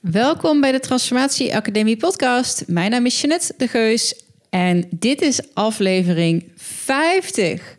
Welkom 0.00 0.60
bij 0.60 0.72
de 0.72 0.80
Transformatie 0.80 1.56
Academie 1.56 1.96
podcast. 1.96 2.64
Mijn 2.66 2.90
naam 2.90 3.06
is 3.06 3.20
Jeanette 3.20 3.54
de 3.56 3.68
Geus 3.68 4.22
en 4.50 4.88
dit 4.90 5.22
is 5.22 5.54
aflevering 5.54 6.52
50. 6.56 7.76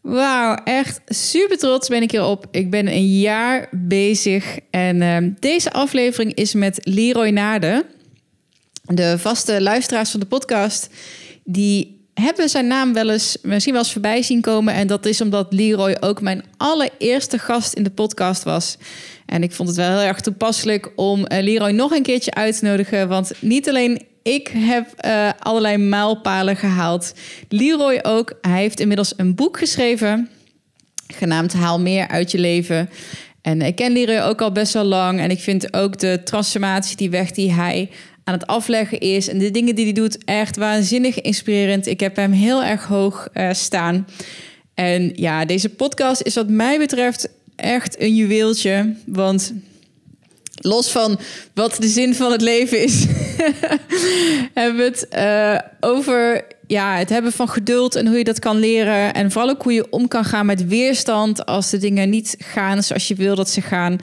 Wauw, 0.00 0.54
echt 0.64 1.00
super 1.06 1.58
trots 1.58 1.88
ben 1.88 2.02
ik 2.02 2.10
hierop. 2.10 2.46
Ik 2.50 2.70
ben 2.70 2.88
een 2.88 3.18
jaar 3.18 3.68
bezig 3.70 4.58
en 4.70 4.96
uh, 5.00 5.32
deze 5.38 5.72
aflevering 5.72 6.34
is 6.34 6.54
met 6.54 6.80
Leroy 6.82 7.28
Naarden. 7.28 7.84
De 8.82 9.18
vaste 9.18 9.62
luisteraars 9.62 10.10
van 10.10 10.20
de 10.20 10.26
podcast, 10.26 10.88
die 11.44 11.99
hebben 12.20 12.48
zijn 12.48 12.66
naam 12.66 12.92
wel 12.92 13.10
eens 13.10 13.36
misschien 13.42 13.72
wel 13.72 13.82
eens 13.82 13.92
voorbij 13.92 14.22
zien 14.22 14.40
komen. 14.40 14.74
En 14.74 14.86
dat 14.86 15.06
is 15.06 15.20
omdat 15.20 15.52
Leroy 15.52 15.96
ook 16.00 16.20
mijn 16.20 16.44
allereerste 16.56 17.38
gast 17.38 17.72
in 17.72 17.82
de 17.82 17.90
podcast 17.90 18.42
was. 18.42 18.76
En 19.26 19.42
ik 19.42 19.52
vond 19.52 19.68
het 19.68 19.76
wel 19.76 19.90
heel 19.90 20.08
erg 20.08 20.20
toepasselijk 20.20 20.92
om 20.96 21.18
uh, 21.18 21.42
Leroy 21.42 21.70
nog 21.70 21.90
een 21.90 22.02
keertje 22.02 22.34
uit 22.34 22.58
te 22.58 22.64
nodigen. 22.64 23.08
Want 23.08 23.32
niet 23.40 23.68
alleen 23.68 24.02
ik 24.22 24.48
heb 24.48 25.06
uh, 25.06 25.30
allerlei 25.38 25.76
mijlpalen 25.76 26.56
gehaald. 26.56 27.14
Leroy 27.48 27.98
ook. 28.02 28.32
Hij 28.40 28.60
heeft 28.60 28.80
inmiddels 28.80 29.12
een 29.16 29.34
boek 29.34 29.58
geschreven. 29.58 30.28
Genaamd 31.06 31.52
Haal 31.52 31.80
meer 31.80 32.08
uit 32.08 32.30
je 32.30 32.38
leven. 32.38 32.90
En 33.42 33.62
ik 33.62 33.76
ken 33.76 33.92
Leroy 33.92 34.28
ook 34.28 34.40
al 34.40 34.52
best 34.52 34.72
wel 34.72 34.84
lang. 34.84 35.20
En 35.20 35.30
ik 35.30 35.40
vind 35.40 35.74
ook 35.74 35.98
de 35.98 36.20
transformatie, 36.24 36.96
die 36.96 37.10
weg 37.10 37.30
die 37.30 37.52
hij 37.52 37.90
aan 38.24 38.34
het 38.34 38.46
afleggen 38.46 39.00
is. 39.00 39.28
En 39.28 39.38
de 39.38 39.50
dingen 39.50 39.74
die 39.74 39.84
hij 39.84 39.94
doet, 39.94 40.24
echt 40.24 40.56
waanzinnig 40.56 41.20
inspirerend. 41.20 41.86
Ik 41.86 42.00
heb 42.00 42.16
hem 42.16 42.32
heel 42.32 42.62
erg 42.62 42.84
hoog 42.84 43.28
uh, 43.34 43.52
staan. 43.52 44.06
En 44.74 45.12
ja, 45.14 45.44
deze 45.44 45.68
podcast 45.68 46.22
is 46.22 46.34
wat 46.34 46.48
mij 46.48 46.78
betreft 46.78 47.28
echt 47.56 48.00
een 48.00 48.14
juweeltje. 48.14 48.94
Want 49.06 49.52
los 50.54 50.90
van 50.90 51.18
wat 51.54 51.76
de 51.80 51.88
zin 51.88 52.14
van 52.14 52.32
het 52.32 52.40
leven 52.40 52.82
is, 52.82 53.06
hebben 54.54 54.76
we 54.76 54.82
het 54.82 55.06
uh, 55.14 55.88
over 55.90 56.44
ja, 56.70 56.96
het 56.96 57.08
hebben 57.08 57.32
van 57.32 57.48
geduld 57.48 57.94
en 57.94 58.06
hoe 58.06 58.18
je 58.18 58.24
dat 58.24 58.38
kan 58.38 58.58
leren. 58.58 59.14
En 59.14 59.30
vooral 59.30 59.50
ook 59.50 59.62
hoe 59.62 59.72
je 59.72 59.90
om 59.90 60.08
kan 60.08 60.24
gaan 60.24 60.46
met 60.46 60.66
weerstand 60.66 61.46
als 61.46 61.70
de 61.70 61.78
dingen 61.78 62.10
niet 62.10 62.36
gaan 62.38 62.82
zoals 62.82 63.08
je 63.08 63.14
wil 63.14 63.34
dat 63.34 63.50
ze 63.50 63.60
gaan. 63.60 63.98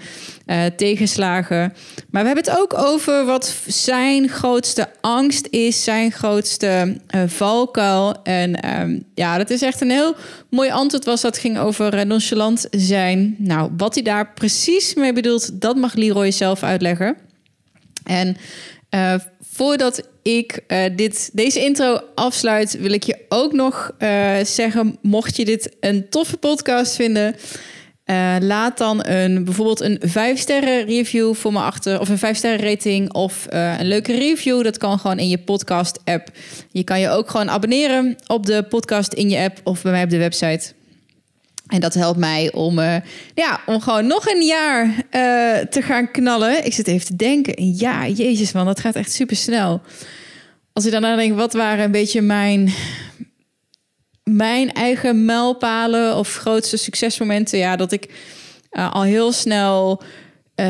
Uh, 0.48 0.66
tegenslagen. 0.66 1.74
Maar 2.10 2.22
we 2.22 2.28
hebben 2.28 2.46
het 2.46 2.60
ook 2.60 2.74
over 2.74 3.26
wat 3.26 3.56
zijn 3.68 4.30
grootste 4.30 4.90
angst 5.02 5.48
is, 5.50 5.84
zijn 5.84 6.12
grootste 6.12 6.98
uh, 7.16 7.22
valkuil. 7.26 8.24
En 8.24 8.80
um, 8.80 9.04
ja, 9.14 9.38
dat 9.38 9.50
is 9.50 9.62
echt 9.62 9.82
een 9.82 9.90
heel 9.90 10.16
mooi 10.50 10.70
antwoord 10.70 11.06
was 11.06 11.22
dat 11.22 11.38
ging 11.38 11.58
over 11.60 11.94
uh, 11.94 12.02
nonchalant 12.02 12.68
zijn. 12.72 13.36
Nou, 13.38 13.72
wat 13.78 13.94
hij 13.94 14.04
daar 14.04 14.34
precies 14.34 14.94
mee 14.94 15.14
bedoelt, 15.14 15.62
dat 15.62 15.76
mag 15.76 15.94
Leroy 15.94 16.32
zelf 16.32 16.64
uitleggen. 16.64 17.18
En 18.04 18.38
voordat 19.58 20.10
ik 20.22 20.60
uh, 20.68 20.84
dit, 20.96 21.30
deze 21.34 21.64
intro 21.64 22.00
afsluit, 22.16 22.80
wil 22.80 22.92
ik 22.92 23.04
je 23.04 23.26
ook 23.30 23.54
nog 23.54 23.92
uh, 24.00 24.36
zeggen: 24.44 24.98
mocht 25.02 25.36
je 25.36 25.46
dit 25.46 25.76
een 25.80 26.10
toffe 26.10 26.38
podcast 26.38 26.96
vinden, 26.96 27.36
uh, 28.06 28.36
laat 28.40 28.78
dan 28.78 29.06
een, 29.06 29.44
bijvoorbeeld 29.44 29.82
een 29.82 30.00
5-sterren 30.00 30.86
review 30.86 31.34
voor 31.34 31.54
me 31.54 31.60
achter, 31.60 32.00
of 32.00 32.10
een 32.10 32.36
5-sterren 32.36 32.66
rating, 32.66 33.14
of 33.14 33.46
een 33.50 33.88
leuke 33.88 34.18
review. 34.18 34.64
Dat 34.64 34.78
kan 34.78 35.00
gewoon 35.00 35.20
in 35.20 35.30
je 35.30 35.38
podcast-app. 35.38 36.30
Je 36.72 36.84
kan 36.84 37.00
je 37.00 37.10
ook 37.10 37.30
gewoon 37.30 37.50
abonneren 37.50 38.16
op 38.28 38.46
de 38.46 38.64
podcast 38.64 39.14
in 39.14 39.30
je 39.30 39.38
app 39.40 39.60
of 39.64 39.82
bij 39.82 39.92
mij 39.92 40.04
op 40.04 40.10
de 40.10 40.18
website. 40.18 40.77
En 41.68 41.80
dat 41.80 41.94
helpt 41.94 42.20
mij 42.20 42.52
om, 42.52 42.80
uh, 42.80 42.96
ja, 43.34 43.60
om 43.66 43.82
gewoon 43.82 44.08
nog 44.08 44.28
een 44.28 44.46
jaar 44.46 44.86
uh, 44.86 45.66
te 45.66 45.82
gaan 45.82 46.12
knallen. 46.12 46.66
Ik 46.66 46.74
zit 46.74 46.88
even 46.88 47.06
te 47.06 47.16
denken. 47.16 47.76
Ja, 47.76 48.08
jezus 48.08 48.52
man, 48.52 48.66
dat 48.66 48.80
gaat 48.80 48.96
echt 48.96 49.12
super 49.12 49.36
snel. 49.36 49.82
Als 50.74 50.86
ik 50.86 50.92
dan 50.92 51.02
nadenk, 51.02 51.36
wat 51.36 51.54
waren 51.54 51.86
een 51.86 51.92
beetje 51.92 52.22
mijn, 52.22 52.74
mijn 54.24 54.72
eigen 54.72 55.26
mijlpalen 55.26 56.16
of 56.16 56.36
grootste 56.36 56.78
succesmomenten? 56.78 57.58
Ja, 57.58 57.76
dat 57.76 57.92
ik 57.92 58.14
uh, 58.72 58.94
al 58.94 59.04
heel 59.04 59.32
snel 59.32 60.02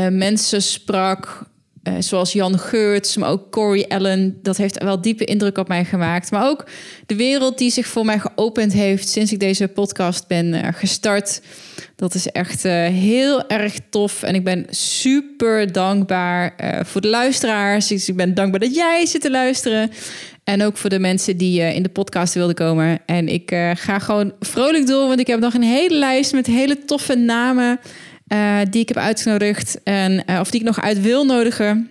mensen 0.10 0.62
sprak 0.62 1.46
uh, 1.88 1.94
zoals 2.00 2.34
Jan 2.34 2.60
Geurts, 2.60 3.18
maar 3.18 3.30
ook 3.30 3.52
Corey 3.52 3.86
Allen. 3.88 4.40
Dat 4.42 4.58
heeft 4.58 4.84
wel 4.84 5.02
diepe 5.02 5.26
indruk 5.26 5.58
op 5.58 5.68
mij 5.68 5.86
gemaakt. 5.86 6.32
Maar 6.32 6.48
ook 6.48 6.66
de 7.06 7.16
wereld 7.16 7.58
die 7.58 7.72
zich 7.72 7.88
voor 7.88 8.06
mij 8.06 8.20
geopend 8.20 8.74
heeft 8.74 9.10
sinds 9.10 9.32
ik 9.32 9.40
deze 9.40 9.68
podcast 9.68 10.28
ben 10.28 10.54
uh, 10.54 10.68
gestart. 10.72 11.42
Dat 11.96 12.14
is 12.14 12.28
echt 12.28 12.66
uh, 12.66 12.72
heel 12.88 13.48
erg 13.48 13.74
tof. 13.90 14.24
En 14.24 14.36
ik 14.36 14.44
ben 14.44 14.66
super 14.70 15.72
dankbaar 15.72 16.56
voor 16.86 17.02
de 17.02 17.08
luisteraars. 17.08 17.88
Dus 17.88 18.10
ik 18.10 18.16
ben 18.16 18.34
dankbaar 18.34 18.60
dat 18.60 18.76
jij 18.76 19.06
zit 19.06 19.22
te 19.22 19.32
luisteren. 19.32 19.92
En 20.44 20.64
ook 20.64 20.78
voor 20.78 20.90
de 20.90 21.00
mensen 21.00 21.38
die 21.38 21.62
in 21.62 21.84
de 21.84 21.90
podcast 21.90 22.34
wilden 22.34 22.56
komen. 22.56 23.00
En 23.06 23.28
ik 23.28 23.56
ga 23.74 24.00
gewoon 24.00 24.34
vrolijk 24.40 24.88
door, 24.88 25.08
want 25.08 25.20
ik 25.20 25.28
heb 25.28 25.40
nog 25.40 25.54
een 25.54 25.64
hele 25.64 25.96
lijst 25.96 26.34
met 26.34 26.46
hele 26.46 26.86
toffe 26.86 27.16
namen. 27.16 27.80
Uh, 28.34 28.60
die 28.70 28.82
ik 28.82 28.88
heb 28.88 28.98
uitgenodigd 28.98 29.84
en 29.84 30.24
uh, 30.30 30.40
of 30.40 30.50
die 30.50 30.60
ik 30.60 30.66
nog 30.66 30.82
uit 30.82 31.02
wil 31.02 31.26
nodigen. 31.26 31.90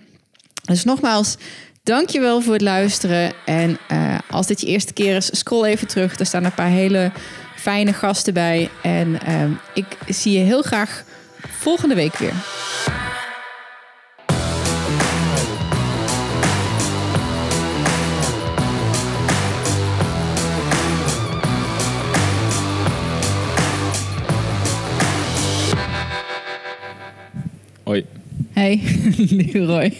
Dus 0.61 0.83
nogmaals, 0.83 1.35
dankjewel 1.83 2.41
voor 2.41 2.53
het 2.53 2.61
luisteren. 2.61 3.33
En 3.45 3.77
uh, 3.91 4.17
als 4.29 4.47
dit 4.47 4.61
je 4.61 4.67
eerste 4.67 4.93
keer 4.93 5.15
is, 5.15 5.29
scroll 5.37 5.65
even 5.65 5.87
terug. 5.87 6.19
Er 6.19 6.25
staan 6.25 6.43
een 6.43 6.53
paar 6.53 6.69
hele 6.69 7.11
fijne 7.55 7.93
gasten 7.93 8.33
bij. 8.33 8.69
En 8.81 9.19
ik 9.73 9.85
zie 10.07 10.37
je 10.37 10.43
heel 10.45 10.61
graag 10.61 11.03
volgende 11.59 11.95
week 11.95 12.17
weer. 12.17 12.33
Hey, 28.57 28.81
Leroy. 29.29 29.93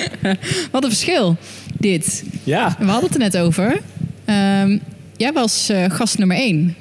Wat 0.72 0.84
een 0.84 0.90
verschil, 0.90 1.36
dit. 1.78 2.24
Ja. 2.44 2.76
We 2.78 2.84
hadden 2.84 3.04
het 3.04 3.14
er 3.14 3.18
net 3.18 3.36
over. 3.36 3.80
Um, 4.26 4.80
jij 5.16 5.32
was 5.32 5.70
uh, 5.70 5.84
gast 5.88 6.18
nummer 6.18 6.36
1. 6.36 6.76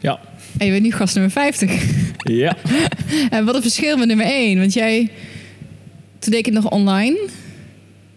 Ja. 0.00 0.20
En 0.58 0.66
je 0.66 0.72
bent 0.72 0.82
nu 0.82 0.92
gast 0.92 1.14
nummer 1.14 1.32
50. 1.32 1.84
Ja. 2.16 2.56
en 3.30 3.44
wat 3.44 3.54
een 3.54 3.62
verschil 3.62 3.96
met 3.96 4.06
nummer 4.06 4.26
1. 4.26 4.58
Want 4.58 4.72
jij, 4.72 5.10
toen 6.18 6.30
deed 6.30 6.38
ik 6.38 6.44
het 6.44 6.54
nog 6.54 6.70
online. 6.70 7.18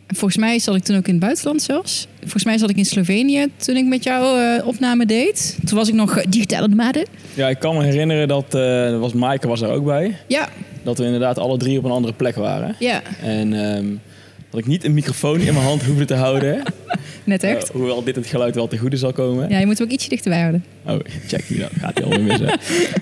Volgens 0.07 0.37
mij 0.37 0.59
zat 0.59 0.75
ik 0.75 0.83
toen 0.83 0.97
ook 0.97 1.07
in 1.07 1.13
het 1.13 1.23
buitenland 1.23 1.61
zelfs. 1.61 2.07
Volgens 2.21 2.43
mij 2.43 2.57
zat 2.57 2.69
ik 2.69 2.77
in 2.77 2.85
Slovenië 2.85 3.47
toen 3.55 3.75
ik 3.75 3.85
met 3.85 4.03
jou 4.03 4.41
uh, 4.41 4.67
opname 4.67 5.05
deed. 5.05 5.57
Toen 5.65 5.77
was 5.77 5.87
ik 5.87 5.93
nog 5.93 6.17
uh, 6.17 6.23
digitale 6.29 6.67
nomade. 6.67 7.05
Ja, 7.33 7.49
ik 7.49 7.59
kan 7.59 7.77
me 7.77 7.83
herinneren 7.83 8.27
dat 8.27 8.55
uh, 8.55 8.99
was 8.99 9.13
Maaike 9.13 9.47
was 9.47 9.61
er 9.61 9.69
ook 9.69 9.85
bij. 9.85 10.17
Ja. 10.27 10.49
Dat 10.83 10.97
we 10.97 11.05
inderdaad 11.05 11.37
alle 11.39 11.57
drie 11.57 11.77
op 11.77 11.83
een 11.83 11.91
andere 11.91 12.13
plek 12.13 12.35
waren. 12.35 12.75
Ja. 12.79 13.01
En 13.21 13.53
um, 13.53 14.01
dat 14.49 14.59
ik 14.59 14.67
niet 14.67 14.83
een 14.83 14.93
microfoon 14.93 15.39
in 15.39 15.53
mijn 15.53 15.65
hand 15.65 15.83
hoefde 15.83 16.05
te 16.05 16.13
houden. 16.13 16.63
Net 17.23 17.43
echt. 17.43 17.69
hoewel 17.69 18.03
dit 18.03 18.15
het 18.15 18.27
geluid 18.27 18.55
wel 18.55 18.67
te 18.67 18.77
goede 18.77 18.97
zal 18.97 19.11
komen. 19.11 19.49
Ja, 19.49 19.59
je 19.59 19.65
moet 19.65 19.77
hem 19.77 19.87
ook 19.87 19.93
ietsje 19.93 20.09
dichterbij 20.09 20.39
houden. 20.39 20.65
Oh, 20.85 20.99
check 21.27 21.49
nu 21.49 21.57
dan. 21.57 21.69
Gaat 21.79 21.97
hij 21.97 22.03
alweer 22.03 22.21
missen. 22.21 22.59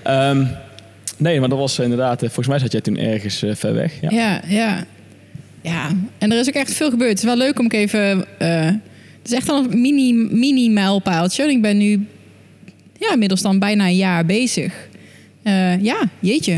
um, 0.08 0.48
nee, 1.16 1.40
maar 1.40 1.48
dat 1.48 1.58
was 1.58 1.78
inderdaad... 1.78 2.18
volgens 2.18 2.46
mij 2.46 2.58
zat 2.58 2.72
jij 2.72 2.80
toen 2.80 2.96
ergens 2.96 3.44
ver 3.48 3.74
weg. 3.74 4.00
Ja. 4.00 4.10
ja, 4.10 4.42
ja. 4.46 4.84
Ja, 5.62 5.90
en 6.18 6.32
er 6.32 6.38
is 6.38 6.48
ook 6.48 6.54
echt 6.54 6.72
veel 6.72 6.90
gebeurd. 6.90 7.10
Het 7.10 7.18
is 7.18 7.24
wel 7.24 7.36
leuk 7.36 7.58
om 7.58 7.64
ik 7.64 7.72
even... 7.72 8.24
Uh, 8.42 8.70
het 9.22 9.30
is 9.30 9.36
echt 9.36 9.48
al 9.48 9.64
een 9.64 9.80
mini, 9.80 10.12
mini 10.12 10.70
mijlpaaltje. 10.70 11.50
Ik 11.50 11.62
ben 11.62 11.76
nu 11.76 12.06
ja, 12.98 13.12
inmiddels 13.12 13.42
dan 13.42 13.58
bijna 13.58 13.86
een 13.86 13.96
jaar 13.96 14.26
bezig. 14.26 14.88
Uh, 15.44 15.82
ja, 15.82 16.02
jeetje. 16.20 16.56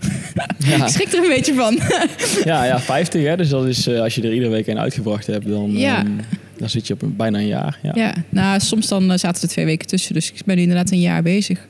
Ja. 0.58 0.84
ik 0.84 0.88
schrik 0.88 1.12
er 1.12 1.22
een 1.22 1.28
beetje 1.28 1.54
van. 1.54 1.78
ja, 2.52 2.64
ja, 2.64 2.80
50 2.80 3.24
hè. 3.24 3.36
Dus 3.36 3.48
dat 3.48 3.66
is, 3.66 3.88
uh, 3.88 4.00
als 4.00 4.14
je 4.14 4.22
er 4.22 4.32
iedere 4.32 4.50
week 4.50 4.66
een 4.66 4.78
uitgebracht 4.78 5.26
hebt, 5.26 5.48
dan, 5.48 5.70
ja. 5.72 6.00
um, 6.00 6.20
dan 6.56 6.70
zit 6.70 6.86
je 6.86 6.94
op 6.94 7.02
een, 7.02 7.16
bijna 7.16 7.38
een 7.38 7.46
jaar. 7.46 7.78
Ja, 7.82 7.92
ja. 7.94 8.14
nou 8.28 8.60
soms 8.60 8.88
dan 8.88 9.10
uh, 9.10 9.16
zaten 9.16 9.42
er 9.42 9.48
twee 9.48 9.64
weken 9.64 9.86
tussen. 9.86 10.14
Dus 10.14 10.32
ik 10.32 10.44
ben 10.44 10.56
nu 10.56 10.62
inderdaad 10.62 10.90
een 10.90 11.00
jaar 11.00 11.22
bezig. 11.22 11.66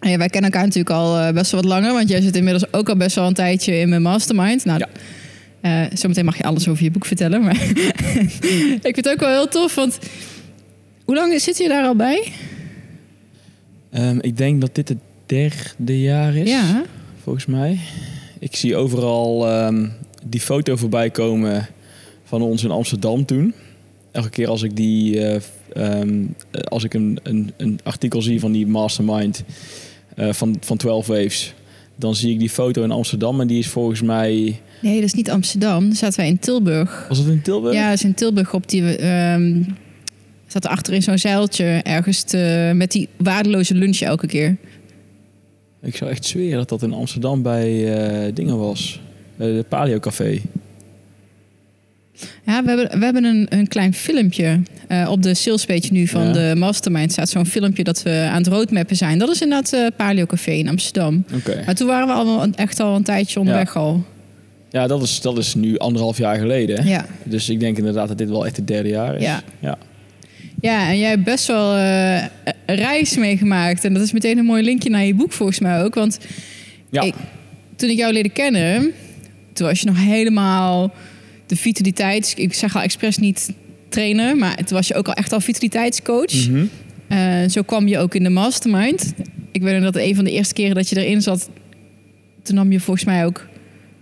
Ja. 0.00 0.16
Wij 0.16 0.28
kennen 0.28 0.50
elkaar 0.50 0.66
natuurlijk 0.66 0.94
al 0.94 1.32
best 1.32 1.50
wel 1.50 1.60
wat 1.60 1.70
langer. 1.70 1.92
Want 1.92 2.08
jij 2.08 2.20
zit 2.20 2.36
inmiddels 2.36 2.72
ook 2.72 2.88
al 2.88 2.96
best 2.96 3.16
wel 3.16 3.26
een 3.26 3.34
tijdje 3.34 3.78
in 3.78 3.88
mijn 3.88 4.02
mastermind. 4.02 4.64
Nou, 4.64 4.78
ja. 4.78 4.88
Uh, 5.68 5.86
zometeen 5.92 6.24
mag 6.24 6.36
je 6.36 6.42
alles 6.42 6.68
over 6.68 6.84
je 6.84 6.90
boek 6.90 7.04
vertellen. 7.04 7.42
Maar 7.42 7.62
ik 8.80 8.80
vind 8.80 8.96
het 8.96 9.08
ook 9.08 9.20
wel 9.20 9.28
heel 9.28 9.48
tof. 9.48 9.74
Want 9.74 9.98
hoe 11.04 11.14
lang 11.14 11.40
zit 11.40 11.58
je 11.58 11.68
daar 11.68 11.84
al 11.84 11.96
bij? 11.96 12.32
Um, 13.94 14.18
ik 14.20 14.36
denk 14.36 14.60
dat 14.60 14.74
dit 14.74 14.88
het 14.88 14.98
derde 15.26 16.00
jaar 16.00 16.36
is. 16.36 16.48
Ja. 16.48 16.84
Volgens 17.22 17.46
mij. 17.46 17.78
Ik 18.38 18.56
zie 18.56 18.76
overal 18.76 19.52
um, 19.66 19.92
die 20.26 20.40
foto 20.40 20.76
voorbij 20.76 21.10
komen 21.10 21.68
van 22.24 22.42
ons 22.42 22.64
in 22.64 22.70
Amsterdam 22.70 23.24
toen. 23.24 23.54
Elke 24.12 24.30
keer 24.30 24.48
als 24.48 24.62
ik 24.62 24.76
die, 24.76 25.14
uh, 25.14 25.40
um, 26.00 26.34
als 26.64 26.84
ik 26.84 26.94
een, 26.94 27.18
een, 27.22 27.52
een, 27.56 27.80
artikel 27.82 28.22
zie 28.22 28.40
van 28.40 28.52
die 28.52 28.66
mastermind 28.66 29.44
uh, 30.16 30.32
van, 30.32 30.56
van 30.60 30.76
12 30.76 31.06
Waves, 31.06 31.54
dan 31.98 32.14
zie 32.14 32.32
ik 32.32 32.38
die 32.38 32.50
foto 32.50 32.82
in 32.82 32.90
Amsterdam 32.90 33.40
en 33.40 33.46
die 33.46 33.58
is 33.58 33.68
volgens 33.68 34.02
mij... 34.02 34.60
Nee, 34.82 34.94
dat 34.94 35.04
is 35.04 35.14
niet 35.14 35.30
Amsterdam. 35.30 35.84
Dan 35.84 35.96
zaten 35.96 36.16
wij 36.16 36.28
in 36.28 36.38
Tilburg. 36.38 37.06
Was 37.08 37.18
het 37.18 37.26
in 37.26 37.42
Tilburg? 37.42 37.74
Ja, 37.74 37.88
dat 37.88 37.98
is 37.98 38.04
in 38.04 38.14
Tilburg 38.14 38.54
op 38.54 38.68
die... 38.68 38.96
ehm 38.96 39.62
zat 40.52 40.64
er 40.64 40.70
achter 40.70 40.94
in 40.94 41.02
zo'n 41.02 41.18
zeiltje 41.18 41.64
ergens 41.64 42.22
te, 42.22 42.72
met 42.74 42.92
die 42.92 43.08
waardeloze 43.16 43.74
lunch 43.74 44.00
elke 44.00 44.26
keer. 44.26 44.56
Ik 45.82 45.96
zou 45.96 46.10
echt 46.10 46.24
zweren 46.24 46.58
dat 46.58 46.68
dat 46.68 46.82
in 46.82 46.92
Amsterdam 46.92 47.42
bij 47.42 47.94
eh, 47.94 48.34
dingen 48.34 48.58
was. 48.58 49.00
Bij 49.36 49.52
de 49.52 49.64
Paleo 49.68 49.98
Café. 49.98 50.40
Ja, 52.46 52.62
we 52.62 52.68
hebben, 52.68 52.98
we 52.98 53.04
hebben 53.04 53.24
een, 53.24 53.46
een 53.48 53.68
klein 53.68 53.94
filmpje 53.94 54.60
eh, 54.88 55.08
op 55.10 55.22
de 55.22 55.34
salespage 55.34 55.88
nu 55.92 56.06
van 56.06 56.26
Ja. 56.26 56.32
de 56.32 56.52
Mastermind. 56.56 57.12
staat 57.12 57.28
zo'n 57.28 57.46
filmpje 57.46 57.84
dat 57.84 58.02
we 58.02 58.28
aan 58.30 58.36
het 58.42 58.46
roadmappen 58.46 58.96
zijn. 58.96 59.18
Dat 59.18 59.28
is 59.28 59.40
inderdaad 59.42 59.72
eh 59.72 59.86
Paleo 59.96 60.26
Café 60.26 60.50
in 60.50 60.68
Amsterdam. 60.68 61.24
Maar 61.66 61.74
toen 61.74 61.86
waren 61.86 62.06
we 62.06 62.12
al 62.12 62.26
wel 62.26 62.46
echt 62.54 62.80
al 62.80 62.96
een 62.96 63.02
tijdje 63.02 63.38
onderweg 63.40 63.76
al. 63.76 64.04
Ja, 64.70 64.86
dat 64.86 65.02
is, 65.02 65.20
dat 65.20 65.38
is 65.38 65.54
nu 65.54 65.78
anderhalf 65.78 66.18
jaar 66.18 66.38
geleden. 66.38 66.86
Ja. 66.86 67.06
Dus 67.22 67.48
ik 67.48 67.60
denk 67.60 67.76
inderdaad 67.78 68.08
dat 68.08 68.18
dit 68.18 68.28
wel 68.28 68.46
echt 68.46 68.56
het 68.56 68.66
derde 68.66 68.88
jaar 68.88 69.16
is. 69.16 69.22
Ja. 69.22 69.42
ja. 69.60 69.78
ja, 70.60 70.88
en 70.88 70.98
jij 70.98 71.08
hebt 71.10 71.24
best 71.24 71.46
wel 71.46 71.76
een 71.76 72.28
reis 72.66 73.16
meegemaakt. 73.16 73.84
En 73.84 73.92
dat 73.94 74.02
is 74.02 74.12
meteen 74.12 74.38
een 74.38 74.44
mooi 74.44 74.62
linkje 74.62 74.90
naar 74.90 75.04
je 75.04 75.14
boek 75.14 75.32
volgens 75.32 75.58
mij 75.58 75.82
ook. 75.82 75.94
Want 75.94 76.18
Ja. 76.90 77.02
Ik- 77.02 77.14
toen 77.76 77.90
ik 77.90 77.96
jou 77.96 78.12
leerde 78.12 78.28
kennen, 78.28 78.90
toen 79.52 79.66
was 79.66 79.80
je 79.80 79.86
nog 79.86 79.98
helemaal 80.04 80.92
de 81.48 81.56
vitaliteits... 81.56 82.34
Ik 82.34 82.54
zeg 82.54 82.76
al 82.76 82.82
expres 82.82 83.18
niet 83.18 83.52
trainer, 83.88 84.36
maar 84.36 84.56
toen 84.56 84.76
was 84.76 84.88
je 84.88 84.94
ook 84.94 85.08
al 85.08 85.14
echt 85.14 85.32
al 85.32 85.40
vitaliteitscoach. 85.40 86.48
Mhm. 86.48 86.64
Eh, 87.08 87.48
zo 87.48 87.62
kwam 87.62 87.88
je 87.88 87.98
ook 87.98 88.14
in 88.14 88.22
de 88.22 88.30
mastermind. 88.30 89.12
Ik 89.52 89.62
weet 89.62 89.74
nog 89.74 89.92
dat 89.92 90.02
een 90.02 90.14
van 90.14 90.24
de 90.24 90.30
eerste 90.30 90.54
keren 90.54 90.74
dat 90.74 90.88
je 90.88 91.04
erin 91.04 91.22
zat, 91.22 91.48
toen 92.42 92.54
nam 92.54 92.72
je 92.72 92.80
volgens 92.80 93.06
mij 93.06 93.24
ook. 93.24 93.46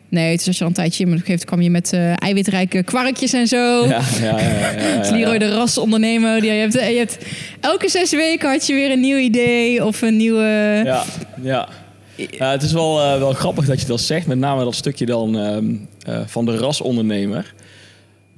Nee, 0.08 0.30
het 0.30 0.44
je 0.44 0.60
al 0.60 0.66
een 0.66 0.72
tijdje 0.72 1.04
in, 1.04 1.10
maar 1.10 1.18
op 1.18 1.28
een 1.28 1.34
gegeven 1.34 1.56
moment 1.56 1.72
kwam 1.80 1.92
je 1.92 1.98
met 2.04 2.16
eh, 2.16 2.22
eiwitrijke 2.22 2.82
kwarkjes 2.82 3.32
en 3.32 3.46
zo. 3.46 3.86
Ja, 3.86 4.00
ja, 4.20 4.40
ja. 4.40 4.70
ja, 4.70 4.98
Dus 4.98 5.10
Leroy 5.10 5.38
de 5.38 5.48
rasondernemer. 5.48 6.40
Die, 6.40 6.52
je, 6.52 6.60
hebt, 6.60 6.72
je 6.72 6.80
hebt, 6.80 7.18
elke 7.60 7.88
zes 7.88 8.10
weken 8.10 8.50
had 8.50 8.66
je 8.66 8.74
weer 8.74 8.90
een 8.90 9.00
nieuw 9.00 9.16
idee 9.16 9.84
of 9.84 10.02
een 10.02 10.16
nieuwe... 10.16 10.82
Ja, 10.84 11.04
ja. 11.42 11.68
Het 12.16 12.62
is 12.62 12.72
wel, 12.72 13.00
eh, 13.00 13.18
wel 13.18 13.32
grappig 13.32 13.66
dat 13.66 13.80
je 13.80 13.86
dat 13.86 14.00
zegt. 14.00 14.26
Met 14.26 14.38
name 14.38 14.64
dat 14.64 14.74
stukje 14.74 15.06
dan 15.06 15.38
ehm, 15.38 15.74
eh, 16.02 16.20
van 16.26 16.44
de 16.44 16.56
rasondernemer. 16.56 17.54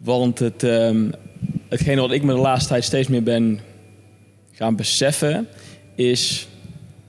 Want 0.02 0.38
het, 0.38 0.62
ehm, 0.62 1.10
hetgene 1.68 2.00
wat 2.00 2.12
ik 2.12 2.22
me 2.22 2.34
de 2.34 2.40
laatste 2.40 2.68
tijd 2.68 2.84
steeds 2.84 3.08
meer 3.08 3.22
ben 3.22 3.60
gaan 4.52 4.76
beseffen... 4.76 5.48
is, 5.94 6.48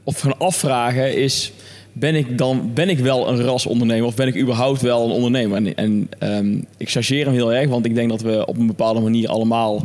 of 0.03 0.19
gaan 0.19 0.37
afvragen, 0.37 1.15
is... 1.15 1.51
Ben 1.93 2.15
ik, 2.15 2.37
dan, 2.37 2.71
ben 2.73 2.89
ik 2.89 2.99
wel 2.99 3.29
een 3.29 3.41
rasondernemer 3.41 4.05
of 4.05 4.15
ben 4.15 4.27
ik 4.27 4.37
überhaupt 4.37 4.81
wel 4.81 5.05
een 5.05 5.11
ondernemer? 5.11 5.57
En, 5.57 5.75
en 5.75 6.09
ehm, 6.19 6.61
ik 6.77 6.89
chargeer 6.89 7.25
hem 7.25 7.33
heel 7.33 7.53
erg, 7.53 7.69
want 7.69 7.85
ik 7.85 7.95
denk 7.95 8.09
dat 8.09 8.21
we 8.21 8.45
op 8.45 8.57
een 8.57 8.67
bepaalde 8.67 8.99
manier 8.99 9.29
allemaal 9.29 9.83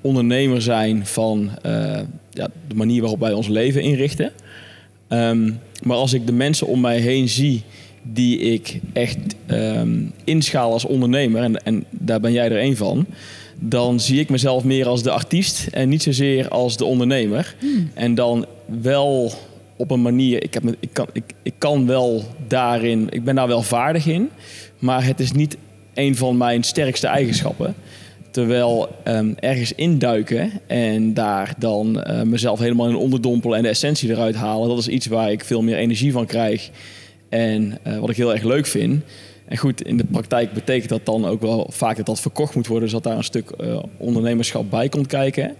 ondernemer 0.00 0.62
zijn 0.62 1.06
van 1.06 1.50
eh, 1.62 2.00
ja, 2.30 2.48
de 2.68 2.74
manier 2.74 3.00
waarop 3.00 3.20
wij 3.20 3.32
ons 3.32 3.48
leven 3.48 3.82
inrichten. 3.82 4.32
Ehm, 5.14 5.50
maar 5.82 5.96
als 5.96 6.12
ik 6.12 6.26
de 6.26 6.32
mensen 6.32 6.66
om 6.66 6.80
mij 6.80 6.98
heen 6.98 7.28
zie 7.28 7.62
die 8.02 8.38
ik 8.38 8.80
echt 8.92 9.18
ehm, 9.46 10.02
inschaal 10.24 10.72
als 10.72 10.84
ondernemer, 10.84 11.42
en, 11.42 11.64
en 11.64 11.84
daar 11.90 12.20
ben 12.20 12.32
jij 12.32 12.50
er 12.50 12.58
één 12.58 12.76
van, 12.76 13.06
dan 13.58 14.00
zie 14.00 14.20
ik 14.20 14.28
mezelf 14.28 14.64
meer 14.64 14.86
als 14.86 15.02
de 15.02 15.10
artiest 15.10 15.66
en 15.66 15.88
niet 15.88 16.02
zozeer 16.02 16.48
als 16.48 16.76
de 16.76 16.84
ondernemer. 16.84 17.54
En 17.94 18.14
dan 18.14 18.46
wel 18.82 19.32
op 19.76 19.90
een 19.90 20.02
manier, 20.02 20.42
ik, 20.42 20.54
heb, 20.54 20.64
ik, 20.80 20.88
kan, 20.92 21.06
ik, 21.12 21.24
ik 21.42 21.54
kan 21.58 21.86
wel 21.86 22.24
daarin, 22.48 23.06
ik 23.10 23.24
ben 23.24 23.34
daar 23.34 23.48
wel 23.48 23.62
vaardig 23.62 24.06
in, 24.06 24.30
maar 24.78 25.04
het 25.04 25.20
is 25.20 25.32
niet 25.32 25.56
een 25.94 26.16
van 26.16 26.36
mijn 26.36 26.62
sterkste 26.62 27.06
eigenschappen. 27.06 27.74
Terwijl 28.34 28.88
ehm, 29.04 29.32
ergens 29.38 29.72
induiken 29.72 30.50
en 30.66 31.14
daar 31.14 31.54
dan 31.58 32.02
eh, 32.02 32.22
mezelf 32.22 32.58
helemaal 32.58 32.88
in 32.88 32.96
onderdompelen 32.96 33.56
en 33.56 33.62
de 33.62 33.68
essentie 33.68 34.10
eruit 34.10 34.34
halen, 34.34 34.68
dat 34.68 34.78
is 34.78 34.88
iets 34.88 35.06
waar 35.06 35.30
ik 35.30 35.44
veel 35.44 35.62
meer 35.62 35.76
energie 35.76 36.12
van 36.12 36.26
krijg 36.26 36.70
en 37.28 37.78
eh, 37.82 37.98
wat 37.98 38.10
ik 38.10 38.16
heel 38.16 38.32
erg 38.32 38.42
leuk 38.42 38.66
vind. 38.66 39.02
En 39.46 39.56
goed, 39.56 39.82
in 39.82 39.96
de 39.96 40.04
praktijk 40.04 40.52
betekent 40.52 40.88
dat 40.88 41.06
dan 41.06 41.26
ook 41.26 41.40
wel 41.40 41.70
vaak 41.72 41.96
dat 41.96 42.06
dat 42.06 42.20
verkocht 42.20 42.54
moet 42.54 42.66
worden, 42.66 42.84
dus 42.84 42.94
dat 42.94 43.02
daar 43.02 43.16
een 43.16 43.24
stuk 43.24 43.50
eh, 43.50 43.82
ondernemerschap 43.96 44.70
bij 44.70 44.88
komt 44.88 45.06
kijken. 45.06 45.54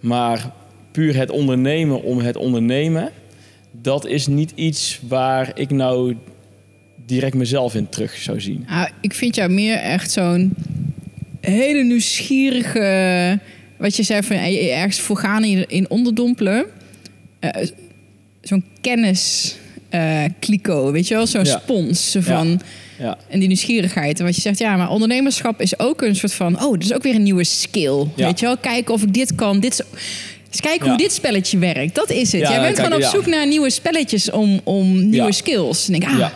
Maar 0.00 0.52
puur 0.92 1.16
het 1.16 1.30
ondernemen 1.30 2.02
om 2.02 2.18
het 2.18 2.36
ondernemen, 2.36 3.10
dat 3.70 4.06
is 4.06 4.26
niet 4.26 4.52
iets 4.54 5.00
waar 5.08 5.50
ik 5.54 5.70
nou 5.70 6.16
direct 7.06 7.34
mezelf 7.34 7.74
in 7.74 7.88
terug 7.88 8.16
zou 8.16 8.40
zien. 8.40 8.66
Ah, 8.68 8.86
ik 9.00 9.14
vind 9.14 9.34
jou 9.34 9.50
meer 9.50 9.76
echt 9.76 10.10
zo'n 10.10 10.54
hele 11.50 11.82
nieuwsgierige... 11.82 13.38
Wat 13.76 13.96
je 13.96 14.02
zei, 14.02 14.22
van 14.22 14.36
eh, 14.36 14.78
ergens 14.78 15.00
voor 15.00 15.16
gaan 15.16 15.44
in, 15.44 15.90
onderdompelen. 15.90 16.64
Eh, 17.40 17.66
zo'n 18.40 18.64
kennis... 18.80 19.54
kliko, 20.38 20.92
weet 20.92 21.08
je 21.08 21.14
wel? 21.14 21.26
Zo'n 21.26 21.44
Ja. 21.44 21.58
spons 21.58 22.16
van... 22.18 22.60
Ja, 22.98 23.18
En 23.28 23.38
die 23.38 23.48
nieuwsgierigheid. 23.48 24.18
En 24.18 24.24
wat 24.24 24.34
je 24.34 24.40
zegt, 24.40 24.58
ja, 24.58 24.76
maar 24.76 24.90
ondernemerschap 24.90 25.60
is 25.60 25.78
ook 25.78 26.02
een 26.02 26.16
soort 26.16 26.32
van... 26.32 26.64
Oh, 26.64 26.72
dat 26.72 26.82
is 26.82 26.92
ook 26.92 27.02
weer 27.02 27.14
een 27.14 27.22
nieuwe 27.22 27.44
skill. 27.44 28.06
Weet 28.16 28.40
je 28.40 28.46
wel? 28.46 28.56
Kijken 28.56 28.94
of 28.94 29.02
ik 29.02 29.14
dit 29.14 29.34
kan. 29.34 29.60
Dit 29.60 29.84
eens 30.50 30.60
kijken 30.60 30.88
hoe 30.88 30.96
dit 30.98 31.12
spelletje 31.12 31.58
werkt. 31.58 31.94
Dat 31.94 32.10
is 32.10 32.32
het. 32.32 32.40
Jij 32.40 32.60
bent 32.60 32.74
kijk, 32.74 32.86
gewoon 32.86 33.04
op 33.04 33.10
zoek 33.10 33.26
naar 33.26 33.46
nieuwe 33.46 33.70
spelletjes 33.70 34.30
om, 34.30 34.60
om 34.64 35.08
nieuwe 35.08 35.32
skills. 35.32 35.88
En 35.88 35.94
ik, 35.94 36.04
ah, 36.04 36.18
ja. 36.18 36.32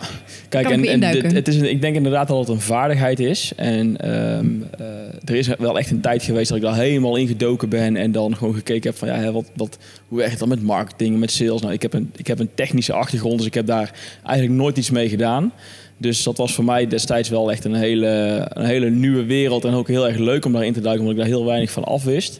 Kijk, 0.51 0.65
kan 0.65 0.83
en, 0.83 0.99
dit- 0.99 1.31
het 1.31 1.47
is 1.47 1.55
een, 1.55 1.69
ik 1.69 1.81
denk 1.81 1.95
inderdaad 1.95 2.27
dat 2.27 2.39
het 2.39 2.47
een 2.47 2.61
vaardigheid 2.61 3.19
is. 3.19 3.51
En 3.55 3.97
ehm, 3.97 4.45
eh, 4.79 4.85
er 5.25 5.35
is 5.35 5.47
wel 5.47 5.77
echt 5.77 5.91
een 5.91 6.01
tijd 6.01 6.23
geweest 6.23 6.47
dat 6.49 6.57
ik 6.57 6.63
daar 6.63 6.75
helemaal 6.75 7.15
in 7.15 7.27
gedoken 7.27 7.69
ben. 7.69 7.95
En 7.95 8.11
dan 8.11 8.35
gewoon 8.37 8.53
gekeken 8.53 8.89
heb 8.89 8.97
van 8.99 9.07
ja, 9.07 9.31
wat, 9.31 9.51
wat, 9.55 9.77
hoe 10.07 10.17
werkt 10.17 10.31
het 10.31 10.39
dan 10.39 10.49
met 10.49 10.61
marketing, 10.61 11.19
met 11.19 11.31
sales. 11.31 11.61
Nou, 11.61 11.73
ik 11.73 11.81
heb, 11.81 11.93
een, 11.93 12.11
ik 12.15 12.27
heb 12.27 12.39
een 12.39 12.49
technische 12.55 12.93
achtergrond, 12.93 13.37
dus 13.37 13.47
ik 13.47 13.53
heb 13.53 13.65
daar 13.65 13.91
eigenlijk 14.25 14.57
nooit 14.57 14.77
iets 14.77 14.89
mee 14.89 15.09
gedaan. 15.09 15.53
Dus 15.97 16.23
dat 16.23 16.37
was 16.37 16.53
voor 16.53 16.63
mij 16.63 16.87
destijds 16.87 17.29
wel 17.29 17.51
echt 17.51 17.65
een 17.65 17.73
hele, 17.75 18.41
een 18.49 18.65
hele 18.65 18.89
nieuwe 18.89 19.23
wereld. 19.25 19.65
En 19.65 19.73
ook 19.73 19.87
heel 19.87 20.07
erg 20.07 20.17
leuk 20.17 20.45
om 20.45 20.51
daarin 20.53 20.73
te 20.73 20.81
duiken, 20.81 21.01
omdat 21.01 21.17
ik 21.17 21.23
daar 21.23 21.37
heel 21.37 21.45
weinig 21.45 21.71
van 21.71 21.83
af 21.83 22.03
wist. 22.03 22.39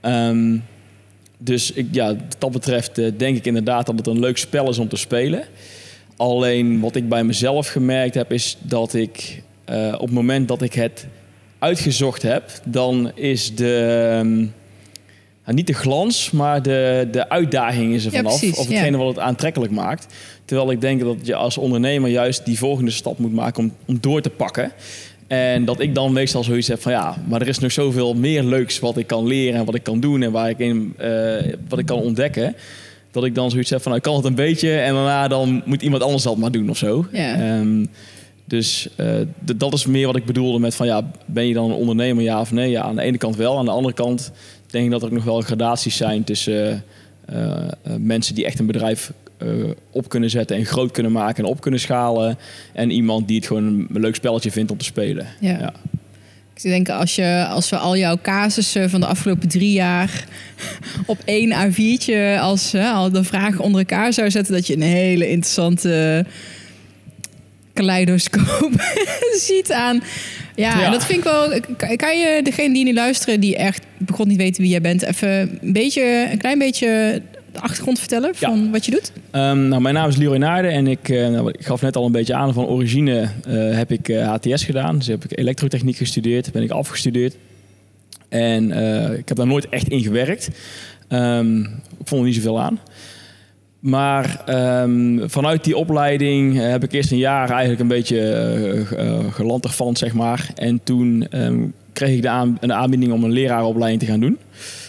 Ehm, 0.00 0.56
dus 1.38 1.72
ik, 1.72 1.86
ja, 1.90 2.06
wat 2.06 2.36
dat 2.38 2.52
betreft 2.52 2.98
eh, 2.98 3.10
denk 3.16 3.36
ik 3.36 3.46
inderdaad 3.46 3.86
dat 3.86 3.96
het 3.98 4.06
een 4.06 4.20
leuk 4.20 4.38
spel 4.38 4.68
is 4.68 4.78
om 4.78 4.88
te 4.88 4.96
spelen. 4.96 5.42
Alleen 6.24 6.80
wat 6.80 6.96
ik 6.96 7.08
bij 7.08 7.24
mezelf 7.24 7.68
gemerkt 7.68 8.14
heb, 8.14 8.32
is 8.32 8.56
dat 8.60 8.94
ik 8.94 9.42
eh, 9.64 9.92
op 9.94 10.00
het 10.00 10.10
moment 10.10 10.48
dat 10.48 10.62
ik 10.62 10.74
het 10.74 11.06
uitgezocht 11.58 12.22
heb, 12.22 12.50
dan 12.64 13.10
is 13.14 13.54
de. 13.54 14.08
ehm, 14.18 14.36
nou, 15.44 15.56
niet 15.56 15.66
de 15.66 15.72
glans, 15.72 16.30
maar 16.30 16.62
de, 16.62 17.08
de 17.10 17.28
uitdaging 17.28 17.94
is 17.94 18.04
er 18.04 18.10
vanaf. 18.10 18.42
of 18.42 18.68
ja. 18.68 18.74
hetgene 18.74 18.96
wat 18.96 19.08
het 19.08 19.18
aantrekkelijk 19.18 19.72
maakt. 19.72 20.14
Terwijl 20.44 20.70
ik 20.70 20.80
denk 20.80 21.00
dat 21.00 21.16
je 21.22 21.34
als 21.34 21.58
ondernemer 21.58 22.10
juist 22.10 22.44
die 22.44 22.58
volgende 22.58 22.90
stap 22.90 23.18
moet 23.18 23.32
maken 23.32 23.62
om, 23.62 23.72
om 23.84 23.98
door 24.00 24.20
te 24.20 24.30
pakken. 24.30 24.72
En 25.26 25.64
dat 25.64 25.80
ik 25.80 25.94
dan 25.94 26.12
meestal 26.12 26.44
zoiets 26.44 26.68
heb 26.68 26.82
van 26.82 26.92
ja, 26.92 27.16
maar 27.28 27.40
er 27.40 27.48
is 27.48 27.58
nog 27.58 27.72
zoveel 27.72 28.14
meer 28.14 28.42
leuks 28.42 28.78
wat 28.78 28.96
ik 28.96 29.06
kan 29.06 29.26
leren 29.26 29.58
en 29.58 29.64
wat 29.64 29.74
ik 29.74 29.82
kan 29.82 30.00
doen 30.00 30.22
en 30.22 30.32
waar 30.32 30.48
ik 30.48 30.58
in, 30.58 30.94
eh, 30.96 31.54
wat 31.68 31.78
ik 31.78 31.86
kan 31.86 31.98
ontdekken. 31.98 32.54
Dat 33.14 33.24
ik 33.24 33.34
dan 33.34 33.50
zoiets 33.50 33.70
heb 33.70 33.82
van 33.82 33.92
nou, 33.92 34.04
ik 34.04 34.10
kan 34.10 34.16
het 34.16 34.24
een 34.24 34.44
beetje 34.44 34.76
en 34.76 34.94
daarna 34.94 35.28
dan 35.28 35.62
moet 35.64 35.82
iemand 35.82 36.02
anders 36.02 36.22
dat 36.22 36.36
maar 36.36 36.50
doen 36.50 36.70
of 36.70 36.76
zo. 36.76 37.06
Ja. 37.12 37.34
Ehm, 37.34 37.84
dus 38.44 38.88
eh, 38.96 39.14
dat 39.56 39.72
is 39.72 39.86
meer 39.86 40.06
wat 40.06 40.16
ik 40.16 40.24
bedoelde 40.24 40.58
met 40.58 40.74
van 40.74 40.86
ja, 40.86 41.10
ben 41.26 41.46
je 41.46 41.54
dan 41.54 41.70
een 41.70 41.76
ondernemer 41.76 42.22
ja 42.22 42.40
of 42.40 42.52
nee? 42.52 42.70
Ja, 42.70 42.82
aan 42.82 42.96
de 42.96 43.02
ene 43.02 43.18
kant 43.18 43.36
wel. 43.36 43.58
Aan 43.58 43.64
de 43.64 43.70
andere 43.70 43.94
kant 43.94 44.32
denk 44.66 44.84
ik 44.84 44.90
dat 44.90 45.00
er 45.02 45.06
ook 45.06 45.14
nog 45.14 45.24
wel 45.24 45.40
gradaties 45.40 45.96
zijn 45.96 46.24
tussen 46.24 46.84
eh, 47.26 47.56
eh, 47.56 47.68
mensen 47.98 48.34
die 48.34 48.44
echt 48.44 48.58
een 48.58 48.66
bedrijf 48.66 49.12
op 49.90 50.08
kunnen 50.08 50.30
zetten 50.30 50.56
en 50.56 50.64
groot 50.64 50.90
kunnen 50.90 51.12
maken 51.12 51.44
en 51.44 51.50
op 51.50 51.60
kunnen 51.60 51.80
schalen. 51.80 52.38
En 52.72 52.90
iemand 52.90 53.28
die 53.28 53.36
het 53.36 53.46
gewoon 53.46 53.64
een 53.64 54.00
leuk 54.00 54.14
spelletje 54.14 54.50
vindt 54.50 54.70
om 54.70 54.78
te 54.78 54.84
spelen. 54.84 55.26
Ja. 55.40 55.58
Ja. 55.58 55.72
Ik 56.56 56.62
denk 56.62 56.88
als, 56.88 57.14
je, 57.14 57.46
als 57.48 57.70
we 57.70 57.76
al 57.76 57.96
jouw 57.96 58.18
casussen 58.22 58.90
van 58.90 59.00
de 59.00 59.06
afgelopen 59.06 59.48
drie 59.48 59.72
jaar 59.72 60.24
op 61.06 61.18
één 61.24 61.52
A4'tje 61.52 62.38
als 62.40 62.72
hè, 62.72 62.88
al 62.90 63.10
de 63.10 63.24
vragen 63.24 63.60
onder 63.60 63.80
elkaar 63.80 64.12
zou 64.12 64.30
zetten, 64.30 64.54
dat 64.54 64.66
je 64.66 64.74
een 64.74 64.82
hele 64.82 65.28
interessante 65.28 66.24
kaleidoscoop 67.72 68.72
ziet 69.46 69.72
aan. 69.72 70.02
Ja, 70.56 70.78
Ja. 70.78 70.84
en 70.84 70.90
dat 70.90 71.04
vind 71.04 71.18
ik 71.18 71.24
wel. 71.24 71.60
Kan 71.76 71.96
kan 71.96 72.18
je 72.18 72.40
degene 72.42 72.74
die 72.74 72.84
nu 72.84 72.94
luisteren, 72.94 73.40
die 73.40 73.56
echt 73.56 73.82
begon 73.98 74.28
niet 74.28 74.36
weten 74.36 74.62
wie 74.62 74.70
jij 74.70 74.80
bent, 74.80 75.02
even 75.02 75.58
een 75.62 75.72
beetje, 75.72 76.28
een 76.32 76.38
klein 76.38 76.58
beetje 76.58 77.22
de 77.54 77.60
achtergrond 77.60 77.98
vertellen 77.98 78.34
van 78.34 78.70
wat 78.70 78.84
je 78.84 78.90
doet? 78.90 79.12
Ehm, 79.30 79.68
nou, 79.68 79.82
mijn 79.82 79.94
naam 79.94 80.08
is 80.08 80.16
Leroy 80.16 80.36
Naarden 80.36 80.70
en 80.70 80.86
ik, 80.86 81.08
eh, 81.08 81.28
nou, 81.28 81.48
ik 81.48 81.66
gaf 81.66 81.82
net 81.82 81.96
al 81.96 82.06
een 82.06 82.12
beetje 82.12 82.34
aan. 82.34 82.52
Van 82.52 82.66
origine 82.66 83.20
eh, 83.20 83.76
heb 83.76 83.90
ik 83.90 84.08
eh, 84.08 84.28
HTS 84.28 84.64
gedaan. 84.64 84.98
Dus 84.98 85.06
heb 85.06 85.24
ik 85.24 85.38
elektrotechniek 85.38 85.96
gestudeerd. 85.96 86.52
Ben 86.52 86.62
ik 86.62 86.70
afgestudeerd. 86.70 87.36
En 88.28 88.72
eh, 88.72 89.18
ik 89.18 89.28
heb 89.28 89.36
daar 89.36 89.46
nooit 89.46 89.68
echt 89.68 89.88
in 89.88 90.02
gewerkt. 90.02 90.50
Ehm, 91.08 91.60
ik 91.60 92.04
vond 92.04 92.20
er 92.20 92.26
niet 92.26 92.34
zoveel 92.34 92.60
aan. 92.60 92.80
maar 93.80 94.42
ehm, 94.46 95.28
vanuit 95.28 95.64
die 95.64 95.76
opleiding 95.76 96.56
heb 96.56 96.84
ik 96.84 96.92
eerst 96.92 97.10
een 97.10 97.18
jaar 97.18 97.50
eigenlijk 97.50 97.80
een 97.80 97.88
beetje 97.88 98.18
uh, 99.38 99.56
van, 99.60 99.96
zeg 99.96 100.12
maar. 100.12 100.50
En 100.54 100.80
toen 100.84 101.28
kreeg 101.92 102.16
ik 102.16 102.22
de 102.22 102.28
aan, 102.28 102.56
een 102.60 102.72
aanbieding 102.72 103.12
om 103.12 103.24
een 103.24 103.32
leraaropleiding 103.32 104.02
te 104.02 104.08
gaan 104.08 104.20
doen. 104.20 104.38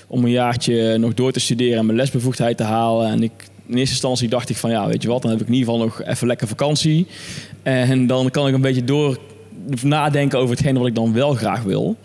Om 0.07 0.23
een 0.23 0.31
jaartje 0.31 0.97
nog 0.97 1.13
door 1.13 1.31
te 1.31 1.39
studeren 1.39 1.77
en 1.77 1.85
mijn 1.85 1.97
lesbevoegdheid 1.97 2.57
te 2.57 2.63
halen. 2.63 3.11
En 3.11 3.23
in 3.23 3.31
eerste 3.67 3.77
instantie 3.77 4.29
dacht 4.29 4.49
ik 4.49 4.57
van, 4.57 4.69
ja, 4.69 4.87
weet 4.87 5.01
je 5.01 5.07
wat, 5.07 5.21
dan 5.21 5.31
heb 5.31 5.41
ik 5.41 5.47
in 5.47 5.53
ieder 5.53 5.71
geval 5.71 5.85
nog 5.85 6.03
even 6.03 6.27
lekker 6.27 6.47
vakantie. 6.47 7.07
En 7.63 8.07
dan 8.07 8.29
kan 8.29 8.47
ik 8.47 8.53
een 8.53 8.61
beetje 8.61 8.83
door 8.83 9.17
nadenken 9.83 10.39
over 10.39 10.55
hetgene 10.55 10.79
wat 10.79 10.87
ik 10.87 10.95
dan 10.95 11.13
wel 11.13 11.33
graag 11.33 11.63
wil. 11.63 11.95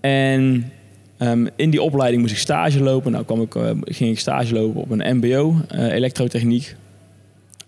En 0.00 0.72
Ehm, 1.18 1.46
in 1.56 1.70
die 1.70 1.82
opleiding 1.82 2.22
moest 2.22 2.34
ik 2.34 2.40
stage 2.40 2.82
lopen. 2.82 3.12
Nou 3.12 3.24
kwam 3.24 3.40
ik, 3.40 3.54
uh, 3.54 3.70
ging 3.84 4.10
ik 4.10 4.18
stage 4.18 4.54
lopen 4.54 4.80
op 4.80 4.90
een 4.90 5.16
MBO, 5.16 5.54
uh, 5.72 5.86
eh, 5.86 5.94
elektrotechniek. 5.94 6.76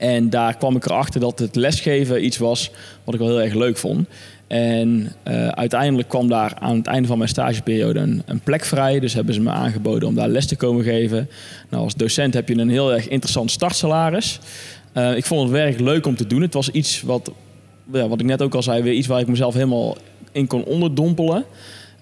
En 0.01 0.31
daar 0.31 0.57
kwam 0.57 0.77
ik 0.77 0.85
erachter 0.85 1.21
dat 1.21 1.39
het 1.39 1.57
lesgeven 1.57 2.25
iets 2.25 2.39
was 2.39 2.71
wat 3.05 3.15
ik 3.15 3.21
wel 3.21 3.29
heel 3.29 3.43
erg 3.43 3.55
leuk 3.55 3.77
vond. 3.77 4.09
En 4.47 5.13
uh, 5.29 5.49
uiteindelijk 5.49 6.09
kwam 6.09 6.29
daar 6.29 6.55
aan 6.59 6.77
het 6.77 6.87
einde 6.87 7.09
van 7.09 7.19
mijn 7.19 7.31
stageperiode 7.31 8.23
een, 8.27 8.41
plek 8.45 8.65
vrij. 8.65 9.01
Dus 9.01 9.15
hebben 9.15 9.35
ze 9.35 9.41
me 9.41 9.51
aangeboden 9.51 10.09
om 10.09 10.15
daar 10.15 10.29
les 10.29 10.47
te 10.47 10.57
komen 10.57 10.85
geven. 10.85 11.29
Nou, 11.71 11.85
als 11.85 11.95
docent 11.95 12.35
heb 12.35 12.49
je 12.49 12.59
een 12.59 12.69
heel 12.69 12.93
erg 12.93 13.09
interessant 13.09 13.51
startsalaris. 13.51 14.41
ik 15.17 15.25
vond 15.25 15.43
het 15.43 15.51
werk 15.51 15.81
leuk 15.81 16.07
om 16.07 16.17
te 16.17 16.27
doen. 16.27 16.43
Het 16.43 16.55
was 16.55 16.71
iets 16.71 17.03
wat, 17.03 17.31
ja, 17.93 18.09
wat 18.09 18.21
ik 18.21 18.27
net 18.27 18.43
ook 18.43 18.55
al 18.55 18.63
zei, 18.63 18.83
weer 18.83 18.93
iets 18.93 19.07
waar 19.07 19.21
ik 19.21 19.29
mezelf 19.29 19.55
helemaal 19.55 19.97
in 20.33 20.47
kon 20.47 20.65
onderdompelen. 20.65 21.45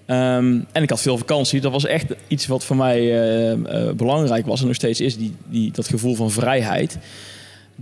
Ehm, 0.05 0.59
en 0.71 0.83
ik 0.83 0.89
had 0.89 1.01
veel 1.01 1.17
vakantie. 1.17 1.61
Dat 1.61 1.71
was 1.71 1.85
echt 1.85 2.05
iets 2.27 2.47
wat 2.47 2.63
voor 2.63 2.75
mij 2.75 3.01
uh, 3.51 3.91
belangrijk 3.91 4.45
was 4.45 4.59
en 4.61 4.67
nog 4.67 4.75
steeds 4.75 5.01
is, 5.01 5.17
die, 5.17 5.35
die, 5.49 5.71
dat 5.71 5.87
gevoel 5.87 6.15
van 6.15 6.31
vrijheid. 6.31 6.97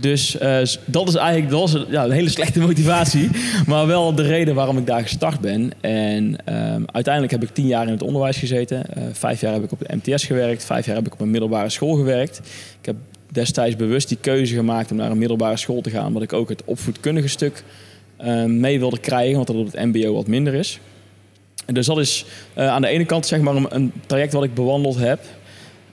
Dus 0.00 0.36
uh, 0.42 0.58
dat 0.84 1.08
is 1.08 1.14
eigenlijk 1.14 1.50
dat 1.50 1.60
was, 1.60 1.84
ja, 1.88 2.04
een 2.04 2.10
hele 2.10 2.28
slechte 2.28 2.60
motivatie, 2.60 3.30
maar 3.66 3.86
wel 3.86 4.14
de 4.14 4.22
reden 4.22 4.54
waarom 4.54 4.78
ik 4.78 4.86
daar 4.86 5.02
gestart 5.02 5.40
ben. 5.40 5.72
En 5.80 6.24
um, 6.24 6.84
uiteindelijk 6.92 7.32
heb 7.32 7.42
ik 7.42 7.54
tien 7.54 7.66
jaar 7.66 7.86
in 7.86 7.92
het 7.92 8.02
onderwijs 8.02 8.36
gezeten. 8.36 8.84
vijf 9.12 9.40
jaar 9.40 9.52
heb 9.52 9.62
ik 9.62 9.72
op 9.72 9.78
de 9.78 9.96
MTS 10.02 10.24
gewerkt, 10.24 10.64
vijf 10.64 10.86
jaar 10.86 10.96
heb 10.96 11.06
ik 11.06 11.12
op 11.12 11.20
een 11.20 11.30
middelbare 11.30 11.68
school 11.68 11.94
gewerkt. 11.94 12.40
Ik 12.80 12.86
heb 12.86 12.96
destijds 13.32 13.76
bewust 13.76 14.08
die 14.08 14.18
keuze 14.20 14.54
gemaakt 14.54 14.90
om 14.90 14.96
naar 14.96 15.10
een 15.10 15.18
middelbare 15.18 15.56
school 15.56 15.80
te 15.80 15.90
gaan, 15.90 16.06
omdat 16.06 16.22
ik 16.22 16.32
ook 16.32 16.48
het 16.48 16.62
opvoedkundige 16.64 17.28
stuk 17.28 17.64
mee 18.46 18.78
wilde 18.78 18.98
krijgen, 18.98 19.34
want 19.34 19.46
dat 19.46 19.56
op 19.56 19.72
het 19.72 19.84
MBO 19.84 20.12
wat 20.12 20.26
minder 20.26 20.54
is. 20.54 20.80
Dus 21.72 21.86
dat 21.86 21.98
is 21.98 22.24
uh, 22.58 22.68
aan 22.68 22.82
de 22.82 22.88
ene 22.88 23.04
kant 23.04 23.26
zeg 23.26 23.40
maar 23.40 23.56
een, 23.56 23.66
een 23.68 23.92
traject 24.06 24.32
wat 24.32 24.44
ik 24.44 24.54
bewandeld 24.54 24.98
heb. 24.98 25.20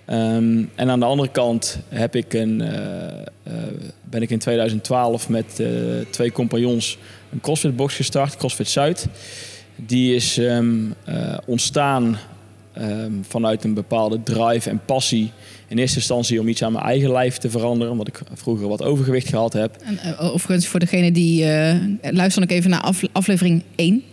Um, 0.09 0.69
en 0.75 0.89
aan 0.89 0.99
de 0.99 1.05
andere 1.05 1.29
kant 1.31 1.79
heb 1.89 2.15
ik 2.15 2.33
een, 2.33 2.61
uh, 2.61 2.67
uh, 2.67 3.53
ben 4.03 4.21
ik 4.21 4.29
in 4.29 4.39
2012 4.39 5.29
met 5.29 5.61
twee 6.09 6.31
compagnons 6.31 6.97
een 7.31 7.41
CrossFit 7.41 7.75
box 7.75 7.95
gestart, 7.95 8.37
CrossFit 8.37 8.69
Zuid. 8.69 9.07
Die 9.75 10.15
is 10.15 10.37
um, 10.37 10.93
ontstaan 11.45 12.17
um, 12.77 13.23
vanuit 13.27 13.63
een 13.63 13.73
bepaalde 13.73 14.23
drive 14.23 14.69
en 14.69 14.81
passie. 14.85 15.31
In 15.67 15.77
eerste 15.77 15.97
instantie 15.97 16.39
om 16.39 16.47
iets 16.47 16.63
aan 16.63 16.71
mijn 16.71 16.85
eigen 16.85 17.11
lijf 17.11 17.37
te 17.37 17.49
veranderen, 17.49 17.91
omdat 17.91 18.07
ik 18.07 18.21
vroeger 18.33 18.67
wat 18.67 18.83
overgewicht 18.83 19.27
gehad 19.27 19.53
heb. 19.53 19.75
En, 19.75 20.17
overigens, 20.17 20.67
voor 20.67 20.79
degene 20.79 21.11
die 21.11 21.45
luister 22.01 22.43
ik 22.43 22.51
even 22.51 22.69
naar 22.69 22.93
aflevering 23.11 23.63
1 23.75 24.03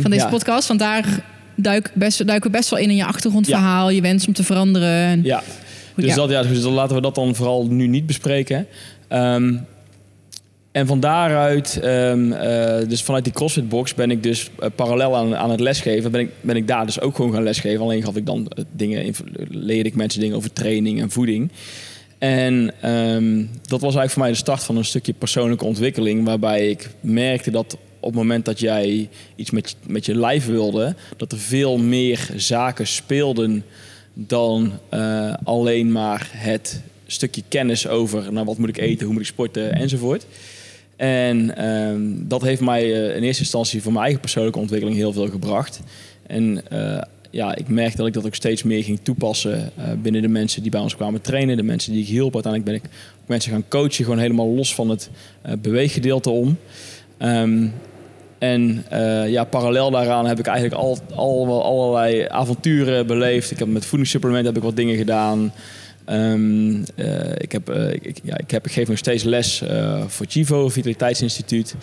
van 0.00 0.10
deze 0.10 0.26
podcast. 0.26 0.68
Want 0.68 0.80
daar 0.80 1.35
duik 1.56 1.90
best, 1.94 2.26
duiken 2.26 2.50
best 2.50 2.70
wel 2.70 2.78
in 2.78 2.90
in 2.90 2.96
je 2.96 3.04
achtergrondverhaal, 3.04 3.90
je 3.90 4.00
wens 4.00 4.26
om 4.26 4.32
te 4.32 4.44
veranderen. 4.44 5.22
ja. 5.22 5.42
Dus, 5.96 6.14
Dat, 6.14 6.30
ja, 6.30 6.42
dus 6.42 6.62
laten 6.64 6.96
we 6.96 7.02
dat 7.02 7.14
dan 7.14 7.34
vooral 7.34 7.66
nu 7.66 7.86
niet 7.86 8.06
bespreken. 8.06 8.66
Um, 9.08 9.66
en 10.72 10.86
van 10.86 11.00
daaruit, 11.00 11.80
um, 11.84 12.32
uh, 12.32 12.38
dus 12.88 13.02
vanuit 13.02 13.24
die 13.24 13.32
CrossFit 13.32 13.68
box, 13.68 13.94
ben 13.94 14.10
ik 14.10 14.22
dus 14.22 14.50
uh, 14.60 14.66
parallel 14.74 15.16
aan, 15.16 15.36
aan 15.36 15.50
het 15.50 15.60
lesgeven, 15.60 16.10
ben 16.10 16.20
ik, 16.20 16.30
ben 16.40 16.56
ik 16.56 16.66
daar 16.66 16.86
dus 16.86 17.00
ook 17.00 17.16
gewoon 17.16 17.32
gaan 17.32 17.42
lesgeven. 17.42 17.80
Alleen 17.80 18.02
gaf 18.02 18.16
ik 18.16 18.26
dan 18.26 18.38
uh, 18.38 18.64
dingen, 18.72 19.14
leerde 19.48 19.88
ik 19.88 19.94
mensen 19.94 20.20
dingen 20.20 20.36
over 20.36 20.52
training 20.52 21.00
en 21.00 21.10
voeding. 21.10 21.50
En 22.18 22.72
um, 22.90 23.50
dat 23.62 23.80
was 23.80 23.94
eigenlijk 23.94 24.10
voor 24.10 24.22
mij 24.22 24.30
de 24.30 24.36
start 24.36 24.64
van 24.64 24.76
een 24.76 24.84
stukje 24.84 25.12
persoonlijke 25.12 25.64
ontwikkeling, 25.64 26.24
waarbij 26.24 26.68
ik 26.68 26.90
merkte 27.00 27.50
dat 27.50 27.76
op 28.00 28.08
het 28.08 28.14
moment 28.14 28.44
dat 28.44 28.60
jij 28.60 29.08
iets 29.36 29.50
met, 29.50 29.76
met 29.86 30.06
je 30.06 30.14
lijf 30.14 30.46
wilde, 30.46 30.94
dat 31.16 31.32
er 31.32 31.38
veel 31.38 31.78
meer 31.78 32.28
zaken 32.36 32.86
speelden 32.86 33.64
dan 34.14 34.72
uh, 34.94 35.34
alleen 35.44 35.92
maar 35.92 36.28
het 36.32 36.80
stukje 37.06 37.42
kennis 37.48 37.88
over 37.88 38.32
nou, 38.32 38.46
wat 38.46 38.58
moet 38.58 38.68
ik 38.68 38.78
eten, 38.78 39.04
hoe 39.04 39.12
moet 39.12 39.22
ik 39.22 39.28
sporten 39.28 39.72
enzovoort. 39.72 40.26
En 40.96 41.54
uh, 41.58 42.18
dat 42.28 42.42
heeft 42.42 42.60
mij 42.60 42.84
uh, 42.84 43.16
in 43.16 43.22
eerste 43.22 43.42
instantie 43.42 43.82
voor 43.82 43.92
mijn 43.92 44.04
eigen 44.04 44.20
persoonlijke 44.20 44.58
ontwikkeling 44.58 44.96
heel 44.96 45.12
veel 45.12 45.28
gebracht. 45.28 45.80
En 46.26 46.62
uh, 46.72 47.00
ja, 47.30 47.56
ik 47.56 47.68
merk 47.68 47.96
dat 47.96 48.06
ik 48.06 48.12
dat 48.12 48.26
ook 48.26 48.34
steeds 48.34 48.62
meer 48.62 48.84
ging 48.84 48.98
toepassen 49.02 49.72
binnen 50.02 50.22
de 50.22 50.28
mensen 50.28 50.62
die 50.62 50.70
bij 50.70 50.80
ons 50.80 50.96
kwamen 50.96 51.20
trainen, 51.20 51.56
de 51.56 51.62
mensen 51.62 51.92
die 51.92 52.02
ik 52.02 52.08
hielp. 52.08 52.34
Uiteindelijk 52.34 52.72
ben 52.72 52.90
ik 52.90 52.96
mensen 53.26 53.52
gaan 53.52 53.68
coachen, 53.68 54.04
gewoon 54.04 54.18
helemaal 54.18 54.48
los 54.48 54.74
van 54.74 54.88
het 54.88 55.10
beweeggedeelte 55.58 56.30
om. 56.30 56.58
Um, 57.18 57.72
en 58.38 58.84
uh, 58.92 59.28
ja, 59.28 59.44
parallel 59.44 59.90
daaraan 59.90 60.26
heb 60.26 60.38
ik 60.38 60.46
eigenlijk 60.46 60.80
al, 60.80 60.98
al, 61.14 61.64
allerlei 61.64 62.26
avonturen 62.28 63.06
beleefd. 63.06 63.50
Ik 63.50 63.58
heb 63.58 63.68
met 63.68 63.86
voedingssupplementen 63.86 64.46
heb 64.46 64.56
ik 64.56 64.62
wat 64.62 64.76
dingen 64.76 64.96
gedaan. 64.96 65.52
Um, 66.08 66.70
uh, 66.70 66.84
ik, 67.36 67.52
heb, 67.52 67.70
uh, 67.70 67.92
ik, 67.92 68.18
ja, 68.22 68.38
ik, 68.38 68.50
heb, 68.50 68.66
ik 68.66 68.72
geef 68.72 68.88
nog 68.88 68.98
steeds 68.98 69.22
les 69.22 69.62
voor 70.06 70.26
Chivo, 70.28 70.68
Vitaliteitsinstituut. 70.68 71.74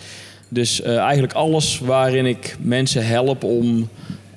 Dus 0.48 0.82
eigenlijk 0.82 1.32
alles 1.32 1.78
waarin 1.78 2.26
ik 2.26 2.56
mensen 2.60 3.06
help 3.06 3.44
om, 3.44 3.88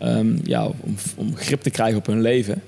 um, 0.04 0.40
ja, 0.44 0.66
om, 0.66 0.96
om, 1.16 1.36
grip 1.36 1.62
te 1.62 1.70
krijgen 1.70 1.98
op 1.98 2.06
hun 2.06 2.22
leven. 2.22 2.62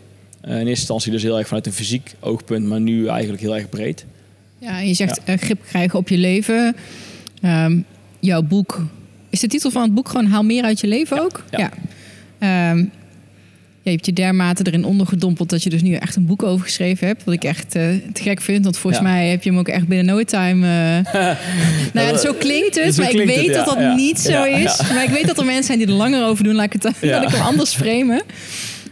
in 0.43 0.51
eerste 0.51 0.69
instantie 0.69 1.11
dus 1.11 1.23
heel 1.23 1.37
erg 1.37 1.47
vanuit 1.47 1.65
een 1.65 1.73
fysiek 1.73 2.15
oogpunt, 2.19 2.65
maar 2.65 2.81
nu 2.81 3.07
eigenlijk 3.07 3.41
heel 3.41 3.55
erg 3.55 3.69
breed. 3.69 4.05
Ja, 4.57 4.79
je 4.79 4.93
zegt 4.93 5.21
ja. 5.25 5.37
grip 5.37 5.61
krijgen 5.67 5.99
op 5.99 6.09
je 6.09 6.17
leven. 6.17 6.75
Um, 7.43 7.85
jouw 8.19 8.41
boek 8.41 8.81
is 9.29 9.39
de 9.39 9.47
titel 9.47 9.71
van 9.71 9.81
het 9.81 9.93
boek 9.93 10.09
gewoon 10.09 10.25
Haal 10.25 10.43
meer 10.43 10.63
uit 10.63 10.79
je 10.79 10.87
leven 10.87 11.21
ook? 11.21 11.43
Ja. 11.51 11.71
ja. 12.39 12.71
Um, 12.71 12.91
je 13.81 13.89
hebt 13.95 14.05
je 14.05 14.13
dermate 14.13 14.63
erin 14.67 14.85
ondergedompeld 14.85 15.49
dat 15.49 15.63
je 15.63 15.69
dus 15.69 15.81
nu 15.81 15.93
echt 15.93 16.15
een 16.15 16.25
boek 16.25 16.43
over 16.43 16.65
geschreven 16.65 17.07
hebt. 17.07 17.23
Wat 17.23 17.33
ik 17.33 17.43
echt 17.43 17.75
uh, 17.75 17.83
te 18.13 18.21
gek 18.21 18.41
vind. 18.41 18.63
Want 18.63 18.77
volgens 18.77 19.03
mij 19.03 19.27
heb 19.27 19.43
je 19.43 19.49
hem 19.49 19.59
ook 19.59 19.67
echt 19.67 19.87
binnen 19.87 20.15
no 20.15 20.23
time. 20.23 20.65
Uh... 20.65 21.13
nou 21.93 22.07
ja, 22.07 22.17
zo 22.17 22.33
klinkt 22.33 22.83
het. 22.83 22.97
maar 22.97 23.09
ik 23.09 23.25
weet 23.25 23.53
dat 23.53 23.65
dat 23.65 23.95
niet 23.95 24.19
zo 24.19 24.43
is. 24.43 24.81
Maar 24.93 25.03
ik 25.03 25.09
weet 25.09 25.27
dat 25.27 25.37
er 25.37 25.45
mensen 25.45 25.63
zijn 25.63 25.77
die 25.77 25.87
er 25.87 25.93
langer 25.93 26.25
over 26.25 26.43
doen. 26.43 26.55
Laat 26.55 26.65
ik 26.65 26.73
het 26.73 26.81
dat 26.81 26.93
ik 27.01 27.29
hem 27.29 27.41
anders 27.41 27.75
framen. 27.75 28.21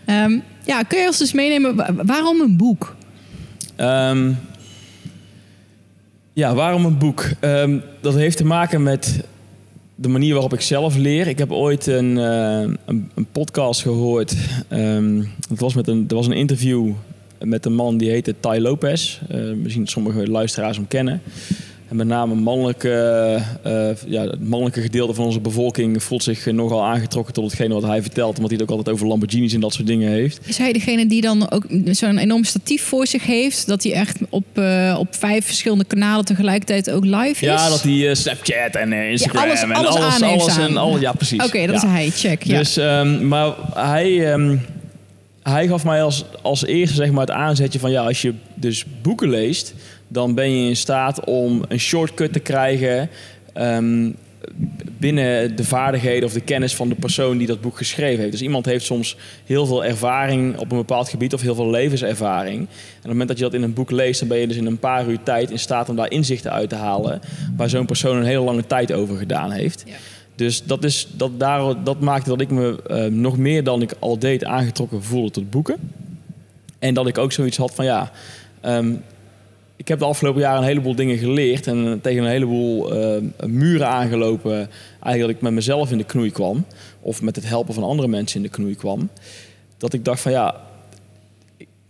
Um, 0.05 0.43
ja, 0.65 0.84
kun 0.84 1.00
je 1.00 1.07
ons 1.07 1.17
dus 1.17 1.34
meenemen? 1.34 2.05
Waarom 2.05 2.41
een 2.41 2.57
boek? 2.57 2.96
Um, 3.77 4.38
ja, 6.38 6.56
waarom 6.56 6.86
een 6.86 6.98
boek? 6.98 7.29
dat 8.01 8.15
heeft 8.15 8.38
te 8.38 8.46
maken 8.46 8.84
met 8.84 9.24
de 9.96 10.08
manier 10.08 10.34
waarop 10.34 10.53
ik 10.53 10.62
zelf 10.62 10.96
leer. 10.96 11.27
Ik 11.27 11.38
heb 11.38 11.51
ooit 11.51 11.88
een, 11.88 12.17
uh, 12.17 12.75
een, 12.86 13.27
podcast 13.32 13.82
gehoord. 13.82 14.36
Um, 14.70 15.29
was 15.50 15.74
met 15.74 15.88
een, 15.88 16.06
er 16.08 16.15
was 16.15 16.27
een 16.27 16.34
interview 16.34 16.91
met 17.39 17.65
een 17.65 17.74
man 17.74 17.98
die 17.98 18.10
heette 18.10 18.36
Ty 18.39 18.58
Lopez. 18.60 19.20
Uh, 19.32 19.53
misschien 19.53 19.88
sommige 19.88 20.29
luisteraars 20.29 20.77
hem 20.77 20.88
kennen. 20.88 21.22
En 21.89 21.96
met 21.96 22.08
name 22.08 22.36
mannelijke, 22.36 22.89
uh, 23.65 23.89
ja, 24.08 24.24
het 24.24 24.48
mannelijke 24.48 24.82
gedeelte 24.82 25.13
van 25.13 25.25
onze 25.25 25.39
bevolking 25.39 26.03
voelt 26.03 26.24
zich 26.24 26.46
nogal 26.46 26.84
aangetrokken 26.84 27.34
tot 27.34 27.44
hetgene 27.44 27.74
wat 27.74 27.84
hij 27.84 28.01
vertelt. 28.01 28.36
Omdat 28.36 28.50
hij 28.50 28.60
het 28.60 28.70
ook 28.70 28.77
altijd 28.77 28.96
over 28.96 29.08
Lamborghinis 29.08 29.53
en 29.53 29.60
dat 29.60 29.74
soort 29.74 29.88
dingen 29.88 30.12
heeft. 30.12 30.39
Is 30.46 30.58
hij 30.58 30.74
degene 30.74 31.06
die 31.06 31.22
dan 31.22 31.51
ook 31.51 31.65
zo'n 31.86 32.17
enorm 32.17 32.44
statief 32.44 32.84
voor 32.84 33.08
zich 33.08 33.25
heeft? 33.25 33.67
Dat 33.67 33.84
hij 33.84 33.94
echt 33.94 34.17
op, 34.29 34.46
uh, 34.53 34.96
op 35.00 35.15
vijf 35.15 35.46
verschillende 35.46 35.86
kanalen 35.86 36.25
tegelijkertijd 36.25 36.91
ook 36.91 37.06
live 37.06 37.29
is? 37.29 37.39
Ja, 37.39 37.70
dat 37.70 37.82
hij 37.82 37.91
uh, 37.91 38.13
Snapchat 38.13 38.75
en 38.75 38.94
Instagram 38.94 39.44
ja, 39.44 39.50
alles, 39.50 39.62
en 39.62 39.72
alles, 39.72 39.96
alles, 39.96 40.22
alles 40.22 40.58
en 40.58 40.77
al, 40.77 41.00
Ja, 41.00 41.12
precies. 41.12 41.46
Oké, 41.46 41.65
dat 41.65 41.82
ja. 41.82 41.88
is 41.88 41.94
hij. 41.94 42.10
Check. 42.10 42.44
Ja. 42.44 42.58
Dus, 42.58 42.77
um, 42.77 43.27
maar 43.27 43.53
hij... 43.74 44.34
Um, 44.34 44.62
hij 45.44 45.67
gaf 45.67 45.84
mij 45.84 46.03
als, 46.03 46.25
als 46.41 46.65
eerste 46.65 46.96
zeg 46.96 47.12
maar, 47.12 47.22
het 47.22 47.32
aanzetje 47.32 47.79
van 47.79 47.91
ja, 47.91 48.03
als 48.03 48.22
je 48.22 48.34
dus 48.56 48.86
boeken 49.01 49.29
leest, 49.29 49.74
dan 50.07 50.33
ben 50.33 50.51
je 50.51 50.69
in 50.69 50.75
staat 50.75 51.25
om 51.25 51.63
een 51.67 51.79
shortcut 51.79 52.33
te 52.33 52.39
krijgen 52.39 53.09
um, 53.57 54.15
binnen 54.99 55.55
de 55.55 55.63
vaardigheden 55.63 56.23
of 56.23 56.33
de 56.33 56.41
kennis 56.41 56.75
van 56.75 56.89
de 56.89 56.95
persoon 56.95 57.37
die 57.37 57.47
dat 57.47 57.61
boek 57.61 57.77
geschreven 57.77 58.19
heeft. 58.19 58.31
Dus 58.31 58.41
iemand 58.41 58.65
heeft 58.65 58.85
soms 58.85 59.17
heel 59.45 59.65
veel 59.65 59.85
ervaring 59.85 60.57
op 60.57 60.71
een 60.71 60.77
bepaald 60.77 61.09
gebied 61.09 61.33
of 61.33 61.41
heel 61.41 61.55
veel 61.55 61.69
levenservaring. 61.69 62.57
En 62.57 62.63
op 62.63 63.01
het 63.01 63.11
moment 63.11 63.27
dat 63.27 63.37
je 63.37 63.43
dat 63.43 63.53
in 63.53 63.63
een 63.63 63.73
boek 63.73 63.91
leest, 63.91 64.19
dan 64.19 64.29
ben 64.29 64.37
je 64.37 64.47
dus 64.47 64.57
in 64.57 64.65
een 64.65 64.79
paar 64.79 65.07
uur 65.07 65.23
tijd 65.23 65.51
in 65.51 65.59
staat 65.59 65.89
om 65.89 65.95
daar 65.95 66.11
inzichten 66.11 66.51
uit 66.51 66.69
te 66.69 66.75
halen 66.75 67.21
waar 67.57 67.69
zo'n 67.69 67.85
persoon 67.85 68.17
een 68.17 68.25
hele 68.25 68.43
lange 68.43 68.65
tijd 68.67 68.91
over 68.93 69.17
gedaan 69.17 69.51
heeft. 69.51 69.83
Ja. 69.85 69.93
Dus 70.35 70.63
dat, 70.63 70.83
is, 70.83 71.07
dat, 71.11 71.39
daar, 71.39 71.83
dat 71.83 71.99
maakte 71.99 72.29
dat 72.29 72.41
ik 72.41 72.49
me 72.49 72.79
uh, 72.87 73.05
nog 73.05 73.37
meer 73.37 73.63
dan 73.63 73.81
ik 73.81 73.93
al 73.99 74.19
deed 74.19 74.45
aangetrokken 74.45 75.03
voelde 75.03 75.31
tot 75.31 75.49
boeken. 75.49 75.77
En 76.79 76.93
dat 76.93 77.07
ik 77.07 77.17
ook 77.17 77.31
zoiets 77.31 77.57
had 77.57 77.75
van 77.75 77.85
ja, 77.85 78.11
um, 78.65 79.01
ik 79.88 79.94
heb 79.94 80.01
de 80.01 80.10
afgelopen 80.10 80.41
jaren 80.41 80.62
een 80.62 80.67
heleboel 80.67 80.96
dingen 80.96 81.17
geleerd 81.17 81.67
en 81.67 82.00
tegen 82.01 82.24
een 82.24 82.29
heleboel 82.29 82.96
uh, 82.96 83.22
muren 83.46 83.88
aangelopen. 83.88 84.70
Eigenlijk 85.00 85.20
dat 85.20 85.29
ik 85.29 85.41
met 85.41 85.51
mezelf 85.51 85.91
in 85.91 85.98
de 85.98 86.03
knoei 86.03 86.32
kwam, 86.32 86.65
of 87.01 87.22
met 87.22 87.36
het 87.36 87.48
helpen 87.48 87.74
van 87.74 87.84
andere 87.84 88.08
mensen 88.08 88.38
in 88.38 88.44
de 88.44 88.50
knoei 88.50 88.75
kwam. 88.75 89.10
Dat 89.77 89.94
ik 89.94 90.06
dacht 90.06 90.22
van 90.22 90.32
ja, 90.32 90.62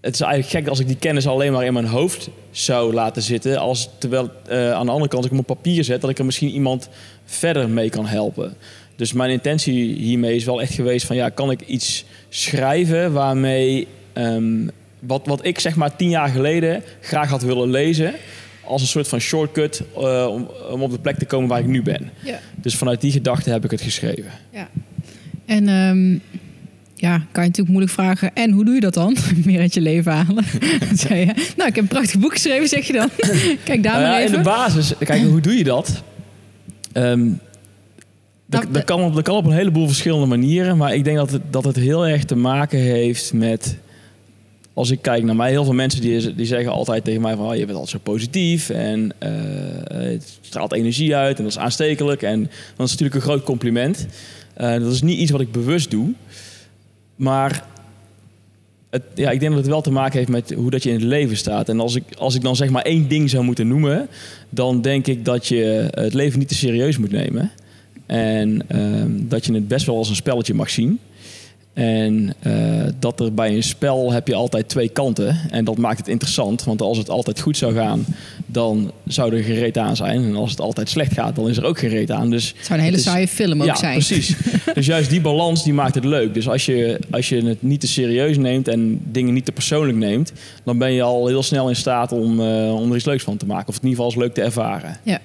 het 0.01 0.13
is 0.13 0.21
eigenlijk 0.21 0.49
gek 0.49 0.67
als 0.67 0.79
ik 0.79 0.87
die 0.87 0.97
kennis 0.97 1.27
alleen 1.27 1.51
maar 1.51 1.65
in 1.65 1.73
mijn 1.73 1.85
hoofd 1.85 2.29
zou 2.51 2.93
laten 2.93 3.21
zitten. 3.21 3.57
Als, 3.57 3.89
terwijl 3.97 4.31
uh, 4.49 4.71
aan 4.71 4.85
de 4.85 4.91
andere 4.91 5.09
kant, 5.09 5.25
ik 5.25 5.29
hem 5.29 5.39
op 5.39 5.45
papier 5.45 5.83
zet, 5.83 6.01
dat 6.01 6.09
ik 6.09 6.19
er 6.19 6.25
misschien 6.25 6.49
iemand 6.49 6.89
verder 7.25 7.69
mee 7.69 7.89
kan 7.89 8.05
helpen. 8.05 8.53
Dus 8.95 9.13
mijn 9.13 9.31
intentie 9.31 9.93
hiermee 9.93 10.35
is 10.35 10.45
wel 10.45 10.61
echt 10.61 10.73
geweest 10.73 11.05
van 11.05 11.15
ja, 11.15 11.29
kan 11.29 11.51
ik 11.51 11.61
iets 11.61 12.05
schrijven 12.29 13.13
waarmee 13.13 13.87
um, 14.13 14.71
wat, 14.99 15.25
wat 15.25 15.45
ik 15.45 15.59
zeg 15.59 15.75
maar 15.75 15.95
tien 15.95 16.09
jaar 16.09 16.29
geleden 16.29 16.83
graag 17.01 17.29
had 17.29 17.41
willen 17.41 17.69
lezen. 17.69 18.13
Als 18.63 18.81
een 18.81 18.87
soort 18.87 19.07
van 19.07 19.19
shortcut 19.19 19.83
uh, 19.97 20.27
om, 20.29 20.49
om, 20.71 20.81
op 20.81 20.91
de 20.91 20.99
plek 20.99 21.17
te 21.17 21.25
komen 21.25 21.49
waar 21.49 21.59
ik 21.59 21.65
nu 21.65 21.81
ben. 21.81 22.11
Ja. 22.23 22.39
Dus 22.55 22.75
vanuit 22.75 23.01
die 23.01 23.11
gedachte 23.11 23.49
heb 23.49 23.63
ik 23.63 23.71
het 23.71 23.81
geschreven. 23.81 24.31
Ja. 24.51 24.67
En 25.45 25.69
um, 25.69 26.21
ja, 26.93 27.17
kan 27.17 27.43
je 27.43 27.49
natuurlijk 27.49 27.67
moeilijk 27.67 27.91
vragen. 27.91 28.35
En 28.35 28.51
hoe 28.51 28.65
doe 28.65 28.73
je 28.73 28.79
dat 28.79 28.93
dan? 28.93 29.17
Meer 29.45 29.59
uit 29.59 29.73
je 29.73 29.81
leven 29.81 30.11
halen. 30.11 30.43
je, 31.09 31.25
nou, 31.57 31.69
ik 31.69 31.75
heb 31.75 31.77
een 31.77 31.87
prachtig 31.87 32.19
boek 32.19 32.33
geschreven, 32.33 32.67
zeg 32.67 32.87
je 32.87 32.93
dan. 32.93 33.09
kijk, 33.63 33.83
daar 33.83 34.01
uh, 34.01 34.07
maar 34.07 34.19
even. 34.19 34.37
In 34.37 34.43
de 34.43 34.49
basis, 34.49 34.93
kijk, 34.99 35.21
hoe 35.21 35.41
doe 35.41 35.57
je 35.57 35.63
dat? 35.63 36.03
Um, 36.93 37.39
dat, 38.45 38.65
dat, 38.71 38.83
kan 38.83 39.01
op, 39.01 39.15
dat 39.15 39.23
kan 39.23 39.35
op 39.35 39.45
een 39.45 39.51
heleboel 39.51 39.87
verschillende 39.87 40.25
manieren. 40.25 40.77
Maar 40.77 40.93
ik 40.93 41.03
denk 41.03 41.17
dat 41.17 41.31
het, 41.31 41.41
dat 41.49 41.63
het 41.63 41.75
heel 41.75 42.07
erg 42.07 42.23
te 42.23 42.35
maken 42.35 42.79
heeft 42.79 43.33
met 43.33 43.77
als 44.77 44.91
ik 44.91 45.01
kijk 45.01 45.23
naar 45.23 45.35
mij, 45.35 45.49
heel 45.49 45.63
veel 45.63 45.73
mensen 45.73 46.01
die, 46.01 46.35
die 46.35 46.45
zeggen 46.45 46.71
altijd 46.71 47.03
tegen 47.03 47.21
mij 47.21 47.35
van 47.35 47.45
oh, 47.45 47.55
je 47.55 47.65
bent 47.65 47.77
altijd 47.77 47.89
zo 47.89 48.11
positief 48.11 48.69
en 48.69 49.11
uh, 49.23 49.29
het 50.13 50.39
straalt 50.41 50.73
energie 50.73 51.15
uit 51.15 51.37
en 51.37 51.43
dat 51.43 51.51
is 51.51 51.57
aanstekelijk. 51.57 52.21
En 52.21 52.41
dat 52.75 52.85
is 52.85 52.91
natuurlijk 52.91 53.15
een 53.15 53.21
groot 53.21 53.43
compliment. 53.43 54.07
Uh, 54.57 54.79
dat 54.79 54.91
is 54.91 55.01
niet 55.01 55.19
iets 55.19 55.31
wat 55.31 55.41
ik 55.41 55.51
bewust 55.51 55.91
doe. 55.91 56.13
Maar 57.15 57.65
het, 58.89 59.03
ja, 59.15 59.29
ik 59.31 59.39
denk 59.39 59.51
dat 59.51 59.61
het 59.61 59.71
wel 59.71 59.81
te 59.81 59.91
maken 59.91 60.17
heeft 60.17 60.29
met 60.29 60.53
hoe 60.53 60.69
dat 60.69 60.83
je 60.83 60.89
in 60.89 60.95
het 60.95 61.03
leven 61.03 61.37
staat. 61.37 61.69
En 61.69 61.79
als 61.79 61.95
ik, 61.95 62.03
als 62.17 62.35
ik 62.35 62.41
dan 62.41 62.55
zeg 62.55 62.69
maar 62.69 62.83
één 62.83 63.07
ding 63.07 63.29
zou 63.29 63.43
moeten 63.43 63.67
noemen, 63.67 64.07
dan 64.49 64.81
denk 64.81 65.07
ik 65.07 65.25
dat 65.25 65.47
je 65.47 65.87
het 65.91 66.13
leven 66.13 66.39
niet 66.39 66.47
te 66.47 66.55
serieus 66.55 66.97
moet 66.97 67.11
nemen. 67.11 67.51
En 68.05 68.61
uh, 68.71 69.03
dat 69.29 69.45
je 69.45 69.53
het 69.53 69.67
best 69.67 69.85
wel 69.85 69.97
als 69.97 70.09
een 70.09 70.15
spelletje 70.15 70.53
mag 70.53 70.69
zien. 70.69 70.99
En 71.77 72.33
uh, 72.43 72.83
dat 72.99 73.19
er 73.19 73.33
bij 73.33 73.55
een 73.55 73.63
spel 73.63 74.11
heb 74.11 74.27
je 74.27 74.35
altijd 74.35 74.69
twee 74.69 74.89
kanten. 74.89 75.37
En 75.49 75.65
dat 75.65 75.77
maakt 75.77 75.97
het 75.97 76.07
interessant. 76.07 76.63
Want 76.63 76.81
als 76.81 76.97
het 76.97 77.09
altijd 77.09 77.39
goed 77.39 77.57
zou 77.57 77.73
gaan, 77.73 78.05
dan 78.45 78.91
zou 79.07 79.35
er 79.35 79.43
gereed 79.43 79.77
aan 79.77 79.95
zijn. 79.95 80.23
En 80.23 80.35
als 80.35 80.51
het 80.51 80.59
altijd 80.59 80.89
slecht 80.89 81.13
gaat, 81.13 81.35
dan 81.35 81.49
is 81.49 81.57
er 81.57 81.65
ook 81.65 81.79
gereed 81.79 82.11
aan. 82.11 82.29
Dus 82.29 82.53
het 82.57 82.65
zou 82.65 82.79
een 82.79 82.85
hele 82.85 82.97
saaie 82.97 83.27
film 83.27 83.61
ook 83.61 83.67
ja, 83.67 83.75
zijn. 83.75 83.93
precies. 83.93 84.35
dus 84.73 84.85
juist 84.85 85.09
die 85.09 85.21
balans 85.21 85.63
die 85.63 85.73
maakt 85.73 85.95
het 85.95 86.05
leuk. 86.05 86.33
Dus 86.33 86.49
als 86.49 86.65
je, 86.65 86.99
als 87.11 87.29
je 87.29 87.45
het 87.45 87.61
niet 87.61 87.79
te 87.79 87.87
serieus 87.87 88.37
neemt 88.37 88.67
en 88.67 88.99
dingen 89.11 89.33
niet 89.33 89.45
te 89.45 89.51
persoonlijk 89.51 89.97
neemt... 89.97 90.31
dan 90.63 90.77
ben 90.77 90.93
je 90.93 91.01
al 91.01 91.27
heel 91.27 91.43
snel 91.43 91.69
in 91.69 91.75
staat 91.75 92.11
om, 92.11 92.39
uh, 92.39 92.73
om 92.73 92.89
er 92.89 92.95
iets 92.95 93.05
leuks 93.05 93.23
van 93.23 93.37
te 93.37 93.45
maken. 93.45 93.67
Of 93.67 93.73
het 93.73 93.83
in 93.83 93.89
ieder 93.89 94.03
geval 94.03 94.21
als 94.21 94.27
leuk 94.27 94.33
te 94.33 94.41
ervaren. 94.41 94.97
Ja. 95.03 95.19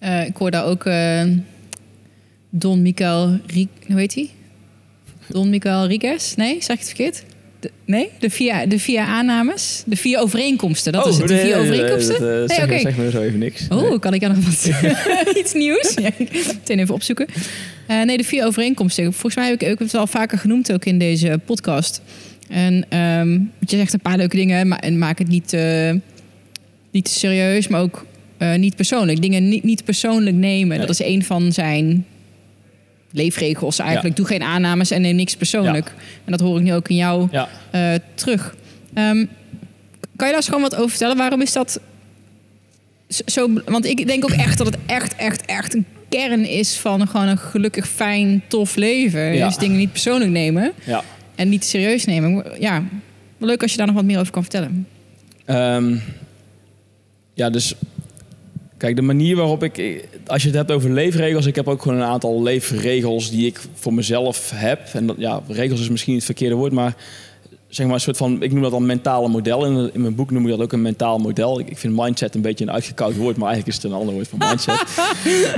Uh, 0.00 0.26
ik 0.26 0.36
hoor 0.36 0.50
daar 0.50 0.64
ook 0.64 0.88
Don 2.50 2.82
Mikael 2.82 3.38
Riek... 3.46 3.68
Hoe 3.86 3.98
heet 3.98 4.14
hij? 4.14 4.30
Don 5.28 5.50
Miguel 5.50 5.86
Riguez? 5.86 6.34
Nee, 6.34 6.56
zeg 6.60 6.76
ik 6.76 6.78
het 6.78 6.86
verkeerd? 6.86 7.22
De, 7.60 7.70
nee, 7.84 8.08
de 8.18 8.30
vier, 8.30 8.68
de 8.68 8.78
vier 8.78 9.00
aannames, 9.00 9.82
de 9.86 9.96
vier 9.96 10.18
overeenkomsten. 10.18 10.92
Dat 10.92 11.04
oh, 11.04 11.10
is 11.10 11.18
het, 11.18 11.28
de 11.28 11.38
vier 11.38 11.56
overeenkomsten. 11.56 12.22
Nee, 12.22 12.40
dat, 12.40 12.50
zeg, 12.50 12.64
okay. 12.64 12.80
zeg 12.80 12.96
me 12.96 13.10
zo 13.10 13.20
even 13.20 13.38
niks. 13.38 13.66
Oh, 13.68 14.00
kan 14.00 14.14
ik 14.14 14.22
er 14.22 14.28
nog 14.28 14.44
wat 14.44 14.70
iets 15.40 15.52
nieuws? 15.52 15.94
Ja, 15.94 16.10
meteen 16.18 16.78
even 16.78 16.94
opzoeken. 16.94 17.26
Uh, 17.90 18.02
nee, 18.02 18.16
de 18.16 18.24
vier 18.24 18.44
overeenkomsten. 18.44 19.12
Volgens 19.12 19.34
mij 19.34 19.48
heb 19.48 19.62
ik, 19.62 19.68
ik 19.68 19.78
het 19.78 19.94
al 19.94 20.06
vaker 20.06 20.38
genoemd 20.38 20.72
ook 20.72 20.84
in 20.84 20.98
deze 20.98 21.40
podcast. 21.44 22.02
En 22.48 22.98
um, 22.98 23.52
je 23.58 23.76
zegt 23.76 23.92
een 23.92 24.00
paar 24.00 24.16
leuke 24.16 24.36
dingen, 24.36 24.68
maar 24.68 24.78
en 24.78 24.98
maak 24.98 25.18
het 25.18 25.28
niet, 25.28 25.52
uh, 25.52 25.90
niet 26.90 27.08
serieus, 27.08 27.68
maar 27.68 27.80
ook 27.80 28.06
uh, 28.38 28.54
niet 28.54 28.76
persoonlijk. 28.76 29.22
Dingen 29.22 29.48
niet, 29.48 29.62
niet 29.62 29.84
persoonlijk 29.84 30.36
nemen. 30.36 30.78
Dat 30.78 30.90
is 30.90 31.02
een 31.02 31.24
van 31.24 31.52
zijn 31.52 32.06
leefregels 33.14 33.78
eigenlijk. 33.78 34.16
Doe 34.16 34.26
geen 34.26 34.42
aannames 34.42 34.90
en 34.90 35.00
neem 35.00 35.16
niks 35.16 35.36
persoonlijk. 35.36 35.92
En 36.24 36.30
dat 36.30 36.40
hoor 36.40 36.56
ik 36.56 36.62
nu 36.62 36.74
ook 36.74 36.88
in 36.88 36.96
jou 36.96 37.28
uh, 37.32 37.94
terug. 38.14 38.54
Um, 38.94 39.28
kan 40.16 40.26
je 40.26 40.32
daar 40.32 40.34
eens 40.34 40.46
gewoon 40.46 40.62
wat 40.62 40.74
over 40.74 40.90
vertellen? 40.90 41.16
Waarom 41.16 41.40
is 41.40 41.52
dat 41.52 41.80
zo? 43.26 43.50
Want 43.64 43.86
ik 43.86 44.06
denk 44.06 44.24
ook 44.24 44.30
echt 44.30 44.58
dat 44.58 44.66
het 44.66 44.76
echt, 44.86 45.16
echt, 45.16 45.44
echt 45.44 45.74
een 45.74 45.86
kern 46.08 46.44
is 46.44 46.76
van 46.76 47.08
gewoon 47.08 47.28
een 47.28 47.38
gelukkig, 47.38 47.88
fijn, 47.88 48.42
tof 48.48 48.76
leven. 48.76 49.32
Dus 49.32 49.56
dingen 49.56 49.76
niet 49.76 49.92
persoonlijk 49.92 50.30
nemen 50.30 50.72
en 51.34 51.48
niet 51.48 51.64
serieus 51.64 52.04
nemen. 52.04 52.44
Ja, 52.60 52.84
leuk 53.38 53.62
als 53.62 53.70
je 53.70 53.76
daar 53.76 53.86
nog 53.86 53.96
wat 53.96 54.04
meer 54.04 54.18
over 54.18 54.32
kan 54.32 54.42
vertellen. 54.42 54.86
Um, 55.46 56.02
ja, 57.34 57.50
dus 57.50 57.74
Kijk, 58.84 58.96
de 58.96 59.02
manier 59.02 59.36
waarop 59.36 59.62
ik, 59.62 60.06
als 60.26 60.42
je 60.42 60.48
het 60.48 60.56
hebt 60.56 60.70
over 60.70 60.90
leefregels, 60.90 61.46
ik 61.46 61.54
heb 61.54 61.68
ook 61.68 61.82
gewoon 61.82 61.98
een 61.98 62.04
aantal 62.04 62.42
leefregels 62.42 63.30
die 63.30 63.46
ik 63.46 63.60
voor 63.74 63.94
mezelf 63.94 64.50
heb. 64.54 64.80
En 64.92 65.06
dat, 65.06 65.16
ja, 65.18 65.42
regels 65.48 65.80
is 65.80 65.88
misschien 65.88 66.14
het 66.14 66.24
verkeerde 66.24 66.54
woord, 66.54 66.72
maar 66.72 66.94
zeg 67.68 67.86
maar 67.86 67.94
een 67.94 68.00
soort 68.00 68.16
van, 68.16 68.42
ik 68.42 68.52
noem 68.52 68.62
dat 68.62 68.70
dan 68.70 68.86
mentale 68.86 69.28
model. 69.28 69.64
In, 69.64 69.90
in 69.92 70.00
mijn 70.00 70.14
boek 70.14 70.30
noem 70.30 70.44
ik 70.44 70.50
dat 70.50 70.60
ook 70.60 70.72
een 70.72 70.82
mentaal 70.82 71.18
model. 71.18 71.60
Ik, 71.60 71.70
ik, 71.70 71.78
vind 71.78 71.96
mindset 71.96 72.34
een 72.34 72.40
beetje 72.40 72.64
een 72.64 72.70
uitgekoud 72.70 73.16
woord, 73.16 73.36
maar 73.36 73.48
eigenlijk 73.48 73.76
is 73.76 73.82
het 73.82 73.92
een 73.92 73.98
ander 73.98 74.14
woord 74.14 74.28
van 74.28 74.38
mindset. 74.38 74.84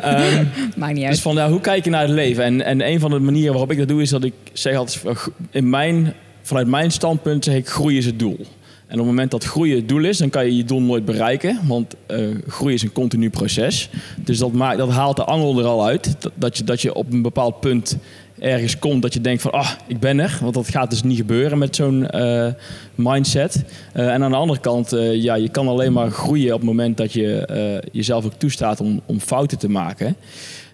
um, 0.05 0.49
Maakt 0.81 0.95
niet 0.95 1.05
uit. 1.05 1.13
Dus 1.13 1.23
van, 1.23 1.35
ja, 1.35 1.51
hoe 1.51 1.61
kijk 1.61 1.85
je 1.85 1.91
naar 1.91 2.03
het 2.03 2.11
leven? 2.11 2.45
En, 2.45 2.63
en 2.63 2.87
een 2.87 3.01
van 3.01 3.11
de 3.11 3.19
manieren 3.19 3.53
waarop 3.53 3.71
ik 3.71 3.79
dat 3.79 3.89
doe, 3.89 4.03
is 4.03 4.11
dat 4.11 4.25
ik 4.25 4.35
zeg 4.53 4.77
altijd, 4.77 5.03
in 5.51 5.71
mijn, 5.71 6.15
vanuit 6.43 6.67
mijn 6.67 6.91
standpunt 6.91 7.45
zeg 7.45 7.55
ik, 7.55 7.69
groei 7.69 7.97
is 7.97 8.07
het 8.07 8.19
doel. 8.19 8.47
En 8.87 8.93
op 8.93 8.99
het 8.99 9.07
moment 9.07 9.31
dat 9.31 9.45
groeien 9.45 9.77
het 9.77 9.89
doel 9.89 10.05
is, 10.05 10.19
dan 10.19 10.31
kan 10.31 10.45
je 10.45 10.57
je 10.57 10.65
doel 10.65 10.83
nooit 10.83 11.05
bereiken. 11.05 11.59
Want 11.67 11.95
uh, 12.11 12.29
groei 12.47 12.75
is 12.75 12.83
een 12.83 12.93
continu 12.93 13.31
proces. 13.31 13.91
Dus 14.25 14.39
dat, 14.39 14.53
maakt, 14.53 14.79
dat 14.79 14.91
haalt 14.91 15.17
de 15.17 15.25
angel 15.25 15.59
er 15.59 15.65
al 15.65 15.87
uit. 15.87 16.17
Dat, 16.35 16.59
je, 16.59 16.65
dat 16.65 16.83
je 16.83 16.95
op 16.95 17.13
een 17.13 17.23
bepaald 17.23 17.61
punt 17.61 17.97
ergens 18.39 18.79
komt 18.79 19.03
dat 19.03 19.15
je 19.15 19.21
denkt 19.21 19.43
van... 19.43 19.53
ah, 19.53 19.71
ik 19.87 20.01
ben 20.01 20.19
er. 20.19 20.39
Want 20.41 20.55
dat 20.55 20.69
gaat 20.69 20.91
dus 20.91 21.03
niet 21.03 21.17
gebeuren 21.17 21.59
met 21.59 21.77
zo'n 21.77 22.07
uh, 22.15 22.49
mindset. 22.95 23.65
Uh, 23.95 24.13
en 24.15 24.23
aan 24.23 24.31
de 24.31 24.37
andere 24.37 24.61
kant, 24.61 24.91
ja, 25.13 25.35
je 25.35 25.49
kan 25.49 25.69
alleen 25.69 25.93
maar 25.93 26.11
groeien 26.11 26.53
op 26.53 26.61
het 26.61 26.69
moment 26.69 26.97
dat 26.97 27.13
je 27.13 27.83
jezelf 27.93 28.25
ook 28.25 28.35
toestaat 28.39 28.81
om, 28.81 29.01
om 29.07 29.21
fouten 29.21 29.59
te 29.59 29.69
maken. 29.69 30.17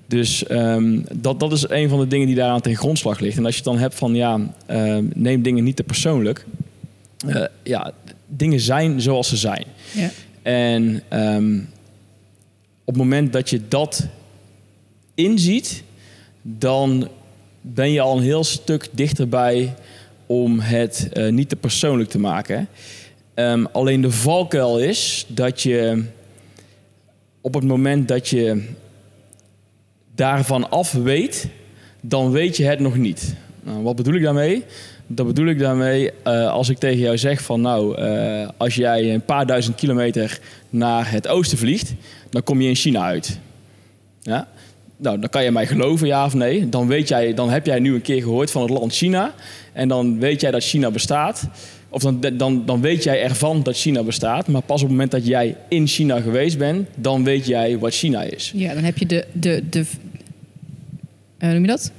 Dus 0.07 0.51
um, 0.51 1.05
dat, 1.15 1.41
dat 1.41 1.53
is 1.53 1.69
een 1.69 1.89
van 1.89 2.01
de 2.01 2.07
dingen 2.07 2.27
die 2.27 2.37
daaraan 2.37 2.61
ten 2.61 2.77
grondslag 2.77 3.19
ligt. 3.21 3.37
En 3.37 3.45
als 3.45 3.55
je 3.57 3.61
het 3.61 3.71
dan 3.71 3.79
hebt 3.79 3.95
van, 3.95 4.15
ja, 4.15 4.41
neem 5.15 5.43
dingen 5.43 5.65
niet 5.65 5.77
te 5.77 5.83
persoonlijk... 5.83 6.45
Uh, 7.27 7.45
ja, 7.63 7.93
dingen 8.27 8.61
zijn 8.61 9.01
zoals 9.01 9.29
ze 9.29 9.37
zijn. 9.37 9.65
Ja. 9.93 10.11
En 10.43 11.03
um, 11.13 11.69
op 12.85 12.95
het 12.95 12.97
moment 12.97 13.33
dat 13.33 13.51
je 13.51 13.69
dat 13.69 14.07
inziet, 15.15 15.83
dan 16.43 17.09
ben 17.61 17.91
je 17.91 18.01
al 18.01 18.17
een 18.17 18.23
heel 18.23 18.45
stuk 18.45 18.89
dichterbij 18.93 19.75
om 20.27 20.61
het 20.61 21.09
uh, 21.13 21.33
niet 21.33 21.49
te 21.49 21.57
persoonlijk 21.57 22.11
te 22.11 22.19
maken. 22.19 22.69
Um, 23.35 23.67
alleen 23.67 24.01
de 24.01 24.11
valkuil 24.11 24.79
is 24.79 25.27
dat 25.29 25.63
je 25.63 26.05
op 27.41 27.55
het 27.55 27.65
moment 27.65 28.09
dat 28.09 28.29
je 28.29 28.69
daarvan 30.15 30.71
af 30.71 30.93
weet, 30.93 31.49
dan 32.01 32.31
weet 32.31 32.57
je 32.57 32.65
het 32.65 32.79
nog 32.81 32.97
niet. 32.97 33.35
Nou, 33.63 33.83
wat 33.83 33.97
bedoel 33.97 34.15
ik 34.15 34.23
daarmee? 34.23 34.65
Dat 35.07 35.27
bedoel 35.27 35.47
ik 35.47 35.59
daarmee, 35.59 36.11
uh, 36.27 36.51
als 36.51 36.69
ik 36.69 36.79
tegen 36.79 36.99
jou 36.99 37.19
zeg 37.19 37.43
van 37.43 37.61
nou, 37.61 38.03
uh, 38.03 38.49
als 38.57 38.75
jij 38.75 39.15
een 39.15 39.25
paar 39.25 39.47
duizend 39.47 39.77
kilometer 39.77 40.41
naar 40.71 41.11
het 41.11 41.29
oosten 41.29 41.59
vliegt, 41.59 41.95
dan 42.31 42.43
kom 42.43 42.61
je 42.61 42.69
in 42.69 42.75
China 42.75 43.03
uit. 43.03 43.39
Ja? 44.21 44.49
Nou, 44.97 45.19
dan 45.19 45.29
kan 45.29 45.45
je 45.45 45.51
mij 45.51 45.67
geloven, 45.67 46.07
ja 46.07 46.25
of 46.25 46.35
nee. 46.35 46.69
Dan, 46.69 46.87
weet 46.87 47.09
jij, 47.09 47.35
dan 47.35 47.51
heb 47.51 47.67
jij 47.67 47.79
nu 47.79 47.95
een 47.95 48.03
keer 48.03 48.23
gehoord 48.23 48.51
van 48.51 48.63
het 48.63 48.71
land 48.71 48.95
China. 48.95 49.35
En 49.73 49.89
dan 49.89 50.19
weet 50.19 50.41
jij 50.41 50.51
dat 50.51 50.63
China 50.63 50.91
bestaat. 50.91 51.49
Of 51.89 52.03
dan, 52.03 52.21
dan, 52.33 52.63
dan 52.67 52.81
weet 52.81 53.03
jij 53.03 53.23
ervan 53.23 53.63
dat 53.63 53.77
China 53.77 54.03
bestaat. 54.03 54.49
Maar 54.49 54.63
pas 54.63 54.77
op 54.77 54.83
het 54.83 54.91
moment 54.91 55.11
dat 55.11 55.27
jij 55.27 55.57
in 55.69 55.87
China 55.87 56.21
geweest 56.21 56.59
bent, 56.59 56.89
dan 56.95 57.25
weet 57.25 57.47
jij 57.47 57.79
wat 57.79 57.95
China 57.95 58.23
is. 58.23 58.53
Ja, 58.55 58.75
dan 58.75 58.83
heb 58.85 58.99
je 58.99 59.07
de. 59.07 59.27
de, 59.33 59.63
de 59.71 59.85
uh, 61.39 61.51
noem 61.51 61.61
je 61.61 61.67
dat? 61.67 61.93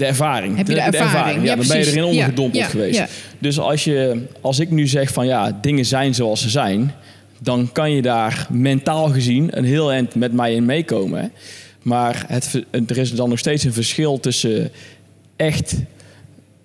De 0.00 0.06
ervaring. 0.06 0.56
Heb 0.56 0.66
je 0.66 0.74
de, 0.74 0.80
ervaring? 0.80 1.44
Ja, 1.44 1.56
dan 1.56 1.66
ben 1.66 1.78
je 1.78 1.86
erin 1.86 2.04
ondergedompeld 2.04 2.64
geweest. 2.64 3.02
Dus 3.38 3.58
als, 3.58 3.84
je, 3.84 4.26
als 4.40 4.58
ik 4.58 4.70
nu 4.70 4.86
zeg 4.86 5.12
van 5.12 5.26
ja, 5.26 5.58
dingen 5.60 5.86
zijn 5.86 6.14
zoals 6.14 6.42
ze 6.42 6.50
zijn, 6.50 6.94
dan 7.38 7.72
kan 7.72 7.92
je 7.92 8.02
daar 8.02 8.46
mentaal 8.50 9.08
gezien 9.08 9.48
een 9.58 9.64
heel 9.64 9.92
eind 9.92 10.14
met 10.14 10.32
mij 10.32 10.54
in 10.54 10.64
meekomen. 10.64 11.32
Maar 11.82 12.24
het, 12.26 12.64
er 12.86 12.98
is 12.98 13.14
dan 13.14 13.28
nog 13.28 13.38
steeds 13.38 13.64
een 13.64 13.72
verschil 13.72 14.20
tussen 14.20 14.70
echt 15.36 15.76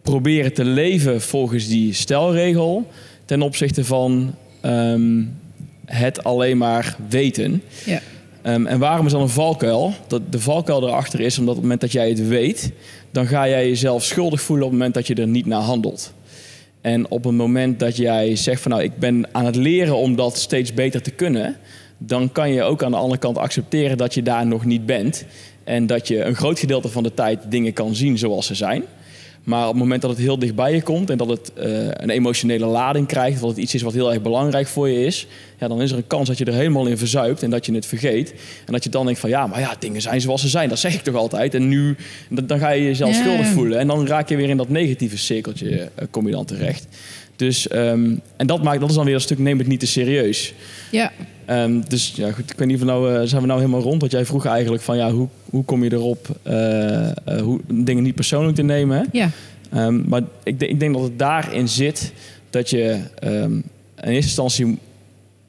proberen 0.01 0.53
te 0.53 0.65
leven 0.65 1.21
volgens 1.21 1.67
die 1.67 1.93
stelregel 1.93 2.87
ten 3.25 3.41
opzichte 3.41 3.85
van 3.85 4.35
um, 4.65 5.37
het 5.85 6.23
alleen 6.23 6.57
maar 6.57 6.95
weten. 7.09 7.61
Ja. 7.85 8.01
Ehm, 8.45 8.65
en 8.65 8.79
waarom 8.79 9.05
is 9.05 9.11
dan 9.11 9.21
een 9.21 9.29
valkuil? 9.29 9.93
Dat 10.07 10.21
de 10.29 10.39
valkuil 10.39 10.87
erachter 10.87 11.19
is 11.19 11.39
omdat 11.39 11.55
op 11.55 11.61
het 11.61 11.69
moment 11.69 11.81
dat 11.81 11.91
jij 11.91 12.09
het 12.09 12.27
weet, 12.27 12.71
dan 13.15 13.27
ga 13.27 13.47
jij 13.47 13.67
jezelf 13.67 14.03
schuldig 14.03 14.41
voelen 14.41 14.65
op 14.65 14.71
het 14.71 14.79
moment 14.79 14.95
dat 14.95 15.07
je 15.07 15.15
er 15.15 15.27
niet 15.27 15.45
naar 15.45 15.61
handelt. 15.61 16.13
En 16.81 17.09
op 17.11 17.23
het 17.23 17.33
moment 17.33 17.79
dat 17.79 17.97
jij 17.97 18.35
zegt 18.35 18.61
van 18.61 18.71
nou, 18.71 18.83
ik 18.83 18.97
ben 18.97 19.27
aan 19.31 19.45
het 19.45 19.55
leren 19.55 19.95
om 19.97 20.15
dat 20.15 20.37
steeds 20.37 20.73
beter 20.73 21.01
te 21.01 21.11
kunnen, 21.11 21.57
dan 21.97 22.31
kan 22.31 22.51
je 22.51 22.63
ook 22.63 22.83
aan 22.83 22.91
de 22.91 22.97
andere 22.97 23.19
kant 23.19 23.37
accepteren 23.37 23.97
dat 23.97 24.13
je 24.13 24.21
daar 24.21 24.47
nog 24.47 24.65
niet 24.65 24.85
bent. 24.85 25.25
En 25.63 25.87
dat 25.87 26.07
je 26.07 26.23
een 26.23 26.35
groot 26.35 26.59
gedeelte 26.59 26.89
van 26.89 27.03
de 27.03 27.13
tijd 27.13 27.39
dingen 27.49 27.73
kan 27.73 27.95
zien 27.95 28.17
zoals 28.17 28.45
ze 28.45 28.55
zijn. 28.55 28.83
Maar 29.45 29.63
op 29.63 29.73
het 29.73 29.81
moment 29.81 30.01
dat 30.01 30.11
het 30.11 30.19
heel 30.19 30.39
dichtbij 30.39 30.73
je 30.73 30.81
komt 30.81 31.09
en 31.09 31.17
dat 31.17 31.27
het 31.27 31.51
uh, 31.57 31.65
een 31.91 32.09
emotionele 32.09 32.65
lading 32.65 33.07
krijgt, 33.07 33.39
dat 33.39 33.49
het 33.49 33.57
iets 33.57 33.73
is 33.73 33.81
wat 33.81 33.93
heel 33.93 34.13
erg 34.13 34.21
belangrijk 34.21 34.67
voor 34.67 34.89
je 34.89 35.05
is, 35.05 35.27
ja, 35.59 35.67
dan 35.67 35.81
is 35.81 35.91
er 35.91 35.97
een 35.97 36.07
kans 36.07 36.27
dat 36.27 36.37
je 36.37 36.45
er 36.45 36.53
helemaal 36.53 36.85
in 36.85 36.97
verzuipt 36.97 37.43
en 37.43 37.49
dat 37.49 37.65
je 37.65 37.73
het 37.73 37.85
vergeet. 37.85 38.33
En 38.65 38.73
dat 38.73 38.83
je 38.83 38.89
dan 38.89 39.05
denkt 39.05 39.19
van 39.19 39.29
ja, 39.29 39.47
maar 39.47 39.59
ja, 39.59 39.75
dingen 39.79 40.01
zijn 40.01 40.21
zoals 40.21 40.41
ze 40.41 40.47
zijn, 40.47 40.69
dat 40.69 40.79
zeg 40.79 40.93
ik 40.93 41.01
toch 41.01 41.15
altijd. 41.15 41.53
En 41.53 41.67
nu, 41.67 41.95
dan 42.29 42.59
ga 42.59 42.69
je 42.69 42.83
jezelf 42.83 43.15
schuldig 43.15 43.47
voelen 43.47 43.79
en 43.79 43.87
dan 43.87 44.07
raak 44.07 44.29
je 44.29 44.35
weer 44.35 44.49
in 44.49 44.57
dat 44.57 44.69
negatieve 44.69 45.17
cirkeltje, 45.17 45.69
uh, 45.69 45.87
kom 46.11 46.25
je 46.25 46.31
dan 46.31 46.45
terecht. 46.45 46.87
Dus, 47.35 47.71
um, 47.71 48.21
en 48.35 48.47
dat, 48.47 48.63
maakt, 48.63 48.79
dat 48.79 48.89
is 48.89 48.95
dan 48.95 49.05
weer 49.05 49.13
een 49.13 49.21
stuk 49.21 49.39
neem 49.39 49.57
het 49.57 49.67
niet 49.67 49.79
te 49.79 49.87
serieus. 49.87 50.53
Ja. 50.91 51.11
Um, 51.49 51.83
dus 51.87 52.13
ja, 52.15 52.31
goed, 52.31 52.51
ik 52.51 52.57
weet 52.57 52.67
niet 52.67 52.77
of 52.77 52.83
nou, 52.83 53.13
uh, 53.13 53.21
zijn 53.23 53.41
we 53.41 53.47
nou 53.47 53.59
helemaal 53.59 53.81
rond. 53.81 53.99
Want 53.99 54.11
jij 54.11 54.25
vroeg 54.25 54.45
eigenlijk 54.45 54.83
van 54.83 54.97
ja, 54.97 55.11
hoe, 55.11 55.27
hoe 55.49 55.63
kom 55.63 55.83
je 55.83 55.91
erop 55.91 56.27
uh, 56.47 56.53
uh, 56.53 57.41
hoe, 57.41 57.59
dingen 57.67 58.03
niet 58.03 58.15
persoonlijk 58.15 58.55
te 58.55 58.63
nemen. 58.63 58.97
Hè? 58.97 59.03
Ja. 59.11 59.29
Um, 59.73 60.03
maar 60.07 60.21
ik, 60.43 60.61
ik, 60.61 60.79
denk 60.79 60.93
dat 60.93 61.03
het 61.03 61.19
daarin 61.19 61.69
zit 61.69 62.13
dat 62.49 62.69
je 62.69 62.99
in 63.21 63.63
eerste 63.95 64.13
instantie 64.13 64.77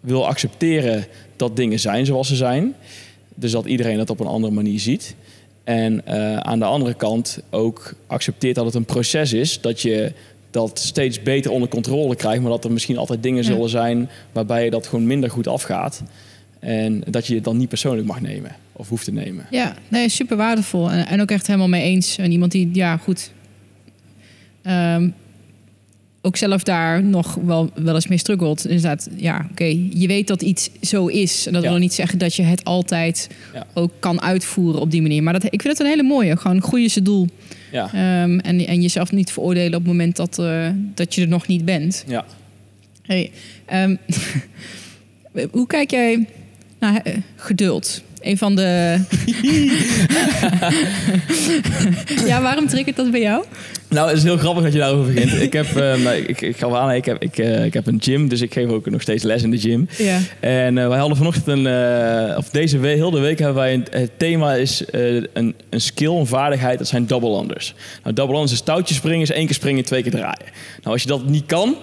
wil 0.00 0.26
accepteren 0.26 1.06
dat 1.36 1.56
dingen 1.56 1.80
zijn 1.80 2.06
zoals 2.06 2.28
ze 2.28 2.36
zijn. 2.36 2.74
Dus 3.34 3.50
dat 3.50 3.66
iedereen 3.66 3.96
dat 3.96 4.10
op 4.10 4.20
een 4.20 4.26
andere 4.26 4.52
manier 4.52 4.80
ziet. 4.80 5.14
En 5.64 6.06
aan 6.44 6.58
de 6.58 6.64
andere 6.64 6.94
kant 6.94 7.38
ook 7.50 7.94
accepteert 8.06 8.54
dat 8.54 8.64
het 8.64 8.74
een 8.74 8.84
proces 8.84 9.32
is. 9.32 9.60
Dat 9.60 9.80
je 9.80 10.12
dat 10.56 10.78
steeds 10.78 11.22
beter 11.22 11.50
onder 11.50 11.68
controle 11.68 12.16
krijgt. 12.16 12.40
Maar 12.40 12.50
dat 12.50 12.64
er 12.64 12.72
misschien 12.72 12.98
altijd 12.98 13.22
dingen 13.22 13.42
ja. 13.42 13.48
zullen 13.50 13.68
zijn 13.68 14.08
waarbij 14.32 14.64
je 14.64 14.70
dat 14.70 14.86
gewoon 14.86 15.06
minder 15.06 15.30
goed 15.30 15.46
afgaat. 15.46 16.02
En 16.58 17.02
dat 17.10 17.26
je 17.26 17.34
het 17.34 17.44
dan 17.44 17.56
niet 17.56 17.68
persoonlijk 17.68 18.06
mag 18.06 18.20
nemen. 18.20 18.56
Of 18.72 18.88
hoeft 18.88 19.04
te 19.04 19.12
nemen. 19.12 19.46
Ja, 19.50 19.76
nee, 19.88 20.08
super 20.08 20.36
waardevol. 20.36 20.90
En, 20.90 21.06
en 21.06 21.20
ook 21.20 21.30
echt 21.30 21.46
helemaal 21.46 21.68
mee 21.68 21.82
eens. 21.82 22.18
En 22.18 22.32
iemand 22.32 22.52
die, 22.52 22.70
ja, 22.72 22.96
goed. 22.96 23.30
Um, 24.66 25.14
ook 26.26 26.36
zelf 26.36 26.62
daar 26.62 27.04
nog 27.04 27.34
wel, 27.34 27.70
wel 27.74 27.94
eens 27.94 28.06
mee 28.06 28.18
struggelt. 28.18 28.66
Inderdaad, 28.66 29.08
ja, 29.16 29.36
oké. 29.36 29.50
Okay, 29.50 29.88
je 29.94 30.06
weet 30.06 30.26
dat 30.26 30.42
iets 30.42 30.70
zo 30.80 31.06
is. 31.06 31.46
En 31.46 31.52
dat 31.52 31.62
ja. 31.62 31.68
wil 31.68 31.78
niet 31.78 31.94
zeggen 31.94 32.18
dat 32.18 32.34
je 32.34 32.42
het 32.42 32.64
altijd 32.64 33.28
ja. 33.54 33.66
ook 33.74 33.92
kan 33.98 34.22
uitvoeren 34.22 34.80
op 34.80 34.90
die 34.90 35.02
manier. 35.02 35.22
Maar 35.22 35.32
dat, 35.32 35.44
ik 35.44 35.62
vind 35.62 35.78
het 35.78 35.80
een 35.80 35.92
hele 35.92 36.02
mooie. 36.02 36.36
Gewoon 36.36 36.62
groeien 36.62 36.90
je 36.92 37.02
doel. 37.02 37.28
Ja. 37.72 38.22
Um, 38.22 38.40
en, 38.40 38.66
en 38.66 38.82
jezelf 38.82 39.12
niet 39.12 39.30
veroordelen 39.30 39.74
op 39.74 39.78
het 39.78 39.86
moment 39.86 40.16
dat, 40.16 40.38
uh, 40.38 40.68
dat 40.94 41.14
je 41.14 41.22
er 41.22 41.28
nog 41.28 41.46
niet 41.46 41.64
bent. 41.64 42.04
Ja. 42.06 42.24
Hey, 43.02 43.30
um, 43.72 43.98
hoe 45.50 45.66
kijk 45.66 45.90
jij 45.90 46.26
naar 46.78 47.00
uh, 47.06 47.14
geduld? 47.36 48.02
Een 48.20 48.38
van 48.38 48.56
de. 48.56 49.00
ja, 52.26 52.42
waarom 52.42 52.66
triggert 52.66 52.96
dat 52.96 53.10
bij 53.10 53.20
jou? 53.20 53.44
Nou, 53.88 54.08
het 54.08 54.16
is 54.16 54.22
heel 54.22 54.36
grappig 54.36 54.62
dat 54.62 54.72
je 54.72 54.78
daarover 54.78 55.12
begint. 55.12 55.40
ik 55.42 55.52
heb, 55.52 55.66
uh, 55.76 56.18
ik, 56.28 56.40
ik 56.40 56.56
ga 56.56 56.68
aan, 56.68 56.92
ik 56.92 57.04
heb, 57.04 57.22
ik, 57.22 57.38
uh, 57.38 57.64
ik 57.64 57.74
heb 57.74 57.86
een 57.86 58.00
gym, 58.02 58.28
dus 58.28 58.40
ik 58.40 58.52
geef 58.52 58.68
ook 58.68 58.90
nog 58.90 59.02
steeds 59.02 59.22
les 59.22 59.42
in 59.42 59.50
de 59.50 59.58
gym. 59.58 59.88
Ja. 59.98 60.18
En 60.40 60.76
uh, 60.76 60.88
wij 60.88 60.98
hadden 60.98 61.16
vanochtend 61.16 61.46
een, 61.46 61.66
uh, 61.66 62.38
of 62.38 62.50
deze 62.50 62.78
week, 62.78 62.96
heel 62.96 63.10
de 63.10 63.20
week 63.20 63.38
hebben 63.38 63.56
wij 63.56 63.74
een, 63.74 63.86
het 63.90 64.10
thema 64.16 64.54
is 64.54 64.82
een, 64.90 65.54
een 65.70 65.80
skill, 65.80 66.16
een 66.16 66.26
vaardigheid, 66.26 66.78
dat 66.78 66.88
zijn 66.88 67.06
double 67.06 67.40
unders. 67.40 67.74
Nou, 68.02 68.14
double 68.14 68.34
unders 68.34 68.52
is 68.52 68.60
touwtjes 68.60 68.96
springen, 68.96 69.20
is 69.20 69.30
één 69.30 69.46
keer 69.46 69.54
springen, 69.54 69.84
twee 69.84 70.02
keer 70.02 70.12
draaien. 70.12 70.46
Nou, 70.82 70.92
als 70.92 71.02
je 71.02 71.08
dat 71.08 71.28
niet 71.28 71.46
kan, 71.46 71.76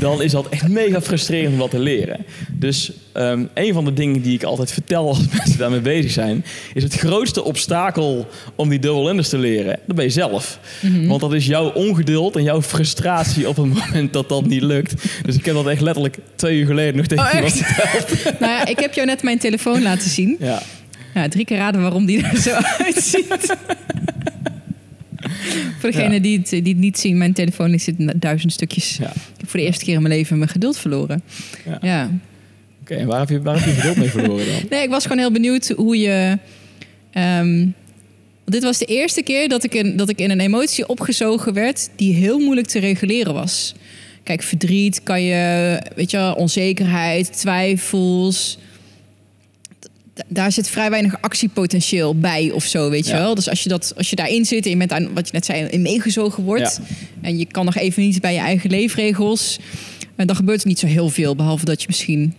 dan 0.00 0.22
is 0.22 0.32
dat 0.32 0.48
echt 0.48 0.68
mega 0.68 1.00
frustrerend 1.00 1.52
om 1.52 1.58
dat 1.58 1.70
te 1.70 1.78
leren. 1.78 2.24
Dus 2.52 2.92
um, 3.14 3.48
een 3.54 3.72
van 3.72 3.84
de 3.84 3.92
dingen 3.92 4.22
die 4.22 4.34
ik 4.34 4.42
altijd 4.42 4.72
vertel 4.72 5.08
als 5.08 5.18
mensen 5.36 5.58
daarmee 5.58 5.80
bezig 5.80 6.10
zijn, 6.10 6.44
is 6.74 6.82
het 6.82 6.94
grootste 6.94 7.44
obstakel 7.44 8.26
om 8.54 8.68
die 8.68 8.78
double 8.78 9.08
unders 9.08 9.28
te 9.28 9.38
leren, 9.38 9.78
dat 9.86 9.96
ben 9.96 10.04
je 10.04 10.10
zelf. 10.10 10.58
Mm 10.80 10.92
-hmm. 10.92 11.08
Want 11.08 11.20
dat 11.20 11.32
is 11.32 11.46
jouw 11.48 11.72
ongeduld 11.72 12.36
en 12.36 12.42
jouw 12.42 12.62
frustratie 12.62 13.48
op 13.48 13.56
het 13.56 13.66
moment 13.66 14.12
dat 14.12 14.28
dat 14.28 14.46
niet 14.46 14.62
lukt. 14.62 14.94
Dus 15.22 15.36
ik 15.36 15.44
heb 15.44 15.54
dat 15.54 15.66
echt 15.66 15.80
letterlijk 15.80 16.18
twee 16.34 16.58
uur 16.58 16.66
geleden 16.66 16.96
nog 16.96 17.06
tegen 17.06 17.24
oh, 17.24 17.34
iemand 17.34 17.52
verteld. 17.52 18.24
nou 18.40 18.52
ja, 18.52 18.66
ik 18.66 18.78
heb 18.78 18.94
jou 18.94 19.06
net 19.06 19.22
mijn 19.22 19.38
telefoon 19.38 19.82
laten 19.82 20.10
zien. 20.10 20.36
Ja. 20.40 21.28
drie 21.28 21.44
keer 21.44 21.56
raden 21.56 21.80
waarom 21.80 22.06
die 22.06 22.22
er 22.22 22.36
zo 22.36 22.50
uitziet. 22.84 23.56
voor 25.78 25.90
degenen 25.90 26.12
ja. 26.12 26.18
die, 26.18 26.38
het, 26.38 26.50
die 26.50 26.62
het 26.62 26.76
niet 26.76 26.98
zien, 26.98 27.18
mijn 27.18 27.32
telefoon 27.32 27.78
zit 27.78 27.98
in 27.98 28.12
duizend 28.16 28.52
stukjes. 28.52 28.96
Ja. 28.96 29.10
Ik 29.10 29.40
heb 29.40 29.48
voor 29.48 29.60
de 29.60 29.66
eerste 29.66 29.84
keer 29.84 29.94
in 29.94 30.02
mijn 30.02 30.14
leven 30.14 30.38
mijn 30.38 30.50
geduld 30.50 30.78
verloren. 30.78 31.22
Ja. 31.64 31.78
ja. 31.80 32.04
Oké, 32.04 32.12
okay, 32.80 32.98
en 32.98 33.06
waar 33.06 33.18
heb, 33.18 33.28
je, 33.28 33.42
waar 33.42 33.58
heb 33.58 33.64
je 33.64 33.70
geduld 33.70 33.96
mee 33.96 34.10
verloren 34.10 34.46
dan? 34.46 34.62
nee, 34.70 34.82
ik 34.82 34.90
was 34.90 35.02
gewoon 35.02 35.18
heel 35.18 35.32
benieuwd 35.32 35.68
hoe 35.68 35.98
je... 35.98 36.38
Um, 37.14 37.74
dit 38.50 38.62
was 38.62 38.78
de 38.78 38.84
eerste 38.84 39.22
keer 39.22 39.48
dat 39.48 39.64
ik, 39.64 39.74
in, 39.74 39.96
dat 39.96 40.08
ik 40.08 40.18
in 40.18 40.30
een 40.30 40.40
emotie 40.40 40.88
opgezogen 40.88 41.52
werd 41.52 41.88
die 41.96 42.14
heel 42.14 42.38
moeilijk 42.38 42.66
te 42.66 42.78
reguleren 42.78 43.34
was. 43.34 43.74
Kijk, 44.22 44.42
verdriet 44.42 45.02
kan 45.02 45.22
je, 45.22 45.78
weet 45.94 46.10
je, 46.10 46.34
onzekerheid, 46.36 47.38
twijfels. 47.38 48.58
Daar 50.28 50.52
zit 50.52 50.68
vrij 50.68 50.90
weinig 50.90 51.20
actiepotentieel 51.20 52.14
bij 52.18 52.50
of 52.50 52.64
zo, 52.64 52.90
weet 52.90 53.06
je 53.06 53.12
Ja. 53.12 53.18
wel. 53.18 53.34
Dus 53.34 53.48
als 53.48 53.62
je, 53.62 53.68
dat, 53.68 53.92
als 53.96 54.10
je 54.10 54.16
daarin 54.16 54.44
zit 54.44 54.64
en 54.64 54.70
je 54.70 54.76
bent 54.76 54.92
aan, 54.92 55.14
wat 55.14 55.26
je 55.26 55.32
net 55.32 55.44
zei, 55.44 55.64
in 55.64 55.82
meegezogen 55.82 56.42
wordt... 56.44 56.80
Ja. 56.88 56.96
en 57.20 57.38
je 57.38 57.44
kan 57.46 57.64
nog 57.64 57.76
even 57.76 58.02
niet 58.02 58.20
bij 58.20 58.32
je 58.32 58.40
eigen 58.40 58.70
leefregels... 58.70 59.58
en 60.16 60.26
dan 60.26 60.36
gebeurt 60.36 60.60
er 60.60 60.68
niet 60.68 60.78
zo 60.78 60.86
heel 60.86 61.08
veel, 61.08 61.36
behalve 61.36 61.64
dat 61.64 61.80
je 61.80 61.86
misschien... 61.88 62.34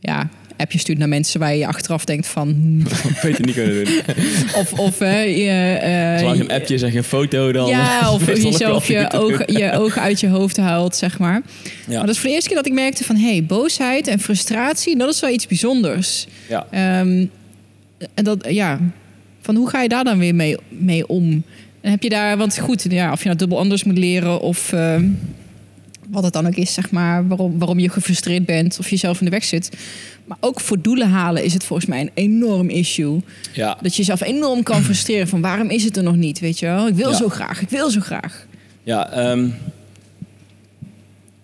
ja, 0.00 0.28
appjes 0.56 0.80
stuurt 0.80 0.98
naar 0.98 1.08
mensen 1.08 1.40
waar 1.40 1.54
je 1.54 1.66
achteraf 1.66 2.04
denkt 2.04 2.26
van... 2.26 2.48
hmm, 2.48 2.82
Beter 3.22 3.44
niet 3.44 3.54
kunnen 3.54 3.84
doen. 3.84 3.94
of, 4.60 4.72
of 4.72 4.98
hè, 4.98 5.20
je, 5.20 5.50
eh, 5.50 6.18
Zolang 6.18 6.38
geen 6.38 6.50
appje 6.50 6.84
en 6.84 6.90
geen 6.90 7.04
foto 7.04 7.52
dan... 7.52 7.68
ja, 7.68 8.12
of 8.12 8.24
dat 8.24 8.36
ook 8.36 8.42
jezelf 8.42 8.88
je 8.88 9.12
ogen, 9.12 9.52
je 9.52 9.72
ogen 9.72 10.02
uit 10.02 10.20
je 10.20 10.28
hoofd 10.28 10.56
haalt, 10.56 10.96
zeg 10.96 11.18
maar. 11.18 11.42
Ja. 11.62 11.96
Maar 11.96 12.06
dat 12.06 12.14
is 12.14 12.18
voor 12.18 12.28
de 12.28 12.34
eerste 12.34 12.48
keer 12.48 12.58
dat 12.58 12.66
ik 12.66 12.72
merkte 12.72 13.04
van... 13.04 13.16
hé, 13.16 13.30
hey, 13.30 13.44
boosheid 13.44 14.06
en 14.06 14.18
frustratie, 14.18 14.96
dat 14.96 15.14
is 15.14 15.20
wel 15.20 15.30
iets 15.30 15.46
bijzonders. 15.46 16.26
Ja. 16.48 16.66
Ehm, 16.70 17.26
en 18.14 18.24
dat, 18.24 18.46
ja, 18.48 18.80
van 19.40 19.56
hoe 19.56 19.68
ga 19.68 19.82
je 19.82 19.88
daar 19.88 20.04
dan 20.04 20.18
weer 20.18 20.34
mee, 20.34 20.56
mee 20.68 21.06
om? 21.06 21.42
En 21.80 21.90
heb 21.90 22.02
je 22.02 22.08
daar, 22.08 22.36
want 22.36 22.58
goed, 22.58 22.86
ja, 22.88 23.12
of 23.12 23.18
je 23.18 23.24
nou 23.24 23.38
dubbel 23.38 23.58
anders 23.58 23.84
moet 23.84 23.98
leren... 23.98 24.40
of 24.40 24.72
ehm, 24.72 25.04
wat 26.10 26.24
het 26.24 26.32
dan 26.32 26.46
ook 26.46 26.54
is, 26.54 26.74
zeg 26.74 26.90
maar, 26.90 27.28
waarom, 27.28 27.58
waarom 27.58 27.78
je 27.78 27.88
gefrustreerd 27.88 28.44
bent... 28.46 28.78
of 28.78 28.88
jezelf 28.90 29.18
in 29.18 29.24
de 29.24 29.30
weg 29.30 29.44
zit. 29.44 29.70
Maar 30.24 30.36
ook 30.40 30.60
voor 30.60 30.80
doelen 30.80 31.08
halen 31.08 31.44
is 31.44 31.52
het 31.54 31.64
volgens 31.64 31.88
mij 31.88 32.00
een 32.00 32.10
enorm 32.14 32.68
issue. 32.68 33.20
ja. 33.52 33.78
Dat 33.80 33.90
je 33.92 33.96
jezelf 33.98 34.20
enorm 34.20 34.62
kan 34.62 34.82
frustreren 34.82 35.28
van 35.28 35.40
waarom 35.40 35.70
is 35.70 35.84
het 35.84 35.96
er 35.96 36.02
nog 36.02 36.16
niet, 36.16 36.38
weet 36.38 36.58
je 36.58 36.66
wel? 36.66 36.86
Ik 36.88 36.94
wil 36.94 37.10
Ja. 37.10 37.16
zo 37.16 37.28
graag, 37.28 37.60
ik 37.60 37.68
wil 37.68 37.90
zo 37.90 38.00
graag. 38.00 38.46
Ja, 38.82 39.10
ehm, 39.12 39.48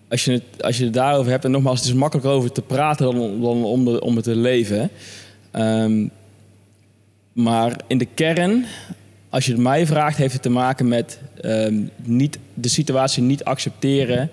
als, 0.09 0.25
je 0.25 0.31
het, 0.31 0.43
als 0.63 0.77
je 0.77 0.83
het 0.83 0.93
daarover 0.93 1.31
hebt, 1.31 1.45
en 1.45 1.51
nogmaals, 1.51 1.79
het 1.79 1.87
is 1.87 1.93
makkelijker 1.93 2.33
over 2.33 2.51
te 2.51 2.61
praten 2.61 3.05
dan, 3.05 3.41
dan 3.41 3.63
om, 3.63 3.85
de, 3.85 4.01
om 4.01 4.15
het 4.15 4.23
te 4.25 4.35
leven. 4.35 4.89
Ehm, 5.51 6.07
maar 7.33 7.75
in 7.87 7.97
de 7.97 8.07
kern, 8.13 8.65
als 9.33 9.45
je 9.45 9.51
het 9.51 9.61
mij 9.61 9.85
vraagt, 9.85 10.17
heeft 10.17 10.33
het 10.33 10.41
te 10.41 10.49
maken 10.49 10.87
met 10.87 11.19
ehm, 11.41 11.75
niet, 12.03 12.37
de 12.53 12.67
situatie 12.67 13.23
niet 13.23 13.43
accepteren 13.43 14.29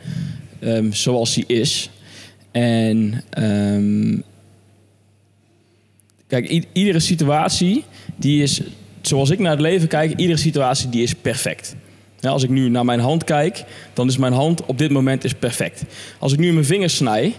ehm, 0.58 0.92
zoals 0.92 1.34
die 1.34 1.44
is. 1.46 1.90
En 2.50 3.22
ehm, 3.30 4.18
kijk, 6.26 6.66
iedere 6.72 7.00
situatie 7.00 7.84
die 8.16 8.42
is, 8.42 8.60
zoals 9.00 9.30
ik 9.30 9.38
naar 9.38 9.50
het 9.50 9.60
leven 9.60 9.88
kijk, 9.88 10.16
iedere 10.16 10.38
situatie 10.38 10.88
die 10.88 11.02
is 11.02 11.14
perfect. 11.14 11.74
Als 12.20 12.42
ik 12.42 12.50
nu 12.50 12.68
naar 12.68 12.84
mijn 12.84 13.00
hand 13.00 13.24
kijk, 13.24 13.64
dan 13.92 14.08
is 14.08 14.16
mijn 14.16 14.32
hand 14.32 14.66
op 14.66 14.78
dit 14.78 14.90
moment 14.90 15.24
is 15.24 15.34
perfect. 15.34 15.82
Als 16.18 16.32
ik 16.32 16.38
nu 16.38 16.52
mijn 16.52 16.64
vingers 16.64 16.96
snij, 16.96 17.34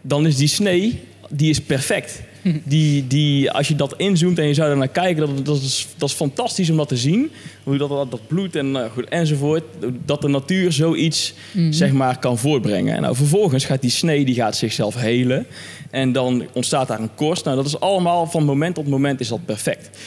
dan 0.00 0.26
is 0.26 0.36
die 0.36 0.48
snee 0.48 1.00
die 1.30 1.50
is 1.50 1.60
perfect. 1.60 2.22
Die, 2.64 3.06
die, 3.06 3.50
als 3.50 3.68
je 3.68 3.74
dat 3.74 3.94
inzoomt 3.96 4.38
en 4.38 4.46
je 4.46 4.54
zou 4.54 4.70
er 4.70 4.76
naar 4.76 4.88
kijken, 4.88 5.26
dat, 5.26 5.46
dat, 5.46 5.56
is, 5.56 5.86
dat 5.96 6.08
is 6.08 6.14
fantastisch 6.14 6.70
om 6.70 6.76
dat 6.76 6.88
te 6.88 6.96
zien. 6.96 7.30
Hoe 7.62 7.76
dat, 7.76 7.88
dat, 7.88 8.10
dat 8.10 8.26
bloed 8.26 8.56
en, 8.56 8.76
eh, 8.76 8.90
goed, 8.90 9.08
enzovoort. 9.08 9.64
Dat 10.04 10.20
de 10.20 10.28
natuur 10.28 10.72
zoiets 10.72 11.34
zeg 11.70 11.92
maar, 11.92 12.18
kan 12.18 12.38
voortbrengen. 12.38 12.94
En 12.94 13.02
nou, 13.02 13.16
vervolgens 13.16 13.64
gaat 13.64 13.80
die 13.80 13.90
snee 13.90 14.24
die 14.24 14.34
gaat 14.34 14.56
zichzelf 14.56 14.94
helen. 14.94 15.46
En 15.90 16.12
dan 16.12 16.44
ontstaat 16.52 16.88
daar 16.88 17.00
een 17.00 17.14
korst. 17.14 17.44
Nou, 17.44 17.56
dat 17.56 17.66
is 17.66 17.80
allemaal 17.80 18.26
van 18.26 18.44
moment 18.44 18.74
tot 18.74 18.88
moment 18.88 19.20
is 19.20 19.28
dat 19.28 19.44
perfect. 19.44 19.98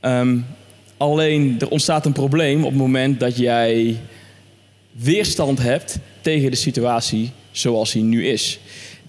Ehm, 0.00 0.38
alleen 0.96 1.56
er 1.60 1.68
ontstaat 1.68 2.06
een 2.06 2.12
probleem 2.12 2.64
op 2.64 2.70
het 2.70 2.78
moment 2.78 3.20
dat 3.20 3.36
jij 3.36 3.96
weerstand 4.92 5.58
hebt 5.58 5.98
tegen 6.20 6.50
de 6.50 6.56
situatie 6.56 7.30
zoals 7.50 7.92
die 7.92 8.02
nu 8.02 8.26
is. 8.26 8.60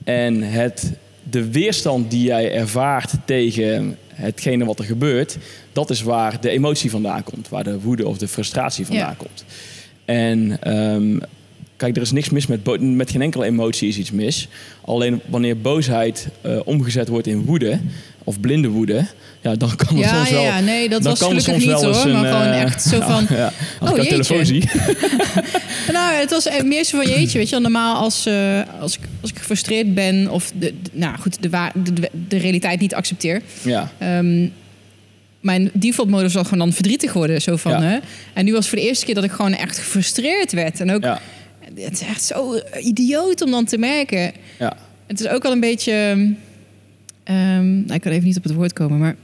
En 0.03 0.41
het, 0.41 0.91
de 1.31 1.51
weerstand 1.51 2.11
die 2.11 2.23
jij 2.23 2.53
ervaart 2.53 3.13
tegen 3.25 3.97
hetgene 4.07 4.65
wat 4.65 4.79
er 4.79 4.85
gebeurt, 4.85 5.37
dat 5.73 5.89
is 5.89 6.01
waar 6.01 6.41
de 6.41 6.49
emotie 6.49 6.89
vandaan 6.89 7.23
komt, 7.23 7.49
waar 7.49 7.63
de 7.63 7.79
woede 7.79 8.07
of 8.07 8.17
de 8.17 8.27
frustratie 8.27 8.85
vandaan 8.85 9.09
Ja. 9.09 9.15
komt. 9.17 9.45
En 10.05 10.57
ehm, 10.61 11.17
kijk, 11.81 11.95
er 11.95 12.01
is 12.01 12.11
niks 12.11 12.29
mis 12.29 12.47
met, 12.47 12.79
met 12.81 13.11
geen 13.11 13.21
enkele 13.21 13.45
emotie 13.45 13.87
is 13.87 13.97
iets 13.97 14.11
mis. 14.11 14.47
Alleen 14.85 15.21
wanneer 15.25 15.57
boosheid 15.57 16.27
eh, 16.41 16.59
omgezet 16.65 17.07
wordt 17.07 17.27
in 17.27 17.45
woede 17.45 17.79
of 18.23 18.39
blinde 18.39 18.67
woede, 18.67 19.05
ja, 19.41 19.55
dan 19.55 19.75
kan 19.75 19.87
het 19.95 20.05
Ja, 20.05 20.15
soms 20.15 20.29
ja, 20.29 20.35
wel. 20.35 20.43
ja, 20.43 20.59
nee, 20.59 20.89
dat 20.89 21.03
was 21.03 21.21
gelukkig 21.21 21.57
niet 21.57 21.71
hoor. 21.71 21.95
een, 22.05 22.11
maar 22.11 22.31
gewoon 22.31 22.47
eh, 22.53 22.61
echt 22.61 22.83
zo 22.83 22.99
van... 23.11 23.25
ja, 23.29 23.51
als 23.79 23.89
Oh, 23.91 23.97
ik 23.97 24.01
jouw 24.03 24.11
telefoon 24.11 24.37
jeetje. 24.37 24.69
zie. 24.69 24.69
Nou, 25.93 26.13
het 26.15 26.29
was 26.29 26.45
eh, 26.47 26.63
meer 26.63 26.83
zo 26.83 26.97
van 27.01 27.09
jeetje, 27.11 27.37
weet 27.37 27.49
je. 27.49 27.59
Normaal 27.59 27.95
als, 27.95 28.27
als, 28.79 28.97
ik, 28.97 29.03
als 29.21 29.29
ik 29.31 29.37
gefrustreerd 29.37 29.93
ben 29.93 30.29
of 30.29 30.51
de, 30.59 30.73
de- 30.81 30.89
nou 30.93 31.17
goed, 31.17 31.41
de, 31.41 31.49
wa- 31.49 31.71
de, 31.83 31.93
de, 31.93 32.09
de 32.27 32.37
realiteit 32.37 32.79
niet 32.79 32.93
accepteer. 32.95 33.41
Ja, 33.61 33.91
Ehm, 33.97 34.47
mijn 35.39 35.69
default 35.73 36.09
modus 36.09 36.33
was 36.33 36.43
gewoon 36.43 36.59
dan 36.59 36.73
verdrietig 36.73 37.13
worden. 37.13 37.41
Zo 37.41 37.55
van, 37.55 37.71
Ja. 37.71 37.81
hè? 37.81 37.97
En 38.33 38.45
nu 38.45 38.51
was 38.51 38.59
het 38.59 38.67
voor 38.69 38.77
de 38.77 38.83
eerste 38.87 39.05
keer 39.05 39.15
dat 39.15 39.23
ik 39.23 39.31
gewoon 39.31 39.53
echt 39.53 39.77
gefrustreerd 39.77 40.51
werd. 40.51 40.79
En 40.79 40.91
ook, 40.91 41.03
ja, 41.03 41.21
het 41.75 41.93
is 41.93 42.01
echt 42.01 42.23
zo 42.23 42.59
idioot 42.81 43.41
om 43.41 43.51
dan 43.51 43.65
te 43.65 43.77
merken. 43.77 44.31
ja. 44.59 44.77
Het 45.07 45.19
is 45.19 45.27
ook 45.27 45.43
wel 45.43 45.51
een 45.51 45.59
beetje... 45.59 45.91
ehm, 47.23 47.75
nou, 47.75 47.93
ik 47.93 48.01
kan 48.01 48.11
even 48.11 48.27
niet 48.27 48.37
op 48.37 48.43
het 48.43 48.53
woord 48.53 48.73
komen, 48.73 48.99
maar... 48.99 49.15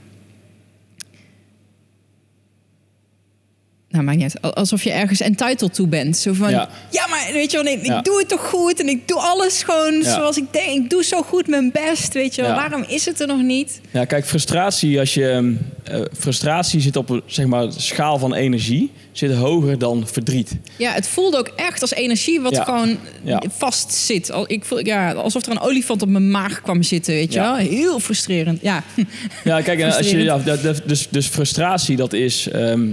Nou, 3.90 4.04
maakt 4.04 4.16
niet 4.18 4.32
uit. 4.32 4.42
Al- 4.42 4.54
Alsof 4.54 4.82
je 4.82 4.90
ergens 4.92 5.20
entitled 5.20 5.74
toe 5.74 5.86
bent. 5.86 6.16
Zo 6.16 6.32
van, 6.32 6.50
ja, 6.50 6.68
Ja. 6.90 7.06
maar 7.06 7.28
weet 7.32 7.50
je 7.50 7.56
wel, 7.56 7.64
nee, 7.66 7.76
ik 7.78 7.86
Ja. 7.86 8.00
doe 8.02 8.18
het 8.18 8.28
toch 8.28 8.46
goed. 8.48 8.80
En 8.80 8.88
ik 8.88 9.08
doe 9.08 9.18
alles 9.18 9.62
gewoon 9.62 9.94
Ja. 9.94 10.14
zoals 10.14 10.36
ik 10.36 10.52
denk. 10.52 10.84
Ik 10.84 10.90
doe 10.90 11.04
zo 11.04 11.22
goed 11.22 11.46
mijn 11.48 11.70
best, 11.72 12.12
weet 12.14 12.34
je 12.34 12.42
wel. 12.42 12.54
Waarom 12.54 12.84
is 12.88 13.04
het 13.04 13.20
er 13.20 13.26
nog 13.26 13.42
niet? 13.42 13.80
Ja, 13.90 14.04
kijk, 14.04 14.26
frustratie, 14.26 14.98
als 14.98 15.14
je, 15.14 15.56
eh, 15.84 16.00
frustratie 16.18 16.80
zit 16.80 16.96
op 16.96 17.22
zeg 17.26 17.46
maar, 17.46 17.66
schaal 17.76 18.18
van 18.18 18.34
energie, 18.34 18.90
zit 19.12 19.34
hoger 19.34 19.78
dan 19.78 20.06
verdriet. 20.06 20.52
Ja, 20.76 20.92
het 20.92 21.06
voelde 21.08 21.38
ook 21.38 21.50
echt 21.56 21.80
als 21.82 21.92
energie 21.92 22.40
wat 22.40 22.58
gewoon 22.58 22.96
Ja. 23.22 23.42
vast 23.48 23.92
zit. 23.92 24.30
Al- 24.30 24.44
Ik 24.50 24.64
voel, 24.64 24.86
ja, 24.86 25.12
alsof 25.12 25.44
er 25.46 25.50
een 25.50 25.60
olifant 25.60 26.02
op 26.02 26.08
mijn 26.08 26.30
maag 26.30 26.62
kwam 26.62 26.82
zitten, 26.82 27.14
weet 27.14 27.32
je 27.32 27.40
wel. 27.40 27.54
Heel 27.56 28.00
frustrerend, 28.00 28.62
ja. 28.62 28.82
Ja, 29.44 29.60
kijk, 29.60 29.82
als 29.82 30.10
je, 30.10 30.18
ja, 30.22 30.38
dus, 30.86 31.08
dus 31.10 31.26
frustratie, 31.26 31.96
dat 31.96 32.12
is. 32.12 32.48
ehm, 32.48 32.88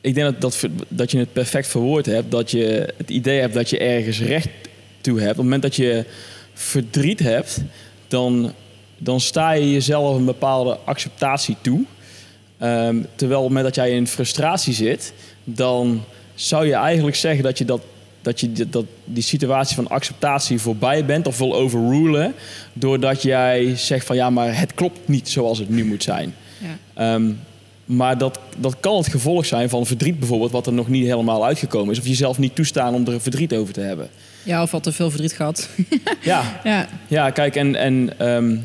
ik 0.00 0.14
denk 0.14 0.40
dat, 0.40 0.40
dat, 0.40 0.70
dat 0.88 1.10
je 1.10 1.18
het 1.18 1.32
perfect 1.32 1.68
verwoord 1.68 2.06
hebt. 2.06 2.30
Dat 2.30 2.50
je 2.50 2.94
het 2.96 3.10
idee 3.10 3.40
hebt 3.40 3.54
dat 3.54 3.70
je 3.70 3.78
ergens 3.78 4.20
recht 4.20 4.48
toe 5.00 5.18
hebt. 5.18 5.30
Op 5.30 5.36
het 5.36 5.44
moment 5.44 5.62
dat 5.62 5.76
je 5.76 6.04
verdriet 6.54 7.18
hebt, 7.20 7.60
dan, 8.08 8.52
dan 8.98 9.20
sta 9.20 9.50
je 9.52 9.72
jezelf 9.72 10.16
een 10.16 10.24
bepaalde 10.24 10.78
acceptatie 10.84 11.56
toe. 11.60 11.84
Ehm, 12.58 12.96
terwijl 13.14 13.40
op 13.40 13.46
het 13.46 13.54
moment 13.54 13.74
dat 13.74 13.84
jij 13.84 13.90
in 13.96 14.06
frustratie 14.06 14.74
zit, 14.74 15.12
dan 15.44 16.02
zou 16.34 16.66
je 16.66 16.74
eigenlijk 16.74 17.16
zeggen 17.16 17.44
dat 17.44 17.58
je, 17.58 17.64
dat, 17.64 17.80
dat 18.22 18.40
je 18.40 18.52
die- 18.52 18.68
dat, 18.70 18.84
die 19.04 19.22
situatie 19.22 19.74
van 19.76 19.88
acceptatie 19.88 20.58
voorbij 20.60 21.04
bent 21.04 21.26
of 21.26 21.38
wil 21.38 21.54
overrulen. 21.54 22.34
Doordat 22.72 23.22
jij 23.22 23.76
zegt 23.76 24.06
van 24.06 24.16
ja, 24.16 24.30
maar 24.30 24.58
het 24.58 24.74
klopt 24.74 25.08
niet 25.08 25.28
zoals 25.28 25.58
het 25.58 25.68
nu 25.68 25.84
moet 25.84 26.02
zijn. 26.02 26.34
ja. 26.58 27.14
Ehm, 27.14 27.30
maar 27.86 28.18
dat, 28.18 28.38
dat 28.56 28.76
kan 28.80 28.96
het 28.96 29.06
gevolg 29.06 29.46
zijn 29.46 29.68
van 29.68 29.86
verdriet 29.86 30.18
bijvoorbeeld, 30.18 30.50
wat 30.50 30.66
er 30.66 30.72
nog 30.72 30.88
niet 30.88 31.06
helemaal 31.06 31.44
uitgekomen 31.44 31.92
is. 31.92 31.98
Of 31.98 32.06
jezelf 32.06 32.38
niet 32.38 32.54
toestaan 32.54 32.94
om 32.94 33.06
er 33.06 33.20
verdriet 33.20 33.54
over 33.54 33.74
te 33.74 33.80
hebben. 33.80 34.08
Ja, 34.42 34.62
of 34.62 34.74
al 34.74 34.80
te 34.80 34.92
veel 34.92 35.10
verdriet 35.10 35.32
gehad. 35.32 35.68
Ja, 36.22 36.60
ja, 36.64 36.88
ja 37.08 37.30
kijk, 37.30 37.56
en, 37.56 37.74
en 37.74 38.18
ehm, 38.18 38.56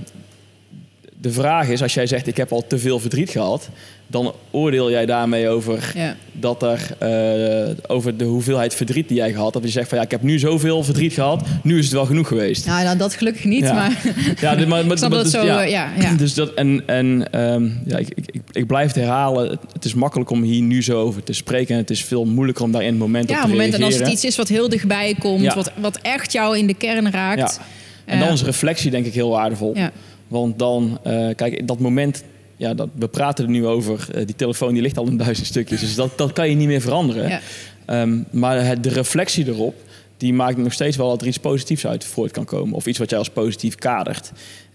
de 1.17 1.31
vraag 1.31 1.67
is, 1.67 1.81
als 1.81 1.93
jij 1.93 2.07
zegt 2.07 2.27
ik 2.27 2.37
heb 2.37 2.51
al 2.51 2.67
te 2.67 2.77
veel 2.77 2.99
verdriet 2.99 3.29
gehad, 3.29 3.69
dan 4.11 4.33
oordeel 4.51 4.89
jij 4.91 5.05
daarmee 5.05 5.49
over 5.49 5.91
ja. 5.95 6.15
dat 6.31 6.63
er 6.63 6.79
eh, 6.99 7.75
over 7.87 8.17
de 8.17 8.23
hoeveelheid 8.25 8.73
verdriet 8.75 9.07
die 9.07 9.17
jij 9.17 9.31
gehad 9.31 9.53
hebt. 9.53 9.65
Je 9.65 9.71
zegt 9.71 9.89
van 9.89 9.97
ja, 9.97 10.03
ik 10.03 10.11
heb 10.11 10.21
nu 10.21 10.39
zoveel 10.39 10.83
verdriet 10.83 11.13
gehad, 11.13 11.43
nu 11.63 11.77
is 11.77 11.85
het 11.85 11.93
wel 11.93 12.05
genoeg 12.05 12.27
geweest. 12.27 12.65
Nou, 12.65 12.83
nou, 12.83 12.97
dat 12.97 13.13
gelukkig 13.13 13.43
niet, 13.43 13.63
Ja. 13.63 13.73
maar 13.73 14.01
Ja, 14.39 14.55
dit- 14.55 14.67
maar, 14.67 14.85
maar, 14.85 14.99
dat 15.09 15.11
dus- 15.23 15.31
zo, 15.31 15.45
ja. 15.45 15.63
eh, 15.63 15.69
ja, 15.71 15.89
ja. 15.99 16.13
Dus 16.23 16.33
dat, 16.33 16.53
en 16.53 16.83
en 16.85 17.31
ehm, 17.31 17.69
ja, 17.85 17.97
ik, 17.97 18.07
ik, 18.15 18.41
ik, 18.51 18.67
blijf 18.67 18.87
het 18.87 18.95
herhalen. 18.95 19.59
Het, 19.73 19.85
is 19.85 19.93
makkelijk 19.93 20.29
om 20.29 20.41
hier 20.41 20.61
nu 20.61 20.83
zo 20.83 21.01
over 21.01 21.23
te 21.23 21.33
spreken. 21.33 21.73
En 21.75 21.81
het 21.81 21.89
is 21.89 22.03
veel 22.03 22.25
moeilijker 22.25 22.63
om 22.63 22.71
daar 22.71 22.81
in 22.83 22.89
het 22.89 22.97
moment 22.99 23.29
Ja, 23.29 23.35
op 23.35 23.41
te 23.41 23.47
het 23.47 23.55
moment 23.57 23.73
en 23.73 23.79
als 23.83 23.89
reageren. 23.89 24.05
het 24.13 24.15
iets 24.23 24.31
is 24.31 24.37
wat 24.37 24.47
heel 24.47 24.69
dichtbij 24.69 25.15
komt, 25.19 25.41
Ja. 25.41 25.55
wat, 25.55 25.71
wat 25.81 25.99
echt 26.01 26.31
jou 26.31 26.57
in 26.57 26.67
de 26.67 26.73
kern 26.73 27.11
raakt. 27.11 27.39
Ja. 27.57 27.65
En 28.05 28.19
dan 28.19 28.27
Eh, 28.27 28.33
is 28.33 28.43
reflectie 28.43 28.91
denk 28.91 29.05
ik 29.05 29.13
heel 29.13 29.29
waardevol. 29.29 29.71
ja. 29.75 29.91
Want 30.27 30.59
dan, 30.59 30.99
eh, 31.03 31.27
kijk, 31.35 31.67
dat 31.67 31.79
moment... 31.79 32.23
Ja, 32.61 32.73
dat, 32.73 32.89
we 32.93 33.07
praten 33.07 33.45
er 33.45 33.51
nu 33.51 33.65
over. 33.65 34.07
eh, 34.13 34.25
die 34.25 34.35
telefoon 34.35 34.73
die 34.73 34.81
ligt 34.81 34.97
al 34.97 35.07
in 35.07 35.17
duizend 35.17 35.47
stukjes. 35.47 35.79
Dus 35.79 35.95
dat, 35.95 36.17
dat 36.17 36.33
kan 36.33 36.49
je 36.49 36.55
niet 36.55 36.67
meer 36.67 36.81
veranderen. 36.81 37.29
Ja. 37.29 37.39
Ehm, 37.85 38.19
maar 38.31 38.65
het, 38.65 38.83
de 38.83 38.89
reflectie 38.89 39.47
erop... 39.47 39.75
die 40.17 40.33
maakt 40.33 40.57
nog 40.57 40.73
steeds 40.73 40.97
wel 40.97 41.09
dat 41.09 41.21
er 41.21 41.27
iets 41.27 41.37
positiefs 41.37 41.87
uit 41.87 42.03
voort 42.03 42.31
kan 42.31 42.45
komen. 42.45 42.75
Of 42.75 42.85
iets 42.85 42.97
wat 42.97 43.09
jij 43.09 43.19
als 43.19 43.29
positief 43.29 43.75
kadert. 43.75 44.31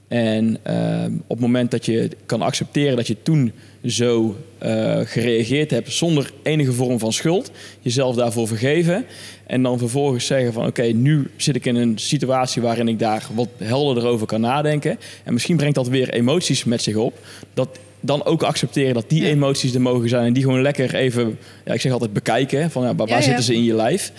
En 0.08 0.58
ehm, 0.62 1.12
op 1.12 1.28
het 1.28 1.40
moment 1.40 1.70
dat 1.70 1.86
je 1.86 2.10
kan 2.26 2.42
accepteren 2.42 2.96
dat 2.96 3.06
je 3.06 3.16
toen 3.22 3.52
zo 3.84 4.36
eh, 4.58 5.00
gereageerd 5.04 5.70
hebt 5.70 5.92
zonder 5.92 6.30
enige 6.42 6.72
vorm 6.72 6.98
van 6.98 7.12
schuld, 7.12 7.50
jezelf 7.80 8.16
daarvoor 8.16 8.48
vergeven 8.48 9.04
en 9.46 9.62
dan 9.62 9.78
vervolgens 9.78 10.26
zeggen 10.26 10.52
van 10.52 10.66
oké, 10.66 10.82
nu 10.82 11.30
zit 11.36 11.56
ik 11.56 11.66
in 11.66 11.76
een 11.76 11.98
situatie 11.98 12.62
waarin 12.62 12.88
ik 12.88 12.98
daar 12.98 13.26
wat 13.34 13.48
helderder 13.56 14.06
over 14.06 14.26
kan 14.26 14.40
nadenken 14.40 14.98
en 15.24 15.32
misschien 15.32 15.56
brengt 15.56 15.74
dat 15.74 15.88
weer 15.88 16.10
emoties 16.10 16.64
met 16.64 16.82
zich 16.82 16.96
op, 16.96 17.18
dat 17.54 17.68
dan 18.00 18.24
ook 18.24 18.42
accepteren 18.42 18.94
dat 18.94 19.04
die 19.08 19.22
Ja. 19.22 19.28
emoties 19.28 19.74
er 19.74 19.80
mogen 19.80 20.08
zijn 20.08 20.26
en 20.26 20.32
die 20.32 20.42
gewoon 20.42 20.62
lekker 20.62 20.94
even, 20.94 21.38
ja, 21.64 21.72
ik 21.72 21.80
zeg 21.80 21.92
altijd 21.92 22.12
bekijken, 22.12 22.70
van 22.70 22.82
ja, 22.82 22.94
waar, 22.94 23.22
zitten 23.22 23.44
ze 23.44 23.54
in 23.54 23.64
je 23.64 23.74
lijf? 23.74 24.12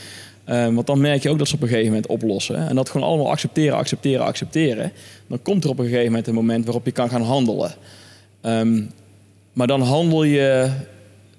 Eh, 0.43 0.73
want 0.73 0.87
dan 0.87 1.01
merk 1.01 1.23
je 1.23 1.29
ook 1.29 1.37
dat 1.37 1.47
ze 1.47 1.55
op 1.55 1.61
een 1.61 1.67
gegeven 1.67 1.87
moment 1.87 2.07
oplossen. 2.07 2.67
En 2.69 2.75
dat 2.75 2.89
gewoon 2.89 3.07
allemaal 3.07 3.29
accepteren, 3.29 3.77
accepteren, 3.77 4.25
accepteren. 4.25 4.91
Dan 5.27 5.41
komt 5.41 5.63
er 5.63 5.69
op 5.69 5.79
een 5.79 5.85
gegeven 5.85 6.05
moment 6.05 6.27
een 6.27 6.33
moment 6.33 6.65
waarop 6.65 6.85
je 6.85 6.91
kan 6.91 7.09
gaan 7.09 7.21
handelen. 7.21 7.75
Ehm, 8.41 8.81
maar 9.57 9.67
dan 9.67 9.81
handel 9.81 10.23
je, 10.23 10.69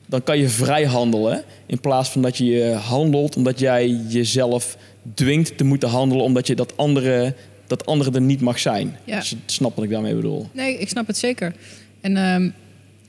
dan 0.07 0.23
kan 0.23 0.39
je 0.39 0.49
vrij 0.49 0.85
handelen. 0.85 1.43
In 1.67 1.81
plaats 1.81 2.11
van 2.11 2.23
dat 2.23 2.37
je 2.37 2.79
handelt 2.83 3.37
omdat 3.37 3.59
jij 3.59 3.89
jezelf 4.09 4.77
dwingt 5.15 5.57
te 5.57 5.65
moeten 5.65 5.89
handelen. 5.89 6.25
Omdat 6.25 6.47
je 6.47 6.55
dat 6.55 6.77
andere, 6.77 7.35
dat 7.67 7.87
andere 7.87 8.11
er 8.13 8.21
niet 8.21 8.41
mag 8.41 8.59
zijn. 8.59 8.97
Ja. 9.05 9.17
Als 9.17 9.31
je 9.31 9.37
snapt 9.47 9.75
wat 9.75 9.85
ik 9.85 9.91
daarmee 9.91 10.15
bedoel. 10.15 10.49
Nee, 10.53 10.79
ik 10.79 10.89
snap 10.89 11.07
het 11.07 11.17
zeker. 11.19 11.55
En 12.01 12.17
ehm, 12.17 12.51